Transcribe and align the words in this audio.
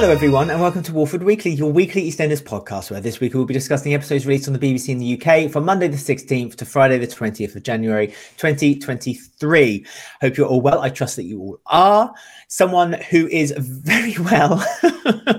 Hello, 0.00 0.12
everyone, 0.12 0.48
and 0.48 0.58
welcome 0.58 0.82
to 0.82 0.94
Walford 0.94 1.22
Weekly, 1.22 1.50
your 1.50 1.70
weekly 1.70 2.10
EastEnders 2.10 2.42
podcast, 2.42 2.90
where 2.90 3.02
this 3.02 3.20
week 3.20 3.34
we'll 3.34 3.44
be 3.44 3.52
discussing 3.52 3.90
the 3.90 3.94
episodes 3.94 4.24
released 4.26 4.48
on 4.48 4.54
the 4.54 4.58
BBC 4.58 4.88
in 4.88 4.98
the 4.98 5.20
UK 5.20 5.50
from 5.50 5.66
Monday 5.66 5.88
the 5.88 5.98
16th 5.98 6.54
to 6.54 6.64
Friday 6.64 6.96
the 6.96 7.06
20th 7.06 7.54
of 7.54 7.62
January 7.62 8.06
2023. 8.38 9.86
Hope 10.22 10.36
you're 10.38 10.46
all 10.46 10.62
well. 10.62 10.80
I 10.80 10.88
trust 10.88 11.16
that 11.16 11.24
you 11.24 11.38
all 11.38 11.60
are. 11.66 12.14
Someone 12.48 12.94
who 12.94 13.28
is 13.28 13.52
very 13.58 14.16
well. 14.16 14.64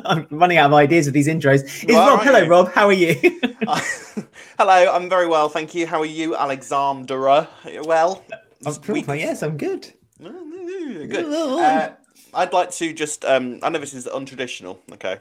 I'm 0.06 0.28
running 0.30 0.60
out 0.60 0.68
of 0.68 0.76
ideas 0.76 1.08
with 1.08 1.16
these 1.16 1.28
intros. 1.28 1.64
Is 1.90 1.96
are, 1.96 2.18
Rob. 2.18 2.22
Hello, 2.24 2.40
you? 2.42 2.48
Rob. 2.48 2.72
How 2.72 2.86
are 2.86 2.94
you? 2.94 3.40
Uh, 3.66 3.82
Hello, 4.60 4.94
I'm 4.94 5.10
very 5.10 5.26
well, 5.26 5.50
thank 5.50 5.74
you. 5.74 5.88
How 5.88 6.00
are 6.00 6.06
you, 6.06 6.36
Alexandra? 6.36 7.50
Well, 7.84 8.24
I'm 8.64 8.74
yes, 9.18 9.42
I'm 9.42 9.58
good. 9.58 9.92
good. 10.20 11.34
Uh, 11.34 11.94
I'd 12.34 12.54
like 12.54 12.72
to 12.72 12.94
just. 12.94 13.26
Um, 13.26 13.60
I 13.64 13.70
know 13.70 13.80
this 13.80 13.94
is 13.94 14.08
untraditional. 14.08 14.78
Okay, 14.94 15.18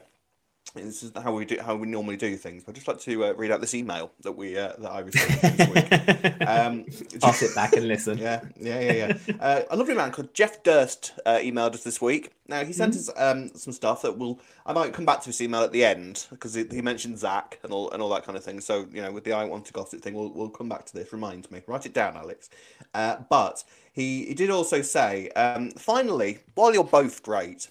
this 0.75 1.03
is 1.03 1.11
how 1.21 1.33
we 1.33 1.43
do 1.43 1.57
how 1.59 1.75
we 1.75 1.87
normally 1.87 2.15
do 2.15 2.35
things. 2.37 2.63
But 2.63 2.71
I'd 2.71 2.75
just 2.75 2.87
like 2.87 2.99
to 2.99 3.25
uh, 3.25 3.33
read 3.33 3.51
out 3.51 3.59
this 3.59 3.73
email 3.73 4.11
that 4.21 4.31
we 4.31 4.57
uh, 4.57 4.73
that 4.79 4.89
I 4.89 4.99
received 4.99 5.41
this 5.41 5.67
week. 5.69 6.33
Um, 6.47 6.85
I'll 7.23 7.33
sit 7.33 7.53
back 7.55 7.73
and 7.73 7.87
listen. 7.87 8.17
Yeah, 8.17 8.41
yeah, 8.59 8.79
yeah, 8.79 9.17
yeah. 9.27 9.35
uh, 9.39 9.61
a 9.69 9.75
lovely 9.75 9.93
man 9.93 10.11
called 10.11 10.33
Jeff 10.33 10.63
Durst 10.63 11.13
uh, 11.25 11.37
emailed 11.37 11.75
us 11.75 11.83
this 11.83 12.01
week. 12.01 12.31
Now 12.47 12.63
he 12.65 12.73
sent 12.73 12.95
us 12.95 13.09
um, 13.15 13.49
some 13.55 13.73
stuff 13.73 14.01
that 14.01 14.17
will. 14.17 14.39
I 14.65 14.73
might 14.73 14.93
come 14.93 15.05
back 15.05 15.21
to 15.21 15.29
this 15.29 15.39
email 15.39 15.61
at 15.61 15.71
the 15.71 15.85
end 15.85 16.27
because 16.29 16.53
he, 16.55 16.65
he 16.69 16.81
mentioned 16.81 17.19
Zach 17.19 17.59
and 17.63 17.71
all 17.71 17.91
and 17.91 18.01
all 18.01 18.09
that 18.09 18.23
kind 18.25 18.37
of 18.37 18.43
thing. 18.43 18.59
So 18.59 18.87
you 18.91 19.01
know, 19.01 19.11
with 19.11 19.23
the 19.23 19.33
I 19.33 19.45
want 19.45 19.65
to 19.65 19.73
gossip 19.73 20.01
thing, 20.01 20.13
we'll 20.13 20.31
we'll 20.31 20.49
come 20.49 20.69
back 20.69 20.85
to 20.85 20.93
this. 20.93 21.13
Remind 21.13 21.49
me, 21.51 21.61
write 21.67 21.85
it 21.85 21.93
down, 21.93 22.17
Alex. 22.17 22.49
Uh, 22.93 23.17
but 23.29 23.63
he 23.91 24.25
he 24.25 24.33
did 24.33 24.49
also 24.49 24.81
say, 24.81 25.29
um, 25.31 25.71
finally, 25.71 26.39
while 26.55 26.73
you're 26.73 26.83
both 26.83 27.23
great, 27.23 27.69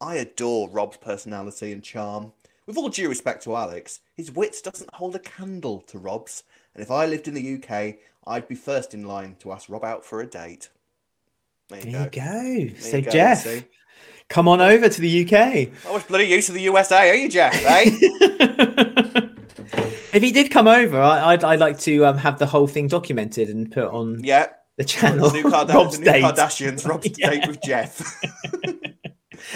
I 0.00 0.16
adore 0.16 0.68
Rob's 0.70 0.96
personality 0.96 1.72
and 1.72 1.82
charm. 1.82 2.32
With 2.66 2.76
all 2.76 2.88
due 2.88 3.08
respect 3.08 3.42
to 3.44 3.56
Alex, 3.56 4.00
his 4.16 4.30
wits 4.30 4.62
doesn't 4.62 4.94
hold 4.94 5.16
a 5.16 5.18
candle 5.18 5.80
to 5.88 5.98
Rob's, 5.98 6.44
and 6.74 6.82
if 6.82 6.90
I 6.90 7.06
lived 7.06 7.26
in 7.28 7.34
the 7.34 7.54
UK, 7.56 7.96
I'd 8.26 8.46
be 8.48 8.54
first 8.54 8.94
in 8.94 9.06
line 9.06 9.36
to 9.40 9.50
ask 9.52 9.68
Rob 9.68 9.84
out 9.84 10.04
for 10.04 10.20
a 10.20 10.26
date. 10.26 10.68
There 11.68 11.80
you 11.80 11.86
There 11.86 11.92
go. 11.92 12.04
you 12.04 12.10
go. 12.10 12.74
There 12.80 12.80
So, 12.80 12.96
you 12.98 13.02
go, 13.02 13.10
Jeff, 13.10 13.38
see? 13.38 13.64
come 14.28 14.46
on 14.48 14.60
over 14.60 14.88
to 14.88 15.00
the 15.00 15.24
UK. 15.24 15.34
I 15.86 15.90
was 15.92 16.04
bloody 16.04 16.24
used 16.26 16.46
to 16.46 16.52
the 16.52 16.62
USA, 16.62 17.10
are 17.10 17.14
you, 17.14 17.28
Jeff? 17.28 17.54
Eh? 17.64 17.90
if 20.12 20.22
he 20.22 20.32
did 20.32 20.50
come 20.50 20.68
over, 20.68 21.00
I, 21.00 21.32
I'd 21.32 21.44
I'd 21.44 21.60
like 21.60 21.78
to 21.80 22.04
um, 22.06 22.18
have 22.18 22.38
the 22.38 22.46
whole 22.46 22.66
thing 22.66 22.88
documented 22.88 23.48
and 23.48 23.70
put 23.70 23.84
on 23.88 24.22
yeah. 24.22 24.48
The 24.80 24.84
channel. 24.86 25.28
The 25.28 25.42
new, 25.42 25.44
Karda- 25.44 25.74
Rob's 25.74 25.98
the 25.98 26.04
new 26.04 26.10
date. 26.12 26.24
Kardashians, 26.24 26.88
Rob's 26.88 27.08
Yeah. 27.18 27.30
date 27.30 27.46
with 27.46 27.60
Jeff. 27.62 28.00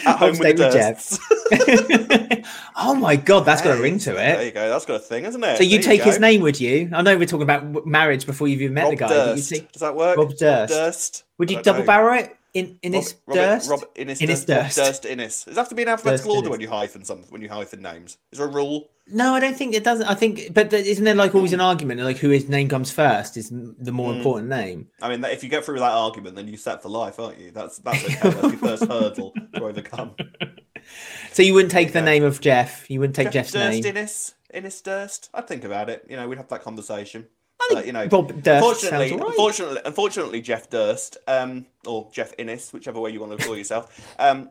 At 0.07 0.17
home 0.19 0.29
Rob's 0.29 0.39
with 0.39 0.57
date 0.57 0.59
with 0.59 0.75
Dursts. 0.75 2.45
oh 2.77 2.95
my 2.95 3.17
god, 3.17 3.41
that's 3.41 3.63
got 3.63 3.79
a 3.79 3.81
ring 3.83 3.99
to 4.01 4.13
it. 4.13 4.15
There 4.17 4.45
you 4.45 4.51
go. 4.51 4.69
That's 4.69 4.85
got 4.87 4.97
a 4.97 4.99
thing, 4.99 5.25
isn't 5.25 5.43
it? 5.43 5.57
So 5.59 5.63
you 5.63 5.79
There 5.79 5.83
take 5.83 6.03
his 6.03 6.19
name, 6.21 6.41
would 6.43 6.59
you? 6.61 6.91
I 6.93 7.03
know 7.03 7.17
we're 7.17 7.27
talking 7.27 7.43
about 7.43 7.87
marriage 7.87 8.27
before 8.27 8.49
you've 8.49 8.63
even 8.63 8.75
met 8.75 8.85
Rob 8.85 8.91
the 8.93 8.97
guy. 8.97 9.09
you 9.09 9.35
Durst. 9.37 9.51
take- 9.51 9.73
Does 9.73 9.81
that 9.81 9.95
work? 9.95 10.17
Rob 10.17 10.35
Durst. 10.37 10.73
Durst. 10.73 11.25
would 11.39 11.51
you 11.51 11.63
double 11.63 11.81
know. 11.81 11.87
barrel 11.87 12.19
it 12.23 12.37
in 12.55 12.79
Innis 12.83 13.15
Rob, 13.27 13.37
Durst? 13.37 13.71
Rob, 13.71 13.81
Innis, 13.95 14.21
Innis 14.21 14.45
Durst. 14.45 14.77
Durst. 14.77 15.03
Durst 15.03 15.05
Innis. 15.07 15.45
Does 15.45 15.57
it 15.57 15.61
have 15.61 15.69
to 15.71 15.75
be 15.75 15.83
in 15.83 15.89
alphabetical 15.89 16.35
Durst 16.35 16.37
order 16.37 16.47
Innis. 16.49 16.51
when 16.51 16.61
you 16.61 16.69
hyphen 16.69 17.05
something? 17.05 17.31
When 17.31 17.43
you 17.43 17.49
hyphen 17.49 17.83
names, 17.83 18.19
is 18.33 18.39
there 18.39 18.47
a 18.49 18.51
rule? 18.51 18.89
No, 19.07 19.35
I 19.35 19.41
don't 19.41 19.55
think 19.57 19.75
it 19.75 19.85
doesn't. 19.85 20.07
I 20.07 20.15
think, 20.15 20.55
but 20.55 20.73
isn't 20.73 21.05
there 21.05 21.15
like 21.15 21.35
always 21.35 21.53
an 21.53 21.61
argument 21.61 22.01
like 22.01 22.17
who 22.17 22.31
his 22.31 22.49
name 22.49 22.69
comes 22.71 22.91
first 22.91 23.37
is 23.37 23.51
the 23.51 23.93
more 23.93 24.13
Mm. 24.13 24.17
important 24.17 24.49
name? 24.49 24.89
I 25.03 25.11
mean, 25.11 25.23
if 25.25 25.43
you 25.45 25.51
get 25.51 25.65
through 25.65 25.79
that 25.81 25.93
argument, 25.93 26.37
then 26.37 26.49
you're 26.49 26.57
set 26.57 26.83
for 26.83 26.89
life, 26.89 27.19
aren't 27.21 27.39
you? 27.39 27.51
That's 27.51 27.79
that's 27.79 28.03
okay. 28.05 28.31
That's 28.31 28.43
your 28.43 28.53
first 28.57 28.85
hurdle 28.91 29.35
to 29.55 29.63
overcome. 29.65 30.15
So 31.33 31.43
you 31.43 31.53
wouldn't 31.55 31.73
take 31.73 31.93
the 31.93 32.01
name 32.03 32.25
of 32.25 32.41
Jeff. 32.41 32.91
You 32.91 33.01
wouldn't 33.01 33.17
take 33.17 33.27
Jeff 33.27 33.51
Jeff's 33.51 33.53
Durst, 33.53 33.83
name. 33.83 33.97
Innis, 33.97 34.35
Innis 34.53 34.81
Durst. 34.81 35.29
I'd 35.35 35.49
think 35.49 35.65
about 35.65 35.91
it. 35.91 36.07
You 36.09 36.17
know, 36.17 36.27
we'd 36.29 36.39
have 36.39 36.49
that 36.49 36.63
conversation. 36.63 37.27
I 37.61 37.67
think 37.69 37.81
Uh, 37.81 37.85
you 37.87 37.93
know, 37.93 38.07
Rob 38.11 38.29
Durst 38.43 38.47
Unfortunately, 38.47 39.13
alright. 39.13 39.29
unfortunately, 39.29 39.81
unfortunately, 39.85 40.41
Jeff 40.41 40.69
Durst, 40.71 41.19
um, 41.29 41.67
or 41.87 42.09
Jeff 42.13 42.33
Innis, 42.39 42.73
whichever 42.73 43.01
way 43.01 43.11
you 43.11 43.21
want 43.21 43.39
to 43.39 43.47
call 43.47 43.57
yourself, 43.57 44.15
um, 44.19 44.51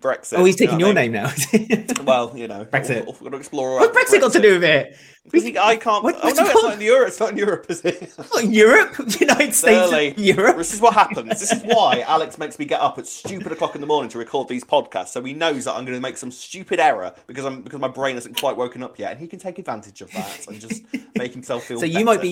Brexit. 0.00 0.38
Oh, 0.38 0.44
he's 0.44 0.58
you 0.58 0.66
know 0.66 0.70
taking 0.72 0.80
your 0.80 0.88
I 0.90 1.02
mean? 1.06 1.12
name 1.12 1.12
now. 1.12 2.04
Well, 2.04 2.32
you 2.34 2.48
know, 2.48 2.64
Brexit. 2.64 3.06
We're, 3.06 3.12
going 3.12 3.32
to 3.32 3.36
explore. 3.36 3.78
What's 3.78 3.96
Brexit 3.96 4.20
got 4.20 4.32
to 4.32 4.40
do 4.40 4.54
with 4.54 4.64
it? 4.64 4.96
He- 5.32 5.58
I 5.58 5.76
can't. 5.76 6.02
What- 6.02 6.16
oh 6.16 6.30
no, 6.30 6.44
it 6.44 6.50
it's 6.50 6.62
not 6.62 6.74
in 6.74 6.80
Europe. 6.80 7.08
It's 7.08 7.20
not 7.20 7.30
in 7.32 7.36
Europe, 7.36 7.66
is 7.68 7.84
it? 7.84 8.12
What, 8.30 8.44
Europe, 8.46 8.96
United 9.20 9.54
States. 9.54 10.18
Europe. 10.18 10.56
This 10.56 10.72
is 10.72 10.80
what 10.80 10.94
happens. 10.94 11.38
This 11.38 11.52
is 11.52 11.62
why 11.62 12.00
Alex 12.06 12.38
makes 12.38 12.58
me 12.58 12.64
get 12.64 12.80
up 12.80 12.98
at 12.98 13.06
stupid 13.06 13.52
o'clock 13.52 13.74
in 13.74 13.80
the 13.80 13.86
morning 13.86 14.08
to 14.10 14.18
record 14.18 14.48
these 14.48 14.64
podcasts, 14.64 15.08
so 15.08 15.22
he 15.22 15.34
knows 15.34 15.66
that 15.66 15.74
I'm 15.74 15.84
going 15.84 15.96
to 15.96 16.00
make 16.00 16.16
some 16.16 16.30
stupid 16.30 16.80
error 16.80 17.14
because 17.26 17.44
I'm 17.44 17.62
because 17.62 17.80
my 17.80 17.88
brain 17.88 18.14
hasn't 18.14 18.38
quite 18.38 18.56
woken 18.56 18.82
up 18.82 18.98
yet, 18.98 19.12
and 19.12 19.20
he 19.20 19.26
can 19.26 19.38
take 19.38 19.58
advantage 19.58 20.00
of 20.00 20.10
that 20.12 20.46
and 20.48 20.60
just 20.60 20.82
make 21.16 21.32
himself 21.32 21.64
feel. 21.64 21.78
So 21.78 21.86
you 21.86 22.04
might 22.04 22.16
better. 22.16 22.28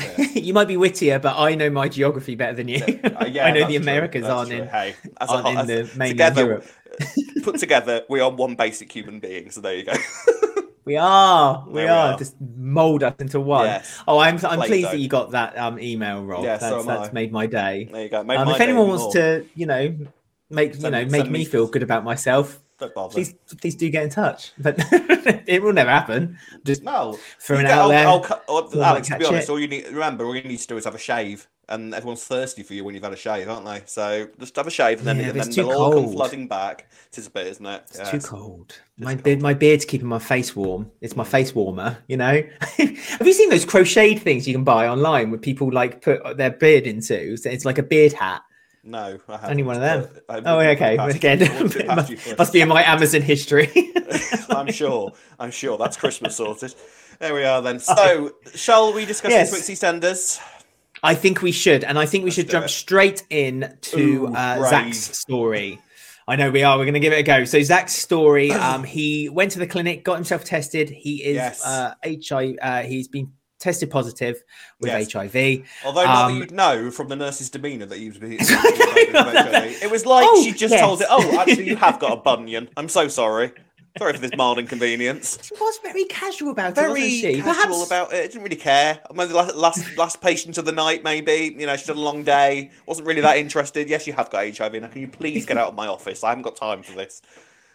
Be, 0.00 0.40
you 0.40 0.54
might 0.54 0.68
be 0.68 0.76
wittier, 0.76 1.18
but 1.18 1.36
I 1.38 1.54
know 1.54 1.70
my 1.70 1.88
geography 1.88 2.34
better 2.34 2.54
than 2.54 2.68
you. 2.68 2.82
Uh, 3.04 3.26
yeah, 3.30 3.46
I 3.46 3.50
know 3.52 3.66
the 3.66 3.76
Americas 3.76 4.24
aren't 4.24 4.52
in. 4.52 4.68
Hey, 4.68 4.94
aren't 5.18 5.46
in 5.46 5.66
the 5.66 5.90
mainland 5.96 6.08
together, 6.08 6.44
Europe. 6.44 6.66
put 7.42 7.58
together, 7.58 8.04
we 8.08 8.20
are 8.20 8.30
one 8.30 8.54
basic 8.56 8.90
human 8.92 9.20
being. 9.20 9.50
So 9.50 9.60
there 9.60 9.76
you 9.76 9.84
go. 9.84 9.92
We 10.82 10.96
are, 10.96 11.62
we 11.66 11.74
we 11.74 11.82
are. 11.86 12.14
are. 12.14 12.18
Just 12.18 12.34
mold 12.40 13.04
us 13.04 13.14
into 13.18 13.38
one. 13.38 13.66
Yes. 13.66 14.02
Oh, 14.08 14.18
I'm 14.18 14.44
I'm 14.44 14.60
pleased 14.60 14.88
that 14.88 14.98
you 14.98 15.08
got 15.08 15.32
that 15.32 15.56
um 15.58 15.78
email, 15.78 16.24
Rob. 16.24 16.42
Yeah, 16.42 16.56
that's 16.56 16.74
am 16.74 16.86
that's 16.86 17.12
made 17.12 17.30
my 17.30 17.46
day. 17.46 17.88
there 17.92 18.02
you 18.04 18.08
go. 18.08 18.20
Um, 18.20 18.48
if 18.48 18.60
anyone 18.60 18.88
wants 18.88 19.02
more. 19.04 19.12
to, 19.12 19.46
you 19.54 19.66
know, 19.66 19.96
make 20.48 20.74
you 20.74 20.80
Send- 20.80 20.92
know 20.92 21.04
make 21.04 21.30
me- 21.30 21.44
feel 21.44 21.66
good 21.66 21.82
about 21.82 22.02
myself, 22.02 22.58
don't 22.80 22.94
bother. 22.94 23.12
please 23.14 23.34
please 23.60 23.74
do 23.76 23.88
get 23.90 24.02
in 24.04 24.10
touch. 24.10 24.52
But 24.58 24.76
it 25.46 25.62
will 25.62 25.72
never 25.72 25.90
happen. 25.90 26.38
Just 26.64 26.82
No, 26.82 27.18
throwing 27.40 27.62
You 27.62 27.66
it 27.66 27.70
get- 27.70 27.78
out 27.78 27.82
I'll- 27.82 27.88
there. 27.90 28.06
I'll 28.08 28.20
cut- 28.20 28.44
oh, 28.48 28.82
Alex, 28.82 29.08
to 29.08 29.18
be 29.18 29.24
honest, 29.26 29.48
it. 29.48 29.52
all 29.52 29.60
you 29.60 29.68
need 29.68 29.86
remember, 29.88 30.24
all 30.24 30.34
you 30.34 30.42
need 30.42 30.58
to 30.58 30.66
do 30.66 30.76
is 30.76 30.84
have 30.84 30.94
a 30.94 30.98
shave, 30.98 31.46
and 31.68 31.94
everyone's 31.94 32.24
thirsty 32.24 32.62
for 32.64 32.74
you 32.74 32.82
when 32.84 32.94
you've 32.94 33.04
had 33.04 33.12
a 33.12 33.16
shave, 33.16 33.48
aren't 33.48 33.66
they? 33.66 33.82
So 33.86 34.28
just 34.40 34.56
have 34.56 34.66
a 34.66 34.70
shave, 34.70 34.98
and 34.98 35.06
then, 35.06 35.16
yeah, 35.18 35.22
and 35.28 35.38
then 35.40 35.46
it's 35.46 35.56
they'll 35.56 35.70
all 35.70 35.92
come 35.92 36.10
flooding 36.12 36.48
back. 36.48 36.90
It's 37.12 37.26
a 37.26 37.30
bit, 37.30 37.46
isn't 37.48 37.66
it? 37.66 37.82
It's 37.88 37.98
Yes. 37.98 38.10
too 38.10 38.20
cold. 38.20 38.78
My 38.98 39.12
cold. 39.14 39.24
beard, 39.24 39.42
my 39.42 39.54
beard's 39.54 39.84
keeping 39.84 40.08
my 40.08 40.18
face 40.18 40.54
warm. 40.56 40.90
It's 41.00 41.16
my 41.16 41.24
face 41.24 41.54
warmer, 41.54 41.98
you 42.08 42.16
know. 42.16 42.42
Have 42.78 43.26
you 43.26 43.32
seen 43.32 43.50
those 43.50 43.64
crocheted 43.64 44.22
things 44.22 44.46
you 44.48 44.54
can 44.54 44.64
buy 44.64 44.88
online 44.88 45.30
where 45.30 45.38
people 45.40 45.70
like 45.72 46.02
put 46.02 46.36
their 46.36 46.50
beard 46.50 46.86
into? 46.86 47.36
So 47.36 47.50
It's 47.50 47.64
like 47.64 47.78
a 47.78 47.82
beard 47.82 48.12
hat. 48.12 48.42
No. 48.90 49.18
Only 49.44 49.62
one 49.62 49.76
of 49.76 49.82
them. 49.82 50.22
I 50.28 50.42
Oh, 50.44 50.58
okay. 50.58 50.96
put 50.96 50.96
But 50.96 51.10
it 51.10 51.12
past 51.12 51.16
again, 51.16 51.38
you- 51.40 51.46
I 51.46 51.52
wouldn't 51.52 51.72
put 51.72 51.80
it 51.80 51.84
it 51.84 51.88
past 51.88 51.96
must, 51.96 52.10
you 52.10 52.16
for 52.16 52.34
a 52.34 52.38
must 52.38 52.52
be 52.52 52.60
in 52.60 52.68
my 52.68 52.82
Amazon 52.92 53.22
history. 53.22 53.70
I'm 54.50 54.72
sure. 54.72 55.12
I'm 55.38 55.50
sure 55.52 55.78
that's 55.78 55.96
Christmas 55.96 56.36
sorted. 56.36 56.74
There 57.20 57.34
we 57.34 57.44
are 57.44 57.62
then. 57.62 57.78
So, 57.80 58.32
shall 58.54 58.92
we 58.92 59.04
discuss 59.04 59.30
Yes. 59.30 59.50
this 59.52 59.68
week's 59.68 59.80
EastEnders? 59.80 60.40
I 61.02 61.14
think 61.14 61.40
we 61.40 61.52
should, 61.52 61.84
and 61.84 61.98
I 61.98 62.04
think 62.06 62.24
we 62.24 62.30
Let's 62.30 62.36
should 62.36 62.50
jump 62.50 62.66
it. 62.66 62.70
straight 62.70 63.22
in 63.30 63.76
to 63.82 64.00
Ooh, 64.00 64.34
uh. 64.34 64.68
Zach's 64.68 65.16
story. 65.16 65.80
I 66.28 66.36
know 66.36 66.50
we 66.50 66.62
are. 66.62 66.76
We're 66.76 66.84
going 66.84 66.94
to 66.94 67.00
give 67.00 67.12
it 67.12 67.18
a 67.20 67.22
go. 67.22 67.44
So 67.44 67.62
Zach's 67.62 67.94
story. 67.94 68.50
Um, 68.52 68.84
he 68.84 69.28
went 69.28 69.52
to 69.52 69.58
the 69.60 69.66
clinic, 69.66 70.04
got 70.04 70.16
himself 70.16 70.44
tested. 70.44 70.90
He 70.90 71.22
is 71.24 71.36
Yes. 71.36 71.64
uh, 71.64 71.94
HIV. 72.04 72.56
Uh, 72.60 72.82
he's 72.82 73.08
been 73.08 73.32
tested 73.60 73.90
positive 73.90 74.42
with 74.80 74.88
Yes. 74.90 75.12
HIV. 75.12 75.62
Although 75.84 76.06
Um, 76.06 76.32
that 76.32 76.38
you'd 76.38 76.52
know 76.52 76.90
from 76.90 77.08
the 77.08 77.16
nurse's 77.16 77.50
demeanour 77.50 77.86
that 77.86 78.00
you'd 78.00 78.18
be. 78.18 78.36
it 78.40 79.90
was 79.90 80.06
like 80.06 80.26
Oh, 80.28 80.42
she 80.42 80.52
just 80.52 80.72
yes. 80.72 80.80
told 80.80 81.00
it. 81.00 81.06
Oh, 81.10 81.38
actually, 81.38 81.66
you 81.68 81.76
have 81.76 81.98
got 81.98 82.12
a 82.12 82.16
bunion. 82.36 82.68
I'm 82.76 82.88
so 82.88 83.08
sorry. 83.08 83.52
Sorry 83.98 84.12
for 84.12 84.20
this 84.20 84.30
mild 84.36 84.58
inconvenience. 84.60 85.36
She 85.42 85.52
was 85.54 85.80
very 85.82 86.04
casual 86.04 86.50
about 86.52 86.78
it, 86.78 86.80
wasn't 86.80 86.96
Very 86.98 87.10
she? 87.10 87.42
casual 87.42 87.52
Perhaps 87.54 87.86
about 87.86 88.12
it. 88.12 88.30
Didn't 88.30 88.44
really 88.44 88.54
care. 88.54 89.00
Maybe 89.12 89.28
the 89.30 89.34
last, 89.34 89.56
last 89.56 89.96
last 89.98 90.20
patient 90.20 90.58
of 90.58 90.64
the 90.64 90.70
night. 90.72 91.02
Maybe 91.02 91.56
you 91.58 91.66
know 91.66 91.76
she's 91.76 91.88
had 91.88 91.96
a 91.96 92.00
long 92.00 92.22
day. 92.22 92.70
Wasn't 92.86 93.04
really 93.06 93.20
that 93.22 93.36
interested. 93.38 93.88
Yes, 93.90 94.06
you 94.06 94.12
have 94.12 94.30
got 94.30 94.56
HIV. 94.56 94.74
Now, 94.80 94.86
can 94.86 95.00
you 95.00 95.08
please 95.08 95.44
get 95.44 95.58
out 95.58 95.68
of 95.70 95.74
my 95.74 95.88
office? 95.88 96.22
I 96.22 96.28
haven't 96.28 96.42
got 96.44 96.54
time 96.54 96.84
for 96.84 96.92
this. 96.92 97.20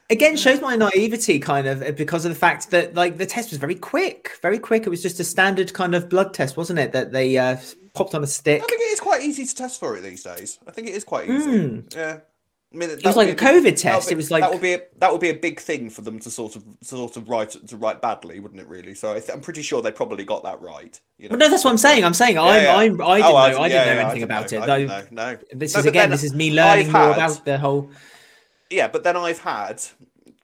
Again 0.10 0.38
shows 0.38 0.62
my 0.62 0.76
naivety, 0.76 1.40
kind 1.40 1.68
of, 1.68 1.82
uh, 1.82 1.92
because 1.92 2.26
of 2.26 2.30
the 2.30 2.36
fact 2.38 2.72
that 2.72 2.94
like 2.96 3.18
the 3.18 3.26
test 3.26 3.52
was 3.52 3.60
very 3.60 3.76
quick, 3.76 4.32
very 4.42 4.60
quick. 4.60 4.84
It 4.86 4.90
was 4.90 5.02
just 5.02 5.20
a 5.20 5.24
standard 5.24 5.74
kind 5.74 5.96
of 5.96 6.10
blood 6.10 6.34
test, 6.34 6.58
wasn't 6.58 6.80
it? 6.80 6.92
That 6.92 7.12
they 7.12 7.38
uh, 7.38 7.58
popped 7.94 8.16
on 8.16 8.24
a 8.24 8.28
stick. 8.28 8.62
I 8.62 8.66
think 8.66 8.82
it 8.82 8.94
is 8.94 9.00
quite 9.00 9.22
easy 9.24 9.46
to 9.46 9.56
test 9.56 9.80
for 9.80 9.96
it 9.98 10.02
these 10.02 10.24
days. 10.24 10.60
I 10.68 10.72
think 10.72 10.88
it 10.88 10.94
is 10.96 11.04
quite 11.04 11.30
easy. 11.30 11.50
Mm. 11.50 11.96
Yeah. 11.96 12.20
I 12.74 12.78
mean, 12.78 12.90
It 12.90 13.06
was 13.06 13.16
like 13.16 13.30
a 13.30 13.36
COVID 13.36 13.78
test. 13.80 14.12
It 14.12 14.18
was 14.18 14.32
like 14.32 14.42
that 14.42 14.52
would 14.52 14.62
be 14.62 14.74
a, 14.74 14.82
that 14.98 15.10
would 15.10 15.22
be 15.22 15.30
a 15.30 15.34
big 15.36 15.62
thing 15.62 15.90
for 15.90 16.02
them 16.02 16.20
to 16.20 16.30
sort 16.30 16.58
of 16.58 16.66
sort 16.82 17.16
of 17.16 17.30
write 17.30 17.52
to 17.68 17.78
write 17.78 18.02
badly, 18.02 18.42
wouldn't 18.42 18.60
it? 18.60 18.68
Really. 18.68 18.94
So 18.94 19.12
I 19.12 19.20
th- 19.20 19.30
I'm 19.32 19.40
pretty 19.40 19.62
sure 19.62 19.82
they 19.82 19.92
probably 19.94 20.26
got 20.26 20.44
that 20.44 20.60
right. 20.60 21.00
You 21.18 21.30
know? 21.30 21.34
Well, 21.34 21.40
no, 21.40 21.50
that's 21.50 21.64
what 21.64 21.72
I'm 21.72 21.78
saying. 21.78 22.04
I'm 22.04 22.14
saying 22.14 22.38
I'm, 22.38 22.48
Yeah, 22.48 22.64
yeah. 22.64 22.76
I'm, 22.76 23.02
I 23.02 23.18
didn't 23.18 23.30
Oh, 23.30 23.32
know. 23.32 23.38
I, 23.38 23.48
didn't- 23.50 23.62
didn't 23.62 23.72
yeah, 23.72 23.86
know 23.86 23.94
yeah, 24.02 24.06
anything 24.08 24.24
about 24.24 24.52
know. 24.52 24.58
it. 24.58 24.62
I 24.62 24.66
Though 24.66 24.86
know, 24.86 25.06
no. 25.12 25.38
this 25.54 25.74
No, 25.74 25.80
is 25.80 25.86
again, 25.86 26.02
then 26.04 26.10
this 26.10 26.24
is 26.26 26.34
me 26.34 26.52
learning 26.52 26.88
I've 26.88 26.92
more 26.92 27.12
about 27.12 27.46
the 27.46 27.58
whole. 27.58 27.90
Yeah, 28.70 28.88
but 28.88 29.04
then 29.04 29.16
I've 29.18 29.40
had. 29.40 29.84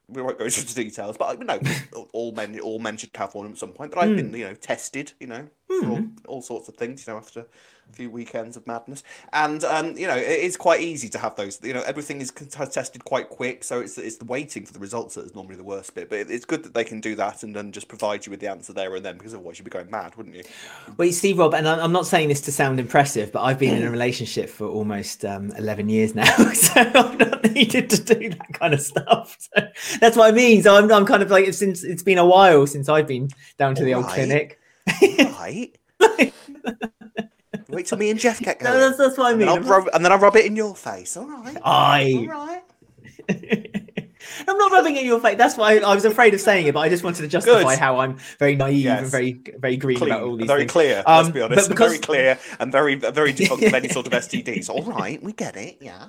We 0.07 0.21
won't 0.21 0.37
go 0.37 0.45
into 0.45 0.75
details, 0.75 1.17
but 1.17 1.39
you 1.39 1.45
know, 1.45 1.59
all 2.13 2.31
men 2.33 2.59
all 2.59 2.79
men 2.79 2.97
should 2.97 3.11
have 3.15 3.33
one 3.35 3.51
at 3.51 3.57
some 3.57 3.73
point. 3.73 3.91
But 3.91 3.99
I've 4.01 4.15
Hmm. 4.15 4.15
been, 4.15 4.33
you 4.33 4.45
know, 4.45 4.55
tested, 4.55 5.13
you 5.19 5.27
know, 5.27 5.47
for 5.69 5.89
all, 5.89 6.11
all 6.27 6.41
sorts 6.41 6.67
of 6.67 6.75
things, 6.75 7.05
you 7.07 7.13
know, 7.13 7.17
after 7.17 7.45
few 7.91 8.09
weekends 8.09 8.57
of 8.57 8.65
madness, 8.67 9.03
and 9.33 9.63
um, 9.63 9.97
you 9.97 10.07
know 10.07 10.15
it 10.15 10.39
is 10.39 10.57
quite 10.57 10.81
easy 10.81 11.09
to 11.09 11.17
have 11.17 11.35
those. 11.35 11.59
You 11.63 11.73
know 11.73 11.83
everything 11.83 12.21
is 12.21 12.31
tested 12.31 13.05
quite 13.05 13.29
quick, 13.29 13.63
so 13.63 13.79
it's 13.81 13.97
it's 13.97 14.17
the 14.17 14.25
waiting 14.25 14.65
for 14.65 14.73
the 14.73 14.79
results 14.79 15.15
that 15.15 15.25
is 15.25 15.35
normally 15.35 15.55
the 15.55 15.63
worst 15.63 15.93
bit. 15.95 16.09
But 16.09 16.29
it's 16.29 16.45
good 16.45 16.63
that 16.63 16.73
they 16.73 16.83
can 16.83 17.01
do 17.01 17.15
that 17.15 17.43
and 17.43 17.55
then 17.55 17.71
just 17.71 17.87
provide 17.87 18.25
you 18.25 18.31
with 18.31 18.39
the 18.39 18.49
answer 18.49 18.73
there 18.73 18.95
and 18.95 19.05
then, 19.05 19.17
because 19.17 19.33
otherwise 19.33 19.57
you'd 19.57 19.65
be 19.65 19.71
going 19.71 19.89
mad, 19.89 20.15
wouldn't 20.15 20.35
you? 20.35 20.43
Well, 20.97 21.07
you 21.07 21.13
see, 21.13 21.33
Rob, 21.33 21.53
and 21.53 21.67
I'm 21.67 21.91
not 21.91 22.07
saying 22.07 22.29
this 22.29 22.41
to 22.41 22.51
sound 22.51 22.79
impressive, 22.79 23.31
but 23.31 23.41
I've 23.41 23.59
been 23.59 23.75
in 23.75 23.83
a 23.83 23.91
relationship 23.91 24.49
for 24.49 24.67
almost 24.67 25.25
um, 25.25 25.51
11 25.57 25.89
years 25.89 26.15
now, 26.15 26.25
so 26.53 26.81
I've 26.81 27.19
not 27.19 27.41
needed 27.51 27.89
to 27.89 28.15
do 28.15 28.29
that 28.29 28.53
kind 28.53 28.73
of 28.73 28.81
stuff. 28.81 29.37
So 29.51 29.67
that's 29.99 30.15
what 30.15 30.31
I 30.31 30.31
mean. 30.35 30.63
So 30.63 30.75
I'm, 30.75 30.91
I'm 30.91 31.05
kind 31.05 31.21
of 31.21 31.29
like 31.29 31.53
since 31.53 31.83
it's 31.83 32.03
been 32.03 32.17
a 32.17 32.25
while 32.25 32.65
since 32.67 32.87
I've 32.87 33.07
been 33.07 33.29
down 33.57 33.75
to 33.75 33.81
All 33.81 33.85
the 33.85 33.93
old 33.95 34.05
right. 34.05 34.13
clinic. 34.13 34.59
right. 35.19 35.75
Wait 37.71 37.85
till 37.85 37.97
me 37.97 38.09
and 38.09 38.19
Jeff 38.19 38.39
get 38.39 38.59
going. 38.59 38.73
No, 38.79 38.79
that's, 38.79 38.97
that's 38.97 39.17
what 39.17 39.33
I 39.33 39.35
mean. 39.35 39.47
And 39.47 39.63
then, 39.63 39.69
rub, 39.71 39.87
and 39.93 40.03
then 40.03 40.11
I'll 40.11 40.19
rub 40.19 40.35
it 40.35 40.45
in 40.45 40.55
your 40.55 40.75
face. 40.75 41.17
All 41.17 41.25
right. 41.25 41.57
I. 41.63 42.13
All 42.17 42.27
right. 42.27 42.63
I'm 44.47 44.57
not 44.57 44.71
rubbing 44.71 44.95
it 44.95 45.01
in 45.01 45.05
your 45.05 45.19
face. 45.19 45.37
That's 45.37 45.57
why 45.57 45.73
I, 45.73 45.77
I, 45.79 45.95
was 45.95 46.05
afraid 46.05 46.33
of 46.33 46.41
saying 46.41 46.67
it, 46.67 46.73
but 46.73 46.81
I 46.81 46.89
just 46.89 47.03
wanted 47.03 47.21
to 47.23 47.27
justify 47.27 47.63
Good. 47.63 47.79
how 47.79 47.99
I'm 47.99 48.17
very 48.39 48.55
naive 48.55 48.83
yes. 48.83 49.01
and 49.01 49.11
very, 49.11 49.41
very 49.57 49.77
green 49.77 49.97
Clean, 49.97 50.11
about 50.11 50.23
all 50.23 50.37
these. 50.37 50.47
Very 50.47 50.61
things. 50.61 50.71
clear. 50.71 51.03
Um, 51.05 51.23
let's 51.23 51.33
be 51.33 51.41
honest. 51.41 51.69
Because... 51.69 51.89
Very 51.89 51.99
clear 51.99 52.39
and 52.59 52.71
very, 52.71 52.95
very 52.95 53.33
different 53.33 53.63
from 53.63 53.75
any 53.75 53.89
sort 53.89 54.07
of 54.07 54.13
STDs. 54.13 54.69
All 54.69 54.83
right, 54.83 55.21
we 55.21 55.33
get 55.33 55.55
it. 55.57 55.77
Yeah. 55.81 56.07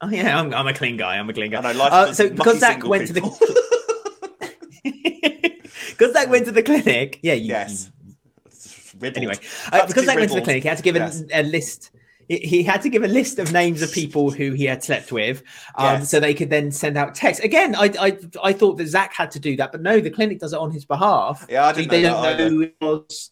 Oh 0.00 0.08
yeah, 0.08 0.38
I'm, 0.38 0.52
I'm 0.52 0.66
a 0.66 0.74
clean 0.74 0.96
guy. 0.96 1.16
I'm 1.16 1.28
a 1.30 1.32
clean 1.32 1.50
guy. 1.50 1.58
And 1.58 1.66
I 1.66 1.72
like 1.72 1.92
uh, 1.92 2.12
so 2.12 2.28
because 2.28 2.58
Zach 2.58 2.84
went 2.84 3.12
people. 3.12 3.30
to 3.30 3.46
the 4.82 5.52
because 5.90 6.12
Zach 6.12 6.28
went 6.28 6.44
to 6.46 6.52
the 6.52 6.62
clinic. 6.62 7.18
Yeah. 7.22 7.34
You, 7.34 7.48
yes. 7.48 7.86
You... 7.86 7.95
Anyway, 9.02 9.34
uh, 9.72 9.86
because 9.86 10.04
Zach 10.04 10.16
went 10.16 10.30
to 10.30 10.36
the 10.36 10.42
clinic, 10.42 10.62
he 10.62 10.68
had 10.68 10.78
to 10.78 10.82
give 10.82 10.96
yes. 10.96 11.22
a, 11.32 11.40
a 11.40 11.44
list 11.44 11.90
he 12.28 12.62
had 12.62 12.82
to 12.82 12.88
give 12.88 13.04
a 13.04 13.08
list 13.08 13.38
of 13.38 13.52
names 13.52 13.82
of 13.82 13.92
people 13.92 14.30
who 14.30 14.52
he 14.52 14.64
had 14.64 14.82
slept 14.82 15.12
with, 15.12 15.42
um, 15.76 16.00
yes. 16.00 16.10
so 16.10 16.18
they 16.18 16.34
could 16.34 16.50
then 16.50 16.72
send 16.72 16.96
out 16.96 17.14
texts. 17.14 17.44
Again, 17.44 17.74
I, 17.76 17.92
I 17.98 18.18
I 18.42 18.52
thought 18.52 18.78
that 18.78 18.88
Zach 18.88 19.14
had 19.14 19.30
to 19.32 19.40
do 19.40 19.56
that, 19.56 19.70
but 19.70 19.80
no, 19.80 20.00
the 20.00 20.10
clinic 20.10 20.40
does 20.40 20.52
it 20.52 20.58
on 20.58 20.70
his 20.70 20.84
behalf. 20.84 21.46
Yeah, 21.48 21.66
I 21.66 21.72
didn't 21.72 21.90
they, 21.90 22.02
know 22.02 22.22
don't 22.22 22.38
know 22.38 22.48
who 22.48 22.60
it 22.62 22.76
was. 22.80 23.30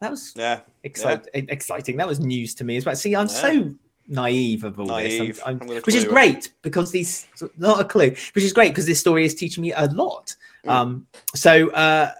That 0.00 0.10
was 0.12 0.32
yeah, 0.34 0.60
excite- 0.82 1.28
yeah. 1.34 1.42
exciting. 1.48 1.98
That 1.98 2.08
was 2.08 2.20
news 2.20 2.54
to 2.56 2.64
me 2.64 2.78
as 2.78 2.86
well. 2.86 2.96
See, 2.96 3.14
I'm 3.14 3.26
yeah. 3.26 3.32
so 3.32 3.74
naive 4.08 4.64
of 4.64 4.80
all 4.80 4.86
naive. 4.86 5.36
this, 5.36 5.42
I'm, 5.44 5.60
I'm, 5.60 5.68
which 5.68 5.94
is 5.94 6.04
great 6.04 6.52
because 6.62 6.90
these 6.90 7.26
not 7.58 7.80
a 7.80 7.84
clue, 7.84 8.14
which 8.32 8.44
is 8.44 8.54
great 8.54 8.70
because 8.70 8.86
this 8.86 9.00
story 9.00 9.26
is 9.26 9.34
teaching 9.34 9.62
me 9.62 9.72
a 9.72 9.84
lot. 9.86 10.34
Mm. 10.64 10.70
Um, 10.70 11.06
so 11.34 11.70
uh, 11.70 12.12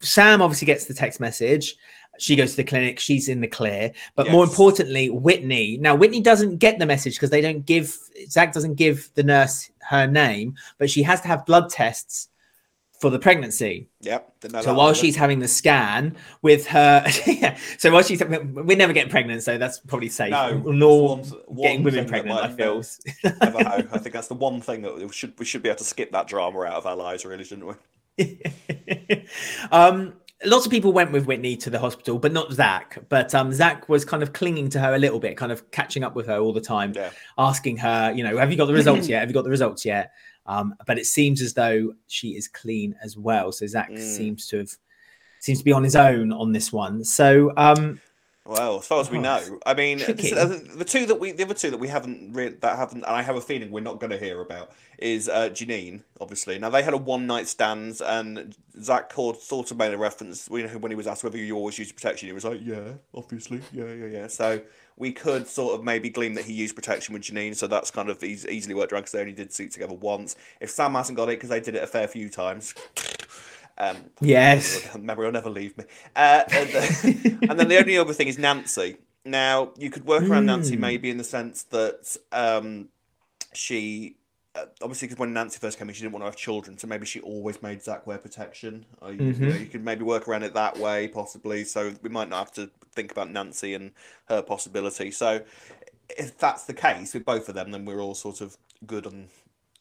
Sam 0.00 0.40
obviously 0.40 0.66
gets 0.66 0.86
the 0.86 0.94
text 0.94 1.20
message. 1.20 1.76
She 2.20 2.36
goes 2.36 2.50
to 2.50 2.56
the 2.58 2.64
clinic. 2.64 2.98
She's 2.98 3.28
in 3.28 3.40
the 3.40 3.48
clear. 3.48 3.92
But 4.14 4.26
yes. 4.26 4.32
more 4.32 4.44
importantly, 4.44 5.10
Whitney. 5.10 5.78
Now, 5.78 5.94
Whitney 5.94 6.20
doesn't 6.20 6.58
get 6.58 6.78
the 6.78 6.86
message 6.86 7.14
because 7.14 7.30
they 7.30 7.40
don't 7.40 7.64
give 7.64 7.96
Zach 8.28 8.52
doesn't 8.52 8.74
give 8.74 9.10
the 9.14 9.22
nurse 9.22 9.70
her 9.88 10.06
name, 10.06 10.56
but 10.78 10.90
she 10.90 11.02
has 11.02 11.20
to 11.22 11.28
have 11.28 11.46
blood 11.46 11.70
tests 11.70 12.28
for 13.00 13.08
the 13.08 13.18
pregnancy. 13.18 13.88
Yep. 14.02 14.34
So 14.60 14.74
while 14.74 14.92
she's 14.92 15.16
having 15.16 15.38
the 15.38 15.48
scan 15.48 16.16
with 16.42 16.66
her, 16.66 17.04
yeah. 17.26 17.56
So 17.78 17.90
while 17.90 18.02
she's, 18.02 18.22
we 18.22 18.74
never 18.74 18.92
get 18.92 19.08
pregnant, 19.08 19.42
so 19.42 19.56
that's 19.56 19.80
probably 19.80 20.10
safe. 20.10 20.30
No, 20.30 20.58
nor 20.58 21.22
getting 21.56 21.82
women 21.82 22.06
pregnant. 22.06 22.38
I 22.38 22.52
feel. 22.52 22.82
I 23.24 23.82
think 23.82 24.12
that's 24.12 24.28
the 24.28 24.34
one 24.34 24.60
thing 24.60 24.82
that 24.82 24.96
we 24.96 25.08
should 25.08 25.38
we 25.38 25.46
should 25.46 25.62
be 25.62 25.70
able 25.70 25.78
to 25.78 25.84
skip 25.84 26.12
that 26.12 26.28
drama 26.28 26.60
out 26.64 26.74
of 26.74 26.86
our 26.86 26.96
lives, 26.96 27.24
really, 27.24 27.44
shouldn't 27.44 27.68
we? 27.68 27.74
um, 29.72 30.14
lots 30.44 30.64
of 30.64 30.72
people 30.72 30.92
went 30.92 31.12
with 31.12 31.26
Whitney 31.26 31.56
to 31.58 31.70
the 31.70 31.78
hospital, 31.78 32.18
but 32.18 32.32
not 32.32 32.52
Zach. 32.52 32.98
But 33.08 33.34
um, 33.34 33.52
Zach 33.52 33.88
was 33.88 34.04
kind 34.04 34.22
of 34.22 34.32
clinging 34.32 34.70
to 34.70 34.80
her 34.80 34.94
a 34.94 34.98
little 34.98 35.20
bit, 35.20 35.36
kind 35.36 35.52
of 35.52 35.70
catching 35.70 36.02
up 36.02 36.14
with 36.14 36.26
her 36.26 36.38
all 36.38 36.52
the 36.52 36.60
time, 36.60 36.92
yeah. 36.94 37.10
asking 37.38 37.76
her, 37.78 38.12
you 38.14 38.24
know, 38.24 38.36
have 38.38 38.50
you 38.50 38.56
got 38.56 38.66
the 38.66 38.72
results 38.72 39.08
yet? 39.08 39.20
Have 39.20 39.28
you 39.28 39.34
got 39.34 39.44
the 39.44 39.50
results 39.50 39.84
yet? 39.84 40.12
Um, 40.46 40.74
but 40.86 40.98
it 40.98 41.06
seems 41.06 41.42
as 41.42 41.54
though 41.54 41.92
she 42.06 42.30
is 42.30 42.48
clean 42.48 42.96
as 43.02 43.16
well. 43.16 43.52
So 43.52 43.66
Zach 43.66 43.90
mm. 43.90 43.98
seems 43.98 44.46
to 44.48 44.58
have 44.58 44.70
seems 45.40 45.58
to 45.58 45.64
be 45.64 45.72
on 45.72 45.82
his 45.82 45.96
own 45.96 46.32
on 46.32 46.52
this 46.52 46.72
one. 46.72 47.02
So 47.04 47.52
um, 47.56 48.00
well, 48.46 48.78
as 48.78 48.86
far 48.86 49.00
as 49.00 49.10
we 49.10 49.18
oh, 49.18 49.22
know, 49.22 49.60
I 49.66 49.74
mean, 49.74 49.98
the, 49.98 50.72
the, 50.76 50.84
two 50.84 51.04
that 51.06 51.20
we, 51.20 51.32
the 51.32 51.44
other 51.44 51.54
two 51.54 51.70
that 51.70 51.78
we 51.78 51.88
haven't 51.88 52.32
re- 52.32 52.48
that 52.48 52.76
haven't, 52.76 53.04
and 53.04 53.14
I 53.14 53.20
have 53.20 53.36
a 53.36 53.40
feeling 53.40 53.70
we're 53.70 53.80
not 53.80 54.00
going 54.00 54.10
to 54.10 54.18
hear 54.18 54.40
about 54.40 54.72
is 54.98 55.28
uh, 55.28 55.50
Janine. 55.50 56.02
Obviously, 56.20 56.58
now 56.58 56.70
they 56.70 56.82
had 56.82 56.94
a 56.94 56.96
one 56.96 57.26
night 57.26 57.48
stands, 57.48 58.00
and 58.00 58.56
Zach 58.80 59.12
Cord 59.12 59.36
thought 59.36 59.70
of 59.70 59.76
made 59.76 59.92
a 59.92 59.98
reference 59.98 60.48
when, 60.48 60.68
when 60.80 60.90
he 60.90 60.96
was 60.96 61.06
asked 61.06 61.22
whether 61.22 61.36
you 61.36 61.54
always 61.54 61.78
use 61.78 61.92
protection. 61.92 62.28
He 62.28 62.32
was 62.32 62.44
like, 62.44 62.60
"Yeah, 62.62 62.92
obviously, 63.14 63.60
yeah, 63.72 63.92
yeah, 63.92 64.06
yeah." 64.06 64.26
So 64.26 64.62
we 64.96 65.12
could 65.12 65.46
sort 65.46 65.78
of 65.78 65.84
maybe 65.84 66.08
glean 66.08 66.34
that 66.34 66.46
he 66.46 66.54
used 66.54 66.74
protection 66.74 67.12
with 67.12 67.22
Janine, 67.22 67.54
so 67.54 67.66
that's 67.66 67.90
kind 67.90 68.08
of 68.08 68.24
easily 68.24 68.74
worked 68.74 68.92
around 68.92 69.02
because 69.02 69.12
they 69.12 69.20
only 69.20 69.32
did 69.32 69.52
sleep 69.52 69.70
together 69.70 69.94
once. 69.94 70.34
If 70.60 70.70
Sam 70.70 70.94
hasn't 70.94 71.16
got 71.16 71.28
it 71.28 71.36
because 71.36 71.50
they 71.50 71.60
did 71.60 71.74
it 71.74 71.82
a 71.82 71.86
fair 71.86 72.08
few 72.08 72.30
times. 72.30 72.74
Um, 73.80 73.96
yes. 74.20 74.94
Memory 74.98 75.24
will 75.24 75.32
never 75.32 75.48
leave 75.48 75.76
me. 75.78 75.84
Uh, 76.14 76.44
and, 76.52 76.68
then, 76.68 77.38
and, 77.48 77.58
then 77.58 77.68
the 77.68 77.78
only 77.78 77.96
other 77.96 78.12
thing 78.12 78.28
is 78.28 78.38
Nancy. 78.38 78.98
Now, 79.24 79.72
you 79.78 79.90
could 79.90 80.04
work 80.04 80.22
around 80.22 80.42
mm. 80.44 80.46
Nancy 80.46 80.74
hmm. 80.74 80.82
maybe 80.82 81.10
in 81.10 81.16
the 81.16 81.24
sense 81.24 81.62
that 81.64 82.16
um, 82.32 82.88
she, 83.54 84.16
uh, 84.54 84.66
obviously, 84.82 85.08
because 85.08 85.18
when 85.18 85.32
Nancy 85.32 85.58
first 85.58 85.78
came 85.78 85.88
in, 85.88 85.94
she 85.94 86.02
didn't 86.02 86.12
want 86.12 86.22
to 86.22 86.26
have 86.26 86.36
children, 86.36 86.78
so 86.78 86.86
maybe 86.86 87.04
she 87.06 87.20
always 87.20 87.62
made 87.62 87.82
Zach 87.82 88.06
wear 88.06 88.18
protection. 88.18 88.84
Or, 89.00 89.12
you, 89.12 89.18
mm-hmm. 89.18 89.44
you, 89.44 89.50
know, 89.50 89.56
you 89.56 89.66
could 89.66 89.84
maybe 89.84 90.04
work 90.04 90.28
around 90.28 90.42
it 90.42 90.54
that 90.54 90.78
way, 90.78 91.08
possibly. 91.08 91.64
So 91.64 91.94
we 92.02 92.10
might 92.10 92.28
not 92.28 92.38
have 92.38 92.52
to 92.52 92.70
think 92.92 93.12
about 93.12 93.30
Nancy 93.30 93.74
and 93.74 93.92
her 94.28 94.42
possibility. 94.42 95.10
So 95.10 95.42
if 96.18 96.36
that's 96.38 96.64
the 96.64 96.74
case 96.74 97.14
with 97.14 97.24
both 97.24 97.48
of 97.48 97.54
them, 97.54 97.70
then 97.70 97.84
we're 97.84 98.00
all 98.00 98.14
sort 98.14 98.40
of 98.42 98.56
good 98.86 99.06
and 99.06 99.28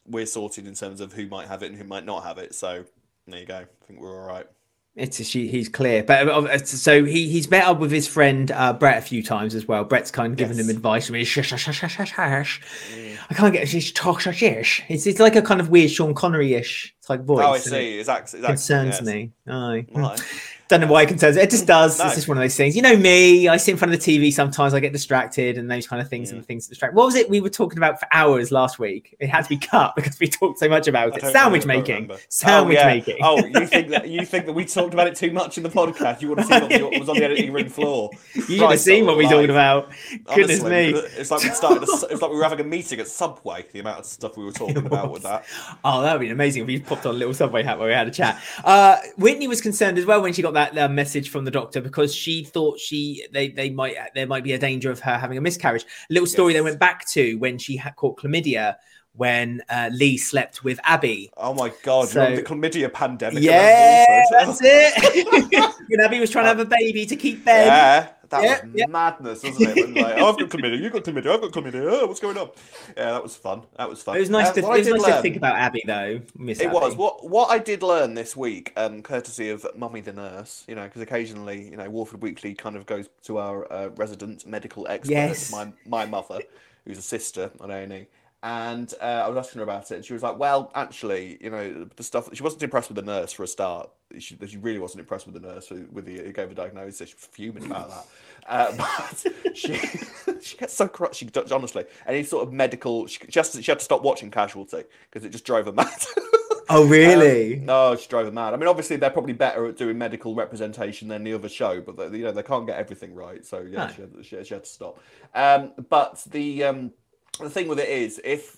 we're 0.05 0.25
sorted 0.25 0.67
in 0.67 0.73
terms 0.73 1.01
of 1.01 1.13
who 1.13 1.27
might 1.27 1.47
have 1.47 1.63
it 1.63 1.67
and 1.67 1.77
who 1.77 1.85
might 1.85 2.05
not 2.05 2.23
have 2.23 2.37
it. 2.37 2.55
So 2.55 2.85
there 3.31 3.39
you 3.41 3.45
go. 3.45 3.57
I 3.57 3.85
think 3.85 4.01
we're 4.01 4.19
all 4.19 4.27
right. 4.27 4.47
It's 4.95 5.19
a, 5.19 5.23
he's 5.23 5.69
clear, 5.69 6.03
but 6.03 6.27
uh, 6.27 6.57
so 6.65 7.05
he 7.05 7.29
he's 7.29 7.49
met 7.49 7.63
up 7.63 7.79
with 7.79 7.89
his 7.89 8.05
friend 8.05 8.51
uh, 8.51 8.73
Brett 8.73 8.97
a 8.97 9.01
few 9.01 9.23
times 9.23 9.55
as 9.55 9.65
well. 9.65 9.85
Brett's 9.85 10.11
kind 10.11 10.33
of 10.33 10.37
given 10.37 10.57
yes. 10.57 10.65
him 10.65 10.75
advice. 10.75 11.09
I 11.09 11.13
mean, 11.13 11.23
shush, 11.23 11.47
shush, 11.47 11.63
shush, 11.63 11.79
shush, 11.79 12.11
shush. 12.11 12.61
Mm. 12.93 13.17
I 13.29 13.33
can't 13.33 13.53
get 13.53 13.69
she's 13.69 13.93
talk 13.93 14.19
shush 14.19 14.43
ish. 14.43 14.83
It's 14.89 15.07
it's 15.07 15.19
like 15.19 15.37
a 15.37 15.41
kind 15.41 15.61
of 15.61 15.69
weird 15.69 15.91
Sean 15.91 16.13
Connery 16.13 16.53
ish 16.53 16.93
type 17.01 17.21
voice. 17.21 17.45
Oh, 17.45 17.53
I 17.53 17.59
see. 17.59 17.99
Exactly. 17.99 18.41
Concerns 18.41 18.95
yes. 18.95 19.01
me. 19.01 19.31
Oh. 19.47 19.81
Right. 19.93 20.21
Don't 20.69 20.81
know 20.81 20.87
why 20.87 21.01
it 21.01 21.07
concerns. 21.07 21.35
It 21.35 21.49
just 21.49 21.65
does. 21.65 21.97
No. 21.97 22.05
It's 22.05 22.13
just 22.13 22.27
one 22.27 22.37
of 22.37 22.43
those 22.43 22.55
things. 22.55 22.75
You 22.75 22.83
know 22.83 22.95
me. 22.95 23.47
I 23.47 23.57
sit 23.57 23.71
in 23.71 23.77
front 23.77 23.91
of 23.91 23.99
the 23.99 24.17
TV 24.17 24.31
sometimes. 24.31 24.75
I 24.75 24.79
get 24.79 24.93
distracted, 24.93 25.57
and 25.57 25.69
those 25.69 25.87
kind 25.87 25.99
of 25.99 26.07
things, 26.07 26.29
mm. 26.29 26.33
and 26.33 26.41
the 26.41 26.45
things 26.45 26.67
that 26.67 26.73
distract. 26.73 26.93
What 26.93 27.07
was 27.07 27.15
it 27.15 27.27
we 27.27 27.41
were 27.41 27.49
talking 27.49 27.79
about 27.79 27.99
for 27.99 28.07
hours 28.11 28.51
last 28.51 28.77
week? 28.77 29.15
It 29.19 29.29
had 29.29 29.41
to 29.41 29.49
be 29.49 29.57
cut 29.71 29.95
because 29.95 30.19
we 30.19 30.27
talked 30.27 30.59
so 30.59 30.69
much 30.69 30.87
about 30.87 31.17
it. 31.17 31.31
Sandwich 31.31 31.65
making. 31.65 32.11
Sandwich 32.29 32.77
oh, 32.77 32.81
yeah. 32.81 32.87
making. 32.87 33.17
Oh, 33.23 33.43
you 33.43 33.65
think 33.65 33.89
that 33.89 34.09
you 34.09 34.23
think 34.23 34.45
that 34.45 34.53
we 34.53 34.63
talked 34.63 34.93
about 34.93 35.07
it 35.07 35.15
too 35.15 35.31
much 35.31 35.57
in 35.57 35.63
the 35.63 35.69
podcast? 35.69 36.21
You 36.21 36.29
want 36.29 36.41
to 36.41 36.45
see 36.45 36.83
what 36.83 36.99
was 36.99 37.09
on 37.09 37.15
the 37.15 37.23
editing 37.23 37.51
room 37.51 37.69
floor? 37.69 38.11
You 38.35 38.41
should 38.41 38.69
have 38.69 38.79
seen 38.79 39.07
what 39.07 39.17
we 39.17 39.27
talked 39.27 39.49
about. 39.49 39.91
Goodness 40.35 40.63
me! 40.63 40.89
It's 40.89 41.31
like 41.31 41.41
we 41.41 41.49
started. 41.49 41.81
A, 41.81 41.91
it's 42.11 42.21
like 42.21 42.29
we 42.29 42.37
were 42.37 42.43
having 42.43 42.59
a 42.59 42.63
meeting 42.63 42.99
at 42.99 43.07
Subway. 43.07 43.65
The 43.73 43.79
amount 43.79 44.01
of 44.01 44.05
stuff 44.05 44.37
we 44.37 44.45
were 44.45 44.51
talking 44.59 44.77
about 44.77 45.11
with 45.11 45.23
that. 45.23 45.45
Oh, 45.83 46.03
that 46.03 46.13
would 46.13 46.21
be 46.21 46.29
amazing 46.29 46.61
if 46.61 46.67
we 46.67 46.79
popped 46.79 47.07
on 47.07 47.15
a 47.15 47.17
little 47.17 47.33
Subway 47.33 47.63
hat 47.63 47.79
where 47.79 47.87
we 47.87 47.93
had 47.95 48.07
a 48.07 48.11
chat. 48.11 48.39
Uh, 48.63 48.97
Whitney 49.17 49.47
was 49.47 49.61
concerned 49.61 49.97
as 49.97 50.05
well 50.05 50.21
when 50.21 50.31
she 50.31 50.43
got 50.43 50.53
that 50.53 50.58
uh, 50.67 50.87
message 50.89 51.29
from 51.29 51.45
the 51.45 51.51
doctor 51.51 51.81
because 51.81 52.13
she 52.13 52.43
thought 52.43 52.79
she 52.79 53.25
they 53.31 53.49
they 53.49 53.69
might 53.69 53.95
there 54.15 54.27
might 54.27 54.43
be 54.43 54.53
a 54.53 54.57
danger 54.57 54.91
of 54.91 54.99
her 54.99 55.17
having 55.17 55.37
a 55.37 55.41
miscarriage. 55.41 55.83
A 55.83 56.13
little 56.13 56.27
story 56.27 56.53
yes. 56.53 56.59
they 56.59 56.63
went 56.63 56.79
back 56.79 57.07
to 57.09 57.35
when 57.35 57.57
she 57.57 57.77
had 57.77 57.95
caught 57.95 58.19
chlamydia 58.19 58.75
when 59.13 59.61
uh, 59.69 59.89
Lee 59.91 60.17
slept 60.17 60.63
with 60.63 60.79
Abby. 60.83 61.31
Oh 61.35 61.53
my 61.53 61.73
god! 61.83 62.09
So, 62.09 62.35
the 62.35 62.43
chlamydia 62.43 62.91
pandemic. 62.91 63.43
Yeah, 63.43 64.23
that's 64.31 64.59
it. 64.61 65.73
and 65.89 66.01
Abby 66.01 66.19
was 66.19 66.29
trying 66.29 66.45
to 66.45 66.49
have 66.49 66.59
a 66.59 66.65
baby 66.65 67.05
to 67.05 67.15
keep 67.15 67.43
Ben. 67.43 67.67
Yeah. 67.67 68.09
That 68.29 68.43
yeah, 68.43 68.65
was 68.65 68.71
yeah. 68.75 68.85
madness, 68.87 69.43
wasn't 69.43 69.77
it? 69.77 69.95
like, 69.95 70.15
oh, 70.17 70.29
I've 70.29 70.37
got 70.37 70.49
chlamydia, 70.49 70.79
you've 70.79 70.93
got 70.93 71.03
chlamydia, 71.03 71.33
I've 71.33 71.41
got 71.41 71.51
chlamydia. 71.51 71.91
Oh, 71.91 72.07
what's 72.07 72.19
going 72.19 72.37
on? 72.37 72.49
Yeah, 72.95 73.11
that 73.11 73.23
was 73.23 73.35
fun. 73.35 73.63
That 73.77 73.89
was 73.89 74.03
fun. 74.03 74.17
It 74.17 74.19
was 74.19 74.29
nice, 74.29 74.47
uh, 74.49 74.53
to, 74.53 74.59
it 74.59 74.67
was 74.67 74.87
nice 74.87 75.01
learn, 75.01 75.15
to 75.15 75.21
think 75.21 75.35
about 75.35 75.55
Abby, 75.55 75.83
though. 75.85 76.21
Miss 76.37 76.59
it 76.59 76.67
Abby. 76.67 76.75
was. 76.75 76.95
What 76.95 77.27
what 77.27 77.49
I 77.49 77.57
did 77.57 77.81
learn 77.81 78.13
this 78.13 78.35
week, 78.35 78.73
um, 78.77 79.01
courtesy 79.01 79.49
of 79.49 79.65
Mummy 79.75 80.01
the 80.01 80.13
nurse, 80.13 80.63
you 80.67 80.75
know, 80.75 80.83
because 80.83 81.01
occasionally, 81.01 81.69
you 81.69 81.77
know, 81.77 81.89
Walford 81.89 82.21
Weekly 82.21 82.53
kind 82.53 82.75
of 82.75 82.85
goes 82.85 83.09
to 83.23 83.39
our 83.39 83.71
uh, 83.71 83.89
resident 83.95 84.45
medical 84.45 84.87
expert, 84.87 85.11
yes. 85.11 85.51
my 85.51 85.71
my 85.85 86.05
mother, 86.05 86.39
who's 86.85 86.97
a 86.97 87.03
sister 87.03 87.51
on 87.59 87.71
A&E 87.71 88.07
and 88.41 88.93
uh, 89.01 89.23
I 89.25 89.27
was 89.27 89.37
asking 89.37 89.59
her 89.59 89.63
about 89.63 89.91
it, 89.91 89.95
and 89.95 90.05
she 90.05 90.13
was 90.13 90.23
like, 90.23 90.37
"Well, 90.39 90.71
actually, 90.73 91.37
you 91.41 91.49
know, 91.49 91.89
the 91.95 92.03
stuff." 92.03 92.29
She 92.33 92.41
wasn't 92.41 92.63
impressed 92.63 92.87
with 92.89 92.95
the 92.95 93.01
nurse 93.01 93.33
for 93.33 93.43
a 93.43 93.47
start. 93.47 93.89
She, 94.17 94.37
she 94.47 94.57
really 94.57 94.79
wasn't 94.79 95.01
impressed 95.01 95.27
with 95.27 95.35
the 95.35 95.47
nurse 95.47 95.67
who, 95.67 95.85
with 95.91 96.05
the 96.05 96.17
who 96.17 96.33
gave 96.33 96.49
the 96.49 96.55
diagnosis. 96.55 97.09
She 97.09 97.15
was 97.15 97.25
fuming 97.25 97.65
about 97.65 97.89
that. 97.89 98.05
Uh, 98.47 98.75
but 98.75 99.55
she 99.55 99.75
she 100.41 100.57
gets 100.57 100.73
so 100.73 100.87
cross. 100.87 101.17
She 101.17 101.29
honestly, 101.51 101.85
any 102.07 102.23
sort 102.23 102.47
of 102.47 102.53
medical, 102.53 103.05
she, 103.05 103.19
she, 103.29 103.37
has 103.37 103.51
to, 103.51 103.61
she 103.61 103.69
had 103.69 103.77
to 103.77 103.85
stop 103.85 104.01
watching 104.01 104.31
Casualty 104.31 104.85
because 105.11 105.23
it 105.23 105.29
just 105.29 105.45
drove 105.45 105.65
her 105.65 105.71
mad. 105.71 106.05
Oh, 106.71 106.85
really? 106.85 107.55
Um, 107.55 107.65
no, 107.65 107.95
drove 107.95 108.07
driving 108.07 108.33
mad. 108.35 108.53
I 108.53 108.57
mean, 108.57 108.67
obviously 108.67 108.95
they're 108.97 109.09
probably 109.09 109.33
better 109.33 109.65
at 109.65 109.75
doing 109.75 109.97
medical 109.97 110.35
representation 110.35 111.07
than 111.07 111.23
the 111.23 111.33
other 111.33 111.49
show, 111.49 111.81
but 111.81 111.97
they, 111.97 112.19
you 112.19 112.25
know 112.25 112.31
they 112.31 112.43
can't 112.43 112.67
get 112.67 112.77
everything 112.77 113.15
right. 113.15 113.43
So 113.43 113.61
yeah, 113.61 113.87
No. 113.87 113.93
she, 113.93 114.01
had, 114.01 114.11
she, 114.21 114.43
she 114.43 114.53
had 114.53 114.63
to 114.63 114.69
stop. 114.69 114.99
Um, 115.33 115.73
but 115.89 116.23
the 116.29 116.63
um, 116.65 116.91
the 117.39 117.49
thing 117.49 117.67
with 117.67 117.79
it 117.79 117.89
is, 117.89 118.21
if 118.23 118.57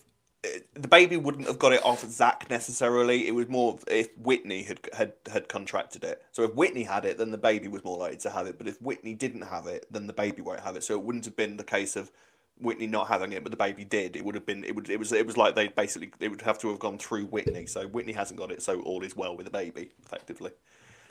the 0.74 0.88
baby 0.88 1.17
wouldn't 1.17 1.48
have 1.48 1.60
got 1.60 1.71
it 1.71 1.86
off 1.86 2.03
Zach 2.10 2.50
necessarily. 2.50 3.27
It 3.27 3.36
was 3.36 3.48
more 3.48 3.77
if 3.88 4.10
Whitney 4.17 4.63
had 4.63 4.79
had 4.93 5.13
had 5.31 5.48
contracted 5.48 6.03
it. 6.03 6.24
So 6.31 6.43
if 6.43 6.55
Whitney 6.55 6.83
had 6.83 7.05
it, 7.05 7.17
then 7.17 7.31
the 7.31 7.38
baby 7.38 7.67
was 7.67 7.83
more 7.83 7.98
likely 7.98 8.17
to 8.19 8.29
have 8.31 8.48
it. 8.48 8.57
But 8.57 8.67
if 8.67 8.81
Whitney 8.81 9.13
didn't 9.13 9.43
have 9.43 9.67
it, 9.67 9.86
then 9.91 10.07
the 10.07 10.13
baby 10.13 10.41
won't 10.41 10.62
have 10.62 10.75
it. 10.75 10.83
So 10.83 10.95
it 10.95 11.03
wouldn't 11.03 11.25
have 11.25 11.36
been 11.36 11.57
the 11.57 11.63
case 11.63 11.95
of 11.95 12.12
Whitney 12.60 12.88
not 12.88 13.07
having 13.07 13.33
it, 13.33 13.43
but 13.43 13.51
the 13.51 13.57
baby 13.57 13.83
did. 13.83 14.15
It 14.15 14.25
would 14.25 14.36
have 14.36 14.45
been. 14.45 14.63
It 14.63 14.75
would. 14.75 14.89
It 14.89 14.98
was. 14.98 15.12
It 15.12 15.27
was 15.27 15.38
like 15.38 15.53
they 15.53 15.67
basically. 15.67 16.12
It 16.19 16.29
would 16.29 16.41
have 16.41 16.57
to 16.60 16.69
have 16.69 16.79
gone 16.79 16.98
through 16.98 17.25
Whitney. 17.25 17.67
So 17.67 17.88
Whitney 17.88 18.13
hasn't 18.13 18.39
got 18.39 18.51
it. 18.51 18.63
So 18.63 18.81
all 18.81 19.03
is 19.03 19.15
well 19.15 19.38
with 19.38 19.45
the 19.45 19.51
baby, 19.51 19.91
effectively. 20.03 20.51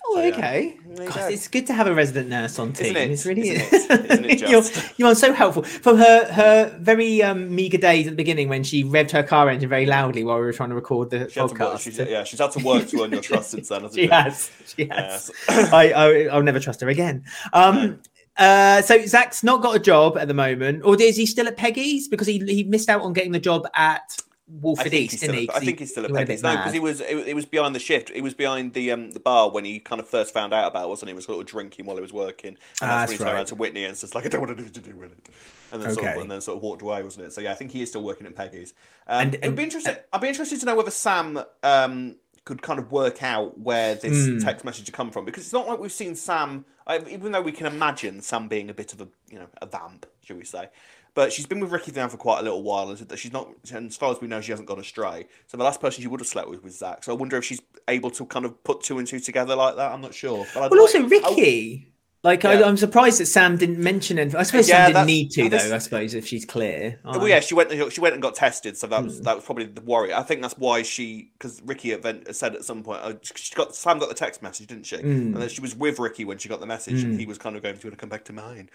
Oh, 0.06 0.14
So, 0.16 0.22
okay. 0.36 0.76
You 0.88 0.96
God, 1.06 1.14
go. 1.14 1.26
it's 1.28 1.46
good 1.48 1.66
to 1.68 1.72
have 1.74 1.86
a 1.86 1.94
resident 1.94 2.28
nurse 2.28 2.58
on 2.58 2.72
team. 2.72 2.96
Isn't 2.96 2.96
it? 2.96 3.10
It's 3.12 3.26
really 3.26 3.48
Isn't 3.50 3.90
it? 3.90 4.10
Isn't 4.10 4.24
it 4.24 4.40
you're, 4.50 4.62
you're 4.96 5.14
so 5.14 5.32
helpful. 5.32 5.62
From 5.62 5.98
her 5.98 6.32
her 6.32 6.76
very 6.80 7.22
um, 7.22 7.54
meager 7.54 7.78
days 7.78 8.06
at 8.06 8.10
the 8.10 8.16
beginning 8.16 8.48
when 8.48 8.64
she 8.64 8.82
revved 8.82 9.10
her 9.12 9.22
car 9.22 9.48
engine 9.48 9.68
very 9.68 9.86
loudly 9.86 10.24
while 10.24 10.36
we 10.36 10.42
were 10.42 10.52
trying 10.52 10.70
to 10.70 10.74
record 10.74 11.10
the 11.10 11.28
She 11.30 11.38
had 11.38 11.48
to 11.50 11.54
work, 11.54 11.74
podcast. 11.74 12.10
yeah, 12.10 12.24
she's 12.24 12.40
had 12.40 12.50
to 12.52 12.64
work 12.64 12.88
to 12.88 13.02
earn 13.02 13.12
your 13.12 13.20
trust 13.22 13.50
since 13.52 13.68
then. 13.68 13.88
she 13.94 14.06
has. 14.08 14.50
She 14.66 14.84
Yeah, 14.86 15.12
has. 15.12 15.24
so- 15.26 15.32
I, 15.76 15.92
I 15.92 16.24
I'll 16.26 16.42
never 16.42 16.60
trust 16.60 16.80
her 16.80 16.88
again. 16.88 17.24
Um. 17.52 18.00
Uh, 18.36 18.80
so 18.80 19.04
Zach's 19.04 19.42
not 19.44 19.60
got 19.60 19.76
a 19.76 19.78
job 19.78 20.16
at 20.16 20.26
the 20.26 20.32
moment, 20.34 20.82
or 20.84 20.98
is 20.98 21.16
he 21.16 21.26
still 21.26 21.46
at 21.46 21.58
Peggy's 21.58 22.08
because 22.08 22.26
he 22.26 22.38
he 22.38 22.64
missed 22.64 22.88
out 22.88 23.02
on 23.02 23.12
getting 23.12 23.32
the 23.32 23.38
job 23.40 23.66
at 23.74 24.16
Walford 24.60 24.92
East, 24.92 25.20
didn't 25.20 25.36
he? 25.36 25.50
I 25.50 25.60
think 25.60 25.78
he's 25.78 25.90
still 25.90 26.04
at 26.04 26.12
Peggy's. 26.12 26.42
No, 26.42 26.56
because 26.56 26.72
he 26.72 26.80
was 26.80 27.00
it, 27.00 27.16
it 27.28 27.34
was 27.34 27.44
behind 27.46 27.74
the 27.74 27.78
shift. 27.80 28.10
It 28.14 28.22
was 28.22 28.34
behind 28.34 28.72
the 28.74 28.90
um 28.90 29.12
the 29.12 29.20
bar 29.20 29.50
when 29.50 29.64
he 29.64 29.78
kind 29.78 30.00
of 30.00 30.08
first 30.08 30.34
found 30.34 30.52
out 30.52 30.66
about 30.68 30.86
it, 30.86 30.88
wasn't 30.88 31.08
he? 31.08 31.12
He 31.12 31.16
was 31.16 31.24
sort 31.26 31.40
of 31.40 31.46
drinking 31.46 31.86
while 31.86 31.96
he 31.96 32.02
was 32.02 32.12
working. 32.12 32.56
And 32.80 32.90
Ah, 32.90 33.06
that's 33.06 33.10
when 33.10 33.12
he 33.12 33.16
that's 33.16 33.18
turned 33.18 33.26
right. 33.26 33.34
around 33.34 33.46
to 33.46 33.54
Whitney 33.54 33.84
and 33.84 33.96
says 33.96 34.14
like 34.14 34.24
I 34.26 34.28
don't 34.28 34.40
want 34.40 34.52
anything 34.52 34.72
to 34.72 34.80
do 34.80 34.96
with 34.96 35.12
it. 35.12 35.28
And 35.72 35.82
then 35.82 35.94
sort 35.94 36.06
of 36.06 36.22
and 36.22 36.30
then 36.30 36.40
sort 36.40 36.56
of 36.56 36.62
walked 36.62 36.82
away, 36.82 37.02
wasn't 37.02 37.26
it? 37.26 37.32
So 37.32 37.40
yeah, 37.40 37.52
I 37.52 37.54
think 37.54 37.70
he 37.70 37.82
is 37.82 37.90
still 37.90 38.02
working 38.02 38.26
at 38.26 38.34
Peggy's. 38.34 38.74
Um, 39.06 39.20
And- 39.22 39.34
it 39.36 39.44
would 39.46 39.56
be 39.56 39.62
interesting. 39.62 39.94
I'd 40.12 40.20
be 40.20 40.28
interested 40.28 40.58
to 40.60 40.66
know 40.66 40.74
whether 40.74 40.90
Sam 40.90 41.40
um 41.62 42.16
could 42.44 42.62
kind 42.62 42.78
of 42.80 42.90
work 42.90 43.22
out 43.22 43.58
where 43.58 43.94
this 43.94 44.26
Hmm. 44.26 44.38
text 44.38 44.64
message 44.64 44.86
had 44.86 44.94
come 44.94 45.10
from 45.12 45.24
because 45.26 45.44
it's 45.44 45.52
not 45.52 45.68
like 45.68 45.78
we've 45.78 45.92
seen 45.92 46.16
Sam. 46.16 46.64
Even 47.08 47.30
though 47.30 47.42
we 47.42 47.52
can 47.52 47.66
imagine 47.68 48.20
Sam 48.20 48.48
being 48.48 48.68
a 48.68 48.74
bit 48.74 48.92
of 48.92 49.00
a 49.00 49.06
you 49.30 49.38
know 49.38 49.46
a 49.62 49.66
vamp, 49.66 50.06
should 50.24 50.36
we 50.38 50.44
say? 50.44 50.68
But 51.14 51.32
she's 51.32 51.46
been 51.46 51.60
with 51.60 51.72
Ricky 51.72 51.92
now 51.92 52.08
for 52.08 52.16
quite 52.16 52.40
a 52.40 52.42
little 52.42 52.62
while, 52.62 52.88
and 52.88 52.98
said 52.98 53.08
that 53.08 53.18
she's 53.18 53.32
not. 53.32 53.48
And 53.72 53.88
as 53.88 53.96
far 53.96 54.12
as 54.12 54.20
we 54.20 54.28
know, 54.28 54.40
she 54.40 54.52
hasn't 54.52 54.68
gone 54.68 54.78
astray. 54.78 55.26
So 55.46 55.56
the 55.56 55.64
last 55.64 55.80
person 55.80 56.02
she 56.02 56.08
would 56.08 56.20
have 56.20 56.26
slept 56.28 56.48
with 56.48 56.62
was 56.62 56.78
Zach. 56.78 57.02
So 57.04 57.12
I 57.12 57.16
wonder 57.16 57.36
if 57.36 57.44
she's 57.44 57.60
able 57.88 58.10
to 58.12 58.24
kind 58.26 58.44
of 58.44 58.62
put 58.64 58.82
two 58.82 58.98
and 58.98 59.06
two 59.06 59.18
together 59.20 59.56
like 59.56 59.76
that. 59.76 59.92
I'm 59.92 60.00
not 60.00 60.14
sure. 60.14 60.46
Well, 60.54 60.68
like- 60.70 60.72
also 60.72 61.02
Ricky. 61.06 61.89
Like 62.22 62.44
I, 62.44 62.58
Yeah. 62.60 62.66
I'm 62.66 62.76
surprised 62.76 63.18
that 63.20 63.26
Sam 63.26 63.56
didn't 63.56 63.78
mention 63.78 64.18
it. 64.18 64.34
I 64.34 64.42
suppose 64.42 64.68
Yeah, 64.68 64.84
Sam 64.86 64.92
didn't 64.92 65.06
need 65.06 65.30
to, 65.30 65.48
though. 65.48 65.74
I 65.74 65.78
suppose 65.78 66.12
if 66.12 66.26
she's 66.26 66.44
clear. 66.44 66.98
Well, 67.02 67.26
yeah, 67.26 67.40
she 67.40 67.54
went. 67.54 67.70
She 67.92 68.00
went 68.00 68.12
and 68.12 68.20
got 68.22 68.34
tested, 68.34 68.76
so 68.76 68.86
that 68.88 68.98
Hmm. 69.00 69.04
was 69.06 69.20
that 69.22 69.36
was 69.36 69.44
probably 69.44 69.64
the 69.66 69.80
worry. 69.80 70.12
I 70.12 70.22
think 70.22 70.42
that's 70.42 70.58
why 70.58 70.82
she, 70.82 71.30
because 71.38 71.62
Ricky 71.64 71.92
event 71.92 72.34
said 72.36 72.54
at 72.54 72.64
some 72.64 72.82
point, 72.82 73.00
uh, 73.02 73.14
she 73.22 73.54
got 73.54 73.74
Sam 73.74 73.98
got 73.98 74.10
the 74.10 74.14
text 74.14 74.42
message, 74.42 74.66
didn't 74.66 74.84
she? 74.84 74.96
Hmm. 74.98 75.08
And 75.34 75.36
then 75.36 75.48
she 75.48 75.62
was 75.62 75.74
with 75.74 75.98
Ricky 75.98 76.26
when 76.26 76.36
she 76.36 76.50
got 76.50 76.60
the 76.60 76.66
message, 76.66 77.02
and 77.02 77.18
he 77.18 77.24
was 77.24 77.38
kind 77.38 77.56
of 77.56 77.62
going, 77.62 77.76
"Do 77.76 77.80
you 77.84 77.88
want 77.90 77.98
to 77.98 78.00
come 78.02 78.10
back 78.10 78.24
to 78.26 78.32
mine?" 78.34 78.68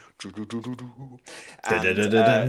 And, 1.63 2.13
uh, 2.15 2.45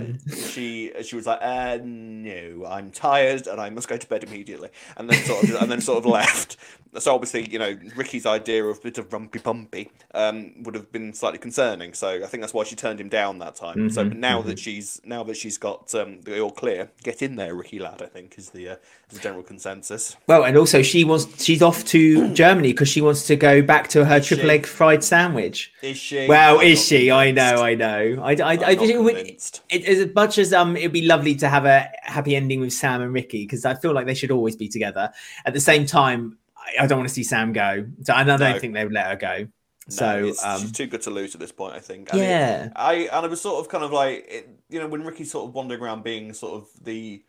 she 0.50 0.92
she 1.02 1.16
was 1.16 1.26
like, 1.26 1.40
uh, 1.42 1.78
"No, 1.82 2.64
I'm 2.66 2.90
tired 2.90 3.46
and 3.46 3.60
I 3.60 3.68
must 3.70 3.88
go 3.88 3.96
to 3.96 4.06
bed 4.06 4.24
immediately," 4.24 4.70
and 4.96 5.10
then 5.10 5.22
sort 5.24 5.44
of 5.44 5.54
and 5.62 5.70
then 5.70 5.80
sort 5.80 5.98
of 5.98 6.06
left. 6.10 6.56
So 6.98 7.14
obviously, 7.14 7.48
you 7.50 7.58
know, 7.58 7.76
Ricky's 7.94 8.26
idea 8.26 8.64
of 8.64 8.78
a 8.78 8.80
bit 8.80 8.98
of 8.98 9.08
rumpy 9.10 9.42
pumpy 9.42 9.90
um, 10.14 10.62
would 10.62 10.74
have 10.74 10.90
been 10.92 11.12
slightly 11.12 11.38
concerning. 11.38 11.94
So 11.94 12.22
I 12.22 12.26
think 12.26 12.42
that's 12.42 12.54
why 12.54 12.64
she 12.64 12.76
turned 12.76 13.00
him 13.00 13.08
down 13.08 13.38
that 13.40 13.56
time. 13.56 13.90
So 13.90 14.00
Mm-hmm, 14.02 14.08
but 14.10 14.18
now 14.18 14.42
that 14.42 14.58
she's 14.58 15.00
now 15.04 15.22
that 15.24 15.36
she's 15.36 15.58
got 15.58 15.94
um, 15.94 16.20
the 16.22 16.40
all 16.40 16.50
clear, 16.50 16.90
get 17.02 17.22
in 17.22 17.36
there, 17.36 17.54
Ricky 17.54 17.78
lad. 17.78 18.02
I 18.02 18.06
think 18.06 18.34
is 18.38 18.50
the 18.50 18.68
uh, 18.70 18.76
is 19.10 19.18
the 19.18 19.20
general 19.20 19.42
consensus. 19.42 20.16
Well, 20.26 20.44
and 20.44 20.56
also 20.56 20.82
she 20.82 21.04
wants 21.04 21.44
she's 21.44 21.62
off 21.62 21.84
to 21.86 22.32
Germany 22.34 22.72
because 22.72 22.88
she 22.88 23.00
wants 23.00 23.26
to 23.28 23.36
go 23.36 23.62
back 23.62 23.88
to 23.88 24.04
her 24.04 24.16
Is 24.16 24.26
triple 24.26 24.46
she? 24.46 24.50
egg 24.52 24.66
fried 24.66 25.04
sandwich. 25.04 25.72
Is 25.82 25.96
she? 25.96 26.26
Well, 26.28 26.60
I'm 26.60 26.66
is 26.66 26.84
she? 26.84 27.10
I 27.10 27.30
know. 27.30 27.62
I 27.62 27.74
know. 27.74 28.20
I, 28.22 28.32
I, 28.32 28.52
I, 28.54 28.70
it 28.72 29.02
would- 29.02 29.16
it, 29.16 29.84
as 29.86 30.14
much 30.14 30.38
as 30.38 30.52
um, 30.52 30.76
it'd 30.76 30.92
be 30.92 31.02
lovely 31.02 31.34
to 31.36 31.48
have 31.48 31.64
a 31.66 31.88
happy 32.02 32.36
ending 32.36 32.60
with 32.60 32.72
Sam 32.72 33.02
and 33.02 33.12
Ricky 33.12 33.44
because 33.44 33.64
I 33.64 33.74
feel 33.74 33.92
like 33.92 34.06
they 34.06 34.14
should 34.14 34.30
always 34.30 34.56
be 34.56 34.68
together. 34.68 35.10
At 35.44 35.54
the 35.54 35.60
same 35.60 35.86
time, 35.86 36.38
I, 36.80 36.86
don't 36.86 36.98
want 36.98 37.08
to 37.08 37.14
see 37.14 37.22
Sam 37.24 37.52
go, 37.52 37.86
so 38.02 38.12
and 38.14 38.30
I 38.30 38.36
don't 38.36 38.52
No. 38.54 38.58
think 38.58 38.74
they 38.74 38.84
would 38.84 38.92
let 38.92 39.06
her 39.06 39.16
go. 39.16 39.38
No, 39.38 39.48
So 39.88 40.18
it's- 40.18 40.44
um, 40.44 40.60
she's 40.60 40.72
too 40.72 40.86
good 40.86 41.02
to 41.02 41.10
lose 41.10 41.34
at 41.34 41.40
this 41.40 41.52
point. 41.52 41.74
I 41.74 41.78
think. 41.80 42.12
And 42.12 42.20
it- 42.20 42.24
yeah, 42.24 42.68
I 42.74 42.94
and 43.12 43.24
I 43.24 43.28
was 43.28 43.40
sort 43.40 43.60
of 43.64 43.70
kind 43.70 43.84
of 43.84 43.92
like 43.92 44.26
it, 44.28 44.48
you 44.68 44.80
know 44.80 44.88
when 44.88 45.04
Ricky's 45.04 45.30
sort 45.30 45.48
of 45.48 45.54
wandering 45.54 45.80
around 45.80 46.02
being 46.04 46.32
sort 46.34 46.54
of 46.62 46.68
the 46.84 47.22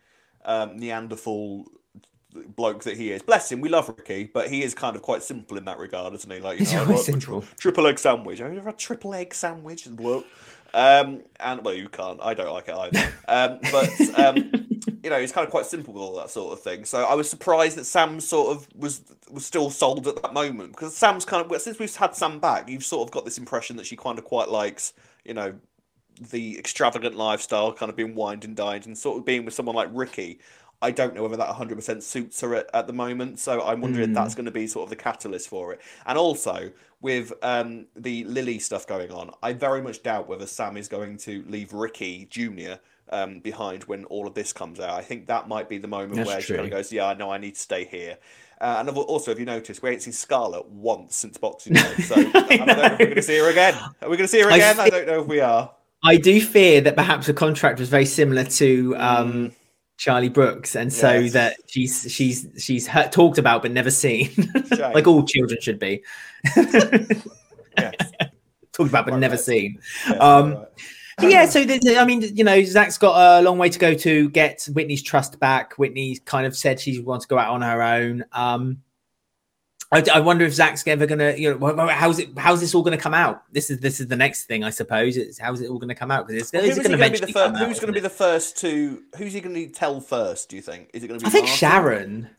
um, 0.44 0.76
Neanderthal 0.78 1.66
bloke 2.56 2.84
that 2.84 2.96
he 2.96 3.10
is. 3.12 3.22
Bless 3.22 3.50
him, 3.50 3.60
we 3.60 3.68
love 3.68 3.88
Ricky, 3.88 4.30
but 4.32 4.48
he 4.48 4.62
is 4.62 4.74
kind 4.74 4.96
of 4.96 5.02
quite 5.02 5.22
simple 5.22 5.56
in 5.56 5.64
that 5.64 5.78
regard, 5.78 6.14
isn't 6.14 6.30
he? 6.30 6.40
Like 6.40 6.60
you 6.60 6.66
know, 6.66 6.82
I 6.82 6.84
quite 6.84 7.08
like 7.08 7.20
tri- 7.20 7.42
triple 7.58 7.86
egg 7.86 7.98
sandwich. 7.98 8.40
I've 8.40 8.52
you 8.52 8.58
ever 8.58 8.66
had 8.68 8.74
a 8.74 8.78
triple 8.78 9.14
egg 9.14 9.34
sandwich? 9.34 9.88
Bloke. 9.90 10.26
Um, 10.74 11.22
and 11.40 11.64
well, 11.64 11.74
you 11.74 11.88
can't. 11.88 12.20
I 12.22 12.34
don't 12.34 12.52
like 12.52 12.68
it 12.68 12.74
either. 12.74 13.12
Um, 13.28 13.58
but 13.70 14.18
um, 14.18 14.68
you 15.02 15.10
know, 15.10 15.20
he's 15.20 15.32
kind 15.32 15.44
of 15.44 15.50
quite 15.50 15.66
simple 15.66 15.94
with 15.94 16.02
all 16.02 16.16
that 16.16 16.30
sort 16.30 16.52
of 16.52 16.60
thing. 16.60 16.84
So 16.84 17.04
I 17.04 17.14
was 17.14 17.28
surprised 17.28 17.76
that 17.76 17.84
Sam 17.84 18.20
sort 18.20 18.56
of 18.56 18.68
was 18.74 19.02
was 19.30 19.44
still 19.44 19.70
sold 19.70 20.06
at 20.06 20.22
that 20.22 20.32
moment 20.32 20.72
because 20.72 20.96
Sam's 20.96 21.24
kind 21.24 21.44
of 21.44 21.60
since 21.60 21.78
we've 21.78 21.94
had 21.94 22.14
Sam 22.14 22.38
back, 22.38 22.68
you've 22.68 22.84
sort 22.84 23.08
of 23.08 23.12
got 23.12 23.24
this 23.24 23.38
impression 23.38 23.76
that 23.76 23.86
she 23.86 23.96
kind 23.96 24.18
of 24.18 24.24
quite 24.24 24.48
likes, 24.48 24.92
you 25.24 25.34
know, 25.34 25.54
the 26.30 26.58
extravagant 26.58 27.16
lifestyle, 27.16 27.72
kind 27.72 27.90
of 27.90 27.96
being 27.96 28.14
wined 28.14 28.44
and 28.44 28.56
dined, 28.56 28.86
and 28.86 28.96
sort 28.96 29.18
of 29.18 29.24
being 29.24 29.44
with 29.44 29.54
someone 29.54 29.76
like 29.76 29.88
Ricky. 29.92 30.38
I 30.80 30.92
don't 30.92 31.14
know 31.14 31.22
whether 31.22 31.36
that 31.36 31.48
100% 31.48 32.02
suits 32.02 32.40
her 32.40 32.54
at, 32.54 32.70
at 32.72 32.86
the 32.86 32.92
moment, 32.92 33.40
so 33.40 33.62
I'm 33.62 33.80
wondering 33.80 34.10
if 34.10 34.14
that's 34.14 34.34
going 34.34 34.46
to 34.46 34.52
be 34.52 34.66
sort 34.66 34.84
of 34.84 34.90
the 34.90 34.96
catalyst 34.96 35.48
for 35.48 35.72
it. 35.72 35.80
And 36.06 36.16
also, 36.16 36.70
with 37.00 37.32
um, 37.42 37.86
the 37.96 38.24
Lily 38.24 38.60
stuff 38.60 38.86
going 38.86 39.10
on, 39.10 39.32
I 39.42 39.54
very 39.54 39.82
much 39.82 40.02
doubt 40.02 40.28
whether 40.28 40.46
Sam 40.46 40.76
is 40.76 40.86
going 40.88 41.16
to 41.18 41.44
leave 41.48 41.72
Ricky 41.72 42.26
Jr. 42.30 42.74
Um, 43.10 43.40
behind 43.40 43.84
when 43.84 44.04
all 44.04 44.26
of 44.26 44.34
this 44.34 44.52
comes 44.52 44.78
out. 44.78 44.90
I 44.90 45.00
think 45.00 45.26
that 45.28 45.48
might 45.48 45.68
be 45.68 45.78
the 45.78 45.88
moment 45.88 46.16
That's 46.16 46.28
where 46.28 46.40
she 46.42 46.54
kind 46.54 46.66
of 46.66 46.70
goes, 46.70 46.92
"Yeah, 46.92 47.06
I 47.06 47.14
know, 47.14 47.30
I 47.30 47.38
need 47.38 47.54
to 47.54 47.60
stay 47.60 47.86
here." 47.86 48.18
Uh, 48.60 48.76
and 48.80 48.90
also, 48.90 49.30
if 49.30 49.38
you 49.38 49.46
noticed, 49.46 49.82
we 49.82 49.90
ain't 49.90 50.02
seen 50.02 50.12
Scarlett 50.12 50.66
once 50.66 51.16
since 51.16 51.38
Boxing 51.38 51.72
Day, 51.72 51.94
so 52.02 52.16
I, 52.34 52.56
don't 52.56 52.66
know 52.66 52.74
if 52.74 52.92
we're 52.92 52.98
going 52.98 53.14
to 53.14 53.22
see 53.22 53.38
her 53.38 53.48
again. 53.48 53.74
Are 53.74 54.10
we 54.10 54.16
going 54.18 54.18
to 54.18 54.28
see 54.28 54.42
her 54.42 54.50
again? 54.50 54.78
I, 54.78 54.82
think- 54.82 54.94
don't 54.94 55.06
know 55.06 55.22
if 55.22 55.26
we 55.26 55.40
are. 55.40 55.70
I 56.02 56.16
do 56.16 56.40
fear 56.40 56.80
that 56.82 56.94
perhaps 56.94 57.26
the 57.26 57.34
contract 57.34 57.80
was 57.80 57.88
very 57.88 58.04
similar 58.04 58.44
to 58.44 58.94
um, 58.98 59.52
Charlie 59.98 60.30
Brooks, 60.30 60.74
and 60.76 60.90
so. 60.90 61.12
Yes. 61.12 61.32
that 61.34 61.56
she's 61.66 62.06
she's 62.10 62.46
she's 62.56 62.86
heard, 62.86 63.12
talked 63.12 63.36
about 63.36 63.60
but 63.62 63.72
never 63.72 63.90
seen, 63.90 64.30
like 64.78 65.06
all 65.06 65.24
children 65.24 65.60
should 65.60 65.78
be 65.78 66.02
talked 68.72 68.90
about 68.90 69.04
but 69.04 69.10
Quite 69.10 69.18
never 69.18 69.34
right. 69.34 69.40
seen. 69.40 69.78
Yes, 70.06 70.20
Um, 70.20 70.54
right. 70.54 70.66
Yeah, 71.20 71.46
so 71.46 71.64
there's, 71.64 71.80
I 71.96 72.04
mean, 72.04 72.22
you 72.36 72.44
know, 72.44 72.62
Zach's 72.62 72.96
got 72.96 73.40
a 73.40 73.42
long 73.42 73.58
way 73.58 73.68
to 73.70 73.78
go 73.78 73.92
to 73.92 74.30
get 74.30 74.68
Whitney's 74.72 75.02
trust 75.02 75.40
back. 75.40 75.74
Whitney 75.74 76.16
kind 76.24 76.46
of 76.46 76.56
said 76.56 76.78
she 76.78 77.00
wants 77.00 77.26
to 77.26 77.28
go 77.28 77.38
out 77.38 77.50
on 77.50 77.62
her 77.62 77.82
own. 77.82 78.24
Um, 78.30 78.82
I, 79.90 80.04
I 80.12 80.20
wonder 80.20 80.44
if 80.44 80.52
Zach's 80.52 80.86
ever 80.86 81.06
gonna, 81.06 81.32
you 81.32 81.58
know, 81.58 81.86
how's 81.88 82.18
it, 82.18 82.36
how's 82.36 82.60
this 82.60 82.74
all 82.74 82.82
gonna 82.82 82.98
come 82.98 83.14
out? 83.14 83.42
This 83.52 83.70
is 83.70 83.78
this 83.80 84.00
is 84.00 84.06
the 84.06 84.16
next 84.16 84.44
thing, 84.44 84.62
I 84.62 84.68
suppose. 84.70 85.16
It's 85.16 85.38
how's 85.38 85.62
it 85.62 85.70
all 85.70 85.78
gonna 85.78 85.94
come 85.94 86.10
out? 86.10 86.26
Because 86.26 86.42
it's, 86.42 86.50
Who's 86.50 86.76
it's 86.76 86.86
gonna 86.86 86.98
going 86.98 87.12
to 87.14 87.20
be 87.20 87.26
the 87.26 87.32
first? 87.32 87.54
out, 87.54 87.66
Who's 87.66 87.80
going 87.80 87.92
to 87.92 87.92
isn't 87.92 87.92
be 87.94 87.98
it? 87.98 88.02
the 88.02 88.10
first 88.10 88.58
to? 88.58 89.02
Who's 89.16 89.32
he 89.32 89.40
going 89.40 89.54
to 89.54 89.66
tell 89.68 90.00
first? 90.00 90.50
Do 90.50 90.56
you 90.56 90.62
think? 90.62 90.90
Is 90.92 91.04
it 91.04 91.08
going 91.08 91.18
to 91.20 91.24
be? 91.24 91.28
I 91.28 91.30
think 91.30 91.44
Martin? 91.46 91.56
Sharon. 91.58 92.30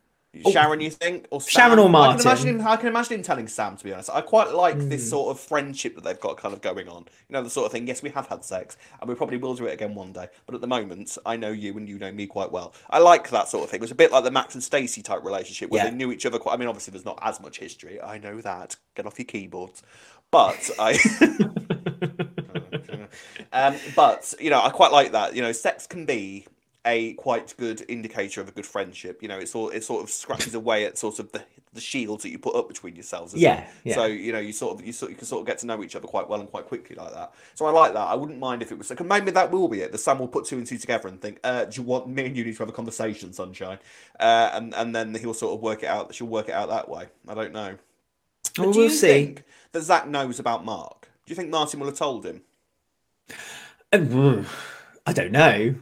Sharon, 0.51 0.79
you 0.79 0.91
think, 0.91 1.25
or 1.31 1.41
Sam? 1.41 1.49
Sharon 1.49 1.79
or 1.79 1.81
I 1.81 1.85
can 1.85 1.91
Martin. 1.91 2.21
imagine 2.21 2.47
him. 2.59 2.67
I 2.67 2.75
can 2.77 2.87
imagine 2.87 3.13
him 3.15 3.23
telling 3.23 3.47
Sam. 3.47 3.75
To 3.77 3.83
be 3.83 3.91
honest, 3.91 4.11
I 4.11 4.21
quite 4.21 4.51
like 4.53 4.75
Hmm. 4.75 4.89
this 4.89 5.09
sort 5.09 5.31
of 5.35 5.39
friendship 5.39 5.95
that 5.95 6.03
they've 6.03 6.19
got 6.19 6.37
kind 6.37 6.53
of 6.53 6.61
going 6.61 6.87
on. 6.87 7.05
You 7.27 7.33
know, 7.33 7.41
the 7.41 7.49
sort 7.49 7.65
of 7.65 7.71
thing. 7.71 7.87
Yes, 7.87 8.03
we 8.03 8.11
have 8.11 8.27
had 8.27 8.45
sex, 8.45 8.77
and 9.01 9.09
we 9.09 9.15
probably 9.15 9.37
will 9.37 9.55
do 9.55 9.65
it 9.65 9.73
again 9.73 9.95
one 9.95 10.13
day. 10.13 10.27
But 10.45 10.53
at 10.53 10.61
the 10.61 10.67
moment, 10.67 11.17
I 11.25 11.35
know 11.35 11.49
you, 11.51 11.75
and 11.77 11.89
you 11.89 11.97
know 11.97 12.11
me 12.11 12.27
quite 12.27 12.51
well. 12.51 12.73
I 12.91 12.99
like 12.99 13.29
that 13.31 13.47
sort 13.47 13.63
of 13.63 13.71
thing. 13.71 13.79
It 13.79 13.81
was 13.81 13.91
a 13.91 13.95
bit 13.95 14.11
like 14.11 14.23
the 14.23 14.29
Max 14.31 14.53
and 14.53 14.63
Stacey 14.63 15.01
type 15.01 15.23
relationship 15.23 15.71
where 15.71 15.83
Yeah. 15.83 15.89
they 15.89 15.95
knew 15.95 16.11
each 16.11 16.25
other. 16.27 16.37
Quite. 16.37 16.53
I 16.53 16.57
mean, 16.57 16.67
obviously, 16.67 16.91
there's 16.91 17.05
not 17.05 17.17
as 17.23 17.41
much 17.41 17.57
history. 17.57 17.99
I 17.99 18.19
know 18.19 18.39
that. 18.41 18.75
Get 18.95 19.07
off 19.07 19.17
your 19.17 19.25
keyboards. 19.25 19.81
But 20.29 20.69
I. 20.77 20.99
um, 23.53 23.75
but 23.95 24.33
you 24.39 24.49
know, 24.51 24.61
I 24.61 24.69
quite 24.69 24.91
like 24.91 25.11
that. 25.13 25.35
You 25.35 25.41
know, 25.41 25.51
sex 25.51 25.87
can 25.87 26.05
be 26.05 26.45
a 26.89 27.13
quite 27.13 27.55
good 27.57 27.85
indicator 27.87 28.41
of 28.41 28.47
a 28.49 28.51
good 28.51 28.65
friendship. 28.65 29.21
You 29.21 29.27
know, 29.29 29.37
it's 29.37 29.55
all 29.55 29.69
it 29.69 29.83
sort 29.83 30.03
of 30.03 30.09
scratches 30.09 30.55
away 30.55 30.85
at 30.85 30.97
sort 30.97 31.19
of 31.19 31.31
the 31.31 31.43
the 31.73 31.81
shields 31.81 32.23
that 32.23 32.29
you 32.31 32.39
put 32.39 32.55
up 32.55 32.67
between 32.67 32.95
yourselves. 32.95 33.33
Yeah, 33.35 33.67
yeah. 33.83 33.95
So 33.95 34.05
you 34.05 34.31
know, 34.33 34.39
you 34.39 34.51
sort 34.53 34.79
of 34.79 34.85
you 34.85 34.91
sort 34.91 35.11
you 35.11 35.17
can 35.17 35.27
sort 35.27 35.41
of 35.41 35.47
get 35.47 35.59
to 35.59 35.67
know 35.67 35.83
each 35.83 35.95
other 35.95 36.07
quite 36.07 36.27
well 36.27 36.39
and 36.39 36.49
quite 36.49 36.65
quickly 36.65 36.95
like 36.95 37.13
that. 37.13 37.33
So 37.55 37.65
I 37.67 37.71
like 37.71 37.93
that. 37.93 38.07
I 38.07 38.15
wouldn't 38.15 38.39
mind 38.39 38.61
if 38.61 38.71
it 38.71 38.77
was 38.77 38.89
like 38.89 39.03
maybe 39.05 39.31
that 39.31 39.51
will 39.51 39.67
be 39.67 39.81
it. 39.81 39.91
The 39.91 39.97
Sam 39.97 40.19
will 40.19 40.27
put 40.27 40.45
two 40.45 40.57
and 40.57 40.65
two 40.67 40.77
together 40.79 41.07
and 41.07 41.21
think, 41.21 41.39
uh, 41.43 41.65
do 41.65 41.81
you 41.81 41.83
want 41.87 42.07
me 42.07 42.25
and 42.25 42.35
you 42.37 42.43
need 42.43 42.53
to 42.55 42.59
have 42.59 42.69
a 42.69 42.73
conversation, 42.73 43.33
sunshine? 43.33 43.79
Uh, 44.19 44.49
and 44.53 44.73
and 44.75 44.95
then 44.95 45.13
he'll 45.15 45.33
sort 45.33 45.53
of 45.53 45.61
work 45.61 45.83
it 45.83 45.89
out. 45.89 46.13
She'll 46.15 46.27
work 46.27 46.49
it 46.49 46.53
out 46.55 46.69
that 46.69 46.89
way. 46.89 47.07
I 47.27 47.33
don't 47.35 47.53
know. 47.53 47.77
But 48.57 48.65
Well, 48.65 48.73
do 48.73 48.79
we'll 48.79 48.89
you 48.89 48.95
see. 48.95 49.07
think 49.07 49.43
that 49.73 49.81
Zach 49.83 50.07
knows 50.07 50.39
about 50.39 50.65
Mark? 50.65 51.09
Do 51.25 51.31
you 51.31 51.35
think 51.35 51.49
Martin 51.49 51.79
will 51.79 51.87
have 51.87 51.97
told 51.97 52.25
him? 52.25 52.41
Uh, 53.91 54.43
I 55.05 55.13
don't 55.13 55.31
know. 55.31 55.75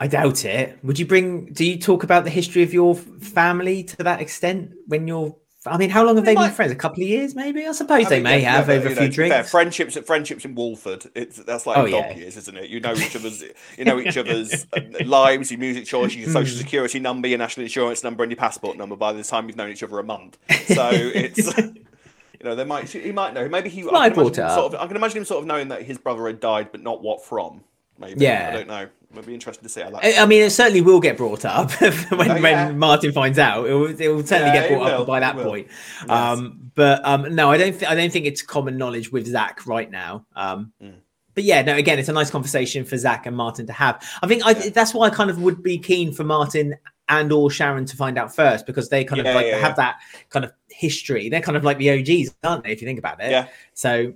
I 0.00 0.06
doubt 0.06 0.44
it. 0.44 0.78
Would 0.84 0.98
you 0.98 1.06
bring? 1.06 1.52
Do 1.52 1.64
you 1.64 1.78
talk 1.78 2.04
about 2.04 2.24
the 2.24 2.30
history 2.30 2.62
of 2.62 2.72
your 2.72 2.94
family 2.94 3.82
to 3.84 3.96
that 4.04 4.20
extent 4.20 4.72
when 4.86 5.08
you're? 5.08 5.36
I 5.66 5.76
mean, 5.76 5.90
how 5.90 6.04
long 6.04 6.14
have 6.16 6.24
They 6.24 6.34
they 6.36 6.40
been 6.40 6.52
friends? 6.52 6.70
A 6.72 6.76
couple 6.76 7.02
of 7.02 7.08
years, 7.08 7.34
maybe. 7.34 7.66
I 7.66 7.72
suppose 7.72 8.06
I 8.06 8.08
they 8.10 8.16
mean, 8.16 8.22
may 8.24 8.42
yeah, 8.42 8.52
have 8.52 8.68
yeah, 8.68 8.74
over 8.76 8.86
a 8.86 8.90
you 8.90 8.94
know, 8.96 9.02
few 9.02 9.12
fair, 9.12 9.28
drinks. 9.28 9.50
friendships, 9.50 9.98
friendships 10.06 10.44
in 10.44 10.54
Walford. 10.54 11.10
It's 11.16 11.38
that's 11.38 11.66
like 11.66 11.76
Oh, 11.78 11.88
dog 11.88 12.04
yeah. 12.10 12.16
years, 12.16 12.36
isn't 12.36 12.56
it? 12.56 12.70
You 12.70 12.78
know 12.80 12.94
each 12.94 13.16
other's, 13.16 13.42
you 13.76 13.84
know 13.84 13.98
each 13.98 14.16
other's 14.22 14.66
uh, 14.72 14.80
lives, 15.04 15.50
your 15.50 15.58
music 15.60 15.84
choice, 15.84 16.14
your 16.14 16.28
social 16.30 16.54
Hmm. 16.54 16.60
security 16.62 17.00
number, 17.00 17.26
your 17.26 17.38
national 17.38 17.64
insurance 17.64 18.04
number, 18.04 18.22
and 18.22 18.30
your 18.30 18.36
passport 18.38 18.76
number. 18.78 18.94
By 18.94 19.12
the 19.12 19.24
time 19.24 19.48
you've 19.48 19.56
known 19.56 19.70
each 19.70 19.82
other 19.82 19.98
a 19.98 20.04
month, 20.04 20.38
so 20.68 20.90
it's. 20.92 21.52
You 21.58 22.44
know, 22.44 22.54
they 22.54 22.64
might. 22.64 22.88
He 22.88 23.10
might 23.10 23.34
know. 23.34 23.48
Maybe 23.48 23.68
he. 23.68 23.82
Well, 23.82 23.96
I 23.96 24.10
can, 24.10 24.20
imagine 24.20 24.32
it 24.34 24.38
him 24.38 24.44
up. 24.46 24.52
sort 24.54 24.74
of, 24.74 24.80
I 24.80 24.86
can 24.86 24.96
imagine 24.96 25.18
him 25.18 25.24
sort 25.24 25.40
of 25.40 25.46
knowing 25.46 25.68
that 25.68 25.82
his 25.82 25.98
brother 25.98 26.28
had 26.28 26.38
died, 26.38 26.70
but 26.70 26.80
not 26.82 27.02
what 27.02 27.24
from. 27.24 27.62
Maybe. 27.98 28.20
Yeah. 28.24 28.50
I 28.50 28.56
don't 28.56 28.68
know. 28.68 28.88
It'd 29.12 29.26
be 29.26 29.34
interesting 29.34 29.62
to 29.64 29.68
see 29.68 29.80
how 29.80 29.90
that. 29.90 30.04
I 30.04 30.22
I 30.22 30.26
mean, 30.26 30.42
it 30.42 30.50
certainly 30.50 30.82
will 30.82 31.00
get 31.00 31.16
brought 31.16 31.44
up 31.44 31.70
when, 31.80 31.92
Oh, 32.30 32.34
yeah. 32.36 32.66
when 32.66 32.78
Martin 32.78 33.10
finds 33.12 33.38
out. 33.38 33.66
It 33.66 33.72
will, 33.72 33.86
it 34.00 34.08
will 34.08 34.24
certainly 34.26 34.52
Yeah, 34.54 34.68
get 34.68 34.70
brought 34.70 34.92
will, 34.92 35.00
up 35.02 35.06
by 35.06 35.20
that 35.20 35.36
point. 35.36 35.68
Yes. 36.02 36.10
Um, 36.10 36.70
but 36.74 37.00
um, 37.04 37.34
no, 37.34 37.50
I 37.50 37.56
don't. 37.56 37.72
Th- 37.72 37.90
I 37.90 37.94
don't 37.94 38.12
think 38.12 38.26
it's 38.26 38.42
common 38.42 38.76
knowledge 38.76 39.10
with 39.10 39.26
Zach 39.26 39.66
right 39.66 39.90
now. 39.90 40.26
Um, 40.36 40.72
Mm. 40.82 40.94
But 41.34 41.44
yeah, 41.44 41.62
no. 41.62 41.76
Again, 41.76 41.98
it's 42.00 42.08
a 42.08 42.12
nice 42.12 42.30
conversation 42.30 42.84
for 42.84 42.96
Zach 42.98 43.24
and 43.24 43.36
Martin 43.36 43.66
to 43.68 43.72
have. 43.72 44.04
I 44.22 44.26
think 44.26 44.44
I, 44.44 44.50
Yeah. 44.50 44.70
that's 44.70 44.92
why 44.92 45.06
I 45.06 45.10
kind 45.10 45.30
of 45.30 45.40
would 45.40 45.62
be 45.62 45.78
keen 45.78 46.12
for 46.12 46.24
Martin 46.24 46.74
and 47.08 47.32
or 47.32 47.48
Sharon 47.50 47.86
to 47.86 47.96
find 47.96 48.18
out 48.18 48.34
first 48.34 48.66
because 48.66 48.88
they 48.88 49.04
kind 49.04 49.20
of 49.24 49.34
like 49.34 49.46
have 49.46 49.76
that 49.76 49.98
kind 50.30 50.44
of 50.44 50.52
history. 50.68 51.28
They're 51.28 51.40
kind 51.40 51.56
of 51.56 51.62
like 51.64 51.78
the 51.78 51.90
OGs, 51.90 52.34
aren't 52.44 52.64
they? 52.64 52.72
If 52.72 52.82
you 52.82 52.86
think 52.88 52.98
about 52.98 53.22
it. 53.22 53.30
Yeah. 53.30 53.46
So 53.74 54.12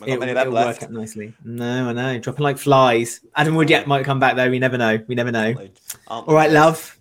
I've 0.00 0.08
it'll, 0.08 0.20
many 0.20 0.32
of 0.32 0.36
them 0.36 0.46
it'll 0.48 0.54
left. 0.54 0.80
work 0.80 0.88
out 0.90 0.92
nicely. 0.92 1.34
No, 1.44 1.88
I 1.88 1.92
know. 1.92 2.18
Dropping 2.18 2.42
like 2.44 2.58
flies. 2.58 3.20
Adam 3.36 3.54
Woodyatt 3.54 3.86
might 3.86 4.04
come 4.04 4.18
back 4.20 4.36
though. 4.36 4.48
We 4.50 4.58
never 4.58 4.78
know. 4.78 4.98
We 5.06 5.14
never 5.14 5.30
know. 5.30 5.54
All 6.08 6.24
right, 6.34 6.50
love. 6.50 6.98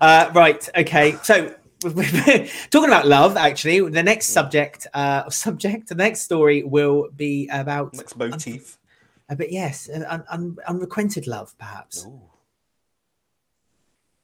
Uh, 0.00 0.30
right. 0.34 0.68
Okay. 0.76 1.16
So 1.22 1.54
talking 1.82 2.88
about 2.88 3.06
love, 3.06 3.36
actually, 3.36 3.80
the 3.88 4.02
next 4.02 4.28
subject, 4.28 4.86
uh, 4.94 5.28
subject, 5.30 5.88
the 5.88 5.94
next 5.94 6.22
story 6.22 6.62
will 6.62 7.08
be 7.14 7.48
about 7.52 7.94
Next 7.94 8.16
motif. 8.16 8.78
a 9.28 9.36
bit, 9.36 9.50
yes, 9.52 9.88
un- 9.92 10.24
un- 10.30 10.56
unrequited 10.66 11.26
love, 11.26 11.56
perhaps. 11.58 12.04
Ooh. 12.06 12.20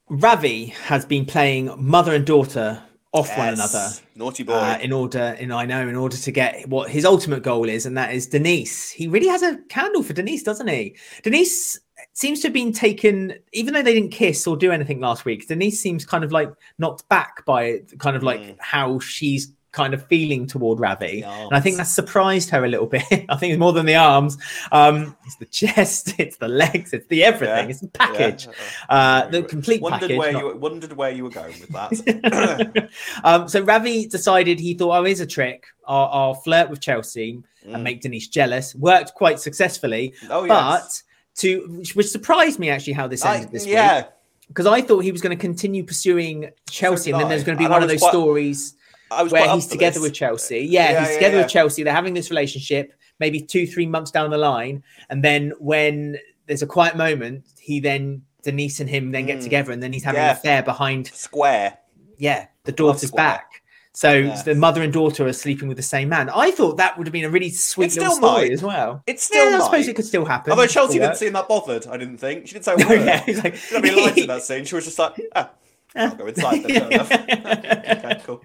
Ravi 0.09 0.67
has 0.85 1.05
been 1.05 1.25
playing 1.25 1.71
mother 1.77 2.13
and 2.13 2.25
daughter 2.25 2.81
off 3.13 3.35
one 3.37 3.53
another. 3.53 3.89
Naughty 4.15 4.43
boy. 4.43 4.53
Uh, 4.53 4.77
in 4.81 4.91
order, 4.91 5.35
in 5.39 5.51
I 5.51 5.65
know, 5.65 5.87
in 5.87 5.95
order 5.95 6.17
to 6.17 6.31
get 6.31 6.67
what 6.67 6.89
his 6.89 7.05
ultimate 7.05 7.43
goal 7.43 7.67
is, 7.69 7.85
and 7.85 7.97
that 7.97 8.13
is 8.13 8.27
Denise. 8.27 8.89
He 8.89 9.07
really 9.07 9.27
has 9.27 9.43
a 9.43 9.57
candle 9.69 10.03
for 10.03 10.13
Denise, 10.13 10.43
doesn't 10.43 10.67
he? 10.67 10.95
Denise 11.23 11.79
seems 12.13 12.41
to 12.41 12.47
have 12.47 12.53
been 12.53 12.73
taken, 12.73 13.33
even 13.53 13.73
though 13.73 13.81
they 13.81 13.93
didn't 13.93 14.11
kiss 14.11 14.45
or 14.45 14.57
do 14.57 14.71
anything 14.71 14.99
last 14.99 15.25
week. 15.25 15.47
Denise 15.47 15.79
seems 15.79 16.05
kind 16.05 16.23
of 16.23 16.31
like 16.31 16.51
knocked 16.77 17.07
back 17.09 17.45
by 17.45 17.79
kind 17.99 18.15
of 18.15 18.23
like 18.23 18.39
Mm. 18.39 18.55
how 18.59 18.99
she's 18.99 19.51
kind 19.77 19.93
of 19.93 20.05
feeling 20.07 20.47
toward 20.47 20.79
Ravi. 20.79 21.21
And 21.21 21.53
I 21.53 21.59
think 21.59 21.77
that 21.77 21.83
surprised 21.87 22.49
her 22.49 22.65
a 22.65 22.67
little 22.67 22.87
bit. 22.87 23.03
I 23.29 23.35
think 23.37 23.53
it's 23.53 23.59
more 23.59 23.71
than 23.73 23.85
the 23.85 23.95
arms. 23.95 24.37
Um, 24.71 25.15
it's 25.25 25.35
the 25.37 25.45
chest, 25.45 26.15
it's 26.17 26.37
the 26.37 26.47
legs, 26.47 26.93
it's 26.93 27.07
the 27.07 27.23
everything, 27.23 27.65
Yeah. 27.65 27.69
it's 27.71 27.81
the 27.81 27.87
package. 27.89 28.47
Yeah. 28.47 28.53
Uh, 28.89 29.27
the 29.29 29.43
complete 29.43 29.81
wondered 29.81 30.01
package. 30.01 30.17
Where 30.17 30.33
not- 30.33 30.43
you, 30.43 30.57
wondered 30.57 30.93
where 30.93 31.11
you 31.11 31.23
were 31.25 31.29
going 31.29 31.55
with 31.61 31.69
that. 31.69 32.89
um, 33.23 33.47
so 33.47 33.61
Ravi 33.61 34.07
decided 34.07 34.59
he 34.59 34.73
thought, 34.73 34.97
oh, 34.99 35.03
here's 35.03 35.19
a 35.19 35.27
trick. 35.27 35.65
I'll, 35.87 36.09
I'll 36.11 36.33
flirt 36.33 36.69
with 36.69 36.81
Chelsea 36.81 37.41
Mm. 37.65 37.73
and 37.75 37.83
make 37.83 37.99
Denise 38.01 38.29
jealous. 38.29 38.73
Worked 38.75 39.13
quite 39.13 39.39
successfully, 39.41 40.13
oh, 40.29 40.47
but 40.47 40.83
yes. 40.83 41.03
to 41.39 41.65
which, 41.69 41.95
which 41.97 42.07
surprised 42.07 42.59
me 42.59 42.69
actually 42.69 42.93
how 42.93 43.07
this 43.07 43.25
I- 43.25 43.35
ended 43.37 43.51
this 43.51 43.65
week 43.65 43.73
yeah. 43.73 44.05
because 44.47 44.65
I 44.67 44.81
thought 44.81 44.99
he 44.99 45.11
was 45.11 45.21
going 45.21 45.35
to 45.37 45.41
continue 45.41 45.83
pursuing 45.83 46.49
Chelsea, 46.69 47.11
did 47.11 47.15
and 47.15 47.21
then 47.23 47.29
there's 47.29 47.43
going 47.43 47.57
to 47.57 47.59
be 47.59 47.65
And 47.65 47.73
one 47.73 47.83
of 47.83 47.89
those 47.89 47.99
quite- 47.99 48.11
stories 48.11 48.73
I 48.73 48.76
where 49.09 49.53
he's 49.53 49.67
together 49.67 49.95
this. 49.95 50.01
with 50.03 50.13
Chelsea. 50.13 50.59
Yeah, 50.61 50.91
Yeah, 50.91 50.99
he's 50.99 51.09
yeah, 51.09 51.13
together 51.15 51.35
yeah. 51.37 51.41
with 51.43 51.51
Chelsea. 51.51 51.83
They're 51.83 51.93
having 51.93 52.13
this 52.13 52.29
relationship. 52.29 52.93
Maybe 53.19 53.39
two, 53.41 53.65
three 53.65 53.87
months 53.87 54.11
down 54.11 54.29
the 54.29 54.37
line, 54.37 54.83
and 55.09 55.23
then 55.23 55.51
when 55.59 56.17
there's 56.45 56.61
a 56.61 56.67
quiet 56.67 56.95
moment, 56.95 57.45
he 57.59 57.79
then 57.79 58.21
Denise 58.43 58.79
and 58.79 58.87
him 58.89 59.11
then 59.11 59.25
get 59.25 59.39
Mm. 59.39 59.43
together, 59.43 59.71
and 59.71 59.81
then 59.81 59.91
he's 59.91 60.03
having 60.03 60.21
an 60.21 60.29
affair 60.29 60.61
behind 60.63 61.07
Square. 61.07 61.77
yeah, 62.17 62.45
the 62.65 62.71
daughter's 62.71 63.09
back. 63.11 63.63
So 63.93 64.13
Yes. 64.13 64.43
the 64.43 64.53
mother 64.53 64.83
and 64.83 64.93
daughter 64.93 65.25
are 65.25 65.33
sleeping 65.33 65.67
with 65.67 65.77
the 65.77 65.83
same 65.83 66.09
man. 66.09 66.29
I 66.29 66.51
thought 66.51 66.77
that 66.77 66.95
would 66.99 67.07
have 67.07 67.11
been 67.11 67.25
a 67.25 67.29
really 67.31 67.49
sweet 67.49 67.97
It 67.97 67.99
little 67.99 68.13
story 68.15 68.43
might. 68.43 68.51
as 68.51 68.61
well. 68.61 69.01
It's 69.07 69.23
still 69.23 69.49
yeah, 69.49 69.57
I 69.57 69.63
suppose 69.63 69.87
it 69.87 69.95
could 69.95 70.05
still 70.05 70.23
happen. 70.25 70.51
Although 70.51 70.67
Chelsea 70.67 70.99
didn't 70.99 71.15
seem 71.15 71.33
that 71.33 71.47
bothered, 71.47 71.87
I 71.87 71.97
didn't 71.97 72.19
think. 72.19 72.45
She 72.47 72.53
didn't 72.53 72.65
say 72.65 72.75
Oh, 72.87 72.93
yeah, 72.93 73.23
he's 73.25 73.43
like, 73.43 73.55
She 73.55 73.73
didn't 73.81 73.89
any 73.89 74.01
lines 74.05 74.17
in 74.19 74.27
that 74.27 74.43
scene. 74.43 74.65
She 74.65 74.75
was 74.75 74.85
just 74.85 74.99
like, 74.99 75.13
ah, 75.35 75.49
I'll 75.95 76.15
go 76.15 76.27
inside 76.27 76.63
then. 76.63 76.89
Fair 76.89 76.91
enough. 76.91 77.11
okay, 77.11 78.21
cool. 78.25 78.43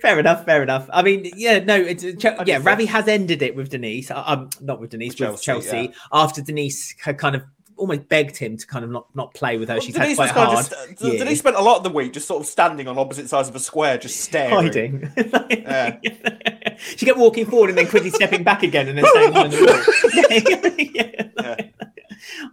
Fair 0.00 0.18
enough, 0.20 0.44
fair 0.44 0.62
enough. 0.62 0.88
I 0.92 1.02
mean, 1.02 1.30
yeah, 1.36 1.58
no, 1.60 1.76
it's, 1.76 2.04
uh, 2.04 2.44
yeah, 2.46 2.60
Ravi 2.62 2.84
has 2.86 3.08
ended 3.08 3.42
it 3.42 3.56
with 3.56 3.70
Denise. 3.70 4.10
uh, 4.10 4.22
Um, 4.26 4.50
not 4.60 4.80
with 4.80 4.90
Denise, 4.90 5.18
With 5.18 5.30
with 5.32 5.42
Chelsea, 5.42 5.70
Chelsea. 5.70 5.86
yeah. 5.88 5.94
After 6.12 6.42
Denise 6.42 6.94
had 7.02 7.18
kind 7.18 7.34
of 7.36 7.42
almost 7.76 8.08
begged 8.08 8.36
him 8.36 8.56
to 8.56 8.66
kind 8.68 8.84
of 8.84 8.90
not 8.92 9.06
not 9.16 9.34
play 9.34 9.56
with 9.58 9.68
her. 9.68 9.74
Well, 9.76 9.80
She's 9.82 9.94
Denise 9.94 10.18
had 10.18 10.32
quite 10.32 10.46
hard 10.46 10.66
just, 10.68 11.02
uh. 11.02 11.10
Denise 11.10 11.38
spent 11.40 11.56
a 11.56 11.60
lot 11.62 11.78
of 11.78 11.82
the 11.84 11.90
week 11.90 12.12
just 12.12 12.28
sort 12.28 12.40
of 12.40 12.46
standing 12.46 12.86
on 12.86 12.98
opposite 12.98 13.28
sides 13.28 13.48
of 13.48 13.56
a 13.56 13.60
square, 13.60 13.98
just 13.98 14.20
staring. 14.20 14.52
hiding. 14.52 15.10
she 16.96 17.06
kept 17.06 17.18
walking 17.18 17.46
forward 17.46 17.70
and 17.70 17.78
then 17.78 17.86
quickly 17.88 18.10
stepping 18.10 18.42
back 18.44 18.62
again 18.62 18.88
and 18.88 18.98
then 18.98 19.06
staying 19.06 19.32
behind 19.32 19.52
the 19.52 20.84
wall. 20.92 21.34
yeah, 21.44 21.56
yeah. 21.56 21.56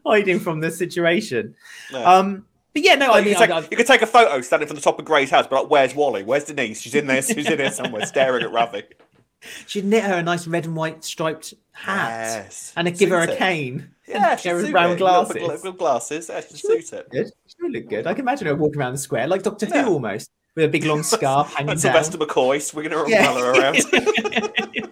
hiding 0.06 0.40
from 0.40 0.60
the 0.62 0.72
situation. 0.72 1.56
Yeah. 1.92 2.00
Um, 2.00 2.46
but 2.74 2.84
yeah, 2.84 2.96
no, 2.96 3.12
I 3.12 3.22
mean, 3.22 3.30
you, 3.34 3.36
I, 3.38 3.48
take, 3.48 3.72
you 3.72 3.78
could 3.78 3.88
take 3.88 4.02
a 4.02 4.08
photo 4.08 4.42
standing 4.42 4.68
from 4.68 4.76
the 4.76 4.82
top 4.82 4.98
of 5.00 5.06
Gray's 5.06 5.30
house, 5.30 5.48
but 5.48 5.64
like, 5.64 5.72
where's 5.72 5.96
Wally? 5.96 6.24
Where's 6.24 6.46
Denise? 6.46 6.82
She's 6.82 6.96
in 6.96 7.08
there. 7.08 7.22
She's 7.22 7.50
in 7.50 7.58
there 7.58 7.72
somewhere, 7.72 8.06
staring 8.06 8.44
at 8.44 8.52
Ravi. 8.52 8.84
she'd 9.68 9.86
knit 9.86 10.04
her 10.04 10.16
a 10.16 10.24
nice 10.24 10.48
red 10.48 10.66
and 10.66 10.76
white 10.76 11.04
striped 11.04 11.54
hat 11.72 12.44
Yes. 12.46 12.74
and 12.76 12.98
give 12.98 13.10
her 13.10 13.18
a 13.18 13.32
it. 13.32 13.38
cane. 13.38 13.90
Yeah, 14.08 14.32
and 14.32 14.40
she'd 14.40 14.50
pair 14.50 14.60
of 14.60 14.66
suit 14.66 14.74
round 14.74 14.94
it. 14.94 15.04
Little 15.04 15.26
bit 15.26 15.78
glasses. 15.78 16.28
Glasses. 16.28 16.30
Yeah, 16.30 16.42
she'd 16.42 16.58
She 16.58 16.68
suit 16.68 16.94
it. 17.00 17.10
Good. 17.10 17.32
She 17.48 17.56
would 17.62 17.72
look 17.72 17.88
good. 17.90 18.08
I 18.08 18.14
can 18.14 18.22
imagine 18.22 18.48
her 18.48 18.56
walking 18.56 18.80
around 18.80 18.94
the 18.94 18.98
square 19.00 19.28
like 19.28 19.44
Doctor 19.44 19.68
Yeah. 19.68 19.84
Who 19.86 19.94
almost, 19.94 20.30
with 20.56 20.66
a 20.66 20.68
big 20.68 20.84
long 20.84 21.02
scarf 21.04 21.54
hanging 21.54 21.72
And 21.72 21.82
down. 21.82 21.94
Sylvester 21.94 22.18
McCoy 22.18 22.62
swinging 22.62 22.92
her 22.92 23.08
Yeah. 23.10 23.30
umbrella 23.32 23.60
around. 23.60 23.76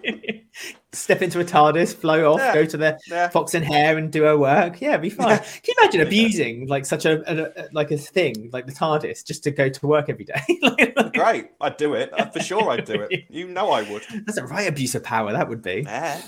Step 0.92 1.22
into 1.22 1.38
a 1.40 1.44
TARDIS, 1.44 1.94
flow 1.94 2.32
off, 2.32 2.40
Yeah. 2.40 2.54
go 2.54 2.64
to 2.64 2.76
the 2.76 2.98
Yeah. 3.08 3.28
fox 3.28 3.54
and 3.54 3.64
Hare, 3.64 3.96
and 3.96 4.10
do 4.10 4.24
her 4.24 4.36
work. 4.36 4.80
Yeah, 4.80 4.96
be 4.96 5.08
fine. 5.10 5.38
Can 5.38 5.46
you 5.68 5.74
imagine 5.80 6.00
abusing 6.00 6.66
like 6.66 6.84
such 6.84 7.04
a, 7.06 7.20
a, 7.30 7.64
a- 7.64 7.68
like 7.72 7.90
a 7.92 7.96
thing 7.96 8.50
like 8.52 8.66
the 8.66 8.72
TARDIS 8.72 9.24
just 9.24 9.44
to 9.44 9.50
go 9.52 9.68
to 9.68 9.86
work 9.86 10.08
every 10.08 10.24
day? 10.24 10.40
Like, 10.62 11.14
Great. 11.14 11.50
I'd 11.60 11.76
do 11.76 11.94
it. 11.94 12.12
Uh, 12.12 12.26
For 12.30 12.40
sure 12.40 12.68
I'd 12.70 12.84
do 12.84 13.06
it. 13.08 13.24
You 13.30 13.48
know 13.48 13.70
I 13.70 13.82
would. 13.90 14.02
that's 14.26 14.38
a 14.38 14.46
right 14.46 14.68
abuse 14.68 14.94
of 14.94 15.02
power. 15.04 15.32
That 15.32 15.48
would 15.48 15.62
be. 15.62 15.82
Yeah. 15.86 16.20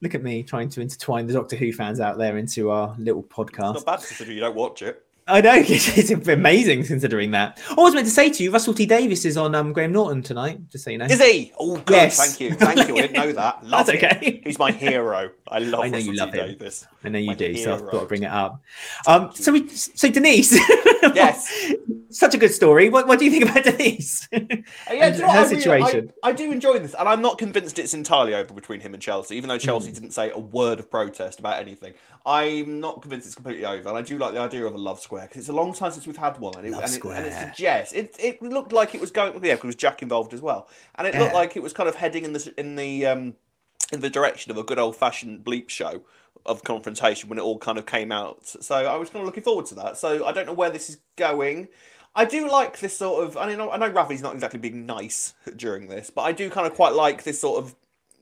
Look 0.00 0.14
at 0.14 0.22
me 0.22 0.42
trying 0.44 0.68
to 0.70 0.80
intertwine 0.80 1.26
the 1.26 1.32
Doctor 1.32 1.56
Who 1.56 1.72
fans 1.72 1.98
out 2.00 2.18
there 2.18 2.36
into 2.38 2.70
our 2.70 2.94
little 2.98 3.22
It's 3.24 3.32
podcast. 3.34 3.74
not 3.74 3.84
bad 3.86 3.96
considering 3.98 4.36
you 4.36 4.40
don't 4.42 4.54
watch 4.54 4.82
it. 4.82 5.02
I 5.28 5.40
know 5.42 5.54
it's 5.58 6.10
amazing 6.10 6.84
considering 6.84 7.32
that. 7.32 7.60
I 7.70 7.74
was 7.74 7.94
meant 7.94 8.06
to 8.06 8.10
say 8.12 8.30
to 8.30 8.42
you, 8.42 8.50
Russell 8.50 8.72
T 8.74 8.86
Davies 8.86 9.24
is 9.24 9.36
on 9.36 9.54
um, 9.54 9.72
Graham 9.72 9.92
Norton 9.92 10.22
tonight. 10.22 10.68
Just 10.70 10.84
so 10.84 10.90
you 10.90 10.98
know. 10.98 11.04
Is 11.04 11.20
he? 11.22 11.52
Oh, 11.58 11.76
good. 11.76 11.94
Yes. 11.94 12.16
Thank 12.16 12.40
you. 12.40 12.54
Thank 12.56 12.88
you. 12.88 12.96
I 12.96 13.00
didn't 13.02 13.12
know 13.12 13.32
that. 13.32 13.62
Love 13.64 13.86
That's 13.86 14.02
it. 14.02 14.12
okay. 14.12 14.40
He's 14.44 14.58
my 14.58 14.72
hero. 14.72 15.30
I 15.46 15.58
love 15.60 15.80
I 15.80 15.88
know 15.88 15.98
Russell 15.98 16.12
you 16.14 16.18
love 16.18 16.32
T. 16.32 16.38
him. 16.38 16.46
Davis. 16.48 16.86
I 17.04 17.08
know 17.10 17.18
you 17.18 17.26
My 17.28 17.34
do, 17.34 17.56
so 17.56 17.74
I 17.74 17.76
thought 17.78 17.90
hero. 17.90 18.02
I'd 18.02 18.08
bring 18.08 18.22
it 18.22 18.30
up. 18.30 18.62
Um, 19.06 19.30
so 19.34 19.52
we, 19.52 19.68
so 19.68 20.10
Denise, 20.10 20.52
Yes. 21.14 21.72
such 22.10 22.34
a 22.34 22.38
good 22.38 22.52
story. 22.52 22.88
What, 22.88 23.06
what 23.06 23.18
do 23.18 23.24
you 23.24 23.30
think 23.30 23.44
about 23.44 23.64
Denise? 23.64 24.28
Uh, 24.32 24.38
Yeah, 24.92 25.14
you 25.14 25.20
know 25.20 25.28
her 25.28 25.38
I 25.38 25.42
really- 25.44 25.56
situation. 25.56 26.12
I, 26.22 26.30
I 26.30 26.32
do 26.32 26.50
enjoy 26.52 26.78
this, 26.78 26.94
and 26.94 27.08
I'm 27.08 27.22
not 27.22 27.38
convinced 27.38 27.78
it's 27.78 27.94
entirely 27.94 28.34
over 28.34 28.52
between 28.54 28.80
him 28.80 28.94
and 28.94 29.02
Chelsea, 29.02 29.36
even 29.36 29.48
though. 29.48 29.58
Chelsea 29.58 29.92
didn't 29.92 30.10
say 30.12 30.30
a 30.30 30.38
word 30.38 30.78
of 30.78 30.90
protest 30.90 31.38
about 31.40 31.60
anything. 31.60 31.92
I'm 32.26 32.80
not 32.80 33.00
convinced 33.02 33.26
it's 33.26 33.34
completely 33.34 33.64
over, 33.64 33.88
and 33.88 33.96
I 33.98 34.02
do 34.02 34.18
like 34.18 34.34
the 34.34 34.40
idea 34.40 34.66
of 34.66 34.74
a 34.74 34.78
love 34.78 35.00
square 35.00 35.17
because 35.22 35.38
it's 35.38 35.48
a 35.48 35.52
long 35.52 35.72
time 35.72 35.90
since 35.90 36.06
we've 36.06 36.16
had 36.16 36.38
one, 36.38 36.54
and 36.56 36.66
it, 36.66 36.72
and 36.72 36.84
it, 36.84 37.04
and 37.04 37.26
it 37.26 37.54
suggests 37.54 37.92
it. 37.94 38.16
It 38.18 38.42
looked 38.42 38.72
like 38.72 38.94
it 38.94 39.00
was 39.00 39.10
going, 39.10 39.32
yeah, 39.44 39.54
because 39.54 39.74
Jack 39.74 40.02
involved 40.02 40.34
as 40.34 40.40
well, 40.40 40.68
and 40.96 41.06
it 41.06 41.14
looked 41.14 41.34
like 41.34 41.56
it 41.56 41.62
was 41.62 41.72
kind 41.72 41.88
of 41.88 41.96
heading 41.96 42.24
in 42.24 42.32
the 42.32 42.54
in 42.56 42.76
the 42.76 43.06
um 43.06 43.34
in 43.92 44.00
the 44.00 44.10
direction 44.10 44.50
of 44.50 44.58
a 44.58 44.62
good 44.62 44.78
old 44.78 44.96
fashioned 44.96 45.44
bleep 45.44 45.68
show 45.68 46.02
of 46.46 46.64
confrontation 46.64 47.28
when 47.28 47.38
it 47.38 47.42
all 47.42 47.58
kind 47.58 47.78
of 47.78 47.86
came 47.86 48.12
out. 48.12 48.46
So 48.46 48.74
I 48.74 48.96
was 48.96 49.10
kind 49.10 49.22
of 49.22 49.26
looking 49.26 49.42
forward 49.42 49.66
to 49.66 49.74
that. 49.76 49.96
So 49.96 50.26
I 50.26 50.32
don't 50.32 50.46
know 50.46 50.52
where 50.52 50.70
this 50.70 50.88
is 50.88 50.98
going. 51.16 51.68
I 52.14 52.24
do 52.24 52.50
like 52.50 52.80
this 52.80 52.96
sort 52.96 53.24
of. 53.24 53.36
I 53.36 53.46
mean, 53.46 53.60
I 53.60 53.76
know 53.76 53.88
Ravi's 53.88 54.22
not 54.22 54.34
exactly 54.34 54.58
being 54.58 54.86
nice 54.86 55.34
during 55.56 55.88
this, 55.88 56.10
but 56.10 56.22
I 56.22 56.32
do 56.32 56.50
kind 56.50 56.66
of 56.66 56.74
quite 56.74 56.94
like 56.94 57.24
this 57.24 57.40
sort 57.40 57.62
of 57.62 57.74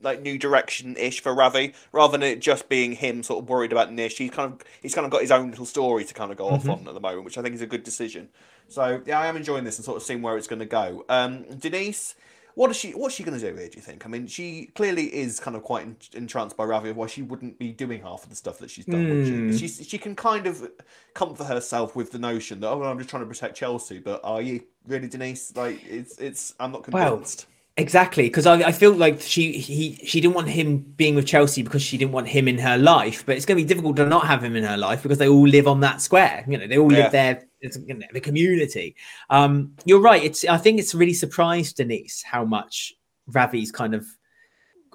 like 0.02 0.20
new 0.22 0.38
direction 0.38 0.96
ish 0.96 1.20
for 1.20 1.34
Ravi, 1.34 1.72
rather 1.92 2.12
than 2.12 2.22
it 2.22 2.40
just 2.40 2.68
being 2.68 2.92
him 2.92 3.22
sort 3.22 3.42
of 3.42 3.48
worried 3.48 3.72
about 3.72 3.92
Nish. 3.92 4.18
He's 4.18 4.30
kind 4.30 4.52
of 4.52 4.60
he's 4.82 4.94
kind 4.94 5.04
of 5.04 5.10
got 5.10 5.22
his 5.22 5.30
own 5.30 5.50
little 5.50 5.66
story 5.66 6.04
to 6.04 6.14
kind 6.14 6.30
of 6.30 6.36
go 6.36 6.46
Mm-hmm. 6.46 6.70
off 6.70 6.80
on 6.80 6.88
at 6.88 6.94
the 6.94 7.00
moment, 7.00 7.24
which 7.24 7.38
I 7.38 7.42
think 7.42 7.54
is 7.54 7.62
a 7.62 7.66
good 7.66 7.82
decision. 7.82 8.28
So 8.68 9.00
yeah, 9.06 9.20
I 9.20 9.26
am 9.26 9.36
enjoying 9.36 9.64
this 9.64 9.78
and 9.78 9.84
sort 9.84 9.96
of 9.96 10.02
seeing 10.02 10.22
where 10.22 10.36
it's 10.36 10.46
going 10.48 10.58
to 10.60 10.66
go. 10.66 11.04
Um, 11.08 11.44
Denise, 11.58 12.14
what 12.54 12.70
is 12.70 12.76
she? 12.76 12.92
What's 12.92 13.14
she 13.14 13.22
going 13.22 13.38
to 13.38 13.50
do 13.52 13.56
here? 13.56 13.68
Do 13.68 13.76
you 13.76 13.82
think? 13.82 14.06
I 14.06 14.08
mean, 14.08 14.26
she 14.26 14.70
clearly 14.74 15.14
is 15.14 15.38
kind 15.40 15.56
of 15.56 15.62
quite 15.62 15.82
en- 15.82 15.96
entranced 16.14 16.56
by 16.56 16.64
Ravi. 16.64 16.88
Of 16.90 16.96
why 16.96 17.06
she 17.06 17.22
wouldn't 17.22 17.58
be 17.58 17.70
doing 17.72 18.00
half 18.02 18.22
of 18.24 18.30
the 18.30 18.36
stuff 18.36 18.58
that 18.58 18.70
she's 18.70 18.86
done? 18.86 19.08
would 19.08 19.28
Hmm. 19.28 19.56
she? 19.56 19.68
She 19.68 19.98
can 19.98 20.16
kind 20.16 20.46
of 20.46 20.66
comfort 21.14 21.44
herself 21.44 21.94
with 21.94 22.12
the 22.12 22.18
notion 22.18 22.60
that 22.60 22.68
oh, 22.68 22.78
well, 22.78 22.90
I'm 22.90 22.98
just 22.98 23.10
trying 23.10 23.22
to 23.22 23.28
protect 23.28 23.56
Chelsea. 23.56 23.98
But 23.98 24.20
are 24.24 24.40
you 24.40 24.62
really, 24.86 25.06
Denise? 25.08 25.54
Like, 25.54 25.84
it's 25.86 26.16
it's. 26.18 26.54
I'm 26.58 26.72
not 26.72 26.90
Well, 26.90 27.08
convinced. 27.10 27.46
Exactly, 27.78 28.22
because 28.24 28.46
I, 28.46 28.54
I 28.68 28.72
feel 28.72 28.92
like 28.94 29.20
she 29.20 29.52
he 29.58 29.96
she 30.02 30.18
didn't 30.22 30.34
want 30.34 30.48
him 30.48 30.78
being 30.78 31.14
with 31.14 31.26
Chelsea 31.26 31.62
because 31.62 31.82
she 31.82 31.98
didn't 31.98 32.12
want 32.12 32.26
him 32.26 32.48
in 32.48 32.56
her 32.58 32.78
life. 32.78 33.26
But 33.26 33.36
it's 33.36 33.44
going 33.44 33.58
to 33.58 33.62
be 33.64 33.68
difficult 33.68 33.96
to 33.96 34.06
not 34.06 34.26
have 34.26 34.42
him 34.42 34.56
in 34.56 34.64
her 34.64 34.78
life 34.78 35.02
because 35.02 35.18
they 35.18 35.28
all 35.28 35.46
live 35.46 35.66
on 35.68 35.80
that 35.80 36.00
square. 36.00 36.42
You 36.48 36.56
know, 36.56 36.66
they 36.66 36.78
all 36.78 36.90
Yeah. 36.90 37.02
live 37.04 37.12
there. 37.12 37.44
It's 37.60 37.76
you 37.86 37.92
know, 37.94 38.06
the 38.14 38.20
community. 38.20 38.96
Um, 39.28 39.72
you're 39.84 40.00
right. 40.00 40.24
It's 40.24 40.42
I 40.46 40.56
think 40.56 40.78
it's 40.80 40.94
really 40.94 41.12
surprised 41.12 41.76
Denise 41.76 42.22
how 42.22 42.46
much 42.46 42.94
Ravi's 43.26 43.70
kind 43.72 43.94
of 43.94 44.06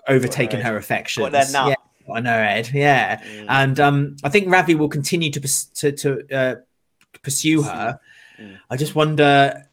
overtaken 0.07 0.59
her 0.61 0.75
affections. 0.75 1.23
Got 1.29 1.31
their 1.33 1.51
nut. 1.51 1.77
Yeah, 2.07 2.13
on 2.15 2.25
her 2.25 2.43
head. 2.43 2.71
Yeah, 2.73 3.21
Mm. 3.21 3.45
and 3.49 3.79
um, 3.79 4.15
I 4.23 4.29
think 4.29 4.49
Ravi 4.51 4.73
will 4.73 4.89
continue 4.89 5.29
to 5.29 5.41
to, 5.75 5.91
to 5.91 6.35
uh, 6.35 6.55
pursue 7.21 7.61
her. 7.61 7.99
Mm. 8.39 8.57
I 8.71 8.75
just 8.77 8.95
wonder 8.95 9.67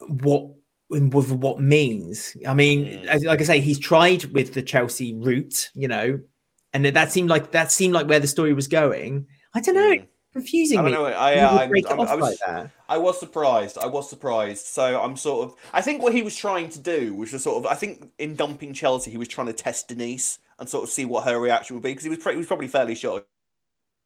what 0.00 0.48
with 0.90 1.30
what 1.32 1.60
means. 1.60 2.36
I 2.46 2.54
mean, 2.54 2.84
Mm. 2.86 3.06
as, 3.06 3.24
like 3.24 3.40
I 3.40 3.44
say, 3.44 3.60
he's 3.60 3.78
tried 3.78 4.24
with 4.26 4.54
the 4.54 4.62
Chelsea 4.62 5.14
route, 5.14 5.70
you 5.74 5.88
know, 5.88 6.20
and 6.72 6.84
that 6.84 7.10
seemed 7.12 7.28
like 7.30 7.52
that 7.52 7.72
seemed 7.72 7.94
like 7.94 8.06
where 8.08 8.20
the 8.20 8.26
story 8.26 8.52
was 8.52 8.68
going. 8.68 9.26
I 9.54 9.60
don't 9.60 9.74
know, 9.76 9.92
Mm. 9.96 10.06
confusing 10.32 10.78
I 10.78 10.82
don't 10.82 10.90
me. 10.90 10.96
know. 10.96 11.04
I, 11.06 11.34
uh, 11.36 11.56
I'm- 11.58 11.68
break 11.70 11.84
it 11.86 11.90
I'm- 11.90 12.00
off 12.00 12.08
I 12.08 12.16
was, 12.16 12.40
like. 12.46 12.70
I 12.88 12.98
was 12.98 13.18
surprised. 13.18 13.78
I 13.78 13.86
was 13.86 14.10
surprised. 14.10 14.66
So 14.66 15.00
I'm 15.00 15.16
sort 15.16 15.48
of. 15.48 15.54
I 15.72 15.80
think 15.80 16.02
what 16.02 16.12
he 16.12 16.22
was 16.22 16.36
trying 16.36 16.68
to 16.70 16.78
do 16.78 17.14
was 17.14 17.30
to 17.30 17.38
sort 17.38 17.64
of. 17.64 17.70
I 17.70 17.74
think 17.74 18.08
in 18.18 18.36
dumping 18.36 18.74
Chelsea, 18.74 19.10
he 19.10 19.16
was 19.16 19.28
trying 19.28 19.46
to 19.46 19.52
test 19.54 19.88
Denise 19.88 20.38
and 20.58 20.68
sort 20.68 20.84
of 20.84 20.90
see 20.90 21.04
what 21.06 21.24
her 21.24 21.40
reaction 21.40 21.76
would 21.76 21.82
be 21.82 21.90
because 21.90 22.04
he 22.04 22.10
was. 22.10 22.18
Pre- 22.18 22.32
he 22.34 22.38
was 22.38 22.46
probably 22.46 22.68
fairly 22.68 22.94
sure. 22.94 23.22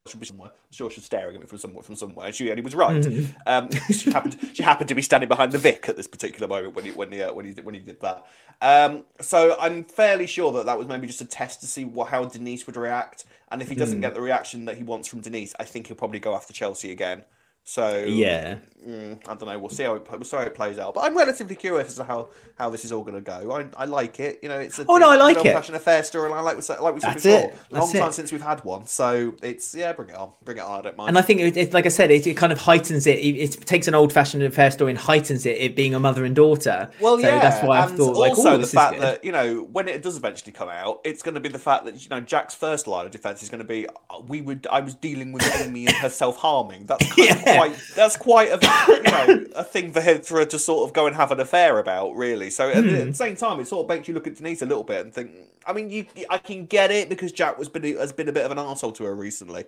Should 0.09 0.21
be 0.21 0.27
somewhere. 0.27 0.49
I'm 0.51 0.73
sure 0.73 0.91
she 0.91 0.97
was 1.01 1.05
staring 1.05 1.35
at 1.37 1.41
me 1.41 1.47
from 1.47 1.59
somewhere. 1.59 1.83
From 1.83 1.97
somewhere, 1.97 2.27
and 2.27 2.35
she 2.35 2.49
and 2.51 2.59
he 2.59 2.63
was 2.65 2.75
right. 2.75 3.03
Mhm. 3.03 3.35
Um, 3.47 3.71
she 3.93 4.11
happened. 4.11 4.39
She 4.55 4.63
happened 4.63 4.89
to 4.89 4.95
be 4.95 5.03
standing 5.03 5.29
behind 5.29 5.53
the 5.53 5.59
Vic 5.59 5.89
at 5.89 5.97
this 5.97 6.07
particular 6.07 6.49
moment 6.49 6.75
when 6.75 6.85
he 6.85 6.91
when 6.93 7.13
he 7.13 7.23
uh, 7.23 7.33
when 7.33 7.45
he 7.47 7.53
did, 7.53 7.65
when 7.65 7.75
he 7.75 7.81
did 7.81 8.01
that. 8.01 8.25
Um, 8.61 9.05
so 9.21 9.57
I'm 9.61 9.85
fairly 9.85 10.27
sure 10.27 10.51
that 10.53 10.67
that 10.67 10.77
was 10.79 10.89
maybe 10.89 11.07
just 11.07 11.21
a 11.21 11.25
test 11.27 11.61
to 11.61 11.67
see 11.67 11.85
what 11.85 12.09
how 12.09 12.25
Denise 12.25 12.67
would 12.67 12.77
react, 12.77 13.25
and 13.53 13.63
if 13.63 13.69
he 13.69 13.75
doesn't 13.75 13.99
Hmm. 13.99 14.03
get 14.03 14.15
the 14.15 14.21
reaction 14.21 14.65
that 14.65 14.77
he 14.77 14.83
wants 14.83 15.07
from 15.09 15.21
Denise, 15.21 15.55
I 15.61 15.65
think 15.65 15.87
he'll 15.87 15.97
probably 15.97 16.19
go 16.21 16.35
after 16.35 16.53
Chelsea 16.53 16.91
again. 16.91 17.25
So 17.69 17.99
Yeah, 18.07 18.57
Mm, 18.87 19.19
I 19.29 19.35
don't 19.35 19.47
know. 19.47 19.59
We'll 19.59 19.71
see 19.71 19.83
how 19.83 19.95
it 19.97 20.11
we'll 20.11 20.23
see 20.25 20.37
how 20.37 20.43
it 20.43 20.55
plays 20.55 20.79
out. 20.79 20.95
But 20.95 21.01
I'm 21.05 21.17
relatively 21.17 21.57
curious 21.57 21.89
as 21.89 21.97
to 21.97 22.05
how, 22.05 22.29
how 22.57 22.71
this 22.71 22.85
is 22.85 22.93
all 22.93 23.03
going 23.03 23.17
to 23.17 23.21
go. 23.21 23.53
I, 23.77 23.83
I 23.83 23.85
like 23.87 24.21
it. 24.21 24.39
You 24.43 24.49
know, 24.49 24.59
it's 24.59 24.79
a 24.79 24.85
Oh, 24.89 24.97
no, 24.97 25.11
I 25.11 25.17
like 25.17 25.37
it. 25.37 25.47
old-fashioned 25.47 25.77
affair 25.77 26.03
story. 26.05 26.31
Like 26.31 26.57
we 26.57 26.63
said, 26.63 26.81
like 26.81 26.95
we 26.95 27.01
said 27.01 27.11
That's 27.15 27.23
before, 27.25 27.39
it. 27.51 27.59
long 27.71 27.81
That's 27.81 27.93
time 27.99 28.13
since 28.13 28.33
we've 28.33 28.43
had 28.43 28.65
one. 28.65 28.87
So 28.87 29.35
it's 29.43 29.75
yeah, 29.75 29.93
bring 29.93 30.11
it 30.11 30.17
on, 30.17 30.33
bring 30.45 30.59
it 30.59 30.63
on. 30.63 30.79
I 30.79 30.83
don't 30.83 30.97
mind. 30.97 31.09
and 31.09 31.19
I 31.19 31.23
think 31.23 31.41
it, 31.41 31.57
it, 31.57 31.73
like 31.75 31.87
I 31.87 31.91
said, 31.91 32.11
it, 32.11 32.27
it 32.27 32.37
kind 32.37 32.53
of 32.53 32.61
heightens 32.61 33.07
it. 33.07 33.19
it. 33.19 33.37
It 33.37 33.67
takes 33.67 33.89
an 33.89 33.95
old-fashioned 33.95 34.43
affair 34.43 34.71
story 34.71 34.93
and 34.93 34.99
heightens 34.99 35.45
it. 35.45 35.59
It 35.59 35.75
being 35.77 35.95
a 35.95 36.01
mother 36.01 36.25
and 36.25 36.35
daughter. 36.37 36.91
Well, 37.01 37.19
so 37.19 37.27
yeah, 37.27 37.41
that's 37.41 37.65
why 37.67 37.81
I 37.81 37.87
thought 37.87 38.17
like, 38.17 38.31
also 38.31 38.59
the 38.59 38.67
fact 38.67 39.01
that 39.01 39.25
you 39.25 39.33
know 39.33 39.63
when 39.73 39.89
it 39.89 40.03
does 40.03 40.17
eventually 40.17 40.53
come 40.53 40.69
out, 40.69 41.01
it's 41.05 41.23
going 41.23 41.35
to 41.35 41.41
be 41.41 41.49
the 41.49 41.59
fact 41.59 41.85
that 41.85 42.03
you 42.03 42.09
know 42.11 42.21
Jack's 42.21 42.55
first 42.55 42.87
line 42.87 43.07
of 43.07 43.13
defense 43.13 43.43
is 43.43 43.49
going 43.49 43.59
to 43.59 43.65
be 43.69 43.87
we 44.27 44.41
would 44.41 44.67
I 44.71 44.81
was 44.81 44.95
dealing 44.95 45.33
with 45.33 45.45
Amy 45.61 45.87
and 45.87 45.97
her 45.97 46.09
self 46.23 46.37
harming. 46.37 46.87
That's 46.87 47.05
kind 47.07 47.31
of 47.31 47.43
Yeah. 47.47 47.58
Quite 47.59 47.77
that's 47.95 48.17
quite 48.17 48.49
a 48.51 48.59
you 48.89 49.03
know 49.03 49.45
a 49.57 49.65
thing 49.65 49.93
for 49.93 50.01
him 50.01 50.23
for 50.23 50.39
her 50.39 50.45
to 50.47 50.59
sort 50.59 50.89
of 50.89 50.95
go 50.95 51.07
and 51.07 51.15
have 51.17 51.31
an 51.33 51.41
affair 51.41 51.79
about, 51.79 52.15
really. 52.17 52.51
So 52.51 52.69
at, 52.71 52.85
the- 52.85 52.97
at 52.97 53.03
Hmm. 53.03 53.09
the 53.11 53.15
same 53.17 53.37
time, 53.37 53.61
it 53.61 53.69
sort 53.69 53.85
of 53.85 53.89
makes 53.89 54.09
you 54.09 54.15
look 54.15 54.27
at 54.27 54.37
Denise 54.37 54.63
a 54.63 54.67
little 54.67 54.85
bit 54.85 55.05
and 55.05 55.13
think. 55.15 55.31
I 55.67 55.73
mean, 55.73 55.91
you 55.91 56.07
I 56.31 56.39
can 56.39 56.67
get 56.67 56.91
it 56.91 57.09
because 57.09 57.31
Jack 57.33 57.59
was 57.59 57.69
been 57.69 57.83
has 57.97 58.13
been 58.13 58.29
a 58.29 58.33
bit 58.33 58.45
of 58.45 58.51
an 58.51 58.59
asshole 58.59 58.93
to 58.93 59.05
her 59.05 59.15
recently, 59.15 59.65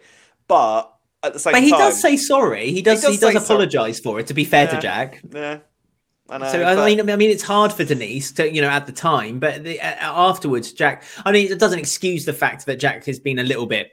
but 0.49 0.93
at 1.23 1.33
the 1.35 1.39
same 1.39 1.53
But 1.53 1.63
he 1.63 1.71
time, 1.71 1.81
does 1.81 2.01
say 2.01 2.17
sorry. 2.17 2.71
He 2.71 2.81
does. 2.83 3.03
He 3.03 3.17
does 3.19 3.35
does, 3.35 3.45
apologize 3.45 4.01
for 4.01 4.19
it. 4.21 4.27
To 4.29 4.35
be 4.35 4.45
fair 4.45 4.65
Yeah. 4.65 4.71
to 4.71 4.81
Jack. 4.81 5.21
yeah. 5.35 5.59
I 6.33 6.39
know, 6.39 6.49
So 6.53 6.65
I 6.65 6.75
but- 6.77 6.87
mean, 6.87 7.11
I 7.11 7.17
mean, 7.17 7.31
it's 7.31 7.43
hard 7.43 7.73
for 7.73 7.83
Denise 7.85 8.31
to, 8.33 8.49
you 8.49 8.63
know, 8.63 8.69
at 8.69 8.87
the 8.87 8.93
time, 8.93 9.41
but 9.41 9.65
the, 9.65 9.81
uh, 9.81 9.97
afterwards, 10.01 10.73
Jack. 10.73 11.03
I 11.27 11.33
mean, 11.33 11.51
it 11.51 11.59
doesn't 11.59 11.81
excuse 11.81 12.25
the 12.25 12.33
fact 12.33 12.67
that 12.67 12.79
Jack 12.79 13.05
has 13.07 13.19
been 13.19 13.41
a 13.41 13.43
little 13.43 13.67
bit 13.67 13.91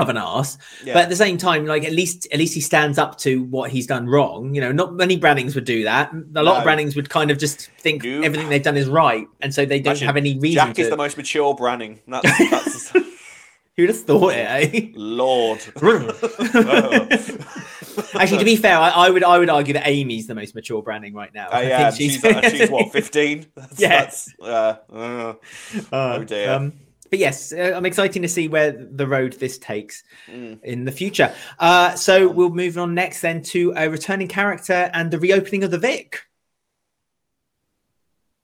of 0.00 0.08
an 0.08 0.16
ass, 0.16 0.58
yeah. 0.84 0.94
but 0.94 1.04
at 1.04 1.08
the 1.08 1.16
same 1.16 1.38
time, 1.38 1.66
like 1.66 1.84
at 1.84 1.92
least, 1.92 2.26
at 2.32 2.38
least 2.38 2.54
he 2.54 2.60
stands 2.60 2.98
up 2.98 3.18
to 3.18 3.44
what 3.44 3.70
he's 3.70 3.86
done 3.86 4.06
wrong. 4.06 4.54
You 4.54 4.60
know, 4.60 4.72
not 4.72 4.94
many 4.94 5.16
Brannings 5.16 5.54
would 5.54 5.64
do 5.64 5.84
that. 5.84 6.12
A 6.12 6.42
lot 6.42 6.56
of 6.56 6.60
No. 6.60 6.64
Brannings 6.64 6.96
would 6.96 7.10
kind 7.10 7.30
of 7.30 7.38
just 7.38 7.70
think 7.78 8.04
Nope. 8.04 8.24
everything 8.24 8.48
they've 8.48 8.62
done 8.62 8.76
is 8.76 8.88
right, 8.88 9.26
and 9.40 9.54
so 9.54 9.64
they 9.64 9.80
don't 9.80 9.92
Actually, 9.92 10.06
have 10.06 10.16
any 10.16 10.38
reason. 10.38 10.66
Jack 10.66 10.74
to... 10.76 10.82
is 10.82 10.90
the 10.90 10.96
most 10.96 11.16
mature 11.16 11.54
Branning. 11.54 12.00
That's, 12.06 12.38
that's 12.50 12.92
Who'd 13.76 13.88
have 13.88 14.00
thought 14.00 14.34
it? 14.34 14.74
Eh? 14.74 14.88
Lord. 14.94 15.60
Actually, 18.14 18.38
to 18.38 18.44
be 18.44 18.56
fair, 18.56 18.76
I, 18.76 18.90
I 18.90 19.10
would 19.10 19.24
I 19.24 19.38
would 19.38 19.48
argue 19.48 19.72
that 19.74 19.86
Amy's 19.86 20.26
the 20.26 20.34
most 20.34 20.54
mature 20.54 20.82
Branning 20.82 21.14
right 21.14 21.32
now. 21.32 21.48
I 21.50 21.60
I 21.60 21.62
am. 21.62 21.92
think 21.92 22.12
She's, 22.12 22.24
uh, 22.24 22.50
she's 22.50 22.68
what, 22.68 22.92
15? 22.92 23.46
That's, 23.54 23.80
Yeah. 23.80 23.88
That's, 23.88 24.34
uh, 24.38 24.74
uh, 24.92 25.34
oh 25.92 26.24
dear. 26.24 26.52
Um, 26.52 26.72
but 27.10 27.18
yes, 27.18 27.52
uh, 27.52 27.72
I'm 27.74 27.84
excited 27.86 28.22
to 28.22 28.28
see 28.28 28.48
where 28.48 28.72
the 28.72 29.06
road 29.06 29.34
this 29.34 29.58
takes 29.58 30.02
Mm. 30.28 30.62
in 30.62 30.84
the 30.84 30.92
future. 30.92 31.34
Uh, 31.58 31.94
so 31.94 32.28
we'll 32.28 32.50
move 32.50 32.78
on 32.78 32.94
next 32.94 33.20
then 33.20 33.42
to 33.42 33.72
a 33.76 33.88
returning 33.88 34.28
character 34.28 34.90
and 34.94 35.10
the 35.10 35.18
reopening 35.18 35.64
of 35.64 35.70
the 35.70 35.78
Vic. 35.78 36.20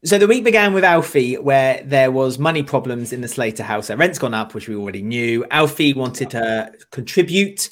So 0.05 0.19
the 0.19 0.27
week 0.27 0.45
began 0.45 0.73
with 0.73 0.85
Alfie, 0.85 1.37
where 1.37 1.83
there 1.85 2.13
was 2.13 2.39
money 2.39 2.63
problems 2.63 3.13
in 3.13 3.23
the 3.23 3.29
Slater 3.29 3.63
house. 3.65 3.89
Their 3.89 3.97
rent's 3.97 4.19
gone 4.19 4.35
up, 4.35 4.55
which 4.55 4.69
we 4.69 4.77
already 4.77 5.03
knew. 5.03 5.45
Alfie 5.51 5.95
wanted 5.95 6.31
to 6.31 6.73
contribute. 6.91 7.71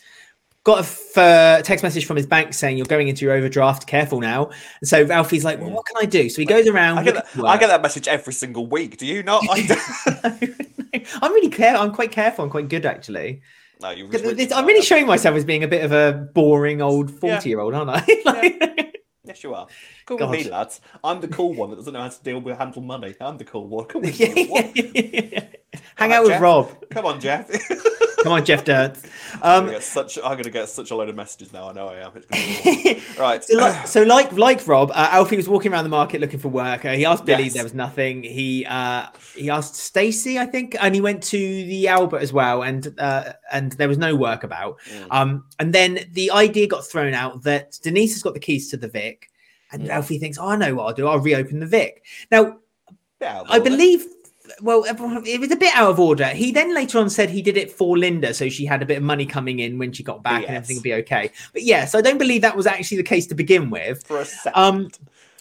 Got 0.65 0.79
a 0.79 0.81
f- 0.81 1.17
uh, 1.19 1.63
text 1.63 1.83
message 1.83 2.07
from 2.07 2.17
his 2.17 2.27
bank 2.27 2.55
saying 2.55 2.79
you're 2.79 2.87
going 2.87 3.09
into 3.09 3.25
your 3.25 3.35
overdraft. 3.35 3.87
Careful 3.87 4.19
now. 4.21 4.51
And 4.81 4.89
so 4.89 5.07
Alfie's 5.11 5.45
like, 5.45 5.61
"Well, 5.61 5.71
what 5.71 5.85
can 5.85 5.97
I 5.99 6.07
do?" 6.07 6.31
So 6.31 6.41
he 6.41 6.47
goes 6.47 6.67
around. 6.67 6.99
I 6.99 7.05
get, 7.05 7.15
that, 7.15 7.45
I 7.45 7.59
get 7.59 7.67
that 7.67 7.83
message 7.83 8.09
every 8.09 8.33
single 8.33 8.67
week. 8.67 8.97
Do 8.97 9.05
you 9.07 9.23
not? 9.23 9.45
I, 9.51 10.55
I'm 11.23 11.33
really 11.33 11.51
care. 11.51 11.77
I'm 11.77 11.93
quite 11.93 12.13
careful. 12.13 12.45
I'm 12.45 12.51
quite 12.51 12.69
good 12.71 12.87
actually. 12.87 13.43
no, 13.83 13.91
you're 13.91 14.09
this- 14.09 14.53
I'm 14.53 14.65
really 14.65 14.81
showing 14.83 15.07
myself 15.07 15.37
as 15.37 15.45
being 15.45 15.65
a 15.65 15.69
bit 15.69 15.85
of 15.85 15.93
a 15.93 16.13
boring 16.35 16.81
old 16.81 17.11
Yeah. 17.11 17.17
forty-year-old, 17.19 17.75
aren't 17.75 17.91
I? 17.91 18.23
Like- 18.25 19.03
Yes, 19.27 19.43
you 19.43 19.55
are. 19.55 19.67
Come 20.07 20.19
God. 20.19 20.31
with 20.31 20.45
me, 20.45 20.51
lads. 20.51 20.81
I'm 21.03 21.21
the 21.21 21.29
cool 21.29 21.55
one 21.55 21.71
that 21.71 21.77
doesn't 21.77 21.93
know 21.93 22.03
how 22.03 22.09
to 22.09 22.23
deal 22.23 22.41
with 22.41 22.59
handle 22.59 22.83
money. 22.83 23.15
I'm 23.21 23.39
the 23.39 23.45
cool 23.45 23.67
one. 23.67 23.87
Come 23.87 24.03
with 24.03 24.19
me. 24.21 25.33
Hang 25.97 26.13
out 26.13 26.23
with 26.23 26.33
Jeff. 26.33 26.43
Rob. 26.43 26.91
Come 26.91 27.07
on, 27.07 27.21
Jeff. 27.21 27.51
Come 28.23 28.33
on, 28.33 28.45
Jeff 28.45 28.65
Dirt. 28.65 28.97
I'm 29.43 29.69
Um, 29.69 29.81
such. 29.83 30.17
I'm 30.17 30.39
gonna 30.39 30.49
get 30.49 30.71
such 30.71 30.91
a 30.91 30.97
load 30.97 31.11
of 31.11 31.15
messages 31.15 31.53
now. 31.53 31.69
I 31.69 31.73
know 31.75 31.89
I 31.89 31.97
am. 32.07 32.13
It's 32.15 32.25
gonna 32.27 32.85
be 32.95 33.03
right. 33.21 33.45
so, 33.45 33.57
like, 33.59 33.87
so 33.87 34.03
like 34.03 34.33
like 34.33 34.67
Rob, 34.67 34.91
uh, 34.93 35.09
Alfie 35.11 35.37
was 35.37 35.47
walking 35.47 35.73
around 35.73 35.85
the 35.85 35.91
market 35.91 36.23
looking 36.23 36.39
for 36.41 36.49
work. 36.49 36.87
Uh, 36.87 36.93
he 36.93 37.05
asked 37.05 37.27
Billy, 37.27 37.45
Yes. 37.45 37.53
there 37.55 37.63
was 37.65 37.75
nothing. 37.75 38.23
He 38.23 38.65
uh, 38.65 39.09
he 39.37 39.51
asked 39.51 39.75
Stacey, 39.75 40.39
I 40.39 40.47
think, 40.47 40.75
and 40.81 40.95
he 40.95 41.03
went 41.03 41.23
to 41.25 41.37
the 41.39 41.89
Albert 41.89 42.21
as 42.21 42.33
well, 42.33 42.63
and 42.63 42.95
uh, 42.99 43.35
and 43.53 43.73
there 43.73 43.89
was 43.89 43.99
no 43.99 44.15
work 44.17 44.43
about. 44.43 44.79
Mm. 44.91 45.07
Um, 45.11 45.45
and 45.59 45.75
then 45.75 46.01
the 46.13 46.31
idea 46.31 46.67
got 46.67 46.87
thrown 46.87 47.13
out 47.13 47.43
that 47.43 47.79
Denise 47.83 48.15
has 48.15 48.23
got 48.23 48.33
the 48.33 48.41
keys 48.41 48.71
to 48.71 48.79
the 48.79 48.89
Vic, 48.89 49.29
and 49.75 49.89
Mm. 49.89 49.91
Alfie 49.91 50.19
thinks, 50.19 50.39
oh, 50.39 50.49
I 50.49 50.57
know 50.57 50.75
what 50.75 50.85
I'll 50.87 50.95
do. 50.95 51.07
I'll 51.09 51.19
reopen 51.19 51.61
the 51.61 51.67
Vic. 51.67 52.03
Now 52.31 52.59
I 53.49 53.59
believe. 53.59 54.07
Well, 54.61 54.85
it 54.85 55.41
was 55.41 55.51
a 55.51 55.57
bit 55.57 55.75
out 55.75 55.91
of 55.91 55.99
order. 55.99 56.27
He 56.27 56.53
then 56.53 56.75
later 56.75 56.99
on 56.99 57.09
said 57.09 57.31
he 57.31 57.41
did 57.41 57.57
it 57.57 57.71
for 57.73 57.97
Linda, 57.97 58.35
so 58.35 58.51
she 58.51 58.67
had 58.67 58.83
a 58.83 58.87
bit 58.87 58.99
of 58.99 59.03
money 59.03 59.25
coming 59.25 59.59
in 59.61 59.79
when 59.79 59.91
she 59.91 60.03
got 60.03 60.23
back, 60.23 60.43
and 60.47 60.57
everything 60.57 60.77
would 60.77 60.83
be 60.83 60.93
okay. 60.95 61.31
But 61.55 61.63
yes, 61.63 61.95
I 61.95 62.03
don't 62.03 62.19
believe 62.19 62.43
that 62.43 62.55
was 62.55 62.67
actually 62.67 62.99
the 62.99 63.05
case 63.05 63.27
to 63.29 63.35
begin 63.35 63.71
with. 63.71 64.07
for 64.07 64.21
a 64.21 64.25
second. 64.27 64.53
Um, 64.63 64.91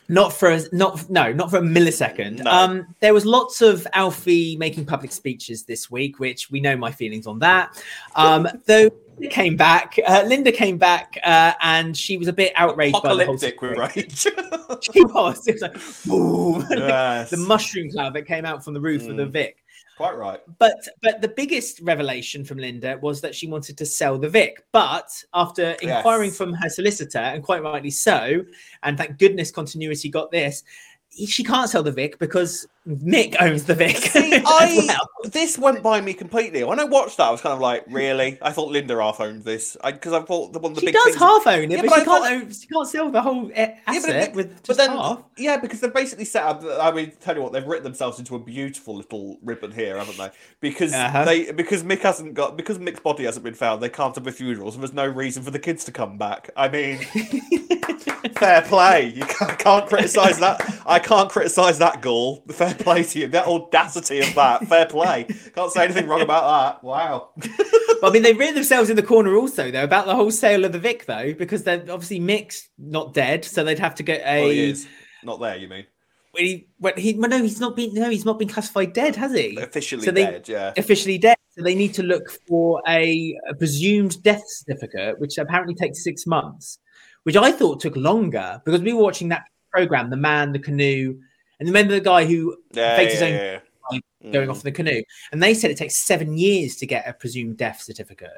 not 0.10 0.34
for 0.34 0.50
a, 0.52 0.62
not 0.72 1.10
no, 1.10 1.32
not 1.34 1.50
for 1.50 1.58
a 1.58 1.62
millisecond. 1.62 2.44
No. 2.44 2.52
Um, 2.52 2.96
there 3.00 3.14
was 3.14 3.26
lots 3.26 3.62
of 3.62 3.88
Alfie 3.94 4.56
making 4.58 4.86
public 4.86 5.12
speeches 5.12 5.64
this 5.64 5.90
week, 5.90 6.20
which 6.20 6.52
we 6.52 6.60
know 6.60 6.76
my 6.76 6.92
feelings 6.92 7.26
on 7.28 7.40
that. 7.40 7.82
Um, 8.16 8.48
though 8.66 8.90
Linda 9.18 9.30
came 9.34 9.56
back, 9.56 9.98
uh, 10.08 10.24
Linda 10.26 10.52
came 10.52 10.78
back, 10.78 11.18
uh, 11.24 11.54
and 11.62 11.96
she 11.96 12.18
was 12.18 12.28
a 12.28 12.34
bit 12.34 12.52
outraged 12.56 12.94
by 13.02 13.16
the 13.16 13.26
whole 13.26 13.36
Apocalyptic 13.36 13.60
situation. 13.60 13.94
rage. 13.96 14.28
She 14.92 15.04
was. 15.04 15.48
It 15.48 15.54
was 15.54 15.62
like 15.62 15.74
boom. 16.06 16.66
yes. 16.72 17.30
the 17.32 17.38
mushroom 17.38 17.92
cloud 17.92 18.14
that 18.16 18.24
came 18.24 18.44
out 18.46 18.64
from 18.64 18.74
the 18.74 18.82
roof 18.82 19.08
of 19.08 19.18
the 19.18 19.24
Mm. 19.26 19.32
Vic. 19.32 19.63
Quite 19.98 20.18
right. 20.18 20.40
But 20.58 20.88
but 21.02 21.22
the 21.22 21.28
biggest 21.28 21.80
revelation 21.82 22.44
from 22.44 22.58
Linda 22.58 22.98
was 23.02 23.22
that 23.22 23.36
she 23.36 23.48
wanted 23.48 23.78
to 23.78 23.86
sell 23.86 24.18
the 24.18 24.30
Vic. 24.30 24.66
But 24.72 25.10
after 25.34 25.72
inquiring 25.82 26.30
Yes. 26.30 26.38
from 26.38 26.54
her 26.54 26.70
solicitor, 26.70 27.20
and 27.20 27.44
quite 27.44 27.62
rightly 27.62 27.92
so, 27.92 28.44
and 28.82 28.98
thank 28.98 29.20
goodness 29.20 29.52
continuity 29.52 30.10
got 30.10 30.32
this, 30.32 30.64
she 31.28 31.44
can't 31.44 31.70
sell 31.70 31.84
the 31.84 31.92
Vic 31.92 32.18
because 32.18 32.68
Mick 32.88 33.36
owns 33.42 33.64
the 33.64 33.76
Vic. 33.76 33.96
See, 33.96 34.34
I 34.46 34.84
well. 34.88 35.32
this 35.32 35.58
went 35.58 35.82
by 35.82 36.02
me 36.02 36.14
completely. 36.14 36.64
When 36.66 36.80
I 36.80 36.84
watched 36.84 37.16
that, 37.18 37.28
I 37.28 37.32
was 37.32 37.40
kind 37.40 37.54
of 37.54 37.60
like, 37.60 37.86
really? 37.88 38.38
I 38.42 38.52
thought 38.52 38.72
Linda 38.72 39.02
half 39.02 39.22
owned 39.22 39.44
this 39.46 39.78
because 39.84 40.12
I, 40.12 40.22
thought 40.22 40.52
the 40.52 40.60
one 40.60 40.74
the 40.74 40.82
She 40.82 40.88
big 40.88 40.96
does 40.96 41.16
half 41.16 41.48
own 41.48 41.64
it, 41.64 41.72
Yeah, 41.72 41.82
but, 41.82 41.90
but 41.92 41.96
she 41.96 42.02
I 42.02 42.04
can't 42.06 42.26
own, 42.44 42.52
she 42.52 42.68
can't 42.68 42.88
sell 42.88 43.10
the 43.10 43.22
whole 43.22 43.46
uh, 43.46 43.50
Yeah, 43.56 43.76
but 43.88 43.96
asset 43.96 44.30
it- 44.30 44.36
with 44.36 44.64
but 44.68 44.76
then, 44.76 44.90
half. 44.90 45.24
yeah, 45.38 45.58
because 45.58 45.80
they've 45.80 45.94
basically 45.94 46.26
set 46.26 46.44
up. 46.44 46.64
I 46.82 46.92
mean, 46.92 47.14
tell 47.22 47.36
you 47.36 47.42
what, 47.42 47.54
they've 47.54 47.66
written 47.66 47.86
themselves 47.86 48.20
into 48.20 48.36
a 48.36 48.40
beautiful 48.40 48.96
little 48.98 49.38
ribbon 49.44 49.72
here, 49.72 49.98
haven't 49.98 50.18
they? 50.18 50.30
Because 50.60 50.92
Uh-huh. 50.94 51.24
they 51.24 51.52
because 51.52 51.84
Mick 51.84 52.00
hasn't 52.00 52.34
got 52.34 52.58
because 52.58 52.80
Mick's 52.80 53.00
body 53.00 53.24
hasn't 53.24 53.46
been 53.46 53.54
found. 53.54 53.82
They 53.82 53.90
can't 53.90 54.14
have 54.16 54.28
a 54.28 54.32
funeral, 54.32 54.72
so 54.72 54.80
there's 54.80 54.94
no 54.94 55.08
reason 55.08 55.42
for 55.42 55.52
the 55.52 55.60
kids 55.60 55.86
to 55.86 55.92
come 55.94 56.18
back. 56.18 56.50
I 56.58 56.68
mean, 56.68 56.98
fair 58.38 58.62
play. 58.64 59.14
You 59.16 59.24
can't, 59.26 59.58
can't 59.60 59.88
criticize 59.88 60.40
that. 60.40 60.82
I 60.86 61.00
can't 61.00 61.30
criticize 61.30 61.78
that 61.80 62.02
goal. 62.02 62.44
Fair 62.50 62.73
play 62.74 63.04
to 63.04 63.20
you. 63.20 63.28
That 63.28 63.48
audacity 63.48 64.20
of 64.20 64.34
that. 64.36 64.68
Fair 64.68 64.86
play. 64.86 65.26
Can't 65.56 65.72
say 65.72 65.86
anything 65.86 66.08
wrong 66.08 66.22
about 66.22 66.82
that. 66.82 66.84
Wow. 66.84 67.30
But, 68.02 68.10
I 68.10 68.14
mean, 68.16 68.24
they've 68.24 68.38
written 68.38 68.56
themselves 68.56 68.90
in 68.90 68.98
the 68.98 69.02
corner 69.04 69.34
also, 69.38 69.72
though, 69.72 69.86
about 69.86 70.08
the 70.08 70.14
whole 70.14 70.30
sale 70.30 70.66
of 70.66 70.74
the 70.74 70.80
Vic, 70.80 71.06
though, 71.06 71.34
because 71.34 71.64
they're 71.64 71.80
obviously 71.90 72.20
Mick's 72.20 72.68
not 72.78 73.14
dead, 73.14 73.46
so 73.46 73.64
they'd 73.64 73.80
have 73.80 73.96
to 73.96 74.04
get 74.04 74.20
a. 74.26 74.42
Well, 74.42 74.50
he 74.50 74.70
is 74.72 74.88
not 75.24 75.40
there. 75.40 75.56
You 75.56 75.70
mean 75.70 75.86
When 76.32 76.44
he, 76.44 76.68
when 76.80 76.98
he, 76.98 77.14
well, 77.14 77.30
no, 77.30 77.42
he's 77.42 77.62
not 77.62 77.78
been. 77.78 77.94
No, 77.94 78.10
he's 78.10 78.26
not 78.26 78.40
been 78.40 78.50
classified 78.50 78.92
dead, 78.92 79.16
has 79.16 79.32
he? 79.34 79.56
officially 79.56 80.04
So 80.04 80.12
they- 80.12 80.26
dead? 80.26 80.50
Yeah. 80.50 80.74
Officially 80.76 81.18
dead. 81.18 81.38
So 81.52 81.64
they 81.64 81.76
need 81.76 81.94
to 81.94 82.04
look 82.04 82.30
for 82.46 82.82
a, 82.90 83.38
a 83.50 83.54
presumed 83.56 84.22
death 84.22 84.44
certificate, 84.48 85.18
which 85.22 85.38
apparently 85.38 85.74
takes 85.76 86.04
six 86.04 86.28
months, 86.28 86.80
which 87.24 87.38
I 87.38 87.54
thought 87.54 87.80
took 87.80 87.96
longer 87.96 88.62
because 88.66 88.82
we 88.82 88.92
were 88.92 89.04
watching 89.04 89.30
that 89.30 89.44
program, 89.72 90.10
The 90.10 90.18
Man, 90.18 90.52
the 90.52 90.60
Canoe, 90.60 91.20
and 91.66 91.70
remember 91.70 91.94
the 91.94 92.02
guy 92.02 92.26
who 92.26 92.58
Yeah. 92.74 92.96
faked 92.98 93.14
yeah, 93.14 93.14
his 93.14 93.22
own 93.22 93.34
yeah, 93.34 94.32
going 94.32 94.48
Mm. 94.48 94.52
off 94.52 94.58
in 94.58 94.64
the 94.64 94.72
canoe, 94.72 95.02
and 95.32 95.42
they 95.42 95.54
said 95.54 95.72
it 95.72 95.78
takes 95.78 95.96
seven 95.96 96.38
years 96.38 96.76
to 96.78 96.86
get 96.86 97.08
a 97.08 97.14
presumed 97.14 97.58
death 97.58 97.82
certificate. 97.82 98.32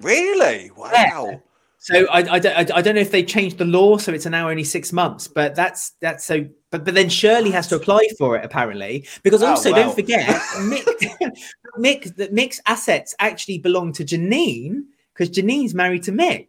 Really? 0.00 0.70
Wow. 0.76 1.42
So 1.80 2.06
I, 2.08 2.18
I, 2.34 2.38
don't, 2.40 2.72
I, 2.72 2.82
don't 2.82 2.96
know 2.96 3.00
if 3.00 3.12
they 3.12 3.22
changed 3.22 3.58
the 3.58 3.64
law, 3.64 3.98
so 3.98 4.12
it's 4.12 4.26
now 4.26 4.48
only 4.50 4.64
six 4.64 4.92
months. 4.92 5.28
But 5.28 5.54
that's 5.54 5.90
that's 6.00 6.24
so. 6.24 6.44
But 6.70 6.84
but 6.84 6.94
then 6.94 7.08
Shirley 7.08 7.50
has 7.52 7.68
to 7.68 7.76
apply 7.76 8.00
for 8.18 8.36
it 8.36 8.44
apparently 8.44 9.06
because 9.22 9.42
Oh, 9.44 9.48
also 9.48 9.70
wow. 9.70 9.76
don't 9.84 9.94
forget 9.94 10.26
Mick, 10.56 10.84
Mick 11.78 12.16
that 12.16 12.34
Mick's 12.34 12.60
assets 12.66 13.14
actually 13.20 13.58
belong 13.58 13.92
to 13.92 14.04
Janine 14.04 14.82
because 15.14 15.30
Janine's 15.30 15.72
married 15.74 16.02
to 16.04 16.12
Mick. 16.12 16.48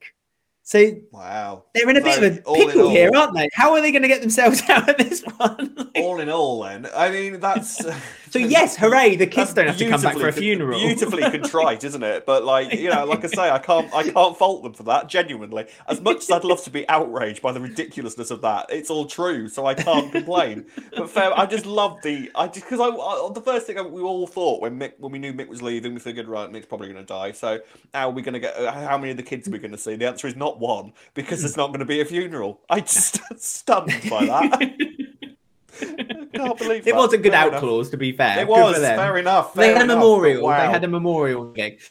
So 0.69 0.91
Wow. 1.11 1.63
they're 1.73 1.89
in 1.89 1.97
a 1.97 2.01
bit 2.01 2.23
of 2.23 2.37
a 2.37 2.41
all 2.43 2.55
pickle 2.55 2.91
here, 2.91 3.09
aren't 3.15 3.33
they? 3.33 3.49
How 3.53 3.73
are 3.73 3.81
they 3.81 3.91
going 3.91 4.03
to 4.03 4.07
get 4.07 4.21
themselves 4.21 4.61
out 4.69 4.87
of 4.87 4.97
this 4.97 5.23
one? 5.37 5.89
All 5.95 6.19
in 6.19 6.29
all, 6.29 6.61
then, 6.61 6.87
I 6.95 7.09
mean, 7.09 7.39
that's. 7.39 7.83
so 8.29 8.39
yes, 8.39 8.77
hooray! 8.77 9.15
The 9.15 9.25
kids 9.27 9.53
That's 9.53 9.53
don't 9.53 9.67
have 9.67 9.77
to 9.77 9.89
come 9.89 10.01
back 10.01 10.17
for 10.17 10.27
a 10.27 10.33
funeral. 10.33 10.79
Beautifully 10.79 11.23
contrite, 11.23 11.83
isn't 11.83 12.03
it? 12.03 12.25
But 12.25 12.43
like 12.43 12.73
you 12.73 12.89
know, 12.89 13.05
like 13.05 13.23
I 13.23 13.27
say, 13.27 13.49
I 13.49 13.59
can't, 13.59 13.93
I 13.93 14.03
can't 14.03 14.37
fault 14.37 14.63
them 14.63 14.73
for 14.73 14.83
that. 14.83 15.07
Genuinely, 15.09 15.67
as 15.87 16.01
much 16.01 16.17
as 16.17 16.31
I'd 16.31 16.43
love 16.43 16.63
to 16.63 16.69
be 16.69 16.87
outraged 16.89 17.41
by 17.41 17.51
the 17.51 17.59
ridiculousness 17.59 18.31
of 18.31 18.41
that, 18.41 18.67
it's 18.69 18.89
all 18.89 19.05
true, 19.05 19.47
so 19.49 19.65
I 19.65 19.73
can't 19.73 20.11
complain. 20.11 20.65
But 20.95 21.09
fair, 21.09 21.37
I 21.37 21.45
just 21.45 21.65
love 21.65 21.99
the, 22.03 22.31
I 22.35 22.47
just 22.47 22.65
because 22.65 22.79
I, 22.79 22.87
I, 22.87 23.29
the 23.33 23.41
first 23.41 23.67
thing 23.67 23.77
we 23.91 24.01
all 24.01 24.27
thought 24.27 24.61
when 24.61 24.79
Mick, 24.79 24.93
when 24.99 25.11
we 25.11 25.19
knew 25.19 25.33
Mick 25.33 25.47
was 25.47 25.61
leaving, 25.61 25.93
we 25.93 25.99
figured 25.99 26.27
right, 26.27 26.49
Mick's 26.49 26.65
probably 26.65 26.87
going 26.87 26.99
to 26.99 27.05
die. 27.05 27.31
So 27.31 27.59
how 27.93 28.09
are 28.09 28.11
we 28.11 28.21
going 28.21 28.33
to 28.33 28.39
get? 28.39 28.55
uh, 28.55 28.71
How 28.71 28.97
many 28.97 29.11
of 29.11 29.17
the 29.17 29.23
kids 29.23 29.47
are 29.47 29.51
we 29.51 29.59
going 29.59 29.71
to 29.71 29.77
see? 29.77 29.95
The 29.95 30.07
answer 30.07 30.27
is 30.27 30.35
not 30.35 30.59
one 30.59 30.93
because 31.13 31.41
there's 31.41 31.57
not 31.57 31.67
going 31.67 31.79
to 31.79 31.85
be 31.85 32.01
a 32.01 32.05
funeral. 32.05 32.61
I 32.69 32.81
just 32.81 33.19
stunned 33.41 33.93
by 34.09 34.25
that. 34.25 36.15
Can't 36.35 36.57
believe 36.57 36.81
it 36.81 36.85
that. 36.85 36.95
was 36.95 37.13
a 37.13 37.17
good 37.17 37.31
Fair 37.31 37.41
out 37.41 37.47
enough. 37.49 37.61
clause, 37.61 37.89
to 37.89 37.97
be 37.97 38.11
fair. 38.11 38.39
It 38.39 38.47
was 38.47 38.77
fair 38.77 39.17
enough. 39.17 39.53
They 39.53 39.69
had 39.69 39.81
a 39.81 39.83
enough, 39.83 39.87
but 39.87 39.99
memorial. 39.99 40.43
Wow. 40.43 40.65
They 40.65 40.71
had 40.71 40.83
a 40.83 40.87
memorial 40.87 41.51
gig. 41.51 41.81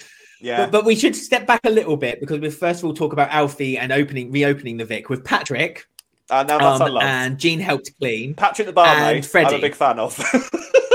yeah. 0.40 0.58
But, 0.64 0.70
but 0.70 0.84
we 0.84 0.94
should 0.94 1.16
step 1.16 1.46
back 1.46 1.60
a 1.64 1.70
little 1.70 1.96
bit 1.96 2.20
because 2.20 2.40
we 2.40 2.50
first 2.50 2.80
of 2.80 2.86
all 2.86 2.94
talk 2.94 3.12
about 3.12 3.30
Alfie 3.30 3.78
and 3.78 3.92
opening, 3.92 4.30
reopening 4.30 4.76
the 4.76 4.84
Vic 4.84 5.08
with 5.08 5.24
Patrick 5.24 5.86
and 6.30 6.48
now 6.48 6.58
that's 6.58 6.80
um, 6.80 6.92
love. 6.92 7.02
and 7.02 7.38
Jean 7.38 7.60
helped 7.60 7.90
clean. 7.98 8.34
Patrick 8.34 8.66
the 8.66 8.72
barmaid. 8.72 9.16
and 9.16 9.26
Freddie. 9.26 9.48
I'm 9.48 9.54
a 9.54 9.60
big 9.60 9.74
fan 9.74 9.98
of. 9.98 10.16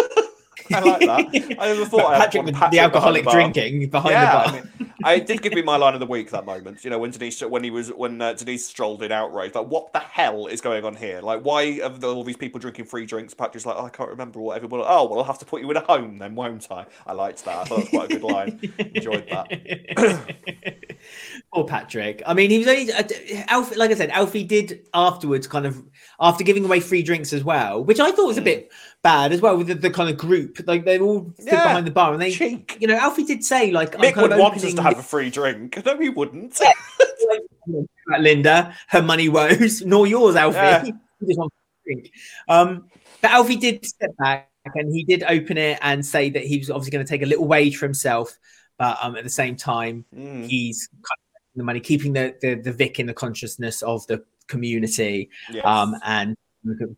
I 0.72 0.80
like 0.80 1.00
that. 1.02 1.58
I 1.60 1.68
never 1.68 1.86
thought 1.86 2.14
I 2.14 2.20
Patrick, 2.20 2.46
the, 2.46 2.54
Patrick 2.54 2.72
the 2.72 2.80
alcoholic 2.80 3.24
behind 3.24 3.56
the 3.56 3.62
drinking 3.62 3.90
behind 3.90 4.12
yeah, 4.12 4.26
the 4.26 4.32
bar. 4.32 4.48
I 4.48 4.84
mean, 4.84 4.94
I 5.04 5.14
it 5.16 5.26
did 5.26 5.42
give 5.42 5.54
me 5.54 5.62
my 5.62 5.76
line 5.76 5.94
of 5.94 6.00
the 6.00 6.06
week 6.06 6.32
that 6.32 6.46
moment. 6.46 6.84
You 6.84 6.90
know, 6.90 7.00
when 7.00 7.12
Denise, 7.12 7.42
when 7.42 7.64
he 7.64 7.72
was, 7.72 7.90
when 7.90 8.22
uh, 8.22 8.34
Denise 8.34 8.66
strolled 8.66 9.04
in 9.04 9.12
outrage, 9.12 9.54
like, 9.56 9.68
what 9.68 9.92
the 9.94 10.00
hell 10.00 10.48
is 10.48 10.62
going 10.62 10.86
on 10.86 10.96
here? 10.96 11.22
Like, 11.22 11.42
why 11.42 11.80
are 11.84 11.90
there 11.90 12.10
all 12.10 12.24
these 12.24 12.38
people 12.38 12.60
drinking 12.60 12.86
free 12.86 13.06
drinks? 13.06 13.34
Patrick's 13.34 13.66
like, 13.66 13.76
oh, 13.78 13.86
I 13.86 13.90
can't 13.90 14.10
remember 14.10 14.40
what 14.40 14.56
everyone. 14.58 14.82
Oh, 14.86 15.08
well, 15.08 15.20
I'll 15.20 15.26
have 15.26 15.40
to 15.40 15.46
put 15.46 15.62
you 15.62 15.70
in 15.72 15.78
a 15.78 15.82
home 15.82 16.18
then, 16.18 16.36
won't 16.36 16.72
I? 16.72 16.86
I 17.06 17.14
liked 17.14 17.44
that. 17.46 17.58
I 17.58 17.64
thought 17.66 17.78
that 17.78 17.82
was 17.82 17.90
quite 17.90 18.12
a 18.12 18.20
good 18.20 18.24
line. 18.24 18.60
Enjoyed 18.96 19.28
that. 19.30 20.88
Poor 21.54 21.66
Patrick. 21.66 22.24
I 22.26 22.34
mean, 22.34 22.50
he 22.50 22.60
was 22.60 22.68
only 22.68 22.92
uh, 22.92 23.04
Alfie. 23.48 23.76
Like 23.76 23.92
I 23.92 23.96
said, 23.96 24.10
Alfie 24.10 24.44
did 24.44 24.88
afterwards, 24.94 25.48
kind 25.48 25.66
of 25.66 25.84
after 26.20 26.44
giving 26.44 26.64
away 26.64 26.80
free 26.80 27.04
drinks 27.04 27.34
as 27.34 27.44
well, 27.44 27.84
which 27.84 28.00
I 28.00 28.12
thought 28.12 28.28
was 28.28 28.38
a 28.38 28.42
bit 28.42 28.72
bad 29.04 29.34
as 29.34 29.42
well 29.42 29.58
with 29.58 29.68
the, 29.68 29.76
the 29.76 29.90
kind 29.90 30.10
of 30.10 30.18
group. 30.18 30.60
Like 30.66 30.86
they're 30.86 31.02
all 31.02 31.32
stood 31.36 31.48
Yeah, 31.48 31.64
behind 31.64 31.86
the 31.88 31.92
bar, 31.92 32.14
and 32.14 32.22
they, 32.22 32.32
Cheek. 32.32 32.78
you 32.80 32.88
know, 32.88 32.96
Alfie 32.96 33.26
did 33.26 33.44
say 33.44 33.72
like, 33.72 33.96
I'm 33.96 34.02
Mick 34.02 34.16
would 34.16 34.32
of 34.32 34.40
want 34.40 34.56
us 34.56 34.74
to 34.74 34.82
have 34.82 34.98
a 34.98 35.04
free 35.04 35.30
drink. 35.30 35.82
No, 35.86 35.98
he 36.00 36.10
wouldn't. 36.10 36.60
about 38.08 38.22
Linda, 38.22 38.76
her 38.88 39.02
money 39.02 39.30
woes, 39.30 39.82
nor 39.86 40.08
yours, 40.08 40.36
Alfie. 40.36 40.58
Yeah. 40.58 40.84
He 40.84 40.92
just 41.28 41.40
wants 41.40 41.56
to 41.56 41.94
drink. 41.94 42.12
Um, 42.48 42.86
but 43.22 43.32
Alfie 43.32 43.56
did 43.56 43.86
step 43.86 44.12
back 44.18 44.50
and 44.76 44.94
he 44.94 45.04
did 45.04 45.24
open 45.28 45.58
it 45.58 45.78
and 45.82 46.06
say 46.06 46.30
that 46.30 46.44
he 46.44 46.58
was 46.58 46.70
obviously 46.70 46.92
going 46.92 47.06
to 47.06 47.10
take 47.10 47.22
a 47.22 47.26
little 47.26 47.48
wage 47.48 47.78
for 47.78 47.86
himself, 47.86 48.38
but 48.78 48.98
um, 49.02 49.16
at 49.16 49.24
the 49.24 49.30
same 49.30 49.56
time, 49.56 50.06
Mm, 50.16 50.48
he's 50.48 50.88
kind 50.88 51.02
of 51.04 51.58
the 51.58 51.64
money, 51.64 51.80
keeping 51.80 52.14
the, 52.14 52.36
the 52.42 52.56
the 52.56 52.72
Vic 52.72 53.00
in 53.00 53.06
the 53.06 53.14
consciousness 53.14 53.82
of 53.84 54.06
the 54.08 54.24
community, 54.48 55.30
yes. 55.52 55.64
um, 55.66 55.96
and 56.04 56.36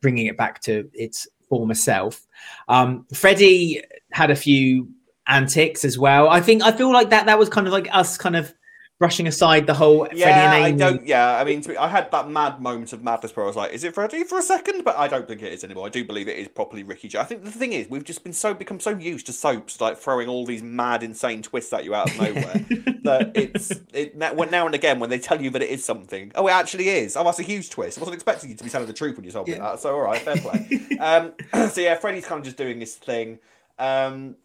bringing 0.01 0.27
it 0.27 0.37
back 0.37 0.61
to 0.61 0.89
its 0.93 1.27
former 1.49 1.73
self. 1.73 2.25
Um, 2.67 3.05
Freddie 3.13 3.83
had 4.11 4.31
a 4.31 4.35
few 4.35 4.89
antics 5.27 5.83
as 5.83 5.97
well. 5.97 6.29
I 6.29 6.41
think 6.41 6.63
I 6.63 6.71
feel 6.71 6.91
like 6.91 7.09
that 7.09 7.25
that 7.25 7.39
was 7.39 7.49
kind 7.49 7.67
of 7.67 7.73
like 7.73 7.87
us 7.91 8.17
kind 8.17 8.35
of 8.35 8.53
brushing 8.97 9.27
aside 9.27 9.67
the 9.67 9.73
whole 9.73 10.07
Yeah, 10.13 10.25
Freddie 10.25 10.39
I 10.55 10.67
and 10.69 10.81
Amy. 10.81 10.93
don't. 10.97 11.07
Yeah, 11.07 11.37
I 11.37 11.43
mean, 11.43 11.61
be, 11.61 11.75
I 11.77 11.87
had 11.89 12.09
that 12.11 12.29
mad 12.29 12.61
moment 12.61 12.93
of 12.93 13.03
madness 13.03 13.35
where 13.35 13.43
I 13.43 13.47
was 13.47 13.55
like, 13.55 13.73
"Is 13.73 13.83
it 13.83 13.93
Freddie 13.93 14.23
for 14.23 14.37
a 14.39 14.41
second? 14.41 14.83
But 14.85 14.97
I 14.97 15.07
don't 15.07 15.27
think 15.27 15.41
it 15.41 15.51
is 15.51 15.63
anymore. 15.63 15.85
I 15.87 15.89
do 15.89 16.05
believe 16.05 16.27
it 16.27 16.37
is 16.37 16.47
properly 16.47 16.83
Ricky. 16.83 17.17
I 17.17 17.23
think 17.23 17.43
the 17.43 17.51
thing 17.51 17.73
is, 17.73 17.89
we've 17.89 18.03
just 18.03 18.23
been 18.23 18.33
so 18.33 18.53
become 18.53 18.79
so 18.79 18.91
used 18.91 19.25
to 19.25 19.33
soaps 19.33 19.81
like 19.81 19.97
throwing 19.97 20.29
all 20.29 20.45
these 20.45 20.63
mad, 20.63 21.03
insane 21.03 21.41
twists 21.41 21.73
at 21.73 21.83
you 21.83 21.93
out 21.93 22.11
of 22.11 22.17
nowhere 22.17 22.65
that 23.03 23.31
it's 23.35 23.71
it 23.93 24.15
now, 24.17 24.31
and 24.65 24.75
again 24.75 24.99
when 24.99 25.09
they 25.09 25.19
tell 25.19 25.41
you 25.41 25.49
that 25.51 25.61
it 25.61 25.69
is 25.69 25.83
something. 25.83 26.31
Oh, 26.35 26.47
it 26.47 26.51
actually 26.51 26.89
is. 26.89 27.17
Oh, 27.17 27.23
that's 27.23 27.39
a 27.39 27.43
huge 27.43 27.69
twist. 27.69 27.97
I 27.97 28.01
wasn't 28.01 28.15
expecting 28.15 28.49
you 28.49 28.55
to 28.55 28.63
be 28.63 28.69
telling 28.69 28.87
the 28.87 28.93
truth 28.93 29.17
when 29.17 29.25
you 29.25 29.31
told 29.31 29.47
me 29.47 29.55
Yeah. 29.55 29.59
that. 29.71 29.79
So 29.81 29.93
all 29.93 30.01
right, 30.01 30.21
fair 30.21 30.37
play. 30.37 30.97
um, 30.99 31.33
so 31.69 31.81
yeah, 31.81 31.95
Freddie's 31.95 32.25
kind 32.25 32.39
of 32.39 32.45
just 32.45 32.57
doing 32.57 32.79
his 32.79 32.95
thing. 32.95 33.39
Um, 33.77 34.37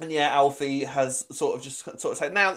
and 0.00 0.10
yeah, 0.10 0.28
Alfie 0.30 0.84
has 0.84 1.26
sort 1.30 1.56
of 1.56 1.62
just 1.62 1.84
sort 1.84 2.04
of 2.12 2.16
said. 2.16 2.32
Now, 2.32 2.56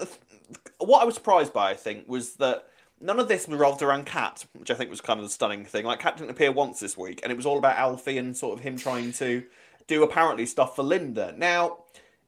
what 0.79 1.01
I 1.01 1.05
was 1.05 1.15
surprised 1.15 1.53
by, 1.53 1.71
I 1.71 1.73
think, 1.75 2.07
was 2.07 2.35
that 2.35 2.67
none 3.01 3.19
of 3.19 3.27
this 3.27 3.47
revolved 3.47 3.81
around 3.81 4.05
Cat, 4.05 4.45
which 4.57 4.71
I 4.71 4.73
think 4.73 4.89
was 4.89 5.01
kind 5.01 5.19
of 5.19 5.25
the 5.25 5.31
stunning 5.31 5.65
thing. 5.65 5.85
Like, 5.85 5.99
Cat 5.99 6.17
didn't 6.17 6.31
appear 6.31 6.51
once 6.51 6.79
this 6.79 6.97
week, 6.97 7.19
and 7.23 7.31
it 7.31 7.35
was 7.35 7.45
all 7.45 7.57
about 7.57 7.77
Alfie 7.77 8.17
and 8.17 8.35
sort 8.35 8.57
of 8.57 8.63
him 8.63 8.77
trying 8.77 9.11
to 9.13 9.43
do 9.87 10.03
apparently 10.03 10.45
stuff 10.45 10.75
for 10.75 10.83
Linda. 10.83 11.33
Now, 11.37 11.77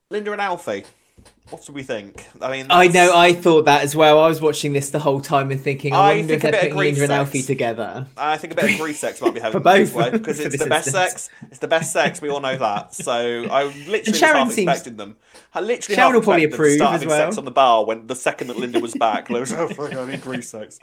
Linda 0.10 0.32
and 0.32 0.42
Alfie, 0.42 0.86
what 1.50 1.66
do 1.66 1.72
we 1.72 1.82
think? 1.82 2.26
I 2.42 2.52
mean, 2.52 2.68
I 2.70 2.88
know. 2.90 3.16
I 3.16 3.32
thought 3.34 3.66
that 3.66 3.82
as 3.82 3.96
well. 3.96 4.20
I 4.20 4.28
was 4.28 4.42
watching 4.42 4.74
this 4.74 4.90
the 4.90 5.00
whole 5.00 5.22
time 5.22 5.50
and 5.50 5.62
thinking, 5.62 5.94
I, 5.94 5.98
I 5.98 6.16
wonder 6.18 6.28
think 6.28 6.44
if 6.44 6.52
they're 6.52 6.62
putting 6.62 6.76
Linda 6.76 7.04
and. 7.04 7.12
Alfie 7.14 7.42
together. 7.42 8.06
I 8.18 8.38
think 8.38 8.52
a 8.54 8.56
bit 8.58 8.72
of 8.74 8.78
grease 8.82 9.00
sex 9.00 9.22
might 9.22 9.34
be 9.34 9.40
having 9.40 9.54
For 9.54 9.64
both, 9.64 9.94
because 10.12 10.40
it's 10.42 10.58
the 10.58 10.68
best 10.68 10.88
instance. 10.88 11.12
sex. 11.24 11.30
It's 11.50 11.60
the 11.60 11.68
best 11.70 11.94
sex. 11.94 12.22
We 12.22 12.30
all 12.30 12.42
know 12.42 12.58
that. 12.58 12.94
So 12.94 13.46
I 13.50 13.64
literally 13.64 14.04
was 14.08 14.18
Sharon 14.20 14.36
half 14.48 14.52
seems- 14.52 14.68
expecting 14.70 14.98
them. 14.98 15.16
I 15.54 15.62
literally 15.62 15.96
Sharon 15.96 16.12
half 16.12 16.14
will 16.16 16.22
probably 16.22 16.44
expected 16.44 16.60
them 16.60 16.70
to 16.70 16.76
start 16.76 16.90
approve 16.90 16.96
as 16.96 17.02
having 17.02 17.10
sex 17.10 17.36
well. 17.36 17.40
on 17.40 17.46
the 17.46 17.52
bar 17.52 17.86
when 17.86 18.08
the 18.08 18.16
second 18.16 18.48
that 18.48 18.58
Linda 18.58 18.80
was 18.82 18.94
back. 18.96 19.30
Like, 19.30 19.50
oh, 19.54 19.70
fuck, 19.70 19.94
I 19.96 20.06
need 20.06 20.22
grease 20.22 20.50
sex. 20.50 20.80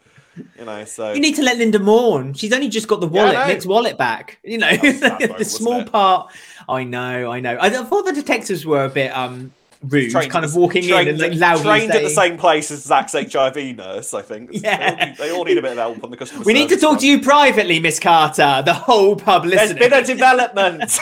You 0.58 0.64
know, 0.64 0.84
so 0.86 1.12
You 1.12 1.20
need 1.20 1.36
to 1.36 1.42
let 1.42 1.58
Linda 1.58 1.78
mourn. 1.78 2.32
She's 2.34 2.52
only 2.52 2.68
just 2.68 2.88
got 2.88 3.00
the 3.00 3.06
wallet, 3.06 3.34
know. 3.34 3.46
Mick's 3.46 3.66
wallet 3.66 3.96
back. 3.98 4.38
You 4.42 4.58
know, 4.58 4.70
was 4.82 4.98
the 5.00 5.44
small 5.44 5.80
it? 5.82 5.92
part. 5.92 6.32
I 6.68 6.82
know, 6.84 7.30
I 7.30 7.38
know. 7.40 7.56
I 7.60 7.68
thought 7.70 8.04
the 8.06 8.12
detectives 8.14 8.64
were 8.66 8.84
a 8.84 8.88
bit 8.88 9.14
um 9.16 9.52
rude, 9.88 10.10
trained 10.10 10.30
kind 10.30 10.44
of 10.44 10.54
walking 10.54 10.84
in 10.84 10.90
trained 10.90 11.08
and 11.08 11.18
like, 11.18 11.34
loudly 11.34 11.64
trained 11.64 11.92
at 11.92 12.02
the 12.02 12.10
same 12.10 12.36
place 12.36 12.70
as 12.70 12.82
Zach's 12.82 13.12
HIV 13.12 13.76
nurse. 13.76 14.14
I 14.14 14.22
think. 14.22 14.50
Yeah. 14.52 14.84
They 14.84 14.90
all 14.90 15.06
need, 15.06 15.16
they 15.16 15.30
all 15.32 15.44
need 15.44 15.58
a 15.58 15.62
bit 15.62 15.72
of 15.72 15.78
help 15.78 16.04
on 16.04 16.10
the 16.10 16.16
customer. 16.16 16.42
"We 16.44 16.52
need 16.52 16.68
to 16.68 16.76
talk 16.76 16.90
front. 16.90 17.00
to 17.00 17.06
you 17.06 17.20
privately, 17.20 17.80
Miss 17.80 18.00
Carter." 18.00 18.62
The 18.64 18.74
whole 18.74 19.16
pub 19.16 19.46
There's 19.46 19.74
been 19.74 19.92
a 19.92 20.02
development. 20.02 20.98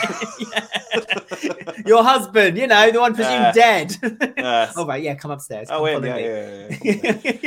Your 1.85 2.03
husband, 2.03 2.57
you 2.57 2.67
know, 2.67 2.91
the 2.91 2.99
one 2.99 3.13
presumed 3.13 3.53
dead. 3.53 3.95
Yes. 4.37 4.73
oh, 4.77 4.85
right, 4.85 5.01
yeah, 5.01 5.15
come 5.15 5.31
upstairs. 5.31 5.67
Oh, 5.69 5.85
come 5.85 6.05
yeah, 6.05 6.17
yeah, 6.17 6.77
yeah, 6.81 7.19
yeah, 7.23 7.37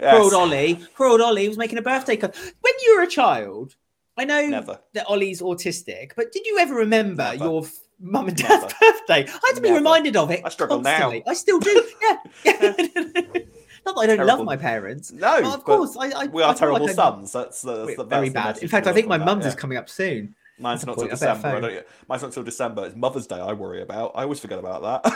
yeah. 0.00 0.10
Poor 0.12 0.22
old 0.22 0.34
Ollie. 0.34 0.80
Poor 0.94 1.08
old 1.08 1.20
Ollie 1.20 1.48
was 1.48 1.56
making 1.56 1.78
a 1.78 1.82
birthday 1.82 2.16
card. 2.16 2.34
When 2.60 2.72
you 2.84 2.96
were 2.96 3.02
a 3.02 3.08
child, 3.08 3.74
I 4.16 4.24
know 4.24 4.46
Never. 4.46 4.80
that 4.94 5.06
Ollie's 5.06 5.40
autistic, 5.40 6.12
but 6.16 6.32
did 6.32 6.46
you 6.46 6.58
ever 6.58 6.74
remember 6.74 7.24
Never. 7.24 7.44
your 7.44 7.66
mum 8.00 8.28
and 8.28 8.36
dad's 8.36 8.62
Never. 8.62 8.74
birthday? 8.80 9.26
I 9.28 9.40
had 9.48 9.54
to 9.54 9.60
be 9.60 9.72
reminded 9.72 10.16
of 10.16 10.30
it. 10.30 10.42
I 10.44 10.48
struggle 10.48 10.80
now. 10.80 11.12
I 11.26 11.34
still 11.34 11.58
do. 11.58 11.82
Yeah. 12.02 12.16
yeah. 12.44 12.72
Not 13.86 13.94
that 13.94 14.00
I 14.00 14.06
don't 14.16 14.26
love 14.26 14.44
my 14.44 14.56
parents. 14.56 15.12
No, 15.12 15.54
of 15.54 15.62
course, 15.62 15.96
I, 15.96 16.10
I 16.10 16.26
we 16.26 16.42
I 16.42 16.48
are 16.48 16.54
feel 16.54 16.58
terrible 16.58 16.86
like 16.86 16.98
I'm- 16.98 17.26
sons. 17.26 17.32
That's, 17.32 17.62
the- 17.62 17.86
that's 17.86 18.02
very 18.08 18.28
that's 18.30 18.58
bad. 18.58 18.62
In 18.62 18.68
fact, 18.68 18.86
I 18.88 18.92
think 18.92 19.06
my 19.06 19.18
mum's 19.18 19.44
yeah. 19.44 19.50
is 19.50 19.54
coming 19.54 19.78
up 19.78 19.88
soon. 19.88 20.34
Mine's 20.58 20.80
That's 20.80 20.86
not 20.86 20.98
till 20.98 21.06
I 21.06 21.10
December. 21.10 21.48
I 21.48 21.60
don't, 21.60 21.86
mine's 22.08 22.22
not 22.22 22.32
till 22.32 22.42
December. 22.42 22.86
It's 22.86 22.96
Mother's 22.96 23.26
Day 23.26 23.36
I 23.36 23.52
worry 23.52 23.82
about. 23.82 24.12
I 24.14 24.22
always 24.22 24.40
forget 24.40 24.58
about 24.58 25.04
that. 25.04 25.12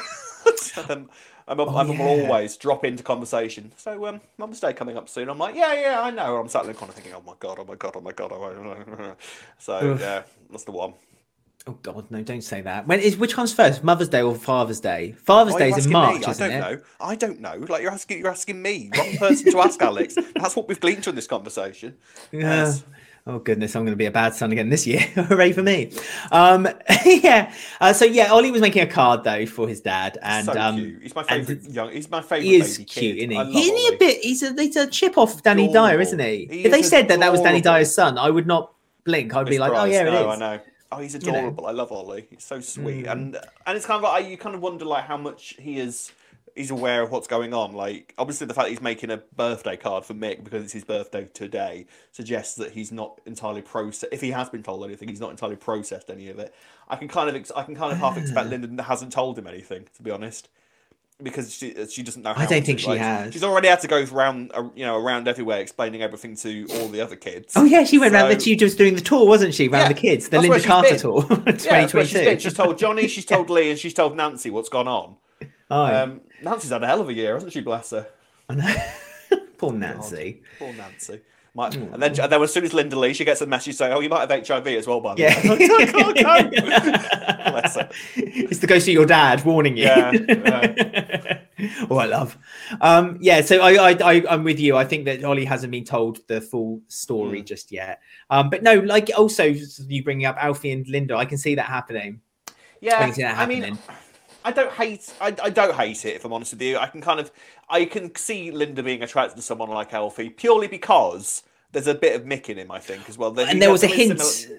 so 0.58 0.82
then 0.82 1.08
mum, 1.48 1.60
Oh, 1.60 1.84
will 1.84 1.94
yeah. 1.94 2.28
always 2.28 2.56
drop 2.56 2.84
into 2.84 3.02
conversation. 3.02 3.72
So 3.76 4.06
um, 4.06 4.20
Mother's 4.38 4.60
Day 4.60 4.74
coming 4.74 4.98
up 4.98 5.08
soon. 5.08 5.30
I'm 5.30 5.38
like, 5.38 5.54
yeah, 5.54 5.72
yeah, 5.72 6.00
I 6.02 6.10
know. 6.10 6.36
I'm 6.36 6.48
sat 6.48 6.64
there 6.64 6.74
kind 6.74 6.90
of 6.90 6.94
thinking, 6.94 7.14
oh 7.14 7.22
my 7.26 7.32
god, 7.38 7.58
oh 7.58 7.64
my 7.64 7.74
god, 7.74 7.92
oh 7.96 8.00
my 8.00 8.12
god. 8.12 8.32
Oh 8.32 8.62
my... 8.62 8.96
god. 8.96 9.16
so 9.58 9.82
Oof. 9.82 10.00
yeah, 10.00 10.22
that's 10.50 10.64
the 10.64 10.72
one. 10.72 10.92
Oh 11.66 11.76
God, 11.82 12.10
no! 12.10 12.22
Don't 12.22 12.42
say 12.42 12.62
that. 12.62 12.86
When 12.86 13.00
is 13.00 13.18
which 13.18 13.34
comes 13.34 13.52
first, 13.52 13.84
Mother's 13.84 14.08
Day 14.08 14.22
or 14.22 14.34
Father's 14.34 14.80
Day? 14.80 15.12
Father's 15.12 15.54
Day 15.56 15.70
is 15.70 15.84
in 15.84 15.92
March, 15.92 16.20
me? 16.20 16.26
I 16.26 16.32
don't 16.32 16.50
it? 16.50 16.58
know. 16.58 16.80
I 16.98 17.14
don't 17.16 17.40
know. 17.40 17.64
Like 17.68 17.82
you're 17.82 17.90
asking, 17.90 18.20
you're 18.20 18.30
asking 18.30 18.62
me. 18.62 18.90
Wrong 18.96 19.16
person 19.18 19.52
to 19.52 19.60
ask, 19.60 19.80
Alex. 19.82 20.14
That's 20.34 20.56
what 20.56 20.68
we've 20.68 20.80
gleaned 20.80 21.04
from 21.04 21.16
this 21.16 21.26
conversation. 21.26 21.96
Yeah. 22.32 22.40
Yes. 22.40 22.84
Oh 23.26 23.38
goodness, 23.38 23.76
I'm 23.76 23.82
going 23.82 23.92
to 23.92 23.96
be 23.96 24.06
a 24.06 24.10
bad 24.10 24.34
son 24.34 24.50
again 24.52 24.70
this 24.70 24.86
year. 24.86 25.00
Hooray 25.14 25.52
for 25.52 25.62
me! 25.62 25.92
Um, 26.32 26.66
yeah. 27.04 27.52
Uh, 27.78 27.92
so 27.92 28.06
yeah, 28.06 28.32
Ollie 28.32 28.50
was 28.50 28.62
making 28.62 28.82
a 28.82 28.86
card 28.86 29.22
though 29.24 29.44
for 29.44 29.68
his 29.68 29.82
dad, 29.82 30.16
and 30.22 30.46
so 30.46 30.52
um. 30.58 30.98
He's 31.02 31.14
my 31.14 31.24
favorite 31.24 31.62
young. 31.64 31.92
He's 31.92 32.10
my 32.10 32.22
favorite. 32.22 32.46
he 32.46 32.56
is 32.56 32.78
baby 32.78 32.84
cute, 32.86 33.16
kid. 33.18 33.30
isn't 33.30 33.52
he? 33.52 33.60
Isn't 33.60 33.76
he 33.76 33.94
a 33.94 33.98
bit? 33.98 34.20
He's 34.22 34.42
a, 34.42 34.54
he's 34.54 34.76
a 34.76 34.86
chip 34.86 35.18
off 35.18 35.42
Danny 35.42 35.70
Dyer, 35.70 36.00
isn't 36.00 36.18
he? 36.18 36.48
He 36.50 36.64
if 36.64 36.72
they 36.72 36.80
is 36.80 36.88
said 36.88 37.08
that 37.08 37.20
that 37.20 37.30
was 37.30 37.42
Danny. 37.42 37.60
Dyer's 37.60 37.94
son, 37.94 38.16
I 38.16 38.30
would 38.30 38.46
not 38.46 38.72
blink. 39.04 39.34
I'd 39.34 39.46
be 39.46 39.58
like, 39.58 39.72
oh 39.72 39.84
yeah, 39.84 40.06
it 40.06 40.14
is. 40.14 40.26
I 40.26 40.36
know. 40.36 40.60
Oh, 40.92 40.98
he's 40.98 41.14
You 41.14 41.20
know. 41.20 41.38
adorable. 41.38 41.66
I 41.66 41.70
love 41.72 41.92
Ollie. 41.92 42.26
He's 42.30 42.44
so 42.44 42.60
sweet, 42.60 43.06
Mm. 43.06 43.12
and 43.12 43.36
and 43.66 43.76
it's 43.76 43.86
kind 43.86 43.96
of 43.96 44.02
like 44.02 44.26
you 44.28 44.36
kind 44.36 44.54
of 44.54 44.60
wonder 44.60 44.84
like 44.84 45.04
how 45.04 45.16
much 45.16 45.56
he 45.58 45.78
is. 45.78 46.12
He's 46.56 46.72
aware 46.72 47.00
of 47.02 47.12
what's 47.12 47.28
going 47.28 47.54
on. 47.54 47.72
Like 47.74 48.12
obviously, 48.18 48.48
the 48.48 48.54
fact 48.54 48.66
that 48.66 48.70
he's 48.70 48.82
making 48.82 49.10
a 49.12 49.18
birthday 49.18 49.76
card 49.76 50.04
for 50.04 50.14
Mick 50.14 50.42
because 50.42 50.64
it's 50.64 50.72
his 50.72 50.82
birthday 50.84 51.28
today 51.32 51.86
suggests 52.10 52.56
that 52.56 52.72
he's 52.72 52.90
not 52.90 53.20
entirely 53.24 53.62
processed. 53.62 54.12
If 54.12 54.20
he 54.20 54.32
has 54.32 54.48
been 54.50 54.64
told 54.64 54.84
anything, 54.84 55.08
he's 55.08 55.20
not 55.20 55.30
entirely 55.30 55.54
processed 55.56 56.10
any 56.10 56.28
of 56.28 56.40
it. 56.40 56.52
I 56.88 56.96
can 56.96 57.06
kind 57.06 57.28
of 57.28 57.36
ex- 57.36 57.52
I 57.54 57.62
can 57.62 57.76
kind 57.76 57.92
of 57.92 57.98
half 57.98 58.18
expect. 58.18 58.48
Linda 58.50 58.82
hasn't 58.82 59.12
told 59.12 59.38
him 59.38 59.46
anything, 59.46 59.86
to 59.96 60.02
be 60.02 60.10
honest. 60.10 60.48
Because 61.22 61.52
she 61.54 61.74
she 61.86 62.02
doesn't 62.02 62.22
know. 62.22 62.32
How 62.32 62.42
I 62.42 62.46
don't 62.46 62.60
to. 62.60 62.66
think 62.66 62.78
she 62.80 62.86
Like, 62.88 62.98
has. 63.00 63.32
She's 63.32 63.44
already 63.44 63.68
had 63.68 63.80
to 63.80 63.88
go 63.88 64.04
around, 64.12 64.50
uh, 64.54 64.68
you 64.74 64.84
know, 64.86 64.96
around 64.96 65.28
everywhere 65.28 65.60
explaining 65.60 66.02
everything 66.02 66.36
to 66.36 66.66
all 66.74 66.88
the 66.88 67.00
other 67.00 67.16
kids. 67.16 67.52
Oh 67.56 67.64
yeah, 67.64 67.84
she 67.84 67.98
went 67.98 68.14
around 68.14 68.28
the 68.30 68.34
So- 68.40 68.44
she 68.44 68.56
was 68.62 68.74
doing 68.74 68.94
the 68.94 69.00
tour, 69.00 69.26
wasn't 69.26 69.54
she? 69.54 69.68
Around 69.68 69.80
Yeah, 69.82 69.88
the 69.88 69.94
kids, 69.94 70.28
the 70.28 70.40
Linda 70.40 70.60
Carter 70.60 70.90
been. 70.90 70.98
tour, 70.98 71.22
twenty 71.26 71.86
twenty 71.88 72.08
two. 72.08 72.38
She's 72.40 72.54
told 72.54 72.78
Johnny, 72.78 73.06
she's 73.08 73.26
told 73.26 73.50
Lee, 73.50 73.70
and 73.70 73.78
she's 73.78 73.94
told 73.94 74.16
Nancy 74.16 74.50
what's 74.50 74.68
gone 74.68 74.88
on. 74.88 75.16
Um, 75.70 76.20
Nancy's 76.42 76.70
had 76.70 76.82
a 76.82 76.86
hell 76.86 77.00
of 77.00 77.08
a 77.08 77.12
year, 77.14 77.34
hasn't 77.34 77.52
she? 77.52 77.60
Bless 77.60 77.90
her. 77.90 78.06
I 78.48 78.54
know. 78.54 78.74
Poor 79.58 79.72
Nancy. 79.72 80.42
Poor 80.58 80.72
Nancy. 80.72 81.20
Might, 81.52 81.74
Hmm. 81.74 81.92
and 81.94 82.00
then, 82.02 82.20
and 82.20 82.30
then 82.32 82.42
as 82.42 82.52
soon 82.52 82.62
as 82.64 82.72
Linda 82.72 82.96
Lee, 82.96 83.12
she 83.12 83.24
gets 83.24 83.40
a 83.40 83.46
message 83.46 83.74
saying, 83.74 83.92
"Oh, 83.92 83.98
you 83.98 84.08
might 84.08 84.20
have 84.30 84.46
HIV 84.46 84.68
as 84.68 84.86
well." 84.86 85.00
By 85.00 85.16
the 85.16 85.22
Yeah. 85.22 85.34
way, 85.50 86.22
I. 86.24 87.50
Bless 87.50 87.74
her. 87.74 87.88
it's 88.16 88.60
the 88.60 88.66
ghost 88.68 88.86
of 88.86 88.94
your 88.94 89.04
dad 89.06 89.44
warning 89.44 89.76
you. 89.76 89.84
Yeah, 89.86 90.12
oh, 91.90 91.96
I 91.98 92.06
love. 92.06 92.38
Um, 92.80 93.18
yeah, 93.20 93.40
so 93.40 93.60
I, 93.60 93.90
I, 93.90 93.96
I, 94.02 94.24
I'm 94.30 94.44
with 94.44 94.60
you. 94.60 94.76
I 94.76 94.84
think 94.84 95.04
that 95.06 95.24
Ollie 95.24 95.44
hasn't 95.44 95.72
been 95.72 95.84
told 95.84 96.26
the 96.28 96.40
full 96.40 96.80
story 96.88 97.42
just 97.42 97.72
yet. 97.72 98.00
Um, 98.30 98.48
but 98.50 98.62
no, 98.62 98.74
like 98.74 99.10
also 99.16 99.44
you 99.44 100.04
bringing 100.04 100.26
up 100.26 100.36
Alfie 100.38 100.70
and 100.70 100.86
Linda, 100.88 101.16
I 101.16 101.24
can 101.24 101.38
see 101.38 101.56
that 101.56 101.66
happening. 101.66 102.20
I 102.48 102.52
Yeah, 102.80 102.98
can 103.04 103.12
see 103.14 103.22
that 103.22 103.38
I 103.38 103.46
mean, 103.46 103.62
happening. 103.62 103.78
I 104.44 104.52
don't 104.52 104.72
hate. 104.72 105.12
I, 105.20 105.34
I 105.42 105.50
don't 105.50 105.74
hate 105.74 106.04
it. 106.04 106.16
If 106.16 106.24
I'm 106.24 106.32
honest 106.32 106.52
with 106.52 106.62
you, 106.62 106.78
I 106.78 106.86
can 106.86 107.00
kind 107.00 107.20
of, 107.20 107.30
I 107.68 107.84
can 107.84 108.14
see 108.16 108.50
Linda 108.50 108.82
being 108.82 109.02
attracted 109.02 109.36
to 109.36 109.42
someone 109.42 109.68
like 109.70 109.92
Alfie 109.92 110.30
purely 110.30 110.66
because 110.66 111.42
there's 111.72 111.86
a 111.86 111.94
bit 111.94 112.16
of 112.18 112.26
Mick 112.26 112.48
in 112.48 112.58
him. 112.58 112.70
I 112.70 112.78
think 112.78 113.08
as 113.08 113.18
well. 113.18 113.38
and 113.38 113.60
there 113.60 113.70
was 113.70 113.82
a 113.82 113.86
hint. 113.86 114.18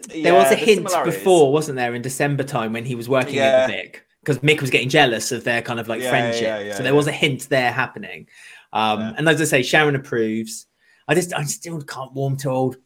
there 0.10 0.34
was 0.36 0.52
a 0.52 0.56
hint 0.56 0.88
before. 1.04 1.52
wasn't 1.52 1.78
there, 1.78 1.94
in 1.96 2.02
December 2.02 2.44
time 2.44 2.74
when 2.74 2.86
he 2.86 2.96
was 2.96 3.10
working 3.10 3.36
Yeah. 3.36 3.68
the 3.68 3.74
Vic 3.74 4.06
because 4.22 4.38
Mick 4.40 4.62
was 4.62 4.70
getting 4.70 4.90
jealous 4.90 5.32
of 5.32 5.44
their 5.44 5.62
kind 5.64 5.80
of 5.80 5.88
like 5.88 6.02
Yeah, 6.02 6.10
friendship. 6.12 6.76
so 6.76 6.84
there 6.84 6.94
was 6.96 7.08
a 7.08 7.12
hint 7.12 7.50
there 7.50 7.72
happening. 7.72 8.28
Um. 8.74 9.16
And 9.18 9.28
as 9.28 9.42
I 9.42 9.46
say, 9.46 9.64
Sharon 9.64 9.96
approves. 9.96 10.68
I 11.08 11.16
just, 11.16 11.34
I 11.34 11.44
still 11.44 11.82
can't 11.82 12.14
warm 12.14 12.38
to 12.38 12.50
old 12.50 12.78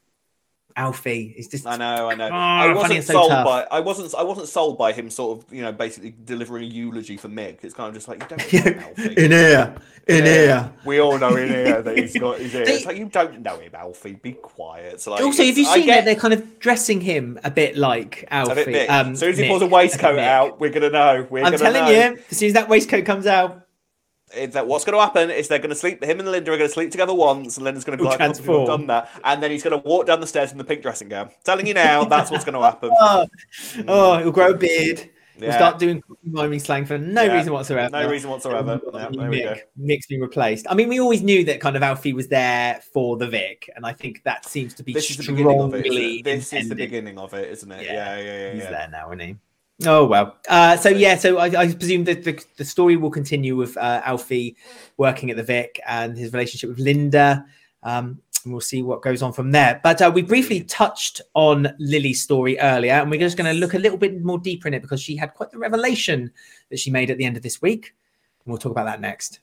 Alfie. 0.77 1.33
He's 1.35 1.47
just, 1.47 1.65
I 1.65 1.77
know, 1.77 2.09
I 2.09 2.15
know. 2.15 2.27
Oh, 2.27 2.31
I 2.33 2.73
wasn't 2.73 3.03
so 3.03 3.13
sold 3.13 3.29
tough. 3.29 3.45
by. 3.45 3.67
I 3.71 3.79
wasn't. 3.79 4.13
I 4.15 4.23
wasn't 4.23 4.47
sold 4.49 4.77
by 4.77 4.91
him. 4.91 5.09
Sort 5.09 5.39
of, 5.39 5.53
you 5.53 5.61
know, 5.61 5.71
basically 5.71 6.13
delivering 6.25 6.63
a 6.65 6.67
eulogy 6.67 7.17
for 7.17 7.29
Mick. 7.29 7.63
It's 7.63 7.73
kind 7.73 7.87
of 7.87 7.93
just 7.95 8.07
like 8.07 8.21
you 8.21 8.37
don't 8.37 8.75
know 8.77 8.83
Alfie. 8.83 9.13
in 9.25 9.31
here, 9.31 9.75
in 10.07 10.25
Yeah. 10.25 10.31
here. 10.31 10.71
We 10.85 10.99
all 10.99 11.17
know 11.17 11.35
in 11.37 11.47
here 11.47 11.81
that 11.81 11.97
he's 11.97 12.17
got 12.17 12.39
his 12.39 12.53
ear. 12.53 12.63
It's 12.67 12.85
like 12.85 12.97
you 12.97 13.05
don't 13.05 13.41
know 13.41 13.57
him, 13.57 13.71
Alfie. 13.73 14.13
Be 14.21 14.33
quiet. 14.33 14.99
So 15.01 15.11
like, 15.11 15.21
also, 15.21 15.43
have 15.45 15.57
you 15.57 15.65
seen 15.65 15.85
get- 15.85 15.95
that 15.95 16.05
they're 16.05 16.15
kind 16.19 16.33
of 16.33 16.59
dressing 16.59 16.99
him 17.01 17.39
a 17.43 17.51
bit 17.51 17.77
like 17.77 18.25
Alfie? 18.29 18.65
bit 18.65 18.89
Um, 18.89 19.13
as 19.13 19.19
soon 19.19 19.29
as 19.29 19.37
he 19.37 19.47
pulls 19.47 19.61
a 19.61 19.65
a 19.65 19.69
waistcoat 19.69 20.15
Mick. 20.17 20.23
out, 20.27 20.59
we're 20.59 20.71
gonna 20.71 20.89
know. 20.89 21.25
We're 21.29 21.43
I'm 21.45 21.57
telling 21.57 21.85
know. 21.85 21.89
you, 21.89 22.19
as 22.29 22.37
soon 22.37 22.47
as 22.47 22.53
that 22.53 22.67
waistcoat 22.69 23.05
comes 23.05 23.25
out, 23.27 23.64
Is 24.35 24.53
that 24.53 24.67
what's 24.67 24.85
going 24.85 24.97
to 24.97 25.01
happen 25.01 25.29
is 25.29 25.47
they're 25.47 25.59
going 25.59 25.69
to 25.69 25.75
sleep. 25.75 26.03
Him 26.03 26.19
and 26.19 26.31
Linda 26.31 26.51
are 26.51 26.57
going 26.57 26.69
to 26.69 26.73
sleep 26.73 26.91
together 26.91 27.13
once, 27.13 27.57
and 27.57 27.63
Linda's 27.63 27.83
going 27.83 27.97
to 27.97 28.03
be 28.03 28.07
He'll 28.07 28.11
like, 28.11 28.19
transform. 28.19 28.61
"I've 28.61 28.67
done 28.67 28.87
that," 28.87 29.09
and 29.23 29.41
then 29.41 29.51
he's 29.51 29.63
going 29.63 29.79
to 29.81 29.87
walk 29.87 30.07
down 30.07 30.19
the 30.19 30.27
stairs 30.27 30.51
in 30.51 30.57
the 30.57 30.63
pink 30.63 30.81
dressing 30.81 31.09
gown. 31.09 31.29
Telling 31.43 31.67
you 31.67 31.73
now, 31.73 32.03
that's 32.03 32.31
what's 32.31 32.45
going 32.45 32.55
to 32.55 32.61
happen. 32.61 32.91
oh, 32.99 33.27
oh, 33.87 34.17
he'll 34.19 34.31
grow 34.31 34.51
a 34.51 34.57
beard. 34.57 35.09
We'll 35.39 35.51
start 35.51 35.79
doing 35.79 36.01
miming 36.23 36.59
slang 36.59 36.85
for 36.85 36.97
no 36.97 37.23
Yeah. 37.23 37.35
reason 37.35 37.51
whatsoever. 37.51 37.89
No 37.89 38.09
reason 38.09 38.29
whatsoever. 38.29 38.79
Yeah, 38.93 39.09
there 39.11 39.29
we 39.29 39.41
go. 39.43 39.53
Mick, 39.53 39.61
Mick's 39.75 40.07
been 40.07 40.21
replaced. 40.21 40.65
I 40.69 40.75
mean, 40.75 40.87
we 40.87 40.99
always 41.01 41.21
knew 41.21 41.43
that 41.45 41.59
kind 41.59 41.75
of 41.75 41.83
Alfie 41.83 42.13
was 42.13 42.29
there 42.29 42.79
for 42.93 43.17
the 43.17 43.27
Vic, 43.27 43.69
and 43.75 43.85
I 43.85 43.91
think 43.91 44.23
that 44.23 44.45
seems 44.45 44.73
to 44.75 44.83
be 44.83 44.93
This 44.93 45.11
is 45.11 45.17
the 45.17 45.31
beginning 45.33 45.59
of 45.59 45.73
it. 45.73 45.85
isn't 45.85 46.01
it? 46.01 46.23
This 46.23 46.53
is 46.53 46.69
the 46.69 46.75
beginning 46.75 47.17
of 47.17 47.33
it, 47.33 47.49
isn't 47.51 47.69
it? 47.71 47.83
Yeah. 47.83 47.93
Yeah, 47.93 48.17
yeah, 48.17 48.23
yeah. 48.23 48.53
He's 48.53 48.63
yeah. 48.63 48.69
there 48.69 48.87
now, 48.89 49.07
isn't 49.09 49.19
he? 49.19 49.35
Oh 49.83 50.05
well. 50.05 50.37
Uh, 50.47 50.77
so 50.77 50.89
yeah, 50.89 51.15
so 51.15 51.37
I, 51.37 51.47
I 51.47 51.73
presume 51.73 52.05
that 52.05 52.23
the, 52.23 52.41
the 52.55 52.63
story 52.63 52.95
will 52.95 53.11
continue 53.11 53.55
with 53.55 53.75
uh, 53.75 54.01
Alfie 54.05 54.55
working 54.97 55.29
at 55.31 55.37
the 55.37 55.43
Vic 55.43 55.81
and 55.85 56.17
his 56.17 56.31
relationship 56.31 56.69
with 56.69 56.79
Linda. 56.79 57.45
Um, 57.83 58.21
and 58.45 58.53
we'll 58.53 58.61
see 58.61 58.81
what 58.81 59.01
goes 59.01 59.21
on 59.21 59.33
from 59.33 59.51
there. 59.51 59.81
But 59.83 60.01
uh, 60.01 60.11
we 60.13 60.21
briefly 60.21 60.61
touched 60.61 61.19
on 61.33 61.67
Lily's 61.79 62.21
story 62.21 62.57
earlier, 62.59 62.93
and 62.93 63.09
we're 63.09 63.19
just 63.19 63.37
going 63.37 63.51
to 63.51 63.59
look 63.59 63.73
a 63.73 63.79
little 63.79 63.97
bit 63.97 64.23
more 64.23 64.39
deeper 64.39 64.67
in 64.67 64.73
it 64.73 64.81
because 64.81 65.01
she 65.01 65.15
had 65.15 65.33
quite 65.33 65.51
the 65.51 65.57
revelation 65.57 66.31
that 66.69 66.79
she 66.79 66.91
made 66.91 67.09
at 67.09 67.17
the 67.17 67.25
end 67.25 67.35
of 67.35 67.43
this 67.43 67.61
week. 67.61 67.93
And 68.45 68.51
we'll 68.51 68.59
talk 68.59 68.71
about 68.71 68.85
that 68.85 69.01
next. 69.01 69.39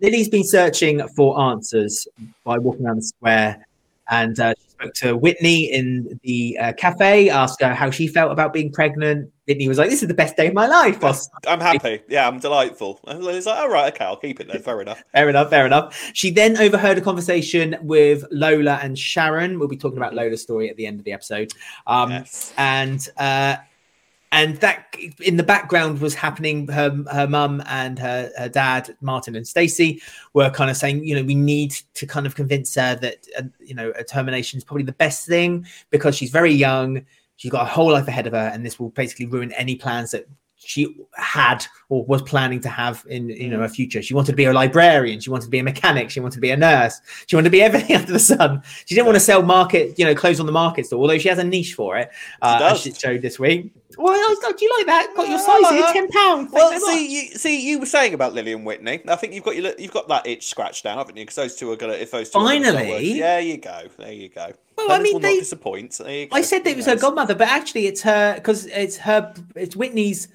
Lily's 0.00 0.28
been 0.28 0.44
searching 0.44 1.06
for 1.08 1.38
answers 1.40 2.08
by 2.44 2.58
walking 2.58 2.86
around 2.86 2.96
the 2.96 3.02
square, 3.02 3.66
and 4.08 4.40
uh, 4.40 4.54
she 4.58 4.67
spoke 4.78 4.94
to 4.94 5.16
Whitney 5.16 5.64
in 5.72 6.20
the 6.22 6.56
uh, 6.60 6.72
cafe, 6.74 7.28
asked 7.30 7.60
her 7.62 7.74
how 7.74 7.90
she 7.90 8.06
felt 8.06 8.32
about 8.32 8.52
being 8.52 8.70
pregnant. 8.72 9.30
Whitney 9.46 9.66
was 9.66 9.78
like, 9.78 9.90
"This 9.90 10.02
is 10.02 10.08
the 10.08 10.14
best 10.14 10.36
day 10.36 10.48
of 10.48 10.54
my 10.54 10.66
life." 10.66 11.00
boss." 11.00 11.28
I'm 11.46 11.60
happy. 11.60 12.00
Yeah, 12.08 12.28
I'm 12.28 12.38
delightful. 12.38 13.00
And 13.06 13.22
Lily's 13.24 13.46
like, 13.46 13.58
all 13.58 13.70
right, 13.70 13.92
okay, 13.92 14.04
I'll 14.04 14.16
keep 14.16 14.40
it 14.40 14.48
then. 14.48 14.62
Fair 14.62 14.80
enough. 14.80 15.02
Fair 15.12 15.28
enough, 15.28 15.50
fair 15.50 15.66
enough. 15.66 16.10
She 16.14 16.30
then 16.30 16.58
overheard 16.58 16.98
a 16.98 17.00
conversation 17.00 17.76
with 17.80 18.24
Lola 18.30 18.78
and 18.82 18.98
Sharon. 18.98 19.58
We'll 19.58 19.68
be 19.68 19.76
talking 19.76 19.98
about 19.98 20.14
Lola's 20.14 20.42
story 20.42 20.68
at 20.70 20.76
the 20.76 20.86
end 20.86 21.00
of 21.00 21.04
the 21.04 21.12
episode. 21.12 21.52
Um, 21.86 22.10
yes. 22.10 22.52
and 22.58 23.08
uh, 23.16 23.56
and 24.32 24.56
that 24.58 24.94
in 25.20 25.36
the 25.36 25.42
background 25.42 26.00
was 26.00 26.14
happening. 26.14 26.68
Her 26.68 27.04
her 27.12 27.26
mum 27.26 27.62
and 27.66 27.98
her, 27.98 28.30
her 28.36 28.48
dad, 28.48 28.96
Martin 29.00 29.36
and 29.36 29.46
Stacey, 29.46 30.02
were 30.34 30.50
kind 30.50 30.70
of 30.70 30.76
saying, 30.76 31.04
you 31.04 31.14
know, 31.14 31.22
we 31.22 31.34
need 31.34 31.72
to 31.94 32.06
kind 32.06 32.26
of 32.26 32.34
convince 32.34 32.74
her 32.74 32.94
that 32.96 33.26
uh, 33.38 33.44
you 33.60 33.74
know 33.74 33.92
a 33.96 34.04
termination 34.04 34.58
is 34.58 34.64
probably 34.64 34.84
the 34.84 34.92
best 34.92 35.26
thing 35.26 35.66
because 35.90 36.16
she's 36.16 36.30
very 36.30 36.52
young. 36.52 37.04
She's 37.36 37.50
got 37.50 37.62
a 37.62 37.70
whole 37.70 37.92
life 37.92 38.08
ahead 38.08 38.26
of 38.26 38.32
her, 38.32 38.50
and 38.52 38.66
this 38.66 38.78
will 38.78 38.90
basically 38.90 39.26
ruin 39.26 39.52
any 39.52 39.76
plans 39.76 40.10
that 40.10 40.26
she 40.68 40.94
had 41.14 41.64
or 41.88 42.04
was 42.04 42.20
planning 42.22 42.60
to 42.60 42.68
have 42.68 43.04
in 43.08 43.28
you 43.30 43.48
know 43.48 43.60
her 43.60 43.68
future. 43.68 44.02
She 44.02 44.12
wanted 44.12 44.32
to 44.32 44.36
be 44.36 44.44
a 44.44 44.52
librarian, 44.52 45.20
she 45.20 45.30
wanted 45.30 45.44
to 45.44 45.50
be 45.50 45.60
a 45.60 45.62
mechanic, 45.62 46.10
she 46.10 46.20
wanted 46.20 46.34
to 46.34 46.40
be 46.40 46.50
a 46.50 46.56
nurse, 46.56 47.00
she 47.26 47.36
wanted 47.36 47.46
to 47.46 47.50
be 47.50 47.62
everything 47.68 47.96
under 47.96 48.12
the 48.12 48.18
sun. 48.18 48.62
She 48.84 48.94
didn't 48.94 49.06
want 49.06 49.16
to 49.16 49.20
sell 49.20 49.42
market, 49.42 49.98
you 49.98 50.04
know, 50.04 50.14
clothes 50.14 50.40
on 50.40 50.46
the 50.46 50.52
market 50.52 50.86
store, 50.86 51.00
although 51.00 51.18
she 51.18 51.28
has 51.28 51.38
a 51.38 51.44
niche 51.44 51.74
for 51.74 51.96
it, 51.96 52.10
uh, 52.42 52.60
as 52.62 52.80
she 52.80 52.92
showed 52.92 53.22
this 53.22 53.38
week. 53.38 53.72
Well, 53.98 54.14
oh, 54.16 54.54
do 54.56 54.64
you 54.64 54.72
like 54.78 54.86
that? 54.86 55.12
Got 55.16 55.28
your 55.28 55.38
Yeah, 55.38 55.44
size 55.44 55.70
here, 55.70 55.92
ten 55.92 56.08
pound. 56.08 56.52
Well, 56.52 56.78
see, 56.80 57.08
you, 57.08 57.36
see, 57.36 57.68
you 57.68 57.80
were 57.80 57.86
saying 57.86 58.14
about 58.14 58.32
Lily 58.32 58.52
and 58.52 58.64
Whitney. 58.64 59.00
I 59.08 59.16
think 59.16 59.34
you've 59.34 59.44
got 59.44 59.56
your, 59.56 59.72
you've 59.78 59.92
got 59.92 60.08
that 60.08 60.26
itch 60.26 60.46
scratched 60.46 60.84
now, 60.84 60.96
haven't 60.96 61.16
you? 61.16 61.22
Because 61.22 61.34
those 61.34 61.56
two 61.56 61.70
are 61.72 61.76
gonna, 61.76 61.94
if 61.94 62.10
those 62.12 62.30
two 62.30 62.38
are 62.38 62.44
gonna 62.44 62.62
start 62.62 62.76
Finally. 62.76 63.18
there 63.18 63.40
you 63.40 63.56
go, 63.58 63.82
there 63.98 64.12
you 64.12 64.28
go. 64.28 64.52
Well, 64.76 64.92
I 64.92 65.00
mean, 65.00 65.20
they- 65.20 65.40
disappoint. 65.40 65.98
There 65.98 66.10
you 66.10 66.26
go. 66.26 66.36
I 66.36 66.42
said 66.42 66.64
that 66.64 66.70
it 66.70 66.76
was 66.76 66.86
her 66.86 66.96
godmother, 66.96 67.34
but 67.34 67.48
actually 67.48 67.86
it's 67.86 68.02
her 68.02 68.34
because 68.36 68.66
it's 68.66 68.96
her 68.98 69.34
it's 69.56 69.74
Whitney's 69.74 70.28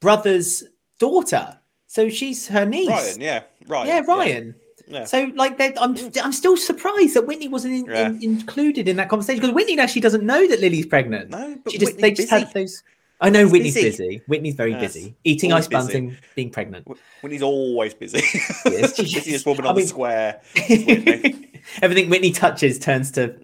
brother's 0.00 0.62
daughter. 0.98 1.58
So 1.88 2.08
she's 2.08 2.46
her 2.48 2.64
niece. 2.64 2.88
Ryan, 2.88 3.20
yeah, 3.20 3.42
Ryan, 3.66 3.86
Yeah, 3.88 4.00
Ryan. 4.06 4.54
Yeah. 4.86 5.04
So 5.04 5.30
like 5.34 5.60
I'm 5.60 5.96
hmm. 5.96 6.08
I'm 6.22 6.32
still 6.32 6.56
surprised 6.56 7.14
that 7.14 7.26
Whitney 7.26 7.48
wasn't 7.48 7.74
in, 7.74 7.84
Yeah. 7.86 8.08
in, 8.08 8.22
included 8.22 8.88
in 8.88 8.96
that 8.96 9.08
conversation 9.08 9.40
because 9.40 9.54
Whitney 9.54 9.78
actually 9.78 10.00
doesn't 10.00 10.24
know 10.24 10.46
that 10.46 10.60
Lily's 10.60 10.86
pregnant. 10.86 11.30
No, 11.30 11.56
but 11.62 11.72
she 11.72 11.78
just 11.78 11.96
Whitney's 11.96 12.02
they 12.02 12.10
just 12.22 12.30
busy. 12.30 12.44
had 12.44 12.54
those. 12.54 12.82
I 13.20 13.30
know 13.30 13.48
Whitney's 13.48 13.74
busy. 13.74 13.88
busy. 13.90 14.22
Whitney's 14.28 14.54
very 14.54 14.70
Yes, 14.72 14.80
busy, 14.94 15.16
eating 15.24 15.52
always 15.52 15.64
ice 15.66 15.68
buns 15.70 15.86
busy. 15.88 15.98
and 15.98 16.18
being 16.36 16.50
pregnant. 16.50 16.86
Whitney's 17.20 17.42
always 17.42 17.92
busy. 17.94 18.18
Yes, 18.64 18.96
Busiest 18.96 19.44
woman 19.44 19.66
I 19.66 19.70
on 19.70 19.74
mean- 19.76 19.84
the 19.84 19.88
square. 19.88 20.40
Everything 21.82 22.08
Whitney 22.10 22.30
touches 22.30 22.78
turns 22.78 23.10
to 23.12 23.34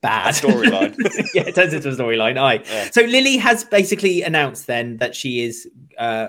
bad 0.00 0.34
storyline. 0.34 0.94
yeah, 1.34 1.42
it 1.46 1.54
turns 1.54 1.72
into 1.72 1.88
a 1.88 1.92
storyline. 1.92 2.36
Aye. 2.38 2.62
Yeah. 2.64 2.90
So 2.90 3.02
Lily 3.02 3.36
has 3.38 3.64
basically 3.64 4.22
announced 4.22 4.66
then 4.66 4.98
that 4.98 5.14
she 5.16 5.42
is 5.44 5.68
uh, 5.98 6.28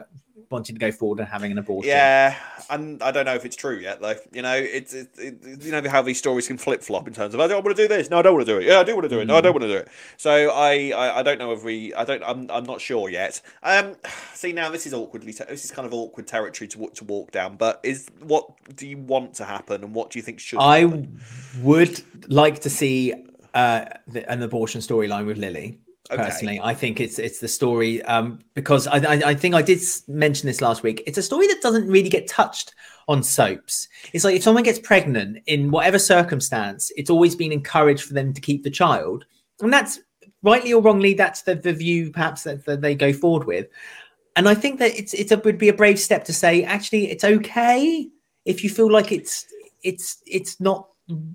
wanting 0.54 0.76
to 0.76 0.80
go 0.80 0.92
forward 0.92 1.20
and 1.20 1.28
having 1.28 1.52
an 1.52 1.58
abortion. 1.58 1.90
Yeah, 1.90 2.38
and 2.70 3.04
I 3.04 3.12
don't 3.12 3.26
know 3.26 3.36
if 3.36 3.44
it's 3.44 3.56
true 3.56 3.78
yet, 3.78 4.00
though. 4.00 4.16
You 4.32 4.42
know, 4.42 4.56
it's 4.56 4.94
it, 4.94 5.10
it, 5.18 5.64
you 5.64 5.72
know 5.72 5.82
how 5.90 6.02
these 6.02 6.18
stories 6.20 6.48
can 6.48 6.58
flip 6.58 6.82
flop 6.82 7.08
in 7.08 7.14
terms 7.14 7.34
of 7.34 7.42
I 7.42 7.48
don't 7.48 7.66
want 7.66 7.76
to 7.76 7.84
do 7.84 7.88
this. 7.90 8.10
No, 8.10 8.20
I 8.20 8.22
don't 8.22 8.36
want 8.36 8.46
to 8.46 8.54
do 8.54 8.60
it. 8.60 8.66
Yeah, 8.66 8.80
I 8.80 8.84
do 8.84 8.94
want 8.96 9.04
to 9.04 9.10
do 9.10 9.20
it. 9.20 9.26
No, 9.26 9.36
I 9.36 9.42
don't 9.42 9.54
want 9.54 9.64
to 9.64 9.68
do 9.68 9.78
it. 9.78 9.90
So 10.16 10.52
I, 10.52 10.92
I, 10.96 11.20
I 11.20 11.24
don't 11.24 11.40
know 11.40 11.52
if 11.52 11.64
we. 11.64 11.94
I 11.94 12.06
don't. 12.06 12.24
I'm, 12.24 12.50
I'm 12.50 12.64
not 12.64 12.80
sure 12.80 13.10
yet. 13.10 13.42
Um, 13.64 13.96
see 14.34 14.54
now 14.54 14.70
this 14.70 14.86
is 14.86 14.94
awkwardly. 14.94 15.34
This 15.34 15.66
is 15.66 15.72
kind 15.72 15.86
of 15.86 15.94
awkward 15.94 16.28
territory 16.28 16.68
to 16.70 16.88
to 16.88 17.04
walk 17.04 17.32
down. 17.32 17.58
But 17.58 17.82
is 17.84 18.08
what 18.22 18.50
do 18.76 18.88
you 18.88 18.98
want 18.98 19.34
to 19.36 19.46
happen, 19.46 19.84
and 19.84 19.94
what 19.94 20.12
do 20.12 20.20
you 20.20 20.24
think 20.24 20.40
should? 20.40 20.60
I 20.60 20.82
happen? 20.82 21.20
would 21.62 22.02
like 22.32 22.60
to 22.60 22.70
see 22.70 23.14
uh, 23.54 23.86
the, 24.08 24.30
an 24.32 24.42
abortion 24.42 24.82
storyline 24.82 25.26
with 25.26 25.38
Lily. 25.38 25.80
Okay. 26.14 26.24
Personally, 26.24 26.60
I 26.62 26.74
think 26.74 27.00
it's 27.00 27.18
it's 27.18 27.40
the 27.40 27.48
story 27.48 28.02
um, 28.04 28.40
because 28.54 28.88
I, 28.88 28.98
I 28.98 29.22
I 29.32 29.34
think 29.34 29.56
I 29.56 29.62
did 29.62 29.82
mention 30.08 30.48
this 30.48 30.62
last 30.62 30.84
week. 30.84 31.02
It's 31.08 31.18
a 31.18 31.24
story 31.24 31.48
that 31.48 31.62
doesn't 31.62 31.88
really 31.88 32.10
get 32.10 32.28
touched 32.28 32.74
on 33.08 33.24
soaps. 33.24 33.88
It's 34.14 34.24
like 34.24 34.36
if 34.36 34.44
someone 34.44 34.64
gets 34.64 34.80
pregnant 34.80 35.40
in 35.48 35.72
whatever 35.72 35.98
circumstance, 35.98 36.92
it's 36.96 37.10
always 37.10 37.36
been 37.36 37.52
encouraged 37.52 38.04
for 38.04 38.14
them 38.14 38.34
to 38.34 38.42
keep 38.42 38.64
the 38.64 38.70
child, 38.70 39.26
and 39.62 39.74
that's 39.74 40.00
rightly 40.44 40.74
or 40.74 40.82
wrongly 40.82 41.14
that's 41.14 41.44
the, 41.44 41.56
the 41.56 41.74
view 41.74 42.12
perhaps 42.12 42.44
that, 42.44 42.66
that 42.66 42.82
they 42.82 42.94
go 42.94 43.12
forward 43.12 43.48
with. 43.48 43.68
And 44.36 44.48
I 44.50 44.56
think 44.56 44.80
that 44.80 44.98
it's 44.98 45.32
a 45.32 45.38
would 45.38 45.58
be 45.58 45.70
a 45.70 45.74
brave 45.74 46.00
step 46.00 46.26
to 46.26 46.34
say 46.34 46.64
actually 46.64 47.10
it's 47.10 47.24
okay 47.24 48.08
if 48.46 48.64
you 48.64 48.70
feel 48.70 48.92
like 48.92 49.12
it's 49.12 49.46
it's 49.84 50.22
it's 50.26 50.60
not 50.60 50.88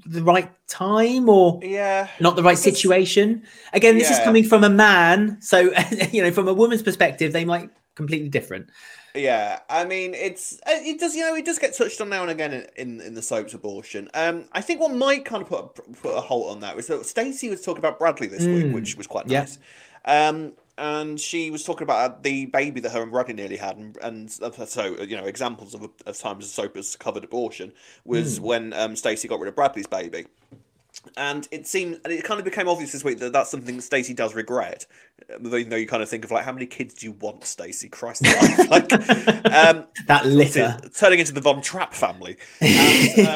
the 0.06 0.22
right 0.22 0.50
time 0.68 1.28
or 1.28 1.60
Yeah. 1.62 2.08
not 2.20 2.36
the 2.36 2.42
right 2.42 2.58
situation. 2.58 3.42
Again, 3.72 3.98
this 3.98 4.10
is 4.10 4.18
coming 4.20 4.44
from 4.44 4.64
a 4.64 4.70
man, 4.70 5.38
so 5.40 5.72
you 6.12 6.22
know, 6.22 6.30
from 6.30 6.48
a 6.48 6.54
woman's 6.54 6.82
perspective, 6.82 7.32
they 7.32 7.44
might 7.44 7.70
completely 7.94 8.28
different. 8.28 8.68
Yeah, 9.14 9.60
I 9.68 9.84
mean, 9.84 10.14
it's 10.14 10.54
uh, 10.66 10.70
it 10.90 11.00
does 11.00 11.16
you 11.16 11.24
know 11.26 11.34
it 11.34 11.44
does 11.44 11.58
get 11.58 11.76
touched 11.76 12.00
on 12.00 12.08
now 12.10 12.22
and 12.22 12.30
again 12.30 12.52
in, 12.52 12.66
in, 12.76 13.00
in 13.00 13.14
the 13.14 13.22
soaps 13.22 13.54
abortion. 13.54 14.08
Um, 14.14 14.44
I 14.52 14.60
think 14.60 14.80
what 14.80 14.92
might 14.94 15.24
kind 15.24 15.42
of 15.42 15.48
put 15.48 15.60
a, 15.64 15.92
put 15.94 16.16
a 16.16 16.20
halt 16.20 16.50
on 16.54 16.60
that 16.60 16.76
was 16.76 16.86
that 16.88 17.04
Stacey 17.06 17.48
was 17.48 17.62
talking 17.62 17.78
about 17.80 17.98
Bradley 17.98 18.26
this 18.28 18.46
week, 18.46 18.66
Mm, 18.66 18.72
which 18.72 18.96
was 18.96 19.06
quite 19.06 19.26
yeah. 19.26 19.40
nice. 19.40 19.58
Um, 20.04 20.52
and 20.78 21.20
she 21.20 21.50
was 21.50 21.64
talking 21.64 21.82
about 21.82 22.22
the 22.22 22.46
baby 22.46 22.80
that 22.80 22.92
her 22.92 23.02
and 23.02 23.10
Bradley 23.12 23.34
nearly 23.34 23.56
had, 23.58 23.76
and, 23.76 23.96
and 23.98 24.30
so 24.30 24.96
you 25.02 25.16
know 25.16 25.24
examples 25.24 25.74
of, 25.74 25.82
of 26.06 26.18
times 26.18 26.46
the 26.46 26.50
soap 26.50 26.76
has 26.76 26.96
covered 26.96 27.24
abortion 27.24 27.72
was 28.04 28.38
Mm. 28.38 28.42
when 28.42 28.72
um, 28.72 28.96
Stacey 28.96 29.28
got 29.28 29.40
rid 29.40 29.48
of 29.48 29.54
Bradley's 29.56 29.86
baby. 29.86 30.26
And 31.16 31.46
it 31.52 31.66
seemed, 31.66 32.00
and 32.04 32.12
it 32.12 32.24
kind 32.24 32.40
of 32.40 32.44
became 32.44 32.68
obvious 32.68 32.90
this 32.92 33.04
week 33.04 33.18
that 33.20 33.32
that's 33.32 33.50
something 33.50 33.76
that 33.76 33.82
Stacey 33.82 34.14
does 34.14 34.34
regret. 34.34 34.84
Even 35.38 35.68
though 35.70 35.76
you 35.76 35.86
kind 35.86 36.02
of 36.02 36.08
think 36.08 36.24
of 36.24 36.30
like, 36.32 36.44
how 36.44 36.50
many 36.52 36.66
kids 36.66 36.94
do 36.94 37.06
you 37.06 37.12
want, 37.12 37.44
Stacey? 37.44 37.88
Christ, 37.88 38.22
like, 38.68 38.92
um, 38.92 39.86
that 40.06 40.22
litter. 40.26 40.76
turning 40.96 41.20
into 41.20 41.32
the 41.32 41.40
Von 41.40 41.60
Trapp 41.62 41.94
family. 41.94 42.36
And, 42.60 43.28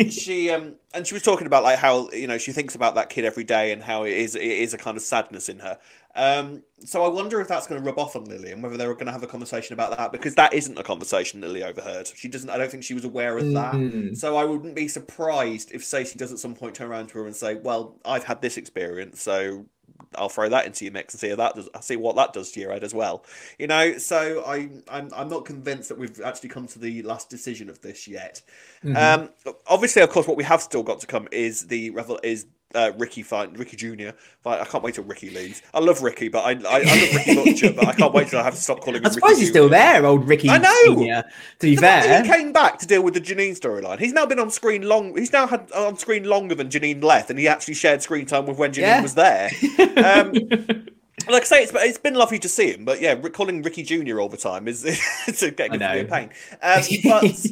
um, 0.00 0.10
she 0.10 0.50
um 0.50 0.74
and 0.94 1.06
she 1.06 1.14
was 1.14 1.22
talking 1.22 1.46
about 1.46 1.62
like 1.62 1.78
how 1.78 2.10
you 2.10 2.26
know 2.26 2.38
she 2.38 2.52
thinks 2.52 2.74
about 2.74 2.94
that 2.94 3.08
kid 3.08 3.24
every 3.24 3.44
day 3.44 3.72
and 3.72 3.82
how 3.82 4.04
it 4.04 4.12
is 4.12 4.34
it 4.34 4.42
is 4.42 4.74
a 4.74 4.78
kind 4.78 4.96
of 4.96 5.02
sadness 5.02 5.48
in 5.48 5.58
her. 5.60 5.78
Um, 6.14 6.62
so 6.84 7.04
I 7.04 7.08
wonder 7.08 7.40
if 7.40 7.48
that's 7.48 7.66
going 7.66 7.80
to 7.80 7.86
rub 7.86 7.98
off 7.98 8.16
on 8.16 8.24
Lily 8.26 8.52
and 8.52 8.62
whether 8.62 8.76
they're 8.76 8.92
going 8.92 9.06
to 9.06 9.12
have 9.12 9.22
a 9.22 9.26
conversation 9.26 9.72
about 9.72 9.96
that 9.96 10.12
because 10.12 10.34
that 10.34 10.52
isn't 10.52 10.78
a 10.78 10.82
conversation 10.82 11.40
Lily 11.40 11.62
overheard. 11.62 12.08
She 12.14 12.28
doesn't. 12.28 12.50
I 12.50 12.58
don't 12.58 12.70
think 12.70 12.84
she 12.84 12.94
was 12.94 13.04
aware 13.04 13.38
of 13.38 13.52
that. 13.52 13.74
Mm. 13.74 14.16
So 14.16 14.36
I 14.36 14.44
wouldn't 14.44 14.74
be 14.74 14.88
surprised 14.88 15.72
if 15.72 15.84
Stacey 15.84 16.18
does 16.18 16.32
at 16.32 16.38
some 16.38 16.54
point 16.54 16.74
turn 16.74 16.90
around 16.90 17.08
to 17.08 17.18
her 17.18 17.26
and 17.26 17.34
say, 17.34 17.54
"Well, 17.54 17.96
I've 18.04 18.24
had 18.24 18.42
this 18.42 18.56
experience, 18.56 19.22
so." 19.22 19.66
I'll 20.14 20.28
throw 20.28 20.48
that 20.48 20.66
into 20.66 20.84
your 20.84 20.92
mix 20.92 21.14
and 21.14 21.20
see 21.20 21.28
how 21.30 21.36
that 21.36 21.54
does. 21.54 21.68
I 21.74 21.80
see 21.80 21.96
what 21.96 22.16
that 22.16 22.32
does 22.32 22.52
to 22.52 22.60
your 22.60 22.72
head 22.72 22.84
as 22.84 22.94
well. 22.94 23.24
You 23.58 23.66
know, 23.66 23.98
so 23.98 24.42
I, 24.46 24.70
I'm 24.88 25.10
I'm 25.14 25.28
not 25.28 25.44
convinced 25.44 25.88
that 25.88 25.98
we've 25.98 26.20
actually 26.20 26.50
come 26.50 26.66
to 26.68 26.78
the 26.78 27.02
last 27.02 27.30
decision 27.30 27.68
of 27.68 27.80
this 27.80 28.06
yet. 28.08 28.42
Mhm. 28.84 28.96
Um, 28.96 29.28
obviously, 29.66 30.02
of 30.02 30.10
course, 30.10 30.26
what 30.26 30.36
we 30.36 30.44
have 30.44 30.62
still 30.62 30.82
got 30.82 31.00
to 31.00 31.06
come 31.06 31.28
is 31.32 31.66
the 31.68 31.90
revel 31.90 32.18
is 32.22 32.46
uh, 32.74 32.92
Ricky 32.98 33.22
fight 33.22 33.56
Ricky 33.58 33.76
Junior 33.76 34.14
fight. 34.42 34.60
I 34.60 34.64
can't 34.64 34.82
wait 34.84 34.94
till 34.94 35.04
Ricky 35.04 35.30
leaves. 35.30 35.62
I 35.74 35.80
love 35.80 36.02
Ricky, 36.02 36.28
but 36.28 36.40
I 36.40 36.50
I, 36.68 36.80
I 36.80 36.82
love 36.82 37.14
Ricky 37.14 37.34
Butcher, 37.44 37.72
but 37.72 37.86
I 37.86 37.92
can't 37.92 38.12
wait 38.12 38.28
till 38.28 38.38
I 38.38 38.42
have 38.42 38.54
to 38.54 38.60
stop 38.60 38.80
calling 38.80 39.00
him. 39.00 39.06
I'm 39.06 39.12
surprised 39.12 39.32
Ricky 39.34 39.40
he's 39.42 39.50
still 39.50 39.68
there, 39.68 40.04
old 40.06 40.28
Ricky. 40.28 40.48
I 40.50 40.58
know! 40.58 40.72
Senior, 40.84 41.22
to 41.60 41.66
be 41.66 41.74
The 41.76 41.80
fair, 41.80 42.22
he 42.22 42.28
came 42.28 42.52
back 42.52 42.78
to 42.78 42.86
deal 42.86 43.02
with 43.02 43.14
the 43.14 43.20
Janine 43.20 43.58
storyline. 43.58 43.98
He's 43.98 44.12
now 44.12 44.26
been 44.26 44.38
on 44.38 44.50
screen 44.50 44.82
long. 44.82 45.16
He's 45.16 45.32
now 45.32 45.46
had 45.46 45.70
on 45.72 45.96
screen 45.96 46.24
longer 46.24 46.54
than 46.54 46.68
Janine 46.68 47.02
left, 47.02 47.30
and 47.30 47.38
he 47.38 47.48
actually 47.48 47.74
shared 47.74 48.02
screen 48.02 48.26
time 48.26 48.46
with 48.46 48.58
when 48.58 48.72
Janine 48.72 48.80
Yeah. 48.80 49.02
was 49.02 49.14
there. 49.14 49.50
Um, 50.02 50.32
like 51.28 51.42
I 51.42 51.44
say, 51.44 51.62
it's, 51.62 51.72
it's 51.74 51.98
been 51.98 52.14
lovely 52.14 52.38
to 52.40 52.48
see 52.48 52.72
him, 52.72 52.84
but 52.84 53.00
yeah, 53.00 53.14
calling 53.14 53.62
Ricky 53.62 53.82
Junior 53.82 54.18
all 54.20 54.28
the 54.28 54.36
time 54.36 54.66
is 54.66 54.84
it's 55.28 55.48
getting 55.52 55.80
I 55.82 55.96
a 55.96 56.04
pain. 56.04 56.30
Um, 56.60 56.82
but 57.04 57.46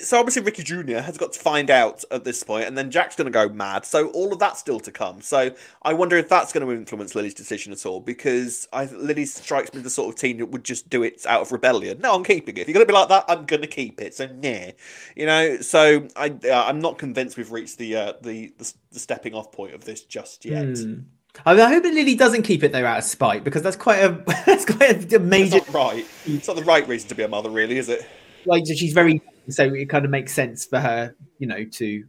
so 0.00 0.18
obviously 0.18 0.42
Ricky 0.42 0.62
Junior 0.62 1.00
has 1.00 1.16
got 1.18 1.32
to 1.32 1.40
find 1.40 1.70
out 1.70 2.04
at 2.10 2.24
this 2.24 2.42
point, 2.42 2.66
and 2.66 2.76
then 2.76 2.90
Jack's 2.90 3.16
going 3.16 3.26
to 3.26 3.30
go 3.30 3.48
mad. 3.48 3.84
So 3.84 4.08
all 4.08 4.32
of 4.32 4.38
that's 4.38 4.60
still 4.60 4.80
to 4.80 4.92
come. 4.92 5.20
So 5.20 5.54
I 5.82 5.92
wonder 5.92 6.16
if 6.16 6.28
that's 6.28 6.52
going 6.52 6.66
to 6.66 6.72
influence 6.72 7.14
Lily's 7.14 7.34
decision 7.34 7.72
at 7.72 7.84
all, 7.86 8.00
because 8.00 8.68
I 8.72 8.86
Lily 8.86 9.26
strikes 9.26 9.72
me 9.72 9.78
as 9.78 9.84
the 9.84 9.90
sort 9.90 10.14
of 10.14 10.20
teen 10.20 10.38
that 10.38 10.46
would 10.46 10.64
just 10.64 10.88
do 10.88 11.02
it 11.02 11.24
out 11.26 11.42
of 11.42 11.52
rebellion. 11.52 12.00
No, 12.00 12.14
I'm 12.14 12.24
keeping 12.24 12.56
it. 12.56 12.60
If 12.60 12.68
you're 12.68 12.74
going 12.74 12.86
to 12.86 12.92
be 12.92 12.96
like 12.96 13.08
that, 13.08 13.24
I'm 13.28 13.46
going 13.46 13.62
to 13.62 13.68
keep 13.68 14.00
it. 14.00 14.14
So 14.14 14.26
nah, 14.26 14.72
you 15.14 15.26
know. 15.26 15.58
So 15.58 16.06
I 16.16 16.34
uh, 16.44 16.64
I'm 16.66 16.80
not 16.80 16.98
convinced 16.98 17.36
we've 17.36 17.52
reached 17.52 17.78
the 17.78 17.96
uh, 17.96 18.12
the, 18.22 18.52
the 18.58 18.72
the 18.92 18.98
stepping 18.98 19.34
off 19.34 19.52
point 19.52 19.74
of 19.74 19.84
this 19.84 20.02
just 20.02 20.44
yet. 20.44 20.78
Hmm. 20.78 21.00
I, 21.44 21.52
mean, 21.52 21.62
I 21.62 21.68
hope 21.68 21.82
that 21.82 21.92
Lily 21.92 22.14
doesn't 22.14 22.42
keep 22.42 22.62
it 22.62 22.72
though 22.72 22.86
out 22.86 22.98
of 22.98 23.04
spite 23.04 23.44
because 23.44 23.62
that's 23.62 23.76
quite 23.76 23.98
a 23.98 24.08
that's 24.46 24.64
quite 24.64 24.90
a 25.12 25.16
It's 25.16 25.18
major. 25.24 25.56
not 25.56 25.72
right. 25.74 26.06
It's 26.24 26.48
not 26.48 26.56
the 26.56 26.64
right 26.64 26.86
reason 26.88 27.08
to 27.10 27.14
be 27.14 27.24
a 27.24 27.28
mother, 27.28 27.50
really, 27.50 27.76
is 27.78 27.88
it? 27.88 28.06
Like 28.46 28.64
she's 28.66 28.92
very 28.92 29.20
so 29.48 29.64
it 29.64 29.88
kind 29.88 30.04
of 30.04 30.10
makes 30.10 30.32
sense 30.32 30.64
for 30.64 30.78
her, 30.78 31.14
you 31.38 31.46
know, 31.46 31.64
to 31.64 32.04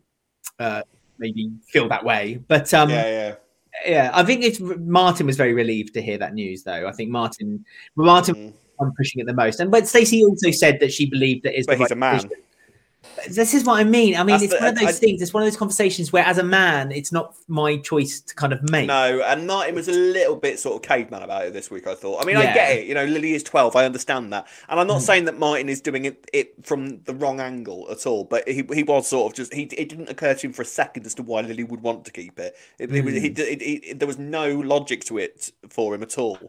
uh, 0.60 0.82
maybe 1.18 1.52
feel 1.68 1.88
that 1.90 2.04
way. 2.04 2.44
But 2.48 2.74
um, 2.74 2.90
yeah, 2.90 3.06
yeah. 3.06 3.36
yeah, 3.86 4.12
I 4.14 4.24
think 4.24 4.44
it's 4.44 4.60
Martin 4.60 5.26
was 5.26 5.38
very 5.38 5.54
relieved 5.54 5.94
to 5.96 6.02
hear 6.02 6.18
that 6.18 6.34
news, 6.34 6.64
though. 6.64 6.88
I 6.88 6.92
think 6.92 7.10
Martin, 7.10 7.66
Martin, 7.96 8.36
Mm. 8.36 8.54
I'm 8.80 8.94
pushing 8.96 9.20
it 9.22 9.26
the 9.26 9.34
most. 9.34 9.60
And 9.60 9.72
but 9.72 9.88
Stacey 9.88 10.24
also 10.24 10.52
said 10.52 10.80
that 10.82 10.94
she 10.94 11.10
believed 11.10 11.44
that 11.44 11.58
is. 11.58 11.66
But 11.66 11.78
he's 11.78 11.82
right 11.82 11.92
a 11.92 11.96
man. 11.96 12.16
decision. 12.16 12.38
This 13.30 13.54
is 13.54 13.64
what 13.66 13.80
I 13.80 13.84
mean. 13.84 14.16
I 14.16 14.20
mean, 14.20 14.28
That's 14.36 14.44
it's 14.44 14.54
the- 14.54 14.60
one 14.60 14.70
of 14.70 14.76
those 14.80 14.88
I- 14.90 14.92
things. 14.92 15.22
It's 15.22 15.34
one 15.34 15.44
of 15.44 15.48
those 15.48 15.58
conversations 15.58 16.14
where, 16.14 16.24
as 16.24 16.38
a 16.38 16.44
man, 16.44 16.92
it's 16.92 17.12
not 17.12 17.36
my 17.48 17.78
choice 17.78 18.22
to 18.22 18.36
kind 18.36 18.54
of 18.54 18.62
make. 18.70 18.88
No, 18.88 19.22
and 19.22 19.48
Martin 19.48 19.76
was 19.76 19.88
a 19.88 19.92
little 19.92 20.36
bit 20.36 20.60
sort 20.60 20.76
of 20.76 20.88
caveman 20.88 21.24
about 21.24 21.46
it 21.46 21.54
this 21.54 21.70
week. 21.72 21.88
I 21.88 21.96
thought. 21.96 22.22
I 22.22 22.26
mean, 22.26 22.38
I 22.38 22.54
get 22.54 22.78
it. 22.78 22.86
You 22.88 22.94
know, 22.94 23.06
Lily 23.06 23.34
is 23.34 23.44
twelve. 23.44 23.76
I 23.76 23.86
understand 23.86 24.32
that, 24.34 24.48
and 24.70 24.80
I'm 24.80 24.88
not 24.88 25.02
Mm. 25.02 25.06
saying 25.06 25.26
that 25.26 25.38
Martin 25.40 25.68
is 25.68 25.82
doing 25.82 26.06
it, 26.06 26.30
it 26.32 26.54
from 26.66 27.02
the 27.04 27.14
wrong 27.16 27.40
angle 27.40 27.88
at 27.92 28.06
all. 28.06 28.24
But 28.24 28.48
he 28.48 28.64
he 28.74 28.84
was 28.84 29.08
sort 29.08 29.32
of 29.32 29.36
just 29.36 29.54
he. 29.54 29.64
It 29.64 29.90
didn't 29.90 30.10
occur 30.10 30.34
to 30.36 30.48
him 30.48 30.54
for 30.54 30.62
a 30.62 30.66
second 30.66 31.06
as 31.06 31.14
to 31.16 31.24
why 31.24 31.42
Lily 31.42 31.64
would 31.64 31.82
want 31.82 32.06
to 32.06 32.12
keep 32.12 32.40
it. 32.40 32.56
It, 32.80 32.94
it 32.94 33.04
was 33.04 33.16
he, 33.16 33.30
Mm. 33.32 33.40
it, 33.40 33.62
it, 33.62 34.00
there 34.00 34.08
was 34.08 34.18
no 34.20 34.54
logic 34.60 35.04
to 35.06 35.18
it 35.18 35.52
for 35.70 35.94
him 35.96 36.04
at 36.04 36.18
all. 36.18 36.40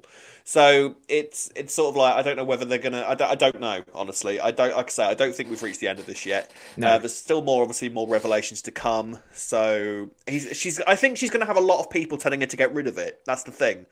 So 0.49 0.95
it's 1.09 1.51
it's 1.55 1.75
sort 1.75 1.91
of 1.91 1.97
like 1.97 2.15
I 2.15 2.23
don't 2.23 2.37
know 2.37 2.45
whether 2.45 2.65
they're 2.65 2.79
gonna. 2.79 3.05
I 3.07 3.15
don't, 3.15 3.31
I 3.31 3.35
don't 3.35 3.61
know 3.61 3.83
honestly. 3.95 4.41
I 4.41 4.51
don't 4.51 4.75
like 4.75 4.87
I 4.87 4.89
say 4.89 5.05
I 5.05 5.13
don't 5.13 5.35
think 5.35 5.51
we've 5.51 5.63
reached 5.63 5.81
the 5.81 5.89
end 5.89 5.99
of 5.99 6.07
this 6.07 6.25
yet. 6.25 6.51
No. 6.79 6.89
Uh, 6.89 6.97
there's 6.97 7.15
still 7.15 7.43
more, 7.43 7.61
obviously, 7.61 7.91
more 7.91 8.09
revelations 8.09 8.63
to 8.63 8.71
come. 8.71 9.19
So 9.31 10.09
he's 10.27 10.57
she's. 10.57 10.81
I 10.87 10.97
think 10.97 11.19
she's 11.19 11.29
going 11.29 11.41
to 11.41 11.47
have 11.47 11.59
a 11.59 11.61
lot 11.61 11.81
of 11.81 11.91
people 11.91 12.17
telling 12.17 12.41
her 12.41 12.47
to 12.47 12.57
get 12.57 12.73
rid 12.73 12.87
of 12.87 12.97
it. 12.97 13.21
That's 13.27 13.43
the 13.43 13.51
thing. 13.51 13.85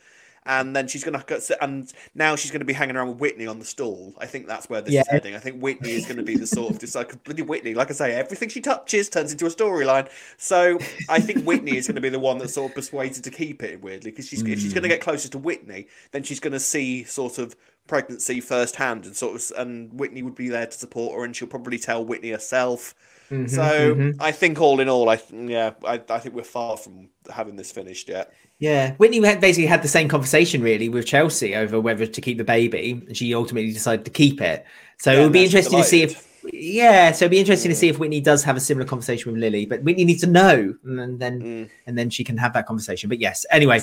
And 0.47 0.75
then 0.75 0.87
she's 0.89 1.05
going 1.05 1.19
to 1.21 1.57
and 1.63 1.93
now 2.15 2.37
she's 2.37 2.51
going 2.51 2.61
to 2.61 2.65
be 2.67 2.73
hanging 2.73 2.97
around 2.97 3.09
with 3.09 3.19
Whitney 3.19 3.47
on 3.47 3.59
the 3.59 3.65
stall. 3.65 4.15
I 4.19 4.27
think 4.27 4.47
that's 4.47 4.71
where 4.71 4.81
this 4.81 4.95
Yeah. 4.95 5.01
is 5.03 5.09
heading. 5.09 5.35
I 5.35 5.39
think 5.39 5.61
Whitney 5.61 5.91
is 5.93 6.05
going 6.07 6.17
to 6.19 6.23
be 6.23 6.37
the 6.37 6.47
sort 6.47 6.73
of 6.73 6.81
just 6.81 6.95
like 6.95 7.13
Whitney. 7.27 7.75
Like 7.75 7.91
I 7.91 7.95
say, 7.95 8.13
everything 8.15 8.49
she 8.49 8.61
touches 8.61 9.09
turns 9.09 9.33
into 9.33 9.47
a 9.47 9.51
storyline. 9.51 10.09
So 10.37 10.79
I 11.09 11.21
think 11.21 11.45
Whitney 11.45 11.77
is 11.77 11.87
going 11.87 11.97
to 11.97 12.01
be 12.01 12.09
the 12.09 12.21
one 12.21 12.39
that's 12.39 12.55
sort 12.55 12.71
of 12.71 12.75
persuaded 12.77 13.25
to 13.25 13.31
keep 13.31 13.63
it 13.63 13.83
weirdly 13.83 14.11
because 14.11 14.29
she's 14.29 14.43
if 14.43 14.61
she's 14.61 14.73
going 14.73 14.83
to 14.85 14.89
get 14.89 15.01
closer 15.01 15.29
to 15.29 15.39
Whitney, 15.39 15.89
then 16.13 16.23
she's 16.23 16.41
going 16.41 16.53
to 16.53 16.61
see 16.61 17.05
sort 17.05 17.39
of 17.39 17.57
pregnancy 17.87 18.41
firsthand 18.41 19.07
and 19.07 19.17
sort 19.17 19.37
of 19.37 19.59
and 19.59 19.93
Whitney 19.99 20.23
would 20.23 20.35
be 20.35 20.49
there 20.49 20.67
to 20.67 20.73
support 20.73 21.17
her 21.17 21.25
and 21.25 21.35
she'll 21.37 21.49
probably 21.49 21.79
tell 21.79 22.05
Whitney 22.05 22.31
herself. 22.31 22.95
Mhm, 23.31 23.51
So 23.51 23.95
mhm. 23.95 24.17
I 24.21 24.31
think 24.33 24.61
all 24.61 24.79
in 24.81 24.89
all, 24.89 25.09
I 25.09 25.21
yeah, 25.33 25.73
I, 25.85 26.01
I 26.09 26.19
think 26.21 26.35
we're 26.35 26.45
far 26.45 26.77
from 26.77 27.09
having 27.33 27.57
this 27.57 27.73
finished 27.73 28.09
yet. 28.09 28.33
Yeah, 28.59 28.95
Whitney 28.95 29.23
had 29.25 29.41
basically 29.41 29.67
had 29.67 29.83
the 29.83 29.89
same 29.89 30.09
conversation 30.09 30.63
really 30.63 30.89
with 30.89 31.07
Chelsea 31.07 31.55
over 31.55 31.79
whether 31.79 32.07
to 32.07 32.21
keep 32.21 32.39
the 32.39 32.45
baby, 32.45 33.03
and 33.07 33.17
she 33.17 33.35
ultimately 33.35 33.73
decided 33.73 34.05
to 34.07 34.11
keep 34.11 34.41
it. 34.41 34.65
So 34.99 35.13
Yeah, 35.13 35.19
it 35.19 35.23
would 35.25 35.33
be 35.33 35.45
and 35.45 35.53
now 35.53 35.59
she's 35.61 35.67
interesting 35.67 35.79
to 35.79 35.85
see 35.85 36.03
if, 36.03 36.41
yeah, 36.55 37.13
so 37.13 37.25
it'd 37.27 37.33
be 37.33 37.39
interesting 37.39 37.71
to 37.71 37.75
see 37.75 37.89
if 37.89 37.99
Whitney 37.99 38.21
does 38.21 38.43
have 38.45 38.57
a 38.57 38.61
similar 38.61 38.87
conversation 38.87 39.33
with 39.33 39.41
Lily. 39.41 39.67
But 39.67 39.83
Whitney 39.83 40.07
needs 40.07 40.23
to 40.23 40.27
know, 40.27 40.75
and 40.85 41.19
then 41.19 41.43
Mm. 41.43 41.71
and 41.87 41.99
then 41.99 42.09
she 42.09 42.25
can 42.25 42.39
have 42.39 42.55
that 42.55 42.67
conversation. 42.67 43.11
But 43.11 43.21
yes, 43.21 43.45
anyway, 43.51 43.81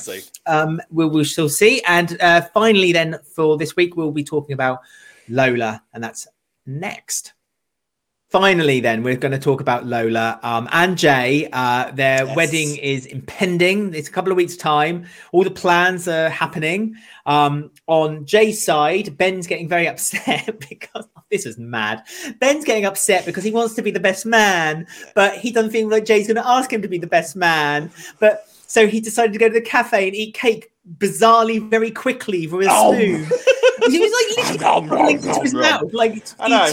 um, 0.48 0.82
we'll 0.90 1.10
we 1.10 1.24
shall 1.24 1.50
see. 1.50 1.82
And 1.88 2.20
uh, 2.20 2.42
finally, 2.54 2.92
then 2.94 3.20
for 3.36 3.58
this 3.58 3.76
week, 3.76 3.96
we'll 3.96 4.12
be 4.12 4.24
talking 4.24 4.54
about 4.54 4.80
Lola, 5.30 5.84
and 5.94 6.04
that's 6.04 6.28
next. 6.66 7.34
Finally, 8.34 8.80
then 8.80 9.04
we're 9.04 9.16
going 9.16 9.32
to 9.32 9.38
talk 9.38 9.62
about 9.62 9.86
Lola 9.86 10.40
um, 10.42 10.68
and 10.72 10.98
Jay. 10.98 11.48
Uh, 11.54 11.92
their 11.92 12.26
Yes. 12.26 12.36
wedding 12.36 12.78
is 12.78 13.06
impending. 13.06 13.94
It's 13.94 14.08
a 14.08 14.12
couple 14.12 14.32
of 14.32 14.38
weeks' 14.38 14.58
time. 14.58 15.06
All 15.32 15.44
the 15.44 15.52
plans 15.52 16.08
are 16.08 16.30
happening. 16.30 16.96
Um, 17.28 17.70
on 17.86 18.26
Jay's 18.26 18.60
side, 18.66 19.16
Ben's 19.20 19.46
getting 19.46 19.70
very 19.70 19.88
upset 19.94 20.60
because 20.68 21.06
this 21.30 21.46
is 21.46 21.60
mad. 21.60 22.02
Ben's 22.40 22.66
getting 22.66 22.86
upset 22.86 23.24
because 23.28 23.44
he 23.44 23.52
wants 23.52 23.76
to 23.76 23.84
be 23.84 23.92
the 23.92 24.00
best 24.00 24.26
man, 24.26 24.88
but 25.14 25.38
he 25.38 25.52
doesn't 25.52 25.70
feel 25.70 25.88
like 25.88 26.06
Jay's 26.06 26.26
going 26.26 26.38
to 26.38 26.48
ask 26.48 26.74
him 26.74 26.82
to 26.82 26.88
be 26.88 26.98
the 26.98 27.06
best 27.06 27.36
man. 27.36 27.92
But 28.20 28.48
so 28.66 28.88
he 28.88 29.00
decided 29.00 29.34
to 29.34 29.38
go 29.40 29.48
to 29.48 29.54
the 29.54 29.62
cafe 29.62 30.08
and 30.08 30.16
eat 30.16 30.34
cake 30.34 30.72
bizarrely 30.98 31.70
very 31.70 31.92
quickly 31.92 32.48
with 32.48 32.68
a 32.68 32.70
Oh. 32.72 32.94
spoon. 32.94 33.26
he 33.90 34.00
was 34.00 34.12
like 34.38 34.62
literally 34.62 35.14
into 35.14 35.42
his 35.42 35.54
mouth, 35.54 35.92
like 35.94 36.16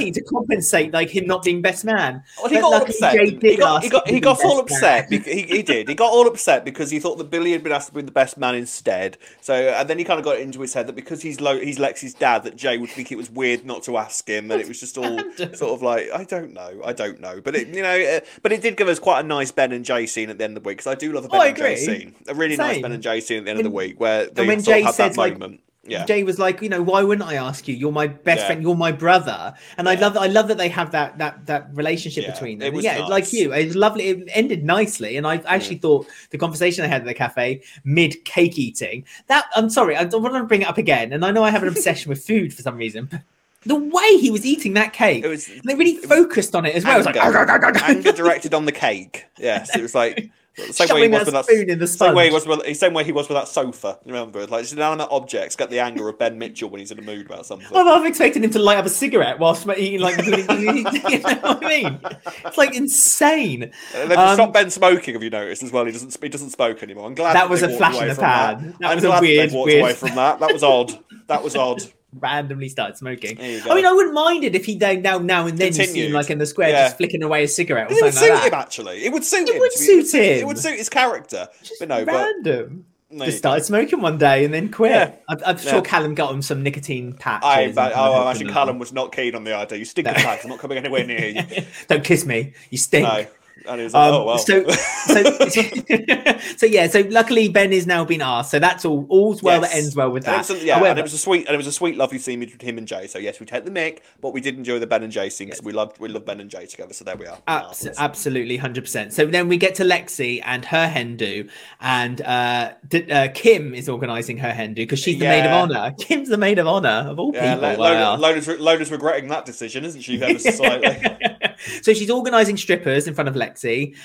eating 0.00 0.12
to 0.12 0.20
compensate 0.22 0.92
like 0.92 1.10
him 1.10 1.26
not 1.26 1.42
being 1.42 1.60
best 1.62 1.84
man. 1.84 2.22
Well, 2.38 2.50
he 2.50 2.60
got 2.60 2.82
upset. 2.82 3.14
He 3.20 3.56
got, 3.56 3.82
he 3.82 3.88
got, 3.88 4.08
he 4.08 4.20
got 4.20 4.44
all 4.44 4.60
upset. 4.60 5.08
Because 5.08 5.32
he, 5.32 5.42
he 5.42 5.62
did. 5.62 5.88
He 5.88 5.94
got 5.94 6.12
all 6.12 6.26
upset 6.28 6.64
because 6.64 6.90
he 6.90 6.98
thought 7.00 7.18
that 7.18 7.30
Billy 7.30 7.52
had 7.52 7.62
been 7.62 7.72
asked 7.72 7.88
to 7.88 7.94
be 7.94 8.02
the 8.02 8.10
best 8.12 8.36
man 8.36 8.54
instead. 8.54 9.16
So, 9.40 9.54
and 9.54 9.88
then 9.88 9.98
he 9.98 10.04
kind 10.04 10.18
of 10.18 10.24
got 10.24 10.36
it 10.36 10.42
into 10.42 10.60
his 10.60 10.74
head 10.74 10.86
that 10.86 10.94
because 10.94 11.22
he's 11.22 11.40
Lo, 11.40 11.58
he's 11.58 11.78
Lexi's 11.78 12.14
dad, 12.14 12.44
that 12.44 12.56
Jay 12.56 12.78
would 12.78 12.90
think 12.90 13.10
it 13.10 13.16
was 13.16 13.30
weird 13.30 13.64
not 13.64 13.82
to 13.84 13.96
ask 13.96 14.28
him, 14.28 14.50
and 14.50 14.60
it 14.60 14.68
was 14.68 14.78
just 14.78 14.96
all 14.98 15.18
sort 15.36 15.72
of 15.72 15.82
like, 15.82 16.10
I 16.12 16.24
don't 16.24 16.52
know, 16.52 16.80
I 16.84 16.92
don't 16.92 17.20
know. 17.20 17.40
But 17.40 17.56
it, 17.56 17.68
you 17.68 17.82
know, 17.82 18.00
uh, 18.00 18.20
but 18.42 18.52
it 18.52 18.62
did 18.62 18.76
give 18.76 18.88
us 18.88 18.98
quite 18.98 19.20
a 19.20 19.26
nice 19.26 19.50
Ben 19.50 19.72
and 19.72 19.84
Jay 19.84 20.06
scene 20.06 20.30
at 20.30 20.38
the 20.38 20.44
end 20.44 20.56
of 20.56 20.62
the 20.62 20.68
week 20.68 20.78
because 20.78 20.90
I 20.90 20.94
do 20.96 21.12
love 21.12 21.24
a 21.24 21.28
Ben 21.28 21.40
Oh, 21.40 21.44
and 21.44 21.56
Jay 21.56 21.76
scene, 21.76 22.14
a 22.28 22.34
really 22.34 22.56
nice 22.56 22.80
Ben 22.80 22.92
and 22.92 23.02
Jay 23.02 23.20
scene 23.20 23.38
at 23.38 23.44
the 23.44 23.50
end 23.50 23.60
of 23.60 23.64
the 23.64 23.70
week 23.70 23.98
where 24.00 24.26
they 24.26 24.46
when 24.46 24.62
Jay 24.62 24.80
had 24.80 24.94
that 24.94 24.94
said, 24.94 25.16
like, 25.18 25.38
moment. 25.38 25.60
yeah. 25.84 26.06
Jay 26.06 26.22
was 26.22 26.38
like, 26.38 26.62
you 26.62 26.68
know, 26.68 26.82
why 26.82 27.02
wouldn't 27.02 27.28
I 27.28 27.34
ask 27.34 27.68
you? 27.68 27.74
You're 27.76 27.92
my 27.92 28.06
best 28.06 28.40
Yeah. 28.40 28.46
friend. 28.46 28.62
You're 28.62 28.74
my 28.74 28.92
brother, 28.92 29.52
and 29.76 29.88
I 29.88 29.94
love 29.96 30.14
that. 30.14 30.20
I 30.22 30.26
love 30.26 30.48
that 30.48 30.56
they 30.56 30.68
have 30.68 30.90
that 30.92 31.18
that 31.18 31.46
that 31.46 31.68
relationship 31.74 32.24
Yeah, 32.24 32.32
between 32.32 32.62
it 32.62 32.66
them. 32.66 32.74
was 32.74 32.84
yeah, 32.84 33.06
like 33.06 33.30
you, 33.32 33.52
it 33.52 33.66
was 33.66 33.76
lovely. 33.76 34.04
It 34.04 34.28
ended 34.32 34.64
nicely, 34.64 35.16
and 35.18 35.26
I 35.26 35.38
mm. 35.38 35.44
actually 35.46 35.76
thought 35.76 36.06
the 36.30 36.38
conversation 36.38 36.84
I 36.84 36.88
had 36.88 37.02
at 37.02 37.06
the 37.06 37.14
cafe 37.14 37.62
mid 37.84 38.24
cake 38.24 38.58
eating. 38.58 39.04
That 39.26 39.44
I'm 39.54 39.68
sorry, 39.68 39.96
I 39.96 40.04
don't 40.04 40.22
want 40.22 40.34
to 40.34 40.44
bring 40.44 40.62
it 40.62 40.68
up 40.68 40.78
again, 40.78 41.12
and 41.12 41.24
I 41.24 41.30
know 41.30 41.44
I 41.44 41.50
have 41.50 41.62
an 41.62 41.68
obsession 41.76 42.08
with 42.08 42.24
food 42.24 42.54
for 42.54 42.62
some 42.62 42.76
reason. 42.76 43.06
But 43.10 43.20
the 43.64 43.76
way 43.76 44.16
he 44.16 44.30
was 44.30 44.46
eating 44.46 44.72
that 44.74 44.94
cake, 44.94 45.22
It 45.22 45.28
was 45.28 45.46
they 45.46 45.74
really 45.74 45.92
it 45.92 46.08
was 46.08 46.18
focused 46.18 46.54
on 46.56 46.64
it 46.64 46.74
as 46.74 46.84
well. 46.84 46.94
It 46.94 46.98
was 46.98 47.06
anger, 47.08 47.20
like, 47.20 47.82
anger 47.82 48.12
directed 48.12 48.54
on 48.54 48.64
the 48.64 48.72
cake. 48.72 49.26
Yes, 49.38 49.76
it 49.76 49.82
was 49.82 49.94
like 49.94 50.30
the 50.56 50.72
same 50.72 50.94
way 50.94 51.02
he 51.02 51.08
was 51.08 51.18
that 51.20 51.26
with 51.26 51.34
that 51.34 51.44
spoon 51.44 51.70
in 51.70 51.78
the 51.78 51.86
Same 51.86 52.14
way 52.14 52.26
he 52.28 52.32
was 52.34 52.46
with, 52.46 52.76
same 52.76 52.92
way 52.92 53.04
he 53.04 53.12
was 53.12 53.28
with 53.28 53.36
that 53.36 53.48
sofa. 53.48 53.98
Remember, 54.04 54.46
like 54.46 54.62
just 54.62 54.72
inanimate 54.74 55.08
objects 55.10 55.56
get 55.56 55.70
the 55.70 55.78
anger 55.78 56.08
of 56.08 56.18
Ben 56.18 56.38
Mitchell 56.38 56.68
when 56.68 56.80
he's 56.80 56.90
in 56.90 56.98
a 56.98 57.02
mood 57.02 57.26
about 57.26 57.46
something. 57.46 57.68
Well, 57.70 57.88
I'm 57.88 58.06
expecting 58.06 58.42
him 58.44 58.50
to 58.50 58.58
light 58.58 58.78
up 58.78 58.86
a 58.86 58.90
cigarette 58.90 59.38
whilst 59.38 59.66
eating 59.76 60.00
like 60.00 60.16
you 60.26 60.30
know 60.36 60.44
what 60.44 61.64
I 61.64 61.68
mean. 61.68 62.00
It's 62.44 62.58
like 62.58 62.74
insane. 62.74 63.70
And 63.94 64.10
they've 64.10 64.18
Um, 64.18 64.34
stopped 64.34 64.52
Ben 64.54 64.70
smoking. 64.70 65.14
Have 65.14 65.22
you 65.22 65.30
noticed 65.30 65.62
as 65.62 65.72
well? 65.72 65.84
He 65.84 65.92
doesn't. 65.92 66.16
He 66.22 66.28
doesn't 66.28 66.50
smoke 66.50 66.82
anymore. 66.82 67.06
I'm 67.06 67.14
glad 67.14 67.34
That 67.36 67.48
was 67.48 67.62
a 67.62 67.68
flash 67.76 68.00
in 68.00 68.08
the 68.08 68.14
pan. 68.16 68.74
That 68.80 68.90
I'm 68.90 68.96
was 68.96 69.04
a 69.04 69.06
glad 69.08 69.20
weird, 69.22 69.52
walked 69.52 69.66
weird- 69.66 69.80
away 69.82 69.92
from 69.94 70.14
that. 70.16 70.40
That 70.40 70.52
was 70.52 70.62
odd. 70.62 70.98
That 71.28 71.42
was 71.44 71.54
odd. 71.56 71.82
Randomly 72.18 72.68
started 72.68 72.96
smoking. 72.96 73.36
There 73.36 73.50
you 73.50 73.64
go. 73.64 73.70
I 73.70 73.74
mean, 73.74 73.86
I 73.86 73.92
wouldn't 73.92 74.14
mind 74.14 74.44
it 74.44 74.54
if 74.54 74.64
he 74.64 74.76
then 74.76 75.02
now 75.02 75.18
now 75.18 75.46
and 75.46 75.56
then 75.56 75.68
you 75.74 75.84
see 75.84 76.08
like 76.08 76.30
in 76.30 76.38
the 76.38 76.46
square 76.46 76.70
Yeah. 76.70 76.84
just 76.86 76.96
flicking 76.96 77.22
away 77.22 77.44
a 77.44 77.48
cigarette 77.48 77.90
or 77.90 77.94
It 77.94 78.02
would 78.02 78.14
suit 78.14 78.30
like 78.30 78.52
him 78.52 78.54
actually. 78.54 79.04
It 79.04 79.12
would 79.12 79.24
suit 79.24 79.48
It 79.48 79.54
him. 79.54 79.60
would 79.60 79.70
be- 79.70 79.76
suit 79.76 79.92
it 79.92 79.96
would 79.96 80.06
suit, 80.08 80.22
him. 80.24 80.38
It 80.40 80.46
would 80.46 80.58
suit 80.58 80.78
his 80.78 80.88
character. 80.88 81.48
Just 81.62 81.78
but 81.78 81.88
no, 81.88 82.04
but 82.04 82.14
random. 82.14 82.86
Just 83.12 83.38
started 83.38 83.62
go. 83.62 83.66
smoking 83.66 84.00
one 84.00 84.18
day 84.18 84.44
and 84.44 84.54
then 84.54 84.70
quit. 84.70 84.92
Yeah. 84.92 85.12
I'm, 85.28 85.38
I'm 85.44 85.58
sure 85.58 85.74
Yeah. 85.76 85.80
Callum 85.80 86.14
got 86.14 86.32
him 86.32 86.42
some 86.42 86.62
nicotine 86.62 87.12
patches. 87.12 87.76
I, 87.76 87.88
I, 87.88 87.92
oh, 87.92 88.12
I 88.12 88.22
imagine 88.30 88.52
Callum 88.52 88.78
was 88.78 88.92
not 88.92 89.10
keen 89.12 89.34
on 89.34 89.42
the 89.42 89.52
idea. 89.54 89.78
You 89.78 89.84
stink 89.84 90.06
of 90.06 90.14
tags. 90.14 90.44
I'm 90.44 90.50
not 90.50 90.60
coming 90.60 90.78
anywhere 90.78 91.04
near 91.04 91.26
you. 91.28 91.42
Don't 91.88 92.04
kiss 92.04 92.24
me. 92.24 92.52
You 92.70 92.78
stink. 92.78 93.02
No. 93.08 93.26
And 93.68 93.78
he 93.80 93.84
was 93.84 93.94
like, 93.94 94.08
Um, 94.12 94.14
oh 94.14 94.24
well. 94.24 94.38
so, 94.38 94.66
so, 94.68 95.22
so 96.56 96.66
yeah. 96.66 96.86
So 96.88 97.00
luckily 97.10 97.48
Ben 97.48 97.72
is 97.72 97.86
now 97.86 98.04
been 98.04 98.22
asked. 98.22 98.50
So 98.50 98.58
that's 98.58 98.84
all. 98.84 99.06
All's 99.08 99.42
well 99.42 99.60
that 99.60 99.74
ends 99.74 99.94
well 99.94 100.10
with 100.10 100.24
it 100.24 100.26
that. 100.26 100.38
was 100.38 100.50
a- 100.50 100.64
yeah, 100.64 100.82
and 100.82 100.98
it 100.98 101.02
was 101.02 101.12
a 101.14 101.18
sweet, 101.18 101.46
and 101.46 101.54
it 101.54 101.56
was 101.56 101.66
a 101.66 101.72
sweet, 101.72 101.96
lovely 101.96 102.18
scene 102.18 102.40
between 102.40 102.60
him 102.60 102.78
and 102.78 102.86
Jay. 102.88 103.06
So 103.06 103.18
yes, 103.18 103.38
we 103.40 103.46
take 103.46 103.64
the 103.64 103.70
mic, 103.70 104.02
but 104.20 104.32
we 104.32 104.40
did 104.40 104.56
enjoy 104.56 104.78
the 104.78 104.86
Ben 104.86 105.02
and 105.02 105.12
Jay 105.12 105.28
scene 105.30 105.48
because 105.48 105.62
we 105.62 105.72
loved, 105.72 105.98
we 106.00 106.08
love 106.08 106.24
Ben 106.24 106.40
and 106.40 106.50
Jay 106.50 106.66
together. 106.66 106.94
So 106.94 107.04
there 107.04 107.16
we 107.16 107.26
are. 107.26 107.38
Abs- 107.46 107.86
absolutely, 107.98 108.56
hundred 108.56 108.82
percent. 108.84 109.12
So 109.12 109.26
then 109.26 109.48
we 109.48 109.56
get 109.56 109.74
to 109.76 109.84
Lexi 109.84 110.40
and 110.44 110.64
her 110.66 110.88
hen 110.88 111.16
do, 111.16 111.48
and 111.80 112.20
uh, 112.22 112.72
D- 112.88 113.10
uh, 113.10 113.28
Kim 113.34 113.74
is 113.74 113.88
organising 113.88 114.38
her 114.38 114.52
hen 114.52 114.74
do 114.74 114.82
because 114.82 115.00
she's 115.00 115.18
the 115.18 115.26
maid 115.26 115.44
of 115.46 115.52
honor. 115.52 115.94
Kim's 115.98 116.28
the 116.28 116.38
maid 116.38 116.58
of 116.58 116.66
honor 116.66 117.06
of 117.10 117.18
all 117.18 117.32
Yeah, 117.34 117.54
people. 117.54 117.68
Lo- 117.68 117.68
I 117.68 117.76
Lola, 117.76 118.12
ask. 118.12 118.20
Lola's, 118.22 118.48
re- 118.48 118.56
Lola's 118.58 118.90
regretting 118.90 119.28
that 119.28 119.44
decision, 119.44 119.84
isn't 119.84 120.00
she? 120.00 120.20
Ever 120.22 120.38
so 120.40 121.92
she's 121.92 122.10
organising 122.10 122.56
strippers 122.56 123.06
in 123.06 123.14
front 123.14 123.28
of 123.28 123.34
Lexi. 123.34 123.49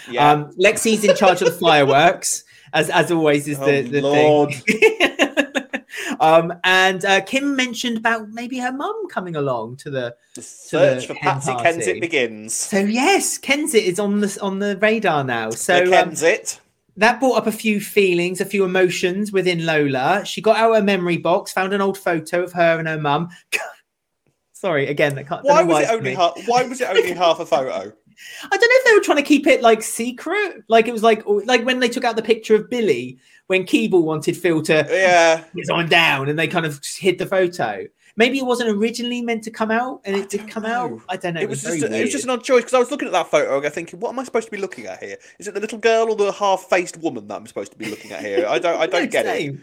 Yeah. 0.10 0.32
Um, 0.32 0.52
Lexi's 0.54 1.04
in 1.04 1.16
charge 1.16 1.42
of 1.42 1.48
the 1.48 1.60
fireworks, 1.60 2.44
as 2.74 2.90
as 2.90 3.12
always 3.12 3.48
is 3.48 3.60
the, 3.60 3.80
Oh, 3.80 3.82
the 3.84 4.02
Lord. 4.02 4.54
thing. 4.54 5.02
um, 6.20 6.54
and 6.64 7.04
uh, 7.06 7.22
Kim 7.22 7.56
mentioned 7.56 7.98
about 7.98 8.30
maybe 8.30 8.60
her 8.60 8.72
mum 8.72 9.08
coming 9.10 9.36
along 9.36 9.78
to 9.78 9.90
the. 9.90 10.16
the 10.34 10.36
the 10.36 10.42
search 10.42 11.08
for 11.08 11.14
hen 11.14 11.34
Patsy 11.34 11.52
party. 11.52 11.80
Kensit 11.80 12.02
begins. 12.02 12.54
So 12.54 12.80
yes, 12.80 13.38
Kensit 13.40 13.84
is 13.84 14.00
on 14.00 14.20
the 14.20 14.38
on 14.42 14.60
the 14.60 14.78
radar 14.78 15.24
now. 15.24 15.50
So 15.52 15.84
um, 15.84 16.12
Kensit. 16.12 16.60
that 16.98 17.20
brought 17.20 17.38
up 17.38 17.48
a 17.48 17.52
few 17.52 17.80
feelings, 17.80 18.42
a 18.42 18.46
few 18.46 18.64
emotions 18.66 19.32
within 19.32 19.66
Lola. 19.66 20.24
She 20.26 20.42
got 20.42 20.58
out 20.58 20.76
her 20.76 20.84
memory 20.84 21.18
box, 21.18 21.52
found 21.54 21.74
an 21.74 21.82
old 21.82 21.98
photo 21.98 22.44
of 22.44 22.54
her 22.54 22.78
and 22.80 22.88
her 22.88 23.00
mum. 23.00 23.30
Sorry, 24.54 24.88
again, 24.88 25.18
I 25.18 25.24
can't. 25.24 25.44
Why 25.44 25.64
was 25.64 25.84
it 25.84 25.90
only 25.92 26.16
half? 26.16 26.34
Why 26.48 26.64
was 26.64 26.82
it 26.82 26.90
only 26.90 27.12
half 27.12 27.40
a 27.40 27.46
photo? 27.46 27.94
I 28.44 28.48
don't 28.50 28.62
know 28.62 28.68
if 28.70 28.86
they 28.86 28.94
were 28.94 29.04
trying 29.04 29.18
to 29.18 29.24
keep 29.24 29.48
it 29.48 29.62
like 29.62 29.82
secret, 29.82 30.64
like 30.68 30.88
it 30.88 30.92
was 30.94 31.04
like 31.04 31.24
like 31.26 31.66
when 31.66 31.80
they 31.80 31.90
took 31.90 32.04
out 32.04 32.16
the 32.16 32.22
picture 32.22 32.56
of 32.56 32.70
Billy 32.70 33.18
when 33.48 33.64
Keeble 33.64 34.04
wanted 34.04 34.36
Phil 34.36 34.62
to 34.64 34.86
Yeah, 34.90 35.44
get 35.56 35.70
on 35.70 35.88
down, 35.88 36.30
and 36.30 36.38
they 36.38 36.48
kind 36.48 36.66
of 36.66 36.82
hid 36.98 37.18
the 37.18 37.26
photo. 37.26 37.86
Maybe 38.18 38.40
it 38.40 38.46
wasn't 38.46 38.70
originally 38.70 39.22
meant 39.22 39.44
to 39.44 39.52
come 39.52 39.72
out, 39.72 40.02
and 40.06 40.16
it 40.16 40.30
did 40.30 40.48
come 40.50 40.64
know. 40.64 40.70
out. 40.70 41.02
I 41.10 41.18
don't 41.18 41.34
know. 41.34 41.42
it 41.42 41.50
was 41.50 41.62
very 41.62 41.80
just 41.80 41.92
a, 41.92 42.00
it 42.00 42.02
was 42.04 42.12
just 42.12 42.24
an 42.24 42.30
odd 42.30 42.44
choice 42.44 42.62
because 42.62 42.74
I 42.74 42.80
was 42.80 42.90
looking 42.90 43.08
at 43.08 43.12
that 43.12 43.28
photo 43.28 43.56
and 43.58 43.66
I 43.66 43.68
was 43.68 43.74
thinking, 43.74 44.00
what 44.00 44.10
am 44.10 44.20
I 44.20 44.24
supposed 44.24 44.48
to 44.48 44.52
be 44.52 44.58
looking 44.58 44.86
at 44.86 45.04
here? 45.04 45.18
Is 45.38 45.48
it 45.50 45.54
the 45.54 45.60
little 45.60 45.78
girl 45.80 46.10
or 46.10 46.16
the 46.16 46.32
half-faced 46.32 46.98
woman 46.98 47.28
that 47.28 47.36
I'm 47.36 47.46
supposed 47.46 47.74
to 47.74 47.78
be 47.78 47.90
looking 47.90 48.12
at 48.14 48.22
here? 48.24 48.48
I 48.48 48.58
don't, 48.58 48.80
I 48.80 48.88
don't 48.96 49.12
get 49.12 49.26
it. 49.26 49.58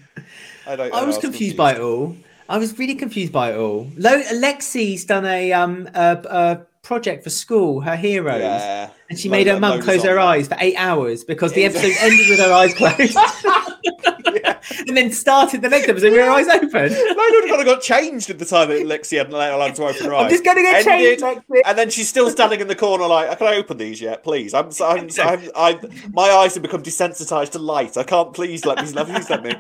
I 0.67 0.77
don't. 0.77 0.93
I 0.93 1.03
was 1.05 1.17
confused 1.19 1.57
by 1.57 1.75
it 1.75 1.81
all. 1.81 2.15
I 2.49 2.59
was 2.59 2.79
really 2.79 2.95
confused 2.95 3.33
by 3.33 3.53
it 3.53 3.57
all. 3.57 3.91
Lo- 3.97 4.23
Lexi's 4.35 5.07
done 5.07 5.25
a 5.25 5.53
um 5.55 5.89
a, 5.95 6.19
a 6.29 6.67
project 6.83 7.23
for 7.23 7.31
school, 7.31 7.81
her 7.81 7.95
heroes, 7.97 8.41
Yeah, 8.41 8.91
and 9.09 9.19
she 9.19 9.29
made 9.29 9.47
her 9.47 9.59
mum 9.59 9.81
close 9.81 10.03
her 10.03 10.19
eyes 10.19 10.49
for 10.49 10.57
eight 10.61 10.75
hours 10.77 11.23
because 11.25 11.53
the 11.53 11.65
episode 11.65 11.93
ended 12.01 12.29
with 12.29 12.41
her 12.41 12.53
eyes 12.53 12.75
closed, 12.75 13.17
Yeah. 14.35 14.59
and 14.89 14.97
then 14.97 15.13
started 15.13 15.63
the 15.63 15.69
next 15.69 15.89
episode 15.89 16.11
with 16.13 16.21
her 16.21 16.31
eyes 16.31 16.49
open. 16.49 16.69
Lola 16.91 17.49
kind 17.49 17.61
of 17.61 17.67
got 17.67 17.83
changed 17.83 18.31
at 18.31 18.39
the 18.41 18.45
time 18.45 18.69
that 18.71 18.81
Lexi 18.85 19.17
hadn't 19.19 19.33
allowed 19.33 19.75
to 19.77 19.85
open 19.85 20.07
her 20.07 20.15
eyes. 20.15 20.25
I'm 20.25 20.31
just 20.31 20.45
gonna 20.45 20.63
get 20.63 20.87
Ended, 20.87 21.19
changed. 21.21 21.23
Lexi. 21.49 21.61
And 21.65 21.79
then 21.79 21.91
she's 21.91 22.09
still 22.09 22.31
standing 22.31 22.61
in 22.61 22.67
the 22.67 22.75
corner, 22.77 23.07
like, 23.07 23.39
"Can 23.39 23.47
I 23.47 23.55
open 23.57 23.77
these 23.77 24.01
yet, 24.01 24.25
please?" 24.25 24.53
I'm, 24.53 24.71
I'm, 24.83 25.09
I'm, 25.21 25.51
I'm, 25.55 25.79
my 26.13 26.31
eyes 26.31 26.55
have 26.55 26.63
become 26.63 26.83
desensitized 26.83 27.51
to 27.53 27.59
light. 27.61 27.97
I 27.97 28.03
can't. 28.03 28.33
Please 28.35 28.65
let 28.65 28.79
me. 28.79 28.91
Please 29.05 29.31
let 29.31 29.43
me. 29.45 29.53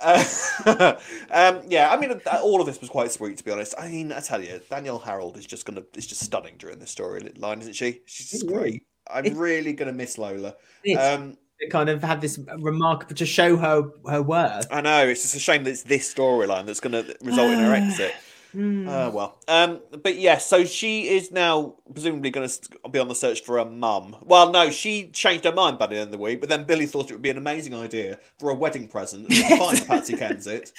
Uh, 0.00 0.24
um, 1.30 1.60
yeah, 1.68 1.90
I 1.90 1.98
mean, 1.98 2.20
uh, 2.26 2.40
all 2.42 2.60
of 2.60 2.66
this 2.66 2.80
was 2.80 2.90
quite 2.90 3.10
sweet, 3.12 3.38
to 3.38 3.44
be 3.44 3.50
honest. 3.50 3.74
I 3.78 3.88
mean, 3.88 4.12
I 4.12 4.20
tell 4.20 4.42
you, 4.42 4.60
Danielle 4.70 4.98
Harold 4.98 5.36
is 5.36 5.46
just 5.46 5.66
gonna 5.66 5.82
is 5.94 6.06
just 6.06 6.22
stunning 6.22 6.54
during 6.58 6.78
this 6.78 6.94
storyline, 6.94 7.60
isn't 7.60 7.74
she? 7.74 8.02
She's 8.06 8.30
just 8.30 8.46
great. 8.46 8.84
I'm 9.10 9.24
It- 9.24 9.34
really 9.36 9.72
gonna 9.72 9.92
miss 9.92 10.18
Lola. 10.18 10.54
It's- 10.84 11.18
Um, 11.18 11.36
kind 11.70 11.88
of 11.88 12.02
have 12.04 12.20
this 12.20 12.38
remarkable 12.60 13.16
to 13.16 13.26
show 13.26 13.56
her 13.56 13.82
her 14.08 14.22
worth. 14.22 14.66
I 14.70 14.80
know 14.80 15.08
it's 15.08 15.22
just 15.22 15.34
a 15.34 15.40
shame 15.40 15.64
that 15.64 15.70
it's 15.70 15.82
this 15.82 16.14
storyline 16.14 16.66
that's 16.66 16.78
going 16.78 16.92
to 16.92 17.16
result 17.20 17.50
in 17.50 17.58
her 17.58 17.74
exit. 17.74 18.14
Hmm. 18.52 18.88
Uh, 18.88 19.10
well, 19.10 19.38
um, 19.46 19.80
but 20.02 20.16
yes, 20.16 20.46
so 20.46 20.64
she 20.64 21.08
is 21.08 21.30
now 21.30 21.74
presumably 21.92 22.30
going 22.30 22.48
to 22.48 22.88
be 22.88 22.98
on 22.98 23.08
the 23.08 23.14
search 23.14 23.42
for 23.42 23.58
a 23.58 23.64
mum. 23.64 24.16
Well, 24.22 24.50
no, 24.50 24.70
she 24.70 25.08
changed 25.08 25.44
her 25.44 25.52
mind 25.52 25.78
by 25.78 25.86
the 25.86 25.96
end 25.96 26.04
of 26.04 26.12
the 26.12 26.18
week, 26.18 26.40
but 26.40 26.48
then 26.48 26.64
Billy 26.64 26.86
thought 26.86 27.10
it 27.10 27.12
would 27.14 27.22
be 27.22 27.30
an 27.30 27.36
amazing 27.36 27.74
idea 27.74 28.18
for 28.38 28.50
a 28.50 28.54
wedding 28.54 28.88
present 28.88 29.28
to 29.28 29.56
find 29.58 29.86
Patsy 29.86 30.14
Kensit. 30.14 30.72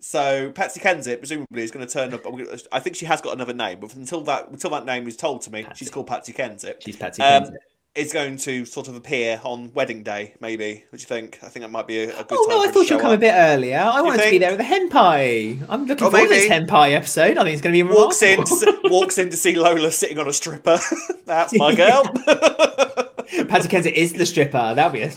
So 0.00 0.52
Patsy 0.52 0.80
Kensit 0.80 1.18
presumably 1.18 1.62
is 1.62 1.70
going 1.70 1.86
to 1.86 1.92
turn 1.92 2.14
up. 2.14 2.24
I 2.72 2.80
think 2.80 2.96
she 2.96 3.06
has 3.06 3.20
got 3.20 3.34
another 3.34 3.52
name, 3.54 3.80
but 3.80 3.94
until 3.94 4.20
that 4.22 4.48
until 4.48 4.70
that 4.70 4.84
name 4.84 5.08
is 5.08 5.16
told 5.16 5.42
to 5.42 5.52
me, 5.52 5.64
Patsy. 5.64 5.78
she's 5.84 5.90
called 5.90 6.06
Patsy 6.06 6.32
Kensit. 6.32 6.82
She's 6.84 6.96
Patsy 6.96 7.22
Um, 7.22 7.44
Kensit. 7.44 7.56
Is 7.98 8.12
going 8.12 8.36
to 8.38 8.64
sort 8.64 8.88
of 8.88 8.94
appear 8.96 9.40
on 9.44 9.72
wedding 9.74 10.02
day, 10.02 10.34
maybe. 10.40 10.84
What 10.90 10.98
do 10.98 11.02
you 11.02 11.06
think? 11.06 11.38
I 11.42 11.48
think 11.48 11.64
that 11.64 11.70
might 11.70 11.86
be 11.86 11.98
a, 12.04 12.20
a 12.20 12.24
good 12.24 12.38
Oh 12.38 12.46
time. 12.46 12.56
no, 12.56 12.62
I 12.62 12.66
for 12.66 12.66
her 12.66 12.66
to 12.66 12.72
thought 12.72 12.90
you'd 12.90 13.00
come 13.00 13.10
up. 13.10 13.16
a 13.16 13.20
bit 13.20 13.32
earlier. 13.34 13.78
I 13.78 14.00
wanted 14.00 14.22
to 14.24 14.30
be 14.30 14.38
there 14.38 14.50
with 14.52 14.60
a 14.60 14.64
henpai. 14.64 15.66
I'm 15.68 15.86
looking 15.86 16.06
Oh, 16.06 16.10
forward 16.10 16.28
to 16.28 16.34
this 16.34 16.48
maybe. 16.48 16.66
henpai 16.66 16.92
episode. 16.92 17.36
I 17.38 17.42
think 17.44 17.54
it's 17.54 17.62
going 17.62 17.74
to 17.74 17.84
be 17.84 17.90
walks 17.90 18.22
in, 18.22 18.44
walks 18.84 19.18
in 19.18 19.30
to 19.30 19.36
see 19.36 19.56
Lola 19.56 19.90
sitting 19.90 20.18
on 20.18 20.28
a 20.28 20.32
stripper. 20.32 20.78
That's 21.26 21.54
my 21.58 21.74
girl. 21.76 22.02
Patsy 23.48 23.68
Kensit 23.68 23.92
is 23.92 24.12
the 24.14 24.24
stripper. 24.26 24.74
That'd 24.74 24.92
be 24.92 25.02
a 25.02 25.10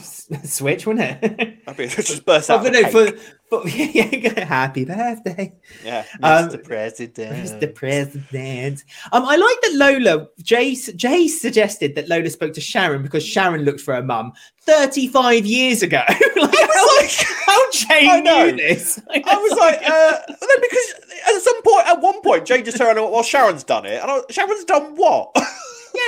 switch, 0.45 0.85
wouldn't 0.85 1.23
it? 1.23 1.59
I'd 1.67 1.77
be 1.77 1.87
just 1.87 2.25
burst 2.25 2.49
Oh, 2.49 2.57
out. 2.57 2.63
but 2.63 2.73
no, 2.73 2.83
for, 2.89 3.11
for 3.49 3.67
yeah, 3.69 4.43
happy 4.45 4.85
birthday. 4.85 5.53
yeah, 5.85 6.05
um, 6.21 6.49
Mr. 6.49 6.63
President. 6.63 7.35
Mr. 7.47 7.73
President. 7.73 8.83
Um, 9.11 9.23
I 9.25 9.35
like 9.35 9.61
that 9.61 9.71
Lola. 9.73 10.27
Jay 10.41 10.75
Jay 10.75 11.27
suggested 11.27 11.95
that 11.95 12.09
Lola 12.09 12.29
spoke 12.29 12.53
to 12.53 12.61
Sharon 12.61 13.01
because 13.03 13.25
Sharon 13.25 13.61
looked 13.63 13.81
for 13.81 13.93
her 13.95 14.03
mum 14.03 14.33
35 14.61 15.45
years 15.45 15.81
ago. 15.81 16.01
like, 16.09 16.19
I 16.37 16.99
was 17.01 17.01
like, 17.01 17.27
how 17.45 17.71
Jay 17.71 18.09
I 18.09 18.19
know. 18.21 18.45
knew 18.51 18.57
this. 18.57 19.01
I 19.09 19.19
was 19.37 19.57
like, 19.57 19.89
uh, 19.89 20.19
no, 20.29 20.47
because 20.61 20.93
at 21.35 21.41
some 21.41 21.61
point, 21.63 21.87
at 21.87 22.01
one 22.01 22.21
point, 22.21 22.45
Jay 22.45 22.61
just 22.61 22.77
turned 22.77 22.97
around. 22.97 23.11
Well, 23.11 23.23
Sharon's 23.23 23.63
done 23.63 23.85
it, 23.85 24.01
and 24.01 24.09
I, 24.11 24.21
Sharon's 24.29 24.65
done 24.65 24.95
what? 24.95 25.35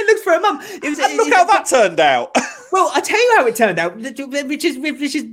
Yeah, 0.01 0.07
looked 0.11 0.23
for 0.23 0.33
her 0.33 0.39
mum. 0.39 0.59
It 0.61 0.83
was. 0.83 0.99
and 0.99 1.17
look 1.17 1.27
it- 1.27 1.33
how 1.33 1.45
that 1.45 1.65
turned 1.65 1.99
out. 1.99 2.35
Well, 2.73 2.89
I 2.95 3.01
tell 3.01 3.19
you 3.21 3.33
how 3.37 3.45
it 3.45 3.55
turned 3.55 3.77
out, 3.77 3.95
which 3.97 4.19
is 4.19 4.79
which 4.79 5.13
is 5.13 5.27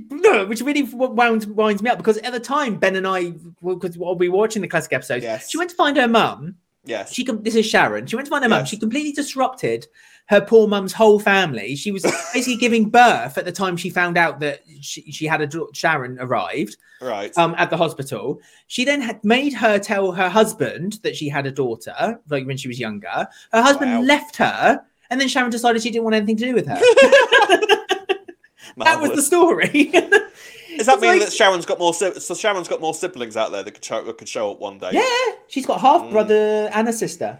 which 0.47 0.61
really 0.61 0.83
wound, 0.83 1.45
winds 1.47 1.81
me 1.81 1.89
up 1.89 1.97
because 1.97 2.19
at 2.19 2.33
the 2.33 2.39
time 2.39 2.75
Ben 2.77 2.95
and 2.95 3.07
I, 3.07 3.31
because 3.65 3.97
we 3.97 4.29
were 4.29 4.37
watching 4.37 4.61
the 4.61 4.67
classic 4.67 4.93
episode, 4.93 5.23
Yes. 5.23 5.49
she 5.49 5.57
went 5.57 5.71
to 5.71 5.75
find 5.75 5.97
her 5.97 6.07
mum. 6.07 6.57
yes. 6.85 7.11
She 7.11 7.23
this 7.23 7.55
is 7.55 7.65
Sharon. 7.65 8.05
She 8.05 8.15
went 8.15 8.27
to 8.27 8.29
find 8.29 8.43
her 8.43 8.49
mum. 8.49 8.65
She 8.65 8.77
completely 8.77 9.11
disrupted 9.13 9.87
her 10.31 10.39
poor 10.41 10.65
mum's 10.65 10.93
whole 10.93 11.19
family. 11.19 11.75
She 11.75 11.91
was 11.91 12.03
basically 12.33 12.55
giving 12.55 12.89
birth 12.89 13.37
at 13.37 13.43
the 13.43 13.51
time 13.51 13.75
she 13.75 13.89
found 13.89 14.17
out 14.17 14.39
that 14.39 14.61
she, 14.79 15.11
she 15.11 15.27
had 15.27 15.41
a 15.41 15.49
Sharon 15.73 16.17
arrived 16.21 16.77
right. 17.01 17.37
um, 17.37 17.53
at 17.57 17.69
the 17.69 17.75
hospital. 17.75 18.39
She 18.67 18.85
then 18.85 19.01
had 19.01 19.21
made 19.25 19.51
her 19.53 19.77
tell 19.77 20.13
her 20.13 20.29
husband 20.29 20.99
that 21.03 21.17
she 21.17 21.27
had 21.27 21.45
a 21.45 21.51
daughter, 21.51 22.17
like 22.29 22.47
when 22.47 22.55
she 22.55 22.69
was 22.69 22.79
younger. 22.79 23.27
Her 23.51 23.61
husband 23.61 23.91
Wow. 23.91 24.01
left 24.03 24.37
her, 24.37 24.81
and 25.09 25.19
then 25.19 25.27
Sharon 25.27 25.51
decided 25.51 25.83
she 25.83 25.91
didn't 25.91 26.05
want 26.05 26.15
anything 26.15 26.37
to 26.37 26.45
do 26.45 26.53
with 26.53 26.65
her. 26.65 26.79
that 28.77 29.01
was 29.01 29.11
the 29.11 29.21
story. 29.21 29.67
Does 29.67 29.91
that 29.91 30.31
It's 30.69 30.87
mean 31.01 31.11
like- 31.11 31.19
that 31.19 31.33
Sharon's 31.33 31.65
got 31.65 31.77
more? 31.77 31.93
So 31.93 32.33
Sharon's 32.33 32.69
got 32.69 32.79
more 32.79 32.93
siblings 32.93 33.35
out 33.35 33.51
there 33.51 33.63
that 33.63 33.71
could 33.73 33.83
show, 33.83 34.01
that 34.01 34.17
could 34.17 34.29
show 34.29 34.51
up 34.51 34.59
one 34.61 34.77
day. 34.77 34.91
yeah, 34.93 35.35
she's 35.47 35.65
got 35.65 35.81
half 35.81 36.09
brother 36.09 36.69
and 36.73 36.87
a 36.87 36.93
sister. 36.93 37.37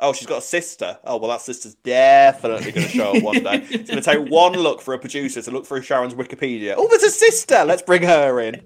Oh, 0.00 0.12
she's 0.12 0.26
got 0.26 0.38
a 0.38 0.42
sister. 0.42 0.98
Oh, 1.04 1.18
well, 1.18 1.30
that 1.30 1.40
sister's 1.42 1.74
definitely 1.76 2.72
going 2.72 2.86
to 2.86 2.92
show 2.92 3.16
up 3.16 3.22
one 3.22 3.42
day. 3.42 3.64
It's 3.70 3.90
going 3.90 4.00
to 4.00 4.02
take 4.02 4.28
one 4.30 4.52
look 4.54 4.80
for 4.80 4.94
a 4.94 4.98
producer 4.98 5.40
to 5.42 5.50
look 5.50 5.66
through 5.66 5.82
Sharon's 5.82 6.14
Wikipedia. 6.14 6.74
Oh, 6.76 6.88
there's 6.88 7.02
a 7.02 7.10
sister. 7.10 7.64
Let's 7.64 7.82
bring 7.82 8.02
her 8.02 8.40
in. 8.40 8.62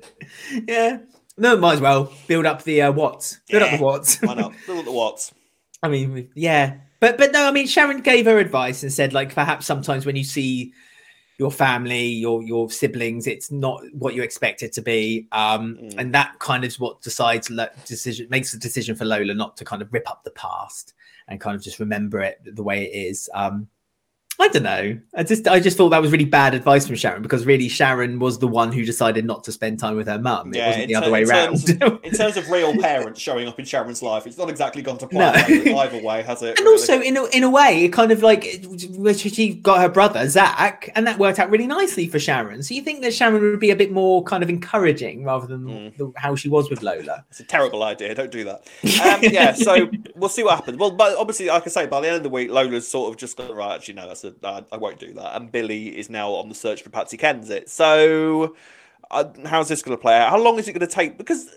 Yeah. 0.66 0.98
No, 1.38 1.56
might 1.56 1.74
as 1.74 1.80
well 1.80 2.12
build 2.26 2.46
up 2.46 2.62
the 2.62 2.82
uh, 2.82 2.92
Watts. 2.92 3.40
Build 3.50 3.62
up 3.62 3.78
the 3.78 3.84
Watts. 3.84 4.22
Why 4.22 4.34
not? 4.34 4.52
Look 4.66 4.78
at 4.78 4.84
the 4.86 4.92
Watts. 4.92 5.34
I 5.82 5.88
mean, 5.88 6.30
yeah, 6.34 6.78
but 7.00 7.18
but 7.18 7.32
no, 7.32 7.46
I 7.46 7.50
mean, 7.52 7.66
Sharon 7.66 8.00
gave 8.00 8.24
her 8.24 8.38
advice 8.38 8.82
and 8.82 8.90
said 8.90 9.12
like 9.12 9.34
perhaps 9.34 9.66
sometimes 9.66 10.06
when 10.06 10.16
you 10.16 10.24
see 10.24 10.72
your 11.38 11.50
family, 11.50 12.06
your 12.06 12.42
your 12.42 12.70
siblings, 12.70 13.26
it's 13.26 13.50
not 13.52 13.82
what 13.92 14.14
you 14.14 14.22
expect 14.22 14.62
it 14.62 14.72
to 14.72 14.80
be, 14.80 15.28
um, 15.32 15.76
Mm. 15.76 15.94
and 15.98 16.14
that 16.14 16.38
kind 16.38 16.64
of 16.64 16.68
is 16.68 16.80
what 16.80 17.02
decides 17.02 17.52
decision 17.84 18.26
makes 18.30 18.52
the 18.52 18.58
decision 18.58 18.96
for 18.96 19.04
Lola 19.04 19.34
not 19.34 19.58
to 19.58 19.64
kind 19.66 19.82
of 19.82 19.92
rip 19.92 20.10
up 20.10 20.24
the 20.24 20.30
past 20.30 20.94
and 21.28 21.40
kind 21.40 21.56
of 21.56 21.62
just 21.62 21.80
remember 21.80 22.20
it 22.20 22.40
the 22.44 22.62
way 22.62 22.84
it 22.84 22.94
is. 22.94 23.28
Um, 23.34 23.68
I 24.38 24.48
don't 24.48 24.62
know. 24.64 24.98
I 25.14 25.22
just 25.22 25.48
I 25.48 25.60
just 25.60 25.76
thought 25.78 25.88
that 25.90 26.02
was 26.02 26.12
really 26.12 26.24
bad 26.26 26.54
advice 26.54 26.86
from 26.86 26.96
Sharon 26.96 27.22
because 27.22 27.46
really 27.46 27.68
Sharon 27.68 28.18
was 28.18 28.38
the 28.38 28.46
one 28.46 28.70
who 28.70 28.84
decided 28.84 29.24
not 29.24 29.44
to 29.44 29.52
spend 29.52 29.78
time 29.78 29.96
with 29.96 30.06
her 30.08 30.18
mum. 30.18 30.52
It 30.52 30.58
Yeah, 30.58 30.66
wasn't 30.68 30.88
the 30.88 30.94
other 30.94 31.10
way 31.10 31.24
terms 31.24 31.70
around. 31.70 31.82
of- 31.82 32.04
In 32.04 32.12
terms 32.14 32.36
of 32.36 32.50
real 32.50 32.76
parents 32.76 33.18
showing 33.20 33.48
up 33.48 33.58
in 33.58 33.64
Sharon's 33.64 34.02
life, 34.02 34.26
it's 34.26 34.36
not 34.36 34.50
exactly 34.50 34.82
gone 34.82 34.98
to 34.98 35.06
plan 35.06 35.34
No. 35.64 35.80
either, 35.82 36.02
way, 36.02 36.22
has 36.22 36.42
it? 36.42 36.58
And 36.58 36.66
really? 36.66 36.72
also, 36.72 37.00
in 37.00 37.16
a, 37.16 37.24
in 37.36 37.44
a 37.44 37.50
way, 37.50 37.84
it 37.86 37.92
kind 37.94 38.12
of 38.12 38.22
like 38.22 38.44
she 39.16 39.54
got 39.54 39.80
her 39.80 39.88
brother 39.88 40.28
Zach, 40.28 40.90
and 40.94 41.06
that 41.06 41.18
worked 41.18 41.38
out 41.38 41.50
really 41.50 41.66
nicely 41.66 42.06
for 42.06 42.18
Sharon. 42.18 42.62
So 42.62 42.74
you 42.74 42.82
think 42.82 43.02
that 43.02 43.14
Sharon 43.14 43.40
would 43.40 43.60
be 43.60 43.70
a 43.70 43.76
bit 43.76 43.90
more 43.90 44.22
kind 44.24 44.42
of 44.42 44.50
encouraging 44.50 45.24
rather 45.24 45.46
than 45.46 45.56
Mm. 45.66 45.96
the, 45.96 46.12
how 46.16 46.36
she 46.36 46.48
was 46.48 46.68
with 46.70 46.82
Lola. 46.82 47.24
It's 47.30 47.40
a 47.40 47.44
terrible 47.44 47.82
idea. 47.82 48.14
Don't 48.14 48.30
do 48.30 48.44
that. 48.44 48.66
Um, 49.02 49.20
yeah, 49.22 49.52
so 49.54 49.88
we'll 50.14 50.28
see 50.28 50.42
what 50.44 50.54
happens. 50.56 50.76
Well, 50.78 50.90
but 50.90 51.16
obviously, 51.16 51.46
like 51.46 51.66
I 51.66 51.70
say, 51.70 51.86
by 51.86 52.00
the 52.02 52.08
end 52.08 52.16
of 52.18 52.22
the 52.22 52.28
week, 52.28 52.50
Lola's 52.50 52.86
sort 52.86 53.10
of 53.10 53.16
just 53.16 53.36
gone 53.36 53.52
right. 53.54 53.74
Actually, 53.74 53.94
no, 53.94 54.06
that's 54.06 54.24
a, 54.26 54.34
I, 54.46 54.64
I 54.72 54.76
won't 54.76 54.98
do 54.98 55.12
that. 55.14 55.36
And 55.36 55.50
Billy 55.50 55.96
is 55.96 56.10
now 56.10 56.30
on 56.32 56.48
the 56.48 56.54
search 56.54 56.82
for 56.82 56.90
Patsy 56.90 57.16
Kensit. 57.16 57.68
So, 57.68 58.56
uh, 59.10 59.24
how's 59.46 59.68
this 59.68 59.82
going 59.82 59.96
to 59.96 60.00
play 60.00 60.16
out? 60.16 60.30
How 60.30 60.38
long 60.38 60.58
is 60.58 60.68
it 60.68 60.72
going 60.72 60.86
to 60.88 60.94
take? 60.94 61.16
Because 61.18 61.48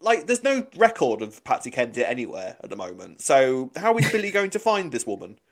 like, 0.00 0.26
there's 0.26 0.42
no 0.42 0.66
record 0.76 1.22
of 1.22 1.42
Patsy 1.44 1.70
Kensit 1.70 2.08
anywhere 2.08 2.56
at 2.62 2.70
the 2.70 2.76
moment. 2.76 3.20
So, 3.20 3.70
how 3.76 3.96
is 3.98 4.10
Billy 4.10 4.30
going 4.30 4.50
to 4.50 4.58
find 4.58 4.90
this 4.92 5.06
woman? 5.06 5.38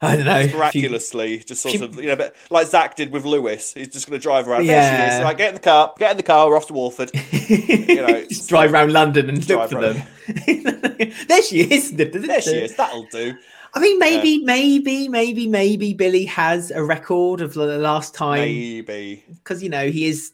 I 0.00 0.14
don't 0.14 0.26
know. 0.26 0.46
Miraculously, 0.56 1.38
just 1.38 1.60
sort 1.60 1.74
you- 1.74 1.84
of, 1.84 1.96
you 1.96 2.06
know, 2.06 2.14
but 2.14 2.36
like 2.50 2.68
Zach 2.68 2.94
did 2.94 3.10
with 3.10 3.24
Lewis. 3.24 3.74
He's 3.74 3.88
just 3.88 4.06
going 4.08 4.16
to 4.16 4.22
drive 4.22 4.46
around. 4.46 4.66
There 4.66 4.80
she 4.80 4.96
Yeah. 4.96 5.18
is. 5.18 5.24
Like, 5.24 5.38
get 5.38 5.48
in 5.48 5.54
the 5.56 5.60
car. 5.60 5.92
Get 5.98 6.12
in 6.12 6.16
the 6.16 6.22
car. 6.22 6.48
We're 6.48 6.56
off 6.56 6.68
to 6.68 6.72
Walford. 6.72 7.10
you 7.48 7.96
know, 8.06 8.24
just 8.26 8.48
drive 8.48 8.72
around 8.72 8.92
London 8.92 9.28
and 9.28 9.48
look 9.48 9.68
for 9.70 9.78
around. 9.78 9.96
them. 9.96 10.06
there 11.26 11.42
she 11.42 11.62
is. 11.62 11.90
There 11.94 12.40
she 12.40 12.50
is. 12.58 12.76
That'll 12.76 13.06
do. 13.06 13.36
I 13.74 13.80
mean, 13.80 13.98
maybe, 13.98 14.38
maybe, 14.44 15.08
maybe, 15.08 15.46
maybe 15.46 15.94
Billy 15.94 16.24
has 16.24 16.70
a 16.70 16.82
record 16.82 17.40
of 17.40 17.54
the 17.54 17.78
last 17.78 18.14
time 18.14 18.40
Maybe. 18.40 19.24
because 19.28 19.62
you 19.62 19.68
know 19.68 19.88
he 19.88 20.06
is, 20.06 20.32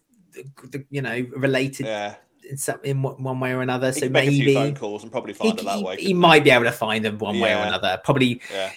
the- 0.70 0.84
you 0.90 1.02
know, 1.02 1.26
related 1.36 1.86
Yeah. 1.86 2.14
in 2.48 2.56
some 2.56 2.78
in 2.84 3.02
one 3.02 3.40
way 3.40 3.52
or 3.52 3.60
another. 3.62 3.88
He 3.88 3.94
So 3.94 4.00
can 4.06 4.12
make 4.12 4.28
a 4.28 4.30
few 4.32 4.38
maybe 4.40 4.54
phone 4.54 4.74
calls 4.76 5.02
and 5.02 5.10
probably 5.12 5.32
he, 5.32 5.38
find 5.38 5.58
it 5.58 5.64
that 5.64 5.78
he- 5.78 5.84
way. 5.84 5.96
he 5.96 6.14
might 6.14 6.44
be 6.44 6.50
able 6.50 6.64
to 6.64 6.72
find 6.72 7.04
them 7.04 7.18
one 7.18 7.40
way 7.40 7.52
or 7.52 7.58
another. 7.62 8.00
Probably, 8.04 8.40
Yeah. 8.52 8.70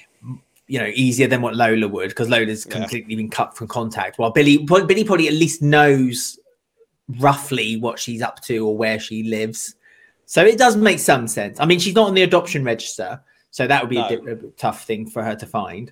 you 0.67 0.79
know, 0.79 0.91
easier 0.93 1.27
than 1.27 1.41
what 1.41 1.55
Lola 1.55 1.87
would 1.87 2.09
because 2.09 2.29
Lola's 2.29 2.65
Yeah. 2.65 2.73
completely 2.73 3.15
been 3.15 3.29
cut 3.29 3.55
from 3.55 3.67
contact. 3.67 4.17
While 4.19 4.31
Billy, 4.31 4.57
Billy 4.57 5.03
probably 5.03 5.27
at 5.27 5.33
least 5.33 5.61
knows 5.61 6.39
roughly 7.19 7.77
what 7.77 7.99
she's 7.99 8.21
up 8.21 8.41
to 8.43 8.65
or 8.67 8.75
where 8.77 8.99
she 8.99 9.23
lives. 9.23 9.75
So 10.25 10.43
it 10.43 10.57
does 10.57 10.75
make 10.75 10.99
some 10.99 11.27
sense. 11.27 11.57
I 11.59 11.65
mean, 11.65 11.79
she's 11.79 11.95
not 11.95 12.07
on 12.09 12.13
the 12.15 12.23
adoption 12.23 12.63
register, 12.65 13.21
so 13.57 13.65
that 13.65 13.81
would 13.81 13.89
be 13.89 13.97
a, 13.97 14.07
di- 14.07 14.31
a 14.31 14.35
tough 14.55 14.85
thing 14.85 15.07
for 15.07 15.23
her 15.23 15.35
to 15.35 15.47
find. 15.47 15.91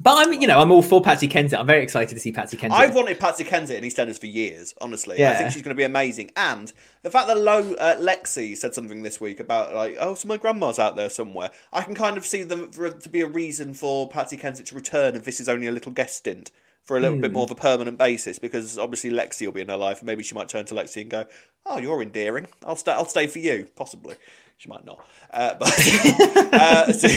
But 0.00 0.14
I'm, 0.28 0.40
you 0.40 0.46
know, 0.46 0.60
I'm 0.60 0.70
all 0.70 0.82
for 0.82 1.02
Patsy 1.02 1.26
Kensit. 1.28 1.58
I'm 1.58 1.66
very 1.66 1.82
excited 1.82 2.14
to 2.14 2.20
see 2.20 2.30
Patsy 2.30 2.56
Kensit. 2.56 2.70
I've 2.72 2.94
wanted 2.94 3.18
Patsy 3.18 3.42
Kensit 3.42 3.76
in 3.76 3.82
EastEnders 3.84 4.20
for 4.20 4.26
years, 4.26 4.72
honestly. 4.80 5.16
Yeah. 5.18 5.32
I 5.32 5.34
think 5.34 5.50
she's 5.52 5.62
going 5.62 5.74
to 5.76 5.80
be 5.80 5.82
amazing. 5.84 6.30
And 6.36 6.72
the 7.02 7.10
fact 7.10 7.26
that 7.26 7.38
Lo, 7.38 7.74
uh, 7.74 7.96
Lexi 7.96 8.56
said 8.56 8.72
something 8.72 9.02
this 9.02 9.20
week 9.20 9.40
about, 9.40 9.74
like, 9.74 9.96
oh, 10.00 10.14
so 10.14 10.28
my 10.28 10.36
grandma's 10.36 10.78
out 10.78 10.94
there 10.94 11.10
somewhere, 11.10 11.50
I 11.72 11.82
can 11.82 11.94
kind 11.96 12.16
of 12.16 12.24
see 12.24 12.44
them 12.44 12.70
for, 12.70 12.90
to 12.90 13.08
be 13.08 13.20
a 13.20 13.26
reason 13.26 13.74
for 13.74 14.08
Patsy 14.08 14.36
Kensit 14.36 14.66
to 14.66 14.74
return 14.76 15.16
if 15.16 15.24
this 15.24 15.40
is 15.40 15.48
only 15.48 15.66
a 15.66 15.72
little 15.72 15.92
guest 15.92 16.16
stint 16.16 16.52
for 16.84 16.96
a 16.96 17.00
little 17.00 17.18
bit 17.18 17.30
Hmm. 17.30 17.34
more 17.34 17.44
of 17.44 17.50
a 17.50 17.56
permanent 17.56 17.98
basis 17.98 18.38
because 18.38 18.78
obviously 18.78 19.10
Lexi 19.10 19.46
will 19.46 19.52
be 19.52 19.60
in 19.60 19.68
her 19.68 19.76
life 19.76 19.98
and 19.98 20.06
maybe 20.06 20.22
she 20.22 20.34
might 20.34 20.48
turn 20.48 20.64
to 20.66 20.74
Lexi 20.74 21.02
and 21.02 21.10
go, 21.10 21.26
oh, 21.66 21.78
you're 21.78 22.02
endearing. 22.02 22.46
I'll, 22.66 22.76
stay. 22.76 22.92
I'll 22.92 23.04
stay 23.04 23.26
for 23.26 23.38
you, 23.40 23.68
possibly. 23.76 24.16
She 24.62 24.68
might 24.68 24.84
not. 24.84 25.04
Uh, 25.32 25.54
but, 25.54 25.72
uh, 26.54 26.92
so, 26.92 27.08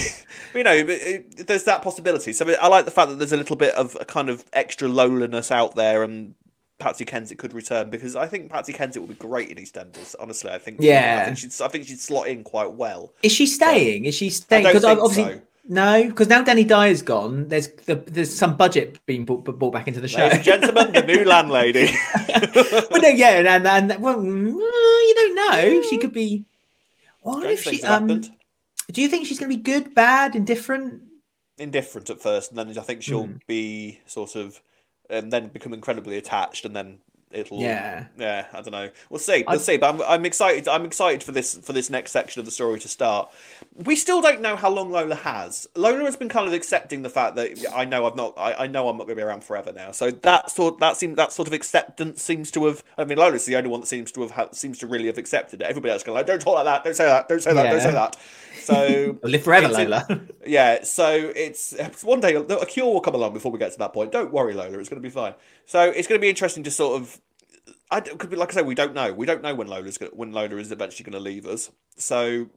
you 0.56 0.64
know, 0.64 0.74
it, 0.74 1.46
there's 1.46 1.66
that 1.66 1.84
possibility. 1.84 2.34
So 2.34 2.52
I 2.60 2.68
like 2.70 2.86
the 2.86 2.92
fact 2.92 3.10
that 3.10 3.20
there's 3.20 3.34
a 3.34 3.38
little 3.38 3.56
bit 3.56 3.76
of 3.76 3.96
a 4.02 4.06
kind 4.06 4.30
of 4.30 4.44
extra 4.52 4.88
lowliness 4.88 5.52
out 5.52 5.76
there 5.76 6.02
and 6.02 6.34
Patsy 6.80 7.06
Kensit 7.06 7.38
could 7.38 7.54
return 7.54 7.92
because 7.92 8.16
I 8.16 8.26
think 8.26 8.50
Patsy 8.50 8.74
Kensit 8.74 8.98
would 8.98 9.10
be 9.10 9.14
great 9.14 9.50
in 9.50 9.58
EastEnders. 9.64 10.16
Honestly, 10.20 10.50
I 10.50 10.58
think. 10.58 10.78
Yeah. 10.80 11.20
I 11.22 11.26
think 11.26 11.38
she'd. 11.38 11.62
I 11.62 11.68
think 11.68 11.86
she'd 11.86 12.00
slot 12.00 12.30
in 12.30 12.44
quite 12.44 12.72
well. 12.72 13.14
Is 13.22 13.32
she 13.32 13.46
staying? 13.46 14.06
Is 14.06 14.16
she 14.16 14.32
staying? 14.32 14.66
think 14.66 14.84
obviously 14.84 15.24
so. 15.36 15.42
no, 15.70 16.04
because 16.04 16.28
now 16.28 16.42
Danny 16.42 16.64
Dyer's 16.64 17.04
gone. 17.04 17.48
There's 17.48 17.68
the, 17.86 17.96
there's 18.08 18.36
some 18.36 18.58
budget 18.58 19.00
being 19.06 19.24
brought, 19.24 19.44
brought 19.44 19.72
back 19.72 19.88
into 19.88 20.02
the 20.02 20.08
show. 20.08 20.26
Ladies 20.26 20.46
gentlemen, 20.46 20.94
the 20.94 21.04
new 21.04 21.26
landlady. 21.26 21.92
well, 22.90 23.02
no, 23.02 23.10
yeah, 23.10 23.56
and 23.56 23.68
and 23.68 24.02
well, 24.02 24.18
mm, 24.18 24.52
you 24.52 25.14
don't 25.16 25.36
know. 25.36 25.82
She 25.84 26.00
could 26.00 26.12
be. 26.12 26.44
What 27.26 27.44
if 27.50 27.64
she? 27.64 27.82
Um, 27.84 28.22
do 28.92 29.02
you 29.02 29.08
think 29.08 29.26
she's 29.26 29.40
going 29.40 29.52
to 29.52 29.58
be 29.58 29.64
good, 29.64 29.96
bad, 29.96 30.36
indifferent? 30.36 31.02
indifferent 31.58 32.10
at 32.10 32.22
first, 32.22 32.52
and 32.52 32.60
then 32.60 32.78
I 32.78 32.82
think 32.82 33.02
she'll 33.02 33.26
Hmm. 33.28 33.38
be 33.48 34.02
sort 34.06 34.36
of, 34.36 34.62
and 35.10 35.32
then 35.32 35.48
become 35.50 35.74
incredibly 35.74 36.18
attached, 36.18 36.66
and 36.66 36.76
then 36.76 37.00
it'll. 37.36 37.60
Yeah. 37.60 38.06
Yeah, 38.18 38.48
I 38.54 38.62
don't 38.62 38.72
know. 38.72 38.90
We'll 39.10 39.20
see. 39.20 39.44
We'll 39.48 39.60
see. 39.60 39.78
But 39.78 39.96
I'm, 39.96 40.02
I'm 40.02 40.26
excited. 40.26 40.68
I'm 40.68 40.86
excited 40.86 41.24
for 41.24 41.32
this 41.32 41.56
for 41.58 41.74
this 41.74 41.90
next 41.90 42.12
section 42.12 42.40
of 42.40 42.46
the 42.46 42.52
story 42.52 42.80
to 42.80 42.88
start. 42.88 43.32
We 43.76 43.96
still 43.96 44.22
don't 44.22 44.42
know 44.42 44.56
how 44.56 44.70
long 44.70 44.92
Lola 44.92 45.16
has. 45.16 45.68
Lola 45.76 46.06
has 46.06 46.16
been 46.16 46.30
kind 46.30 46.48
of 46.48 46.54
accepting 46.54 47.02
the 47.02 47.10
fact 47.10 47.36
that 47.36 47.58
I 47.74 47.86
know 47.86 48.06
I'm 48.06 48.16
not. 48.16 48.34
I, 48.38 48.64
I 48.64 48.68
know 48.68 48.90
I'm 48.90 48.98
not 48.98 49.06
going 49.06 49.18
to 49.18 49.22
be 49.22 49.26
around 49.26 49.44
forever 49.44 49.72
now. 49.72 49.92
So 49.92 50.12
that 50.12 50.50
sort 50.50 50.80
that 50.80 50.98
seems 50.98 51.18
that 51.18 51.32
sort 51.32 51.48
of 51.48 51.54
acceptance 51.54 52.22
seems 52.22 52.52
to 52.52 52.66
have. 52.66 52.84
I 52.98 53.04
mean, 53.04 53.18
Lola's 53.18 53.46
the 53.46 53.56
only 53.56 53.70
one 53.70 53.82
that 53.82 53.88
seems 53.88 54.12
to 54.14 54.28
have 54.28 54.50
seems 54.54 54.80
to 54.80 54.88
really 54.88 55.08
have 55.08 55.18
accepted 55.18 55.62
it. 55.62 55.66
Everybody 55.66 55.92
else 55.92 56.04
going 56.04 56.16
like, 56.16 56.26
don't 56.26 56.42
talk 56.42 56.56
like 56.56 56.66
that. 56.66 56.84
Don't 56.84 56.96
say 56.96 57.06
that. 57.06 57.28
Don't 57.28 57.42
say 57.42 57.54
that. 57.54 57.70
Don't 57.72 57.82
say 57.82 57.92
that. 57.92 58.18
So 58.66 59.20
Live 59.24 59.44
forever, 59.44 59.68
Lola. 59.68 60.22
yeah, 60.46 60.84
so 60.84 61.32
it's 61.36 61.76
one 62.04 62.20
day 62.20 62.36
a 62.36 62.66
cure 62.66 62.86
will 62.86 63.02
come 63.02 63.16
along 63.16 63.34
before 63.34 63.52
we 63.52 63.60
get 63.60 63.72
to 63.74 63.78
that 63.80 63.94
point. 63.94 64.12
Don't 64.12 64.32
worry, 64.32 64.54
Lola, 64.54 64.80
it's 64.80 64.90
going 64.90 65.02
to 65.02 65.08
be 65.08 65.12
fine. 65.12 65.36
So 65.66 65.84
it's 65.84 66.08
going 66.08 66.20
to 66.20 66.22
be 66.22 66.30
interesting 66.30 66.64
to 66.64 66.72
sort 66.72 67.02
of. 67.02 67.22
I 67.92 68.02
could 68.02 68.32
be 68.32 68.36
like 68.36 68.50
I 68.52 68.56
say, 68.56 68.62
we 68.64 68.74
don't 68.74 68.96
know. 68.96 69.14
We 69.14 69.28
don't 69.28 69.44
know 69.44 69.54
when 69.54 69.68
Lola's 69.68 70.00
go- 70.00 70.10
when 70.14 70.32
Lola 70.32 70.56
is 70.58 70.72
eventually 70.72 71.10
going 71.10 71.24
to 71.24 71.30
leave 71.30 71.46
us. 71.46 71.72
So 71.98 72.48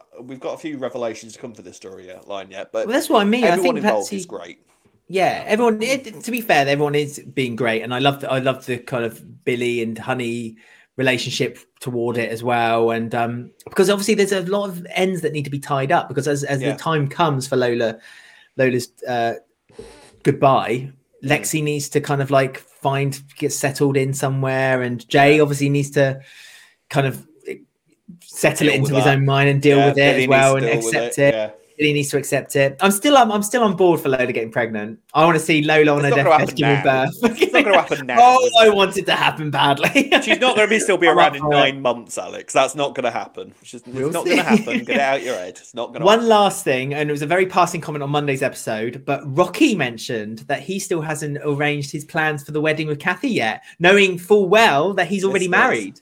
uh, 0.00 0.22
we've 0.22 0.40
got 0.40 0.54
a 0.54 0.58
few 0.58 0.78
revelations 0.78 1.34
to 1.34 1.38
come 1.38 1.54
for 1.54 1.62
this 1.62 1.76
story 1.76 2.10
line 2.26 2.50
yet, 2.50 2.72
but 2.72 2.86
well, 2.86 2.94
that's 2.94 3.08
what 3.08 3.22
I 3.22 3.24
mean. 3.24 3.44
I 3.44 3.48
everyone 3.48 3.76
think 3.76 3.84
involved 3.84 4.06
Patsy, 4.06 4.16
is 4.16 4.26
great. 4.26 4.66
Yeah, 5.06 5.44
everyone. 5.46 5.80
It, 5.80 6.22
to 6.24 6.30
be 6.30 6.40
fair, 6.40 6.66
everyone 6.66 6.96
is 6.96 7.20
being 7.20 7.54
great, 7.54 7.82
and 7.82 7.94
I 7.94 8.00
love. 8.00 8.20
The, 8.20 8.30
I 8.30 8.40
love 8.40 8.66
the 8.66 8.78
kind 8.78 9.04
of 9.04 9.44
Billy 9.44 9.82
and 9.82 9.96
Honey 9.96 10.56
relationship 11.00 11.58
toward 11.80 12.16
it 12.18 12.30
as 12.30 12.42
well, 12.44 12.90
and 12.92 13.12
um, 13.14 13.50
because 13.64 13.88
obviously 13.90 14.14
there's 14.14 14.32
a 14.32 14.42
lot 14.42 14.68
of 14.68 14.86
ends 14.94 15.22
that 15.22 15.32
need 15.32 15.44
to 15.44 15.50
be 15.50 15.58
tied 15.58 15.90
up. 15.90 16.08
Because 16.08 16.28
as 16.28 16.44
as 16.44 16.60
Yeah. 16.60 16.72
the 16.72 16.78
time 16.78 17.08
comes 17.08 17.48
for 17.48 17.56
Lola, 17.56 17.98
Lola's 18.56 18.88
uh, 19.08 19.34
goodbye, 20.22 20.92
Lexi 21.24 21.62
needs 21.62 21.88
to 21.90 22.00
kind 22.00 22.22
of 22.22 22.30
like 22.30 22.58
find 22.58 23.20
get 23.36 23.52
settled 23.52 23.96
in 23.96 24.12
somewhere, 24.14 24.82
and 24.82 25.08
Jay 25.08 25.40
obviously 25.40 25.68
needs 25.70 25.90
to 25.92 26.20
kind 26.90 27.06
of 27.06 27.26
eh, 27.48 27.56
settle 28.22 28.66
Deal 28.66 28.74
it 28.74 28.78
into 28.78 28.94
his 28.94 29.04
that. 29.04 29.16
own 29.16 29.24
mind 29.24 29.48
and 29.48 29.62
deal 29.62 29.78
Yeah, 29.78 29.88
with 29.88 29.98
it 29.98 30.12
Billy 30.12 30.22
as 30.24 30.28
well 30.28 30.56
and 30.56 30.66
accept 30.66 31.18
it. 31.18 31.34
Yeah. 31.34 31.50
Billy 31.80 31.94
needs 31.94 32.10
to 32.10 32.18
accept 32.18 32.56
it. 32.56 32.76
I'm 32.80 32.90
still 32.90 33.16
I'm, 33.16 33.32
I'm 33.32 33.42
still 33.42 33.62
on 33.62 33.74
board 33.74 34.00
for 34.00 34.10
Lola 34.10 34.30
getting 34.32 34.50
pregnant. 34.52 35.00
I 35.14 35.24
want 35.24 35.38
to 35.38 35.44
see 35.44 35.62
Lola 35.62 35.92
on 35.96 36.04
It's 36.04 36.14
her 36.14 36.22
not 36.22 36.30
gonna 36.30 36.46
deathbed 36.46 36.56
giving 36.56 36.82
birth. 36.82 37.40
It's 37.40 37.52
not 37.52 37.64
going 37.64 37.64
to 37.74 37.80
happen 37.80 38.06
now. 38.06 38.16
oh, 38.20 38.50
I 38.60 38.68
want 38.68 38.96
it 38.98 39.06
to 39.06 39.16
happen 39.16 39.50
badly. 39.50 39.88
She's 40.22 40.38
not 40.38 40.56
going 40.56 40.68
to 40.68 40.74
be 40.74 40.78
still 40.78 40.98
be 40.98 41.06
around 41.08 41.36
in 41.36 41.48
nine 41.48 41.80
months, 41.80 42.18
Alex. 42.18 42.52
That's 42.52 42.74
not 42.74 42.94
going 42.94 43.04
to 43.04 43.10
happen. 43.10 43.54
It's, 43.62 43.70
just, 43.70 43.88
it's 43.88 43.96
We'll 43.96 44.10
not 44.10 44.26
going 44.26 44.36
to 44.36 44.42
happen. 44.42 44.84
Get 44.84 44.96
it 44.96 45.00
out 45.00 45.16
of 45.18 45.24
your 45.24 45.34
head. 45.36 45.56
It's 45.58 45.74
not 45.74 45.88
going 45.94 46.02
to. 46.02 46.08
Happen. 46.08 46.20
One 46.20 46.28
last 46.28 46.64
thing, 46.64 46.92
and 46.92 47.08
it 47.08 47.12
was 47.12 47.22
a 47.22 47.26
very 47.26 47.46
passing 47.46 47.80
comment 47.80 48.02
on 48.02 48.10
Monday's 48.10 48.42
episode, 48.42 49.02
but 49.06 49.22
Rocky 49.34 49.74
mentioned 49.74 50.40
that 50.40 50.60
he 50.60 50.78
still 50.78 51.00
hasn't 51.00 51.38
arranged 51.42 51.90
his 51.90 52.04
plans 52.04 52.44
for 52.44 52.52
the 52.52 52.60
wedding 52.60 52.88
with 52.88 52.98
Kathy 52.98 53.30
yet, 53.30 53.64
knowing 53.78 54.18
full 54.18 54.48
well 54.48 54.92
that 54.94 55.08
he's 55.08 55.24
already 55.24 55.46
Yes, 55.46 55.50
yes. 55.52 55.58
married. 55.58 56.00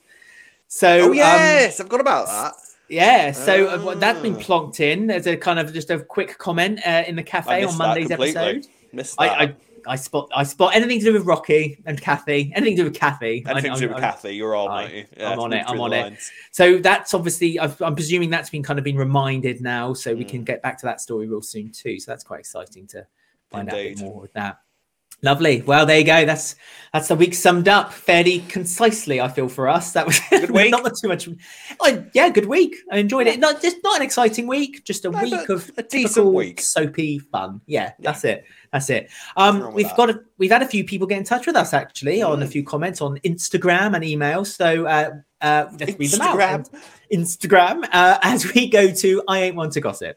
So 0.66 0.88
Oh 0.88 1.08
um, 1.10 1.14
yes, 1.14 1.80
I've 1.80 1.88
got 1.88 2.00
about 2.00 2.26
that. 2.26 2.54
Yeah, 2.88 3.32
so 3.32 3.78
what- 3.84 4.00
that's 4.00 4.20
been 4.20 4.36
Ah. 4.36 4.40
plonked 4.40 4.80
in 4.80 5.10
as 5.10 5.26
a 5.26 5.36
kind 5.36 5.58
of 5.58 5.72
just 5.72 5.90
a 5.90 6.00
quick 6.00 6.38
comment 6.38 6.80
uh, 6.86 7.04
in 7.06 7.16
the 7.16 7.22
cafe 7.22 7.64
on 7.64 7.76
Monday's 7.76 8.10
episode. 8.10 8.66
Missed 8.92 9.16
that. 9.18 9.22
I, 9.40 9.42
I 9.44 9.54
I 9.86 9.96
spot 9.96 10.28
I 10.34 10.42
spot 10.42 10.74
anything 10.74 10.98
to 10.98 11.04
do 11.06 11.12
with 11.14 11.24
Rocky 11.24 11.78
and 11.86 11.98
Kathy, 12.00 12.52
anything 12.54 12.76
to 12.76 12.82
do 12.82 12.88
with 12.90 12.98
Kathy. 12.98 13.44
I- 13.46 13.52
Anything 13.52 13.72
to 13.74 13.80
do 13.80 13.88
with 13.88 13.98
Kathy, 13.98 14.34
you're 14.36 14.54
on, 14.56 14.70
I- 14.70 14.92
you? 14.92 15.04
I'm 15.24 15.38
on 15.38 15.52
it, 15.52 15.64
I'm 15.66 15.80
on 15.80 15.90
the 15.90 16.06
it. 16.08 16.18
So 16.50 16.78
that's 16.78 17.14
obviously 17.14 17.58
I've, 17.58 17.80
I'm 17.80 17.94
presuming 17.94 18.28
that's 18.28 18.50
been 18.50 18.62
kind 18.62 18.78
of 18.78 18.84
been 18.84 18.96
reminded 18.98 19.60
now, 19.62 19.94
so 19.94 20.14
we 20.14 20.24
Mm. 20.24 20.28
can 20.28 20.44
get 20.44 20.60
back 20.62 20.78
to 20.80 20.86
that 20.86 21.00
story 21.00 21.26
real 21.28 21.40
soon 21.42 21.70
too. 21.70 21.98
So 22.00 22.10
that's 22.10 22.24
quite 22.24 22.40
exciting 22.40 22.86
to 22.88 23.06
find 23.50 23.68
out 23.70 23.76
a 23.76 23.80
Indeed. 23.80 23.98
bit 23.98 24.04
more 24.04 24.20
with 24.20 24.32
that. 24.34 24.58
Lovely. 25.20 25.62
Well, 25.62 25.84
there 25.84 25.98
you 25.98 26.04
go. 26.04 26.24
That's 26.24 26.54
that's 26.92 27.08
the 27.08 27.16
week 27.16 27.34
summed 27.34 27.66
up 27.66 27.92
fairly 27.92 28.38
concisely. 28.48 29.20
I 29.20 29.26
feel 29.28 29.48
for 29.48 29.68
us 29.68 29.92
that 29.92 30.06
was 30.06 30.20
a 30.30 30.38
Good 30.40 30.50
week. 30.52 30.70
not 30.70 30.84
too 31.02 31.08
much. 31.08 31.28
Oh, 31.80 32.04
yeah, 32.14 32.28
good 32.30 32.46
week. 32.46 32.76
I 32.92 32.98
enjoyed 32.98 33.26
it. 33.26 33.40
Not 33.40 33.60
just 33.60 33.78
not 33.82 33.96
an 33.96 34.02
exciting 34.02 34.46
week, 34.46 34.84
just 34.84 35.04
a 35.04 35.10
No, 35.10 35.20
week 35.20 35.48
of 35.48 35.70
a 35.76 35.82
decent 35.82 36.26
week. 36.32 36.60
soapy 36.60 37.18
fun. 37.18 37.60
Yeah, 37.66 37.86
Yeah. 37.98 38.12
that's 38.12 38.24
it. 38.24 38.44
That's 38.72 38.88
it. 38.90 39.10
Um, 39.36 39.74
we've 39.74 39.92
got 39.96 40.08
a, 40.08 40.20
we've 40.38 40.52
had 40.52 40.62
a 40.62 40.66
few 40.68 40.84
people 40.84 41.06
get 41.08 41.18
in 41.18 41.24
touch 41.24 41.46
with 41.48 41.56
us 41.56 41.74
actually 41.74 42.22
on 42.22 42.40
a 42.42 42.46
Mm. 42.46 42.52
few 42.52 42.62
comments 42.64 43.00
on 43.00 43.18
Instagram 43.18 43.96
and 43.96 44.04
email. 44.04 44.44
So 44.44 44.86
uh, 44.86 45.10
uh, 45.40 45.66
let's 45.80 45.98
read 45.98 46.10
them 46.12 46.20
out. 46.22 46.38
Instagram. 46.38 46.80
Instagram 47.12 47.88
uh, 47.92 48.18
as 48.22 48.54
we 48.54 48.68
go 48.70 48.92
to 48.92 49.22
I 49.28 49.40
ain't 49.40 49.56
one 49.56 49.70
to 49.70 49.80
gossip. 49.80 50.16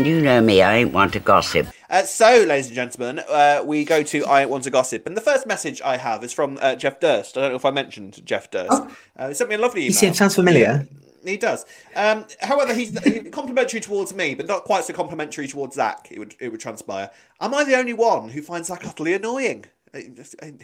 And 0.00 0.06
you 0.06 0.22
know 0.22 0.40
me, 0.40 0.62
I 0.62 0.76
ain't 0.76 0.94
one 0.94 1.10
to 1.10 1.20
gossip. 1.20 1.66
Uh, 1.90 2.04
so, 2.04 2.44
ladies 2.48 2.68
and 2.68 2.74
gentlemen, 2.74 3.18
uh, 3.28 3.62
we 3.62 3.84
go 3.84 4.02
to 4.02 4.24
I 4.24 4.46
Want 4.46 4.64
to 4.64 4.70
Gossip. 4.70 5.06
And 5.06 5.14
the 5.14 5.20
first 5.20 5.46
message 5.46 5.82
I 5.82 5.98
have 5.98 6.24
is 6.24 6.32
from 6.32 6.58
uh, 6.62 6.74
Jeff 6.74 7.00
Durst. 7.00 7.36
I 7.36 7.42
don't 7.42 7.50
know 7.50 7.56
if 7.56 7.66
I 7.66 7.70
mentioned 7.70 8.24
Jeff 8.24 8.50
Durst. 8.50 8.70
Oh. 8.72 8.96
Uh, 9.14 9.28
he 9.28 9.34
sent 9.34 9.50
me 9.50 9.56
a 9.56 9.58
lovely 9.58 9.82
email. 9.82 9.88
You 9.88 9.92
see, 9.92 10.12
sounds 10.14 10.36
familiar. 10.36 10.88
He 11.22 11.36
does. 11.36 11.66
Um, 11.94 12.24
however, 12.40 12.72
he's 12.72 12.98
he's 13.04 13.28
complimentary 13.30 13.80
towards 13.80 14.14
me, 14.14 14.34
but 14.34 14.46
not 14.46 14.64
quite 14.64 14.84
so 14.84 14.94
complimentary 14.94 15.46
towards 15.46 15.74
Zach. 15.74 16.08
It 16.10 16.18
would 16.18 16.34
it 16.40 16.48
would 16.48 16.60
transpire. 16.60 17.10
Am 17.38 17.54
I 17.54 17.64
the 17.64 17.76
only 17.76 17.92
one 17.92 18.30
who 18.30 18.40
finds 18.40 18.68
Zach 18.68 18.86
utterly 18.86 19.12
annoying? 19.12 19.66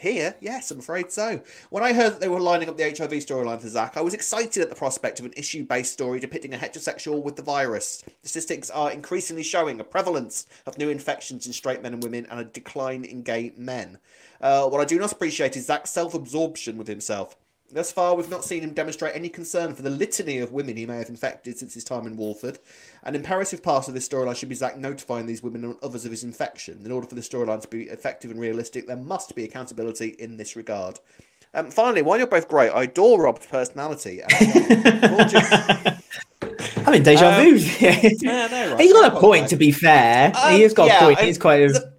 Here, 0.01 0.37
yes, 0.41 0.70
I'm 0.70 0.79
afraid 0.79 1.11
so. 1.11 1.41
When 1.70 1.83
I 1.83 1.93
heard 1.93 2.14
that 2.14 2.20
they 2.20 2.29
were 2.29 2.41
lining 2.41 2.68
up 2.68 2.77
the 2.77 2.85
HIV 2.85 3.11
storyline 3.11 3.61
for 3.61 3.68
Zach, 3.68 3.97
I 3.97 4.01
was 4.01 4.14
excited 4.14 4.62
at 4.62 4.68
the 4.68 4.77
prospect 4.77 5.18
of 5.18 5.27
an 5.27 5.33
issue-based 5.37 5.93
story 5.93 6.20
depicting 6.20 6.55
a 6.55 6.59
heterosexual 6.59 7.22
with 7.22 7.37
the 7.37 7.43
virus. 7.43 8.05
Statistics 8.22 8.70
are 8.70 8.93
increasingly 8.93 9.43
showing 9.43 9.81
a 9.81 9.85
prevalence 9.85 10.47
of 10.66 10.79
new 10.79 10.91
infections 10.91 11.47
in 11.47 11.53
straight 11.53 11.83
men 11.83 11.95
and 11.95 12.03
women 12.03 12.27
and 12.31 12.39
a 12.39 12.45
decline 12.45 13.05
in 13.05 13.22
gay 13.22 13.53
men. 13.57 13.99
Uh, 14.41 14.68
what 14.68 14.81
I 14.81 14.85
do 14.85 14.99
not 14.99 15.12
appreciate 15.12 15.57
is 15.57 15.66
Zach's 15.66 15.91
self-absorption 15.91 16.77
with 16.77 16.89
himself. 16.89 17.37
Thus 17.73 17.91
far, 17.91 18.14
we've 18.14 18.31
not 18.31 18.45
seen 18.45 18.62
him 18.62 18.73
demonstrate 18.75 19.17
any 19.17 19.29
concern 19.29 19.75
for 19.75 19.83
the 19.83 19.91
litany 19.91 20.39
of 20.39 20.53
women 20.53 20.77
he 20.77 20.87
may 20.87 20.99
have 20.99 21.09
infected 21.09 21.59
since 21.59 21.75
his 21.75 21.83
time 21.83 22.07
in 22.07 22.17
Walford. 22.17 22.61
An 23.03 23.17
imperative 23.17 23.62
part 23.62 23.89
of 23.89 23.95
this 23.95 24.09
storyline 24.09 24.37
should 24.37 24.49
be 24.49 24.55
Zach 24.55 24.79
notifying 24.79 25.27
these 25.27 25.43
women 25.43 25.64
and 25.64 25.77
others 25.83 26.05
of 26.05 26.12
his 26.12 26.23
infection. 26.23 26.81
In 26.85 26.93
order 26.93 27.09
for 27.09 27.17
the 27.17 27.21
storyline 27.23 27.61
to 27.62 27.69
be 27.69 27.85
effective 27.85 28.31
and 28.31 28.39
realistic, 28.41 28.87
there 28.87 28.97
must 28.97 29.35
be 29.35 29.45
accountability 29.45 30.14
in 30.19 30.37
this 30.37 30.55
regard. 30.55 31.01
Um, 31.55 31.71
finally, 31.71 32.03
while 32.03 32.19
you're 32.19 32.27
both 32.29 32.49
great, 32.49 32.71
I 32.71 32.85
adore 32.85 33.23
Rob's 33.23 33.47
personality. 33.47 34.21
And 34.21 34.33
I 36.87 36.93
mean, 36.93 37.03
deja 37.03 37.27
Um, 37.27 37.45
vu. 37.45 37.57
Yeah, 37.81 38.47
no, 38.49 38.71
right. 38.73 38.81
He's 38.81 38.93
got 38.93 39.17
a 39.17 39.21
point, 39.21 39.49
to 39.49 39.57
be 39.57 39.73
fair. 39.73 40.33
Um, 40.37 40.53
he 40.53 40.62
has 40.62 40.73
got 40.73 40.87
yeah, 40.87 40.99
a 40.99 41.01
point. 41.01 41.19
He's 41.21 41.39
quite 41.39 41.62
a. 41.62 41.93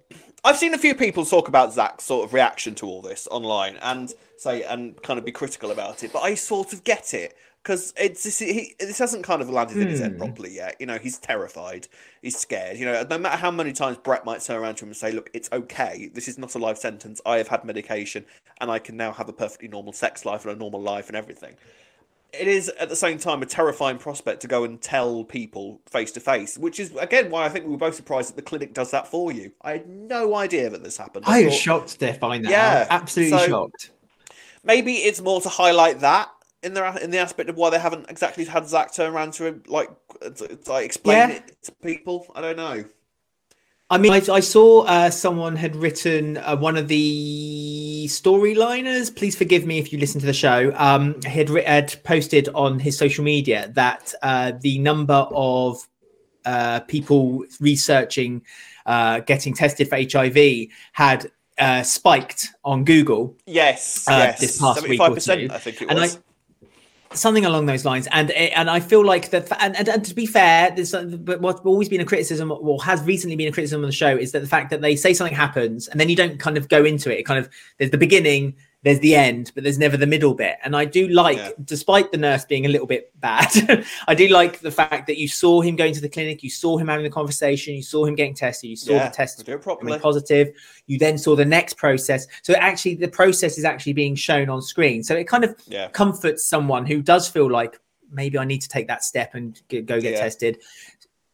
I've 0.44 0.56
seen 0.56 0.72
a 0.72 0.78
few 0.78 0.94
people 0.94 1.26
talk 1.26 1.48
about 1.48 1.74
Zach's 1.74 2.04
sort 2.04 2.24
of 2.24 2.32
reaction 2.32 2.74
to 2.76 2.86
all 2.86 3.02
this 3.02 3.28
online 3.30 3.76
and 3.82 4.14
say 4.40 4.62
and 4.62 5.00
kind 5.02 5.18
of 5.18 5.24
be 5.24 5.32
critical 5.32 5.70
about 5.70 6.02
it, 6.04 6.12
but 6.12 6.20
I 6.20 6.34
sort 6.34 6.72
of 6.72 6.84
get 6.84 7.14
it 7.14 7.36
because 7.62 7.92
it's 7.96 8.22
this, 8.22 8.38
he, 8.38 8.74
this 8.78 8.98
hasn't 8.98 9.24
kind 9.24 9.42
of 9.42 9.50
landed 9.50 9.76
in 9.78 9.88
his 9.88 10.00
head 10.00 10.12
Hmm. 10.12 10.18
properly 10.18 10.54
yet. 10.54 10.76
You 10.78 10.86
know, 10.86 10.96
he's 10.98 11.18
terrified, 11.18 11.88
he's 12.22 12.38
scared. 12.38 12.78
You 12.78 12.86
know, 12.86 13.04
no 13.10 13.18
matter 13.18 13.36
how 13.36 13.50
many 13.50 13.72
times 13.72 13.98
Brett 13.98 14.24
might 14.24 14.40
turn 14.40 14.56
around 14.60 14.76
to 14.76 14.84
him 14.84 14.90
and 14.90 14.96
say, 14.96 15.12
"Look, 15.12 15.28
it's 15.34 15.50
okay. 15.52 16.10
This 16.14 16.28
is 16.28 16.38
not 16.38 16.54
a 16.54 16.58
life 16.58 16.78
sentence. 16.78 17.20
I 17.26 17.36
have 17.38 17.48
had 17.48 17.64
medication, 17.64 18.24
and 18.60 18.70
I 18.70 18.78
can 18.78 18.96
now 18.96 19.12
have 19.12 19.28
a 19.28 19.32
perfectly 19.32 19.68
normal 19.68 19.92
sex 19.92 20.24
life 20.24 20.44
and 20.46 20.54
a 20.54 20.58
normal 20.58 20.80
life 20.80 21.08
and 21.08 21.16
everything." 21.16 21.54
it 22.30 22.46
is 22.46 22.68
at 22.78 22.90
the 22.90 22.94
same 22.94 23.16
time 23.16 23.40
a 23.40 23.46
terrifying 23.46 23.96
prospect 23.96 24.42
to 24.42 24.46
go 24.46 24.62
and 24.62 24.82
tell 24.82 25.24
people 25.24 25.80
face 25.90 26.12
to 26.12 26.20
face, 26.20 26.58
which 26.58 26.78
is 26.78 26.94
again 26.96 27.30
why 27.30 27.46
I 27.46 27.48
think 27.48 27.64
we 27.64 27.70
were 27.70 27.78
both 27.78 27.94
surprised 27.94 28.28
that 28.28 28.36
the 28.36 28.42
clinic 28.42 28.74
does 28.74 28.90
that 28.90 29.08
for 29.08 29.32
you. 29.32 29.50
I 29.62 29.72
had 29.72 29.88
no 29.88 30.34
idea 30.34 30.68
that 30.68 30.82
this 30.84 30.98
happened. 30.98 31.24
I 31.26 31.44
was 31.46 31.54
thought 31.54 31.60
shocked 31.62 32.00
to 32.00 32.12
find 32.12 32.44
that. 32.44 32.50
Yeah, 32.50 32.86
absolutely 32.90 33.38
so- 33.38 33.46
shocked. 33.48 33.90
Maybe 34.64 34.94
it's 34.94 35.20
more 35.20 35.40
to 35.40 35.48
highlight 35.48 36.00
that 36.00 36.30
in 36.62 36.74
the 36.74 37.02
in 37.02 37.10
the 37.10 37.18
aspect 37.18 37.48
of 37.48 37.56
why 37.56 37.70
they 37.70 37.78
haven't 37.78 38.10
exactly 38.10 38.44
had 38.44 38.68
Zach 38.68 38.92
turn 38.92 39.12
around 39.12 39.34
to 39.34 39.60
like 39.66 39.90
to, 40.20 40.30
to, 40.30 40.70
like 40.70 40.84
explain 40.84 41.16
Yeah. 41.16 41.36
it 41.36 41.62
to 41.64 41.72
people. 41.72 42.26
I 42.34 42.40
don't 42.40 42.56
know. 42.56 42.84
I 43.90 43.96
mean, 43.96 44.12
I, 44.12 44.20
I 44.30 44.40
saw 44.40 44.82
uh, 44.82 45.08
someone 45.08 45.56
had 45.56 45.74
written 45.74 46.36
uh, 46.36 46.56
one 46.56 46.76
of 46.76 46.88
the 46.88 48.04
storyliners. 48.08 49.14
Please 49.14 49.34
forgive 49.34 49.64
me 49.64 49.78
if 49.78 49.92
you 49.94 49.98
listen 49.98 50.20
to 50.20 50.26
the 50.26 50.34
show. 50.34 50.74
Um, 50.76 51.22
had, 51.22 51.48
had 51.48 51.96
posted 52.04 52.50
on 52.50 52.78
his 52.80 52.98
social 52.98 53.24
media 53.24 53.70
that 53.74 54.12
uh, 54.22 54.52
the 54.60 54.78
number 54.78 55.26
of 55.30 55.88
uh, 56.44 56.80
people 56.80 57.46
researching 57.60 58.42
uh, 58.84 59.20
getting 59.20 59.54
tested 59.54 59.88
for 59.88 59.96
HIV 59.96 60.68
had 60.92 61.30
uh, 61.58 61.82
spiked 61.82 62.46
on 62.64 62.84
Google. 62.84 63.36
Yes, 63.46 64.06
Uh, 64.08 64.12
yes, 64.12 64.40
this 64.40 64.60
past 64.60 64.86
week 64.88 65.00
or 65.00 65.16
two. 65.16 65.48
I 65.50 65.58
think 65.58 65.82
it 65.82 65.88
And 65.90 65.98
I- 65.98 66.02
was. 66.02 66.18
something 67.14 67.46
along 67.46 67.64
those 67.64 67.86
lines 67.86 68.06
and 68.12 68.30
and 68.32 68.68
i 68.68 68.78
feel 68.78 69.02
like 69.02 69.30
that 69.30 69.50
and, 69.62 69.74
and, 69.78 69.88
and 69.88 70.04
to 70.04 70.14
be 70.14 70.26
fair 70.26 70.70
there's 70.76 70.92
but 71.20 71.40
what's 71.40 71.58
always 71.62 71.88
been 71.88 72.02
a 72.02 72.04
criticism 72.04 72.52
or 72.52 72.82
has 72.84 73.02
recently 73.04 73.34
been 73.34 73.48
a 73.48 73.50
criticism 73.50 73.80
on 73.80 73.86
the 73.88 73.92
show 74.04 74.14
is 74.14 74.32
that 74.32 74.40
the 74.40 74.46
fact 74.46 74.68
that 74.68 74.82
they 74.82 74.94
say 74.94 75.14
something 75.14 75.34
happens 75.34 75.88
and 75.88 75.98
then 75.98 76.10
you 76.10 76.14
don't 76.16 76.38
kind 76.38 76.58
of 76.58 76.68
go 76.68 76.84
into 76.84 77.10
it 77.10 77.18
it 77.20 77.22
kind 77.22 77.38
of 77.42 77.48
there's 77.78 77.90
the 77.92 77.96
beginning 77.96 78.54
there's 78.84 79.00
the 79.00 79.14
end, 79.16 79.50
but 79.54 79.64
there's 79.64 79.78
never 79.78 79.96
the 79.96 80.06
middle 80.06 80.34
bit. 80.34 80.56
And 80.62 80.76
I 80.76 80.84
do 80.84 81.08
like, 81.08 81.36
Yeah. 81.36 81.50
despite 81.64 82.12
the 82.12 82.16
nurse 82.18 82.44
being 82.44 82.64
a 82.64 82.68
little 82.68 82.86
bit 82.86 83.12
bad, 83.20 83.84
I 84.06 84.14
do 84.14 84.28
like 84.28 84.60
the 84.60 84.70
fact 84.70 85.08
that 85.08 85.18
you 85.18 85.26
saw 85.26 85.60
him 85.60 85.74
going 85.74 85.92
to 85.94 86.00
the 86.00 86.08
clinic, 86.08 86.44
you 86.44 86.50
saw 86.50 86.78
him 86.78 86.86
having 86.86 87.02
the 87.02 87.10
conversation, 87.10 87.74
you 87.74 87.82
saw 87.82 88.04
him 88.04 88.14
getting 88.14 88.34
tested, 88.34 88.70
you 88.70 88.76
saw 88.76 88.92
Yeah, 88.92 89.08
the 89.08 89.14
test 89.16 89.44
do 89.44 89.58
coming 89.58 89.98
positive. 89.98 90.52
You 90.86 90.96
then 90.98 91.18
saw 91.18 91.34
the 91.34 91.44
next 91.44 91.76
process. 91.76 92.26
So 92.42 92.54
actually, 92.54 92.94
the 92.94 93.08
process 93.08 93.58
is 93.58 93.64
actually 93.64 93.94
being 93.94 94.14
shown 94.14 94.48
on 94.48 94.62
screen. 94.62 95.02
So 95.02 95.16
it 95.16 95.26
kind 95.26 95.42
of 95.44 95.56
Yeah. 95.66 95.88
comforts 95.88 96.44
someone 96.48 96.86
who 96.86 97.02
does 97.02 97.28
feel 97.28 97.50
like 97.50 97.80
maybe 98.12 98.38
I 98.38 98.44
need 98.44 98.62
to 98.62 98.68
take 98.68 98.86
that 98.86 99.02
step 99.02 99.34
and 99.34 99.60
go 99.68 100.00
get 100.00 100.16
tested 100.18 100.60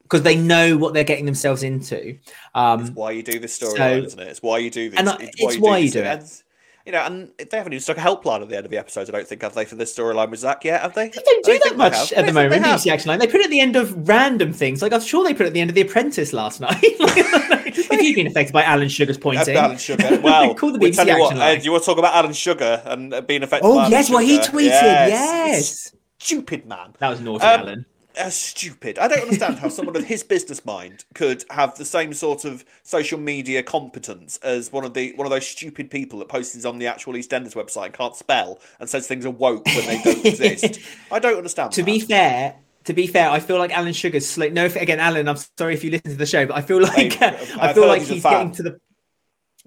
because 0.03 0.23
they 0.23 0.37
know 0.37 0.77
what 0.79 0.95
they're 0.95 1.05
getting 1.05 1.25
themselves 1.27 1.63
into. 1.63 2.19
Um, 2.55 2.81
It's 2.81 2.91
why 2.91 3.11
you 3.13 3.23
do 3.23 3.39
this 3.39 3.55
so- 3.55 3.73
storyline, 3.75 4.07
isn't 4.07 4.19
it? 4.19 4.29
It's 4.29 4.43
why 4.43 4.59
you 4.59 4.71
do 4.71 4.91
this. 4.91 4.99
And, 4.99 5.09
uh, 5.09 5.17
it's 5.21 5.59
why 5.59 5.79
you 5.79 5.91
do 5.91 6.01
it. 6.01 6.43
You 6.87 6.93
know, 6.93 7.01
and 7.01 7.31
they 7.39 7.57
haven't 7.57 7.73
even 7.73 7.81
stuck 7.81 7.97
a 7.97 8.01
helpline 8.01 8.43
at 8.43 8.51
the 8.51 8.57
end 8.57 8.67
of 8.67 8.71
the 8.71 8.77
episode. 8.77 9.09
I 9.09 9.13
don't 9.13 9.27
think 9.27 9.41
have 9.41 9.55
they 9.55 9.65
for 9.65 9.75
this 9.75 9.97
storyline 9.97 10.31
with 10.31 10.41
Zach 10.41 10.65
yet? 10.65 10.83
Have 10.83 10.93
they? 10.93 11.09
They 11.09 11.23
don't 11.25 11.45
do 11.45 11.53
I 11.53 11.61
that 11.65 11.77
much 11.79 12.13
at 12.13 12.27
the 12.27 12.33
moment. 12.33 12.63
BBC 12.63 12.93
Action 12.93 13.09
Line. 13.09 13.19
They 13.19 13.27
put 13.27 13.41
it 13.41 13.47
at 13.47 13.51
the 13.51 13.61
end 13.61 13.77
of 13.77 14.07
random 14.07 14.53
things. 14.53 14.83
Like 14.83 14.93
I'm 14.93 15.01
sure 15.01 15.25
they 15.25 15.33
put 15.33 15.45
it 15.45 15.49
at 15.49 15.53
the 15.55 15.61
end 15.63 15.71
of 15.71 15.75
The 15.75 15.81
Apprentice 15.81 16.35
last 16.35 16.61
night. 16.61 16.77
if 16.83 18.03
you've 18.03 18.15
been 18.15 18.27
affected 18.27 18.53
by 18.53 18.65
Alan 18.65 18.91
Sugar's 18.91 19.17
pointing, 19.17 19.57
Alan 19.57 19.79
Sugar. 19.79 20.21
Well, 20.21 20.55
call 20.57 20.73
the 20.73 20.79
BBC 20.79 21.07
you 21.07 21.19
what, 21.19 21.27
Action 21.33 21.39
Line. 21.39 21.57
Ed, 21.57 21.65
you 21.65 21.73
want 21.73 21.85
to 21.85 21.87
talk 21.91 21.99
about 21.99 22.15
Alan 22.15 22.35
Sugar 22.35 22.83
and 22.85 23.15
uh, 23.15 23.21
being 23.23 23.43
affected 23.43 23.67
by 23.67 23.73
oh 23.75 23.79
Alan 23.81 23.91
yes, 23.91 24.09
he 24.09 24.37
Sugar? 24.37 24.43
tweeted. 24.59 25.09
Yes, 25.09 25.95
Stupid 26.19 26.67
man. 26.67 26.95
that 26.99 27.09
was 27.09 27.21
naughty, 27.21 27.45
Um, 27.45 27.61
Alan. 27.61 27.87
Uh, 28.17 28.31
stupid. 28.31 28.99
I 28.99 29.09
don't 29.09 29.23
understand 29.23 29.59
how 29.59 29.69
someone 29.69 29.97
of 29.97 30.05
his 30.05 30.23
business 30.23 30.65
mind 30.65 31.05
could 31.15 31.45
have 31.51 31.77
the 31.77 31.85
same 31.85 32.13
sort 32.13 32.45
of 32.45 32.65
social 32.85 33.19
media 33.19 33.63
competence 33.63 34.39
as 34.43 34.71
one 34.71 34.85
of 34.85 34.95
the 34.95 35.13
one 35.17 35.27
of 35.27 35.31
those 35.31 35.47
stupid 35.47 35.91
people 35.91 36.21
that 36.21 36.29
posts 36.29 36.65
on 36.65 36.79
the 36.79 36.87
actual 36.87 37.15
EastEnders 37.15 37.55
website 37.55 37.87
and 37.87 37.95
can't 37.95 38.15
spell 38.15 38.61
and 38.79 38.89
says 38.89 39.09
things 39.09 39.27
are 39.27 39.31
woke 39.31 39.67
when 39.67 39.87
they 39.87 40.01
don't 40.03 40.25
exist. 40.25 40.79
I 41.11 41.19
don't 41.19 41.37
understand. 41.37 41.73
To 41.73 41.83
that. 41.83 41.87
be 41.87 42.01
fair. 42.01 42.57
To 42.85 42.93
be 42.93 43.07
fair, 43.07 43.31
I 43.31 43.41
feel 43.41 43.59
like 43.59 43.77
Alan 43.77 43.95
Sugar's 43.95 44.29
slick. 44.29 44.53
No, 44.53 44.67
again, 44.67 45.01
Alan, 45.01 45.27
I'm 45.27 45.39
sorry 45.59 45.73
if 45.73 45.83
you 45.83 45.91
listen 45.91 46.11
to 46.11 46.17
the 46.17 46.27
show, 46.27 46.45
but 46.47 46.55
I 46.55 46.61
feel 46.61 46.83
like 46.83 47.19
Mate, 47.19 47.23
I 47.23 47.69
I've 47.69 47.75
feel 47.75 47.87
like 47.87 48.03
he's 48.03 48.23
getting 48.23 48.53
to 48.53 48.63
the. 48.63 48.81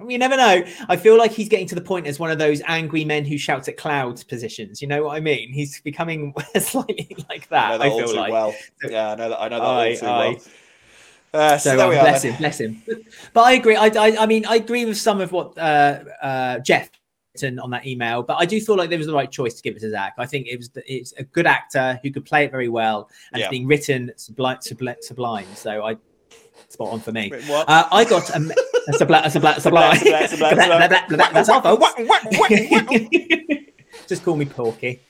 You 0.07 0.17
never 0.19 0.37
know. 0.37 0.63
I 0.89 0.95
feel 0.95 1.17
like 1.17 1.31
he's 1.31 1.49
getting 1.49 1.67
to 1.69 1.75
the 1.75 1.81
point 1.81 2.05
as 2.05 2.19
one 2.19 2.29
of 2.29 2.37
those 2.37 2.61
angry 2.67 3.03
men 3.03 3.25
who 3.25 3.37
shouts 3.37 3.67
at 3.67 3.77
clouds 3.77 4.23
positions. 4.23 4.79
You 4.81 4.87
know 4.87 5.03
what 5.05 5.17
I 5.17 5.19
mean? 5.19 5.51
He's 5.51 5.81
becoming 5.81 6.33
slightly 6.59 7.15
like 7.29 7.47
I 7.51 7.71
know 7.71 7.77
that. 7.77 7.77
that 7.77 7.81
I, 7.81 7.89
feel 7.89 8.07
too 8.07 8.13
like. 8.13 8.31
well. 8.31 8.55
Yeah, 8.87 9.11
I 9.11 9.15
know 9.15 9.29
that. 9.29 9.41
I 9.41 9.47
know 9.49 9.59
that 9.59 9.65
Aye, 9.65 9.89
all 9.89 9.95
too 9.97 10.05
aye. 10.05 10.27
well. 10.29 10.41
Uh, 11.33 11.57
so, 11.57 11.75
So 11.77 11.83
um, 11.83 11.89
we 11.89 11.95
are. 11.95 12.03
bless 12.03 12.21
then. 12.21 12.31
him, 12.33 12.37
bless 12.37 12.59
him. 12.59 12.83
But 13.33 13.41
I 13.41 13.51
agree. 13.53 13.75
I, 13.75 13.87
I, 13.87 14.17
I 14.19 14.25
mean, 14.27 14.45
I 14.45 14.55
agree 14.57 14.85
with 14.85 14.97
some 14.97 15.19
of 15.19 15.31
what 15.31 15.57
uh, 15.57 16.03
uh, 16.21 16.59
Jeff 16.59 16.89
written 17.33 17.59
on 17.59 17.69
that 17.71 17.85
email, 17.87 18.21
but 18.23 18.37
I 18.39 18.45
do 18.45 18.61
feel 18.61 18.75
like 18.77 18.89
there 18.89 18.97
was 18.99 19.07
the 19.07 19.13
right 19.13 19.29
choice 19.31 19.55
to 19.55 19.61
give 19.63 19.75
it 19.75 19.79
to 19.79 19.89
Zach. 19.89 20.13
I 20.19 20.25
think 20.27 20.47
it 20.47 20.57
was 20.57 20.69
the, 20.69 20.83
it's 20.91 21.11
a 21.13 21.23
good 21.23 21.45
actor 21.47 21.99
who 22.03 22.11
could 22.11 22.25
play 22.25 22.45
it 22.45 22.51
very 22.51 22.69
well, 22.69 23.09
and 23.33 23.39
Yeah. 23.39 23.45
it's 23.47 23.51
being 23.51 23.67
written 23.67 24.11
sublime, 24.15 24.59
sublime, 24.61 24.95
sublime. 25.01 25.47
So 25.55 25.83
I 25.85 25.97
spot 26.69 26.93
on 26.93 26.99
for 26.99 27.11
me. 27.11 27.31
Uh, 27.33 27.87
I 27.91 28.03
got 28.05 28.29
a, 28.29 28.55
sublime, 28.93 29.23
a 29.25 29.29
sublime. 29.29 29.61
That's 29.61 30.39
whack, 30.39 31.97
whack. 31.99 33.07
Just 34.07 34.23
call 34.23 34.35
me 34.37 34.45
Porky. 34.45 35.01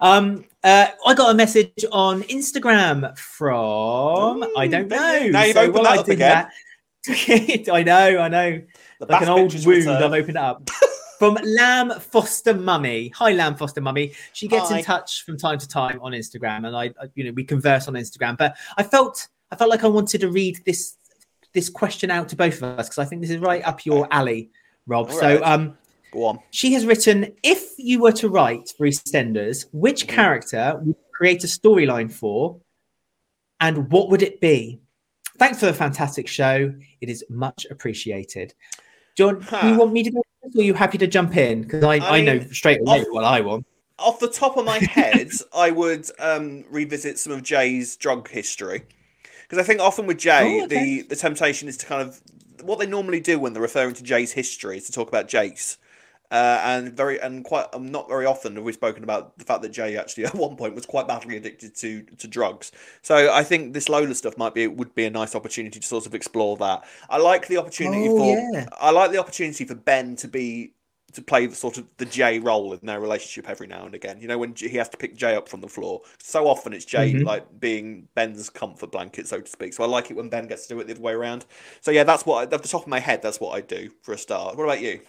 Um, 0.00 0.44
uh, 0.62 0.86
I 1.06 1.14
got 1.14 1.30
a 1.30 1.34
message 1.34 1.84
on 1.92 2.22
Instagram 2.24 3.16
from 3.18 4.44
I 4.56 4.68
don't 4.68 4.88
know. 4.88 5.28
Now 5.28 5.42
you've 5.44 5.56
opened 5.56 5.84
that 5.86 5.92
I 5.92 5.96
up 5.98 6.08
again. 6.08 6.46
that- 6.46 6.50
I 7.72 7.82
know, 7.82 8.18
I 8.20 8.28
know. 8.28 8.60
The 9.00 9.06
Like 9.06 9.22
an 9.22 9.28
old 9.28 9.52
wound, 9.52 9.66
return. 9.66 10.02
I've 10.02 10.12
opened 10.12 10.30
it 10.30 10.36
up. 10.36 10.68
From 11.18 11.38
Lamb 11.44 11.92
Foster 12.00 12.54
Mummy. 12.54 13.08
Hi, 13.14 13.32
Lamb 13.32 13.54
Foster 13.56 13.80
Mummy. 13.80 14.12
She 14.32 14.48
gets 14.48 14.70
Hi. 14.70 14.78
in 14.78 14.84
touch 14.84 15.24
from 15.24 15.36
time 15.38 15.58
to 15.58 15.68
time 15.68 15.98
on 16.02 16.10
Instagram, 16.12 16.66
and 16.66 16.76
I, 16.76 16.86
I- 17.00 17.08
you 17.14 17.24
know, 17.24 17.30
we 17.32 17.44
converse 17.44 17.86
on 17.88 17.94
Instagram. 17.94 18.36
But 18.36 18.56
I 18.76 18.82
felt, 18.82 19.28
I 19.50 19.56
felt 19.56 19.70
like 19.70 19.84
I 19.84 19.88
wanted 19.88 20.22
to 20.22 20.28
read 20.30 20.60
this, 20.66 20.96
this 21.54 21.68
question 21.70 22.10
out 22.10 22.28
to 22.30 22.36
both 22.36 22.56
of 22.56 22.78
us 22.78 22.88
because 22.88 22.98
I 22.98 23.04
think 23.04 23.22
this 23.22 23.30
is 23.30 23.38
right 23.38 23.62
up 23.66 23.86
your 23.86 24.06
alley, 24.10 24.50
Rob. 24.86 25.10
All 25.10 25.18
so, 25.18 25.34
right. 25.34 25.42
um, 25.42 25.78
Go 26.12 26.26
on. 26.26 26.38
she 26.50 26.72
has 26.74 26.84
written 26.84 27.32
if 27.42 27.72
you 27.78 28.00
were 28.00 28.12
to 28.12 28.28
write 28.28 28.72
for 28.76 28.86
EastEnders, 28.86 29.66
which 29.72 30.06
Mhm. 30.06 30.10
character 30.10 30.74
would 30.78 30.88
you 30.88 30.96
create 31.12 31.42
a 31.44 31.46
storyline 31.46 32.12
for 32.12 32.60
and 33.60 33.90
what 33.90 34.10
would 34.10 34.22
it 34.22 34.40
be? 34.40 34.80
Thanks 35.38 35.58
for 35.58 35.66
the 35.66 35.72
fantastic 35.74 36.28
show. 36.28 36.72
It 37.00 37.08
is 37.08 37.24
much 37.28 37.66
appreciated. 37.70 38.54
John, 39.16 39.40
do 39.60 39.68
you 39.68 39.76
want 39.78 39.92
me 39.92 40.02
to 40.02 40.10
go 40.10 40.18
or 40.42 40.60
are 40.60 40.62
you 40.62 40.74
happy 40.74 40.98
to 40.98 41.06
jump 41.06 41.36
in? 41.36 41.62
Because 41.62 41.82
I, 41.84 41.94
I, 41.96 42.18
I 42.18 42.20
know 42.20 42.40
straight 42.52 42.80
away 42.80 43.00
off- 43.00 43.06
what 43.10 43.24
I 43.24 43.40
want. 43.40 43.64
Off 43.98 44.18
the 44.18 44.28
top 44.28 44.56
of 44.56 44.64
my 44.64 44.78
head, 44.82 45.30
I 45.54 45.70
would 45.70 46.10
um, 46.18 46.64
revisit 46.68 47.18
some 47.18 47.32
of 47.32 47.42
Jay's 47.44 47.96
drug 47.96 48.28
history 48.28 48.82
because 49.54 49.64
I 49.64 49.66
think 49.66 49.80
often 49.80 50.06
with 50.06 50.18
Jay, 50.18 50.60
Oh, 50.60 50.64
okay. 50.64 51.00
the 51.00 51.02
the 51.08 51.16
temptation 51.16 51.68
is 51.68 51.76
to 51.78 51.86
kind 51.86 52.02
of 52.02 52.20
what 52.62 52.78
they 52.78 52.86
normally 52.86 53.20
do 53.20 53.38
when 53.38 53.52
they're 53.52 53.62
referring 53.62 53.94
to 53.94 54.02
Jay's 54.02 54.32
history 54.32 54.78
is 54.78 54.86
to 54.86 54.92
talk 54.92 55.08
about 55.08 55.28
Jase. 55.28 55.78
Uh, 56.30 56.58
and 56.64 56.92
very 56.96 57.20
and 57.20 57.44
quite 57.44 57.66
um, 57.74 57.86
not 57.92 58.08
very 58.08 58.26
often 58.26 58.56
have 58.56 58.64
we 58.64 58.72
spoken 58.72 59.04
about 59.04 59.38
the 59.38 59.44
fact 59.44 59.62
that 59.62 59.68
Jay 59.68 59.96
actually 59.96 60.24
at 60.30 60.34
one 60.34 60.56
point 60.56 60.74
was 60.74 60.86
quite 60.86 61.06
badly 61.06 61.36
addicted 61.36 61.76
to 61.76 62.02
to 62.18 62.26
drugs. 62.26 62.72
So 63.02 63.32
I 63.32 63.44
think 63.44 63.72
this 63.74 63.88
Lola 63.88 64.14
stuff 64.14 64.36
might 64.36 64.54
be 64.54 64.66
would 64.66 64.94
be 64.94 65.04
a 65.04 65.10
nice 65.10 65.34
opportunity 65.36 65.78
to 65.78 65.86
sort 65.86 66.06
of 66.06 66.14
explore 66.14 66.56
that. 66.56 66.82
I 67.08 67.18
like 67.18 67.46
the 67.46 67.58
opportunity 67.58 68.08
Oh, 68.08 68.16
for 68.16 68.52
yeah. 68.52 68.66
I 68.80 68.90
like 68.90 69.12
the 69.12 69.18
opportunity 69.18 69.64
for 69.64 69.74
Ben 69.76 70.16
to 70.16 70.26
be 70.28 70.72
to 71.14 71.22
play 71.22 71.46
the 71.46 71.54
sort 71.54 71.78
of 71.78 71.86
the 71.96 72.04
Jay 72.04 72.38
role 72.38 72.72
in 72.72 72.80
their 72.84 73.00
relationship 73.00 73.48
every 73.48 73.66
now 73.66 73.86
and 73.86 73.94
again. 73.94 74.20
You 74.20 74.28
know, 74.28 74.38
when 74.38 74.54
he 74.54 74.76
has 74.76 74.88
to 74.90 74.96
pick 74.96 75.16
Jay 75.16 75.34
up 75.34 75.48
from 75.48 75.60
the 75.60 75.68
floor. 75.68 76.02
So 76.18 76.46
often 76.46 76.72
it's 76.72 76.84
Jay 76.84 77.12
Mhm. 77.14 77.24
like 77.24 77.60
being 77.60 78.08
Ben's 78.14 78.50
comfort 78.50 78.92
blanket, 78.92 79.26
so 79.28 79.40
to 79.40 79.50
speak. 79.50 79.72
So 79.72 79.82
I 79.84 79.86
like 79.86 80.10
it 80.10 80.16
when 80.16 80.28
Ben 80.28 80.46
gets 80.46 80.66
to 80.66 80.74
do 80.74 80.80
it 80.80 80.86
the 80.86 80.92
other 80.94 81.02
way 81.02 81.12
around. 81.12 81.46
So 81.80 81.90
yeah, 81.90 82.04
that's 82.04 82.24
what 82.26 82.38
I, 82.38 82.42
at 82.54 82.62
the 82.62 82.68
top 82.68 82.82
of 82.82 82.88
my 82.88 83.00
head. 83.00 83.22
That's 83.22 83.40
what 83.40 83.56
I 83.56 83.60
do 83.60 83.90
for 84.02 84.12
a 84.12 84.18
start. 84.18 84.56
What 84.56 84.64
about 84.64 84.80
you? 84.80 85.00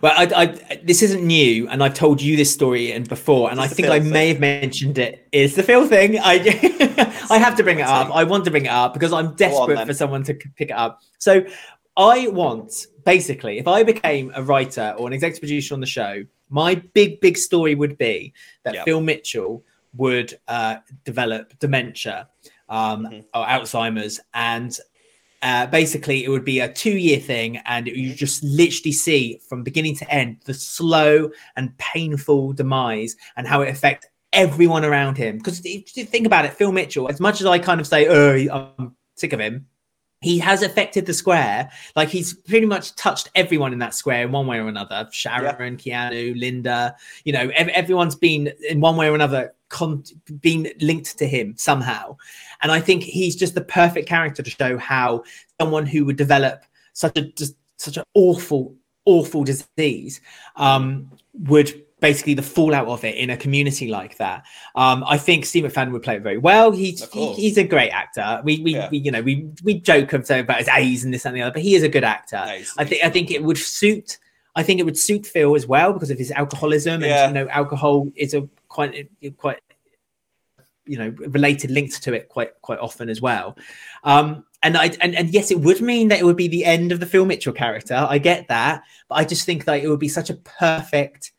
Well, 0.00 0.12
I, 0.16 0.24
I, 0.34 0.76
this 0.84 1.02
isn't 1.02 1.22
new, 1.22 1.68
and 1.68 1.84
I've 1.84 1.92
told 1.92 2.22
you 2.22 2.34
this 2.34 2.50
story 2.52 2.92
and 2.92 3.06
before, 3.06 3.50
and 3.50 3.60
It's 3.60 3.72
I 3.72 3.74
think 3.74 3.88
I 3.88 4.00
thing. 4.00 4.10
may 4.10 4.28
have 4.28 4.40
mentioned 4.40 4.96
it. 4.96 5.28
It's 5.32 5.54
the 5.54 5.62
Phil 5.62 5.86
thing. 5.86 6.18
I, 6.18 6.36
I 7.30 7.36
have 7.36 7.56
to 7.58 7.62
bring 7.62 7.78
it 7.80 7.86
up. 7.86 8.10
I 8.14 8.24
want 8.24 8.46
to 8.46 8.50
bring 8.50 8.64
it 8.64 8.70
up 8.70 8.94
because 8.94 9.12
I'm 9.12 9.34
desperate 9.34 9.76
then. 9.76 9.86
for 9.86 9.92
someone 9.92 10.22
to 10.24 10.34
pick 10.34 10.70
it 10.70 10.72
up. 10.72 11.02
So, 11.18 11.44
I 11.94 12.28
want 12.28 12.86
basically, 13.06 13.58
if 13.58 13.66
I 13.66 13.82
became 13.84 14.30
a 14.34 14.42
writer 14.42 14.94
or 14.98 15.06
an 15.06 15.14
executive 15.14 15.40
producer 15.40 15.72
on 15.72 15.80
the 15.80 15.86
show, 15.86 16.24
my 16.50 16.74
big, 16.74 17.20
big 17.20 17.38
story 17.38 17.74
would 17.74 17.96
be 17.96 18.34
that 18.64 18.74
Yep. 18.74 18.84
Phil 18.84 19.00
Mitchell 19.00 19.64
would 19.96 20.38
uh, 20.48 20.76
develop 21.04 21.58
dementia 21.58 22.28
um, 22.68 23.06
Mhm. 23.06 23.24
or 23.32 23.46
Alzheimer's, 23.46 24.20
and 24.34 24.78
uh, 25.40 25.66
basically 25.68 26.24
it 26.24 26.28
would 26.28 26.44
be 26.44 26.58
a 26.60 26.70
two-year 26.72 27.20
thing, 27.20 27.58
and 27.64 27.86
you 27.86 28.12
just 28.12 28.42
literally 28.42 28.92
see 28.92 29.40
from 29.48 29.62
beginning 29.62 29.94
to 29.96 30.10
end 30.12 30.38
the 30.44 30.52
slow 30.54 31.30
and 31.56 31.76
painful 31.78 32.52
demise 32.52 33.16
and 33.36 33.46
how 33.46 33.62
it 33.62 33.68
affects 33.68 34.08
everyone 34.32 34.84
around 34.84 35.16
him. 35.16 35.38
Because 35.38 35.60
if 35.64 35.96
you 35.96 36.04
think 36.04 36.26
about 36.26 36.44
it, 36.44 36.52
Phil 36.54 36.72
Mitchell, 36.72 37.08
as 37.08 37.20
much 37.20 37.40
as 37.40 37.46
I 37.46 37.58
kind 37.60 37.80
of 37.80 37.86
say, 37.86 38.08
"Oh, 38.08 38.68
I'm 38.78 38.96
sick 39.14 39.32
of 39.32 39.38
him," 39.40 39.66
he 40.26 40.40
has 40.40 40.60
affected 40.60 41.06
the 41.06 41.14
square. 41.14 41.70
Like 41.94 42.08
he's 42.08 42.34
pretty 42.34 42.66
much 42.66 42.96
touched 42.96 43.30
everyone 43.36 43.72
in 43.72 43.78
that 43.78 43.94
square 43.94 44.24
in 44.24 44.32
one 44.32 44.48
way 44.48 44.58
or 44.58 44.66
another. 44.66 45.08
Sharon, 45.12 45.76
Keanu, 45.76 46.36
Linda, 46.36 46.96
you 47.22 47.32
know, 47.32 47.48
ev- 47.54 47.68
everyone's 47.68 48.16
been 48.16 48.50
in 48.68 48.80
one 48.80 48.96
way 48.96 49.08
or 49.08 49.14
another 49.14 49.54
con- 49.68 50.02
been 50.40 50.68
linked 50.80 51.16
to 51.18 51.28
him 51.28 51.54
somehow. 51.56 52.16
And 52.60 52.72
I 52.72 52.80
think 52.80 53.04
he's 53.04 53.36
just 53.36 53.54
the 53.54 53.60
perfect 53.60 54.08
character 54.08 54.42
to 54.42 54.50
show 54.50 54.76
how 54.78 55.22
someone 55.60 55.86
who 55.86 56.04
would 56.06 56.16
develop 56.16 56.64
such 56.92 57.16
a 57.16 57.22
just 57.22 57.54
such 57.76 57.96
an 57.96 58.02
awful, 58.14 58.74
awful 59.04 59.44
disease 59.44 60.20
um, 60.56 61.08
would 61.34 61.85
basically 62.00 62.34
the 62.34 62.42
fallout 62.42 62.86
of 62.88 63.04
it 63.04 63.14
in 63.16 63.30
a 63.30 63.36
community 63.36 63.88
like 63.88 64.16
that. 64.18 64.44
Um, 64.74 65.02
I 65.06 65.16
think 65.18 65.46
Steve 65.46 65.64
McFadden 65.64 65.92
would 65.92 66.02
play 66.02 66.16
it 66.16 66.22
very 66.22 66.38
well. 66.38 66.70
He's 66.70 67.08
he, 67.10 67.32
he's 67.32 67.56
a 67.58 67.64
great 67.64 67.90
actor. 67.90 68.42
We 68.44 68.60
we, 68.60 68.74
Yeah. 68.74 68.88
we 68.90 68.98
you 68.98 69.10
know 69.10 69.22
we 69.22 69.48
we 69.64 69.80
joke 69.80 70.10
saying 70.24 70.44
about 70.44 70.58
his 70.58 70.68
A's 70.68 71.04
and 71.04 71.12
this 71.12 71.24
and 71.24 71.34
the 71.36 71.42
other, 71.42 71.52
but 71.52 71.62
he 71.62 71.74
is 71.74 71.82
a 71.82 71.88
good 71.88 72.04
actor. 72.04 72.36
Nice. 72.36 72.74
I 72.76 72.84
think 72.84 73.04
I 73.04 73.10
think 73.10 73.30
it 73.30 73.42
would 73.42 73.58
suit. 73.58 74.18
I 74.54 74.62
think 74.62 74.80
it 74.80 74.84
would 74.84 74.98
suit 74.98 75.26
Phil 75.26 75.54
as 75.54 75.66
well 75.66 75.92
because 75.92 76.10
of 76.10 76.18
his 76.18 76.30
alcoholism 76.30 77.02
Yeah. 77.02 77.26
and 77.26 77.36
you 77.36 77.44
know 77.44 77.50
alcohol 77.50 78.10
is 78.14 78.34
a 78.34 78.48
quite 78.68 79.08
quite 79.38 79.60
you 80.86 80.98
know 80.98 81.10
related 81.18 81.70
linked 81.70 82.02
to 82.02 82.12
it 82.12 82.28
quite 82.28 82.50
quite 82.60 82.78
often 82.78 83.08
as 83.08 83.20
well. 83.22 83.56
Um, 84.04 84.44
and 84.62 84.76
I 84.76 84.90
and, 85.00 85.14
and 85.14 85.30
yes, 85.30 85.50
it 85.50 85.60
would 85.60 85.80
mean 85.80 86.08
that 86.08 86.18
it 86.18 86.24
would 86.24 86.36
be 86.36 86.48
the 86.48 86.64
end 86.64 86.92
of 86.92 87.00
the 87.00 87.06
Phil 87.06 87.24
Mitchell 87.24 87.52
character. 87.54 88.06
I 88.08 88.18
get 88.18 88.48
that, 88.48 88.82
but 89.08 89.14
I 89.16 89.24
just 89.24 89.46
think 89.46 89.64
that 89.64 89.82
it 89.82 89.88
would 89.88 90.00
be 90.00 90.08
such 90.08 90.28
a 90.30 90.34
perfect 90.34 91.32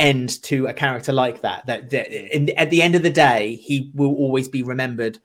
end 0.00 0.42
to 0.44 0.66
a 0.66 0.72
character 0.72 1.12
like 1.12 1.42
that. 1.42 1.66
That, 1.66 1.90
that 1.90 2.10
in, 2.36 2.50
at 2.58 2.70
the 2.70 2.82
end 2.82 2.94
of 2.94 3.02
the 3.02 3.10
day, 3.10 3.56
he 3.56 3.90
will 3.94 4.14
always 4.14 4.48
be 4.48 4.62
remembered 4.62 5.18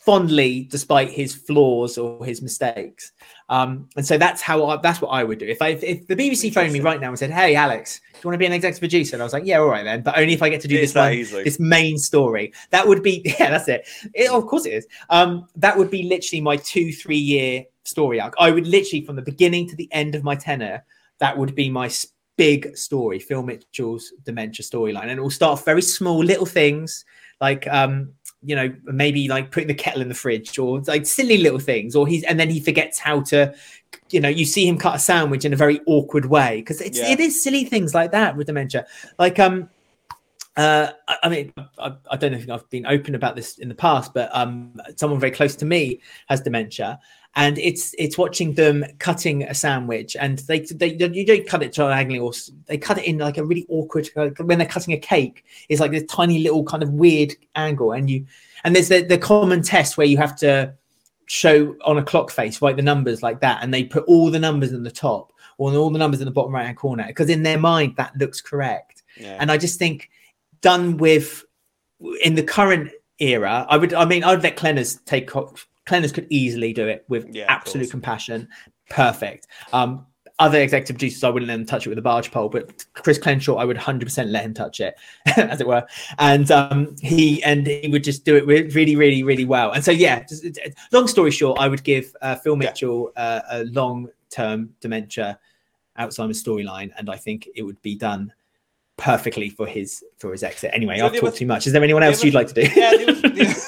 fondly 0.00 0.66
despite 0.70 1.10
his 1.10 1.34
flaws 1.34 1.98
or 1.98 2.24
his 2.24 2.40
mistakes. 2.40 3.12
Um, 3.50 3.88
and 3.96 4.06
so 4.06 4.16
that's 4.16 4.40
how 4.40 4.64
I, 4.66 4.76
that's 4.78 5.00
what 5.00 5.08
I 5.08 5.24
would 5.24 5.38
do. 5.38 5.46
If 5.46 5.60
I 5.60 5.68
if 5.70 6.06
the 6.06 6.16
BBC 6.16 6.52
phoned 6.52 6.72
me 6.72 6.80
right 6.80 7.00
now 7.00 7.08
and 7.08 7.18
said, 7.18 7.30
"Hey, 7.30 7.54
Alex, 7.54 8.00
do 8.12 8.18
you 8.18 8.28
want 8.28 8.34
to 8.34 8.38
be 8.38 8.46
an 8.46 8.52
executive 8.52 8.80
producer?" 8.80 9.16
and 9.16 9.22
I 9.22 9.24
was 9.24 9.32
like, 9.32 9.44
"Yeah, 9.44 9.58
all 9.58 9.68
right 9.68 9.84
then," 9.84 10.02
but 10.02 10.16
only 10.18 10.32
if 10.34 10.42
I 10.42 10.48
get 10.48 10.60
to 10.62 10.68
do 10.68 10.76
It's 10.76 10.92
this 10.92 11.00
one, 11.00 11.12
easy. 11.12 11.42
this 11.44 11.58
main 11.60 11.98
story. 11.98 12.52
That 12.70 12.86
would 12.86 13.02
be 13.02 13.22
yeah, 13.38 13.50
that's 13.50 13.68
it. 13.68 13.86
it. 14.14 14.30
Of 14.30 14.46
course 14.46 14.66
it 14.66 14.72
is. 14.74 14.86
Um, 15.10 15.46
that 15.56 15.76
would 15.76 15.90
be 15.90 16.04
literally 16.04 16.40
my 16.40 16.56
two 16.56 16.92
three 16.92 17.18
year 17.18 17.64
story 17.84 18.20
arc. 18.20 18.34
I 18.38 18.50
would 18.50 18.66
literally 18.66 19.04
from 19.04 19.16
the 19.16 19.22
beginning 19.22 19.68
to 19.70 19.76
the 19.76 19.88
end 19.92 20.14
of 20.14 20.22
my 20.24 20.34
tenure, 20.36 20.84
that 21.18 21.36
would 21.36 21.54
be 21.54 21.68
my 21.70 21.86
s- 21.86 22.06
big 22.38 22.74
story, 22.76 23.18
Phil 23.18 23.42
Mitchell's 23.42 24.12
dementia 24.24 24.64
storyline, 24.64 25.02
and 25.10 25.18
it 25.18 25.20
will 25.20 25.28
start 25.28 25.52
off 25.58 25.64
very 25.66 25.82
small 25.82 26.24
little 26.24 26.46
things 26.46 27.04
like 27.40 27.66
um 27.68 28.12
you 28.42 28.54
know 28.54 28.72
maybe 28.84 29.28
like 29.28 29.50
putting 29.50 29.66
the 29.68 29.74
kettle 29.74 30.00
in 30.00 30.08
the 30.08 30.14
fridge 30.14 30.58
or 30.58 30.80
like 30.82 31.04
silly 31.06 31.38
little 31.38 31.58
things 31.58 31.96
or 31.96 32.06
he's 32.06 32.22
and 32.24 32.38
then 32.38 32.48
he 32.48 32.60
forgets 32.60 32.98
how 32.98 33.20
to 33.20 33.52
you 34.10 34.20
know 34.20 34.28
you 34.28 34.44
see 34.44 34.66
him 34.66 34.78
cut 34.78 34.94
a 34.94 34.98
sandwich 34.98 35.44
in 35.44 35.52
a 35.52 35.56
very 35.56 35.80
awkward 35.86 36.26
way 36.26 36.60
because 36.60 36.80
it's 36.80 36.98
Yeah. 36.98 37.10
it 37.10 37.20
is 37.20 37.42
silly 37.42 37.64
things 37.64 37.94
like 37.94 38.12
that 38.12 38.36
with 38.36 38.46
dementia 38.46 38.86
like 39.18 39.38
um 39.38 39.68
uh, 40.56 40.90
I, 41.06 41.16
I 41.22 41.28
mean, 41.28 41.52
I, 41.78 41.92
I 42.10 42.16
don't 42.16 42.32
know 42.32 42.38
if 42.38 42.50
I've 42.50 42.68
been 42.68 42.84
open 42.84 43.14
about 43.14 43.36
this 43.36 43.58
in 43.58 43.68
the 43.68 43.76
past, 43.76 44.12
but 44.12 44.28
um, 44.32 44.72
someone 44.96 45.20
very 45.20 45.30
close 45.30 45.54
to 45.54 45.64
me 45.64 46.00
has 46.28 46.40
dementia, 46.40 46.98
and 47.38 47.56
it's 47.58 47.94
it's 47.98 48.18
watching 48.18 48.54
them 48.54 48.84
cutting 48.98 49.44
a 49.44 49.54
sandwich, 49.54 50.16
and 50.16 50.40
they 50.40 50.58
they 50.58 50.94
you 50.94 51.24
don't 51.24 51.46
cut 51.46 51.62
it 51.62 51.72
diagonally, 51.72 52.18
or 52.18 52.32
they 52.66 52.76
cut 52.76 52.98
it 52.98 53.04
in 53.04 53.18
like 53.18 53.38
a 53.38 53.44
really 53.44 53.64
awkward 53.68 54.10
like 54.16 54.36
when 54.40 54.58
they're 54.58 54.66
cutting 54.66 54.92
a 54.92 54.98
cake. 54.98 55.44
It's 55.68 55.80
like 55.80 55.92
this 55.92 56.02
tiny 56.10 56.40
little 56.40 56.64
kind 56.64 56.82
of 56.82 56.90
weird 56.90 57.36
angle, 57.54 57.92
and 57.92 58.10
you 58.10 58.26
and 58.64 58.74
there's 58.74 58.88
the 58.88 59.02
the 59.02 59.18
common 59.18 59.62
test 59.62 59.96
where 59.96 60.06
you 60.06 60.16
have 60.16 60.34
to 60.38 60.74
show 61.26 61.76
on 61.84 61.96
a 61.96 62.02
clock 62.02 62.32
face 62.32 62.60
write 62.60 62.74
the 62.74 62.82
numbers 62.82 63.22
like 63.22 63.40
that, 63.40 63.62
and 63.62 63.72
they 63.72 63.84
put 63.84 64.02
all 64.08 64.32
the 64.32 64.40
numbers 64.40 64.72
in 64.72 64.82
the 64.82 64.90
top 64.90 65.32
or 65.58 65.72
all 65.76 65.90
the 65.90 65.98
numbers 65.98 66.20
in 66.20 66.24
the 66.24 66.32
bottom 66.32 66.52
right 66.52 66.66
hand 66.66 66.76
corner 66.76 67.04
because 67.06 67.30
in 67.30 67.44
their 67.44 67.58
mind 67.58 67.94
that 67.96 68.16
looks 68.16 68.40
correct. 68.40 69.04
Yeah. 69.16 69.36
And 69.38 69.52
I 69.52 69.58
just 69.58 69.78
think 69.78 70.10
done 70.60 70.96
with 70.96 71.44
in 72.24 72.34
the 72.34 72.42
current 72.42 72.90
era, 73.20 73.64
I 73.68 73.76
would 73.76 73.94
I 73.94 74.06
mean 74.06 74.24
I'd 74.24 74.42
let 74.42 74.56
Clenners 74.56 74.98
take 75.04 75.30
Clenners 75.88 76.12
could 76.12 76.26
easily 76.30 76.72
do 76.72 76.86
it 76.86 77.04
with 77.08 77.26
Yeah, 77.34 77.46
absolute 77.48 77.90
compassion. 77.90 78.48
Perfect. 78.90 79.46
Um 79.72 80.04
other 80.40 80.60
executive 80.60 80.94
producers, 80.94 81.24
I 81.24 81.30
wouldn't 81.30 81.48
let 81.48 81.56
them 81.56 81.66
touch 81.66 81.84
it 81.84 81.88
with 81.88 81.98
a 81.98 82.02
barge 82.02 82.30
pole, 82.30 82.48
but 82.48 82.84
Chris 82.92 83.18
Clenshaw, 83.18 83.56
I 83.56 83.64
would 83.64 83.76
100% 83.76 84.30
let 84.30 84.44
him 84.44 84.54
touch 84.54 84.78
it, 84.78 84.94
as 85.36 85.60
it 85.60 85.66
were. 85.66 85.84
And 86.20 86.48
um, 86.52 86.94
he 87.02 87.42
and 87.42 87.66
he 87.66 87.88
would 87.88 88.04
just 88.04 88.24
do 88.24 88.36
it 88.36 88.46
really, 88.46 88.94
really, 88.94 89.24
really 89.24 89.44
well. 89.44 89.72
And 89.72 89.84
so, 89.84 89.90
yeah, 89.90 90.22
just, 90.22 90.46
long 90.92 91.08
story 91.08 91.32
short, 91.32 91.58
I 91.58 91.66
would 91.66 91.82
give 91.82 92.14
uh, 92.22 92.36
Phil 92.36 92.52
Yeah. 92.54 92.68
Mitchell 92.68 93.10
uh, 93.16 93.40
a 93.50 93.64
long-term 93.64 94.70
dementia 94.80 95.40
Alzheimer's 95.98 96.40
storyline, 96.40 96.92
and 96.96 97.10
I 97.10 97.16
think 97.16 97.48
it 97.56 97.62
would 97.64 97.82
be 97.82 97.96
done 97.96 98.32
perfectly 98.96 99.48
for 99.48 99.66
his 99.66 100.04
for 100.18 100.30
his 100.30 100.44
exit. 100.44 100.70
Anyway, 100.72 100.98
So 100.98 101.06
I've 101.06 101.12
talked 101.14 101.24
other- 101.24 101.36
too 101.36 101.46
much. 101.46 101.66
Is 101.66 101.72
there 101.72 101.82
anyone 101.82 102.04
else 102.04 102.18
other- 102.18 102.26
you'd 102.26 102.34
like 102.34 102.46
to 102.46 102.54
do? 102.54 102.62
yeah, 102.76 102.90
the 102.96 103.02
other, 103.10 103.28
the, 103.28 103.67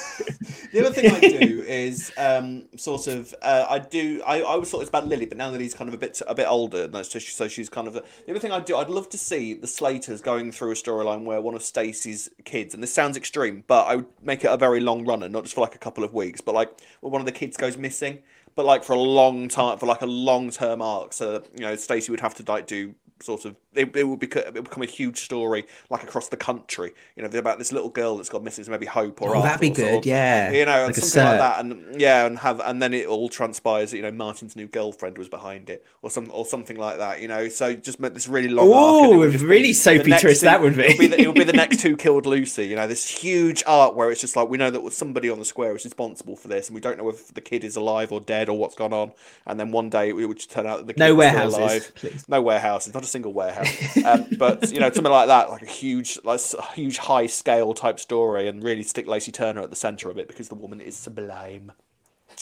the 0.71 0.85
other 0.85 0.93
thing 0.93 1.11
I 1.11 1.19
do 1.19 1.63
is 1.67 2.11
um, 2.17 2.65
sort 2.77 3.07
of 3.07 3.33
uh, 3.41 3.65
I 3.69 3.79
do 3.79 4.21
I, 4.25 4.39
I 4.39 4.41
always 4.41 4.69
thought 4.69 4.81
it's 4.81 4.89
about 4.89 5.07
Lily, 5.07 5.25
but 5.25 5.37
now 5.37 5.51
that 5.51 5.61
he's 5.61 5.73
kind 5.73 5.87
of 5.87 5.93
a 5.93 5.97
bit 5.97 6.21
a 6.27 6.35
bit 6.35 6.47
older, 6.47 6.87
that's 6.87 7.09
just, 7.09 7.35
so 7.35 7.47
she's 7.47 7.69
kind 7.69 7.87
of 7.87 7.93
the 7.93 8.03
other 8.29 8.39
thing 8.39 8.51
I 8.51 8.59
do. 8.59 8.77
I'd 8.77 8.89
love 8.89 9.09
to 9.09 9.17
see 9.17 9.53
the 9.53 9.67
Slaters 9.67 10.21
going 10.21 10.51
through 10.51 10.71
a 10.71 10.75
storyline 10.75 11.23
where 11.23 11.41
one 11.41 11.55
of 11.55 11.63
Stacey's 11.63 12.29
kids, 12.45 12.73
and 12.73 12.81
this 12.81 12.93
sounds 12.93 13.17
extreme, 13.17 13.63
but 13.67 13.87
I 13.87 13.97
would 13.97 14.07
make 14.21 14.43
it 14.43 14.47
a 14.47 14.57
very 14.57 14.79
long 14.79 15.05
runner, 15.05 15.29
not 15.29 15.43
just 15.43 15.55
for 15.55 15.61
like 15.61 15.75
a 15.75 15.79
couple 15.79 16.03
of 16.03 16.13
weeks, 16.13 16.41
but 16.41 16.55
like 16.55 16.69
where 17.01 17.11
one 17.11 17.21
of 17.21 17.25
the 17.25 17.31
kids 17.31 17.57
goes 17.57 17.77
missing, 17.77 18.19
but 18.55 18.65
like 18.65 18.83
for 18.83 18.93
a 18.93 18.99
long 18.99 19.47
time, 19.47 19.77
for 19.77 19.85
like 19.85 20.01
a 20.01 20.07
long 20.07 20.51
term 20.51 20.81
arc. 20.81 21.13
So 21.13 21.43
you 21.55 21.61
know, 21.61 21.75
Stacey 21.75 22.11
would 22.11 22.21
have 22.21 22.35
to 22.35 22.51
like 22.51 22.67
do 22.67 22.95
sort 23.21 23.45
of 23.45 23.55
it, 23.73 23.95
it 23.95 24.03
would 24.03 24.19
become 24.19 24.43
it 24.45 24.53
become 24.63 24.83
a 24.83 24.87
huge 24.87 25.19
story 25.21 25.65
like 25.89 26.03
across 26.03 26.27
the 26.29 26.37
country. 26.37 26.93
You 27.15 27.23
know, 27.27 27.37
about 27.37 27.59
this 27.59 27.71
little 27.71 27.89
girl 27.89 28.17
that's 28.17 28.29
got 28.29 28.43
missing, 28.43 28.65
maybe 28.69 28.85
Hope 28.85 29.21
or 29.21 29.35
Oh, 29.35 29.41
that'd 29.41 29.61
be 29.61 29.71
or 29.71 29.73
good. 29.73 30.05
Yeah, 30.05 30.51
you 30.51 30.65
know, 30.65 30.85
Like 30.85 30.95
something 30.95 31.23
like 31.23 31.39
that, 31.39 31.59
and 31.63 31.99
yeah, 31.99 32.25
and 32.25 32.37
have 32.39 32.59
and 32.59 32.81
then 32.81 32.93
it 32.93 33.07
all 33.07 33.29
transpires 33.29 33.91
that 33.91 33.97
you 33.97 34.03
know 34.03 34.11
Martin's 34.11 34.55
new 34.55 34.67
girlfriend 34.67 35.17
was 35.17 35.29
behind 35.29 35.69
it, 35.69 35.85
or 36.01 36.09
some 36.09 36.29
or 36.33 36.45
something 36.45 36.77
like 36.77 36.97
that. 36.97 37.21
You 37.21 37.27
know, 37.27 37.47
so 37.49 37.73
just 37.75 37.99
make 37.99 38.13
this 38.13 38.27
really 38.27 38.49
long. 38.49 38.71
arc, 38.71 39.11
and 39.13 39.23
it 39.33 39.41
Oh, 39.41 39.45
really 39.45 39.73
soapy 39.73 40.11
twist 40.19 40.41
that 40.41 40.61
would 40.61 40.75
be. 40.75 40.83
It'll 40.83 40.97
be, 40.99 41.07
the, 41.07 41.19
it'll 41.21 41.33
be 41.33 41.43
the 41.43 41.53
next 41.53 41.79
two 41.81 41.95
killed 41.97 42.25
Lucy. 42.25 42.67
You 42.67 42.75
know, 42.75 42.87
this 42.87 43.07
huge 43.09 43.63
arc 43.65 43.95
where 43.95 44.11
it's 44.11 44.21
just 44.21 44.35
like 44.35 44.49
we 44.49 44.57
know 44.57 44.69
that 44.69 44.93
somebody 44.93 45.29
on 45.29 45.39
the 45.39 45.45
square 45.45 45.75
is 45.75 45.83
responsible 45.85 46.35
for 46.35 46.47
this, 46.47 46.67
and 46.67 46.75
we 46.75 46.81
don't 46.81 46.97
know 46.97 47.09
if 47.09 47.33
the 47.33 47.41
kid 47.41 47.63
is 47.63 47.75
alive 47.75 48.11
or 48.11 48.19
dead 48.19 48.49
or 48.49 48.57
what's 48.57 48.75
gone 48.75 48.93
on. 48.93 49.11
And 49.45 49.59
then 49.59 49.71
one 49.71 49.89
day 49.89 50.09
it 50.09 50.13
would 50.13 50.37
just 50.37 50.51
turn 50.51 50.65
out 50.67 50.77
that 50.77 50.87
the 50.87 50.93
kid 50.93 50.99
No 50.99 51.15
warehouses, 51.15 51.57
alive. 51.57 51.91
please. 51.95 52.25
No 52.29 52.41
warehouses, 52.41 52.93
not 52.93 53.03
a 53.03 53.07
single 53.11 53.33
warehouse. 53.33 53.97
um, 54.05 54.25
but 54.37 54.71
you 54.71 54.79
know, 54.79 54.91
something 54.91 55.11
like 55.11 55.27
that, 55.27 55.49
like 55.49 55.61
a 55.61 55.67
huge, 55.67 56.17
like 56.23 56.39
a 56.57 56.63
huge 56.73 56.97
high 56.97 57.27
scale 57.27 57.73
type 57.73 57.99
story, 57.99 58.47
and 58.47 58.63
really 58.63 58.83
stick 58.83 59.07
Lacey 59.07 59.31
Turner 59.31 59.61
at 59.61 59.69
the 59.69 59.75
center 59.75 60.09
of 60.09 60.17
it 60.17 60.27
because 60.27 60.49
the 60.49 60.55
woman 60.55 60.81
is 60.81 60.95
sublime. 60.95 61.71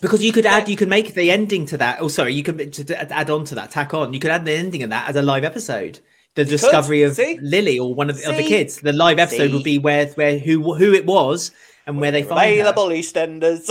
Because 0.01 0.23
you 0.23 0.31
could 0.31 0.45
add, 0.45 0.69
you 0.69 0.75
could 0.77 0.87
make 0.87 1.13
the 1.13 1.31
ending 1.31 1.65
to 1.67 1.77
that. 1.77 1.97
Oh, 1.99 2.07
sorry, 2.07 2.33
you 2.33 2.43
could 2.43 2.73
to- 2.73 3.13
add 3.13 3.29
on 3.29 3.43
to 3.45 3.55
that, 3.55 3.71
tack 3.71 3.93
on. 3.93 4.13
You 4.13 4.19
could 4.19 4.31
add 4.31 4.45
the 4.45 4.53
ending 4.53 4.83
of 4.83 4.91
that 4.91 5.09
as 5.09 5.15
a 5.15 5.21
live 5.21 5.43
episode. 5.43 5.99
The 6.35 6.45
discovery 6.45 7.03
of 7.03 7.15
see? 7.15 7.37
Lily 7.41 7.79
or 7.79 7.93
one 7.93 8.09
of 8.09 8.17
the, 8.17 8.29
of 8.29 8.37
the 8.37 8.43
kids. 8.43 8.79
The 8.79 8.93
live 8.93 9.19
episode 9.19 9.47
See? 9.47 9.53
would 9.53 9.63
be 9.63 9.79
where 9.79 10.07
where 10.09 10.37
who 10.37 10.75
who 10.75 10.93
it 10.93 11.05
was 11.05 11.51
and 11.85 11.99
where 11.99 12.11
they 12.11 12.23
find 12.23 12.55
her. 12.55 12.61
Available 12.61 12.89
EastEnders. 12.89 13.65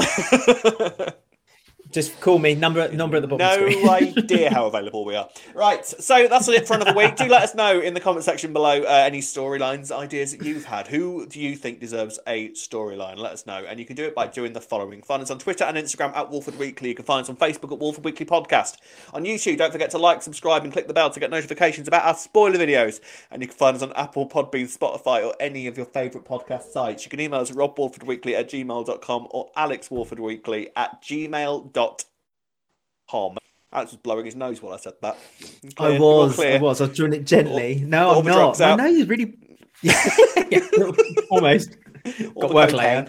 Just 1.91 2.21
call 2.21 2.39
me 2.39 2.55
number 2.55 2.87
number 2.93 3.17
at 3.17 3.23
the 3.23 3.29
bottom. 3.29 3.47
no 3.83 3.91
idea 4.17 4.53
how 4.53 4.67
available 4.67 5.07
we 5.07 5.17
are. 5.17 5.29
Right, 5.55 5.87
so 5.87 6.29
that's 6.29 6.47
it 6.49 6.67
for 6.67 6.75
another 6.75 6.95
week. 6.95 7.17
Do 7.17 7.25
let 7.27 7.43
us 7.43 7.55
know 7.55 7.81
in 7.81 7.95
the 7.95 8.01
comment 8.01 8.25
section 8.25 8.53
below 8.53 8.83
uh, 8.83 8.87
any 9.07 9.21
storylines, 9.21 9.91
ideas 9.91 10.37
that 10.37 10.45
you've 10.45 10.67
had. 10.67 10.89
Who 10.89 11.27
do 11.27 11.41
you 11.41 11.57
think 11.57 11.81
deserves 11.81 12.19
a 12.27 12.51
storyline? 12.51 13.17
Let 13.17 13.33
us 13.33 13.47
know, 13.47 13.65
and 13.67 13.81
you 13.81 13.87
can 13.87 13.97
do 13.97 14.05
it 14.05 14.15
by 14.15 14.27
doing 14.27 14.53
the 14.53 14.61
following: 14.61 15.01
find 15.01 15.23
us 15.23 15.31
on 15.31 15.39
Twitter 15.39 15.65
and 15.65 15.79
Instagram 15.79 16.15
at 16.15 16.29
Walford 16.31 16.59
Weekly. 16.59 16.91
You 16.91 16.95
can 16.95 17.07
find 17.07 17.23
us 17.23 17.31
on 17.31 17.37
Facebook 17.37 17.73
at 17.73 17.79
Walford 17.79 18.05
Weekly 18.05 18.27
Podcast. 18.27 18.77
On 19.15 19.25
YouTube, 19.25 19.57
don't 19.57 19.73
forget 19.73 19.91
to 19.93 19.99
like, 19.99 20.21
subscribe, 20.21 20.65
and 20.65 20.73
click 20.73 20.89
the 20.89 20.95
bell 20.95 21.09
to 21.09 21.21
get 21.21 21.31
notifications 21.31 21.89
about 21.89 22.05
our 22.05 22.15
spoiler 22.15 22.59
videos. 22.59 23.01
And 23.31 23.41
you 23.41 23.49
can 23.49 23.57
find 23.57 23.77
us 23.77 23.83
on 23.83 23.95
Apple, 23.95 24.29
Podbean, 24.29 24.67
Spotify, 24.77 25.25
or 25.25 25.35
any 25.41 25.67
of 25.67 25.79
your 25.79 25.87
favourite 25.87 26.27
podcast 26.27 26.65
sites. 26.65 27.07
You 27.07 27.11
can 27.11 27.21
email 27.21 27.41
us 27.41 27.51
at 27.51 27.57
robwalfordweekly 27.57 28.35
at 28.35 28.51
gmail.com 28.51 29.29
or 29.31 29.51
alexwalfordweekly 29.57 30.69
at 30.77 31.01
gmail.com. 31.03 31.78
Alex 33.71 33.93
was 33.93 34.01
blowing 34.01 34.25
his 34.25 34.35
nose 34.35 34.63
while 34.63 34.73
I 34.73 34.79
said 34.79 34.95
that. 35.03 35.17
Clear, 35.77 35.97
I 35.97 35.99
was. 35.99 36.41
I 36.41 36.59
was, 36.59 36.81
I 36.81 36.87
was 36.87 36.97
doing 36.97 37.13
it 37.13 37.25
gently. 37.25 37.83
no, 37.87 38.09
all 38.09 38.21
I'm 38.21 38.25
not. 38.25 38.61
out. 38.61 38.79
nose 38.79 38.97
is 38.97 39.09
really 39.09 39.37
yeah, 39.83 40.61
almost. 41.31 41.77
All 42.35 42.43
Got 42.43 42.55
work 42.55 42.73
later. 42.73 43.09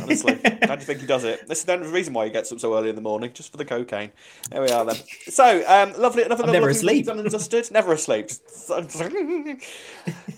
Honestly, 0.00 0.38
how 0.62 0.76
do 0.76 0.80
you 0.80 0.86
think 0.86 1.00
he 1.00 1.06
does 1.06 1.24
it? 1.24 1.48
This 1.48 1.60
is 1.60 1.64
the 1.64 1.72
only 1.72 1.88
reason 1.88 2.12
why 2.12 2.26
he 2.26 2.30
gets 2.30 2.52
up 2.52 2.60
so 2.60 2.76
early 2.76 2.90
in 2.90 2.94
the 2.94 3.00
morning, 3.00 3.32
just 3.32 3.50
for 3.50 3.56
the 3.56 3.64
cocaine. 3.64 4.12
There 4.50 4.62
we 4.62 4.68
are 4.68 4.84
then. 4.84 4.96
So, 5.28 5.64
um, 5.66 5.94
lovely, 6.00 6.22
another 6.22 6.44
I'm 6.44 6.52
never 6.52 6.68
asleep. 6.68 7.06
done 7.06 7.18
and 7.18 7.30
dusted. 7.30 7.70
Never 7.70 7.92
asleep. 7.92 8.28
there 8.68 9.58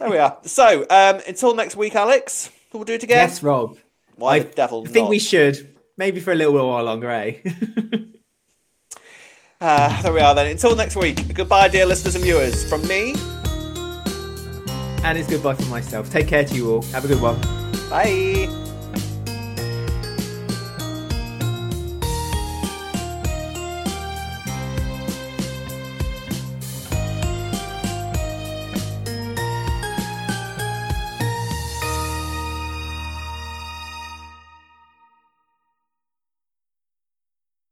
we 0.08 0.18
are. 0.18 0.38
So, 0.42 0.82
um, 0.88 1.20
until 1.26 1.54
next 1.54 1.76
week, 1.76 1.94
Alex, 1.96 2.50
we'll 2.72 2.84
do 2.84 2.94
it 2.94 3.02
again. 3.02 3.28
Yes, 3.28 3.42
Rob. 3.42 3.76
Why 4.14 4.36
I 4.36 4.38
the 4.40 4.54
devil 4.54 4.84
I 4.86 4.90
think 4.90 5.04
not? 5.04 5.10
we 5.10 5.18
should. 5.18 5.76
Maybe 6.00 6.18
for 6.18 6.32
a 6.32 6.34
little 6.34 6.54
while 6.54 6.82
longer, 6.82 7.10
eh? 7.10 7.34
Ah, 9.60 10.00
there 10.02 10.14
we 10.14 10.20
are 10.20 10.34
then. 10.34 10.46
Until 10.46 10.74
next 10.74 10.96
week. 10.96 11.34
Goodbye, 11.34 11.68
dear 11.68 11.84
listeners 11.84 12.14
and 12.14 12.24
viewers. 12.24 12.66
From 12.66 12.80
me, 12.88 13.14
and 15.04 15.18
it's 15.18 15.28
goodbye 15.28 15.56
from 15.56 15.68
myself. 15.68 16.10
Take 16.10 16.26
care 16.26 16.42
to 16.42 16.54
you 16.54 16.70
all. 16.72 16.82
Have 16.94 17.04
a 17.04 17.08
good 17.08 17.20
one. 17.20 17.38
bye. 17.90 18.69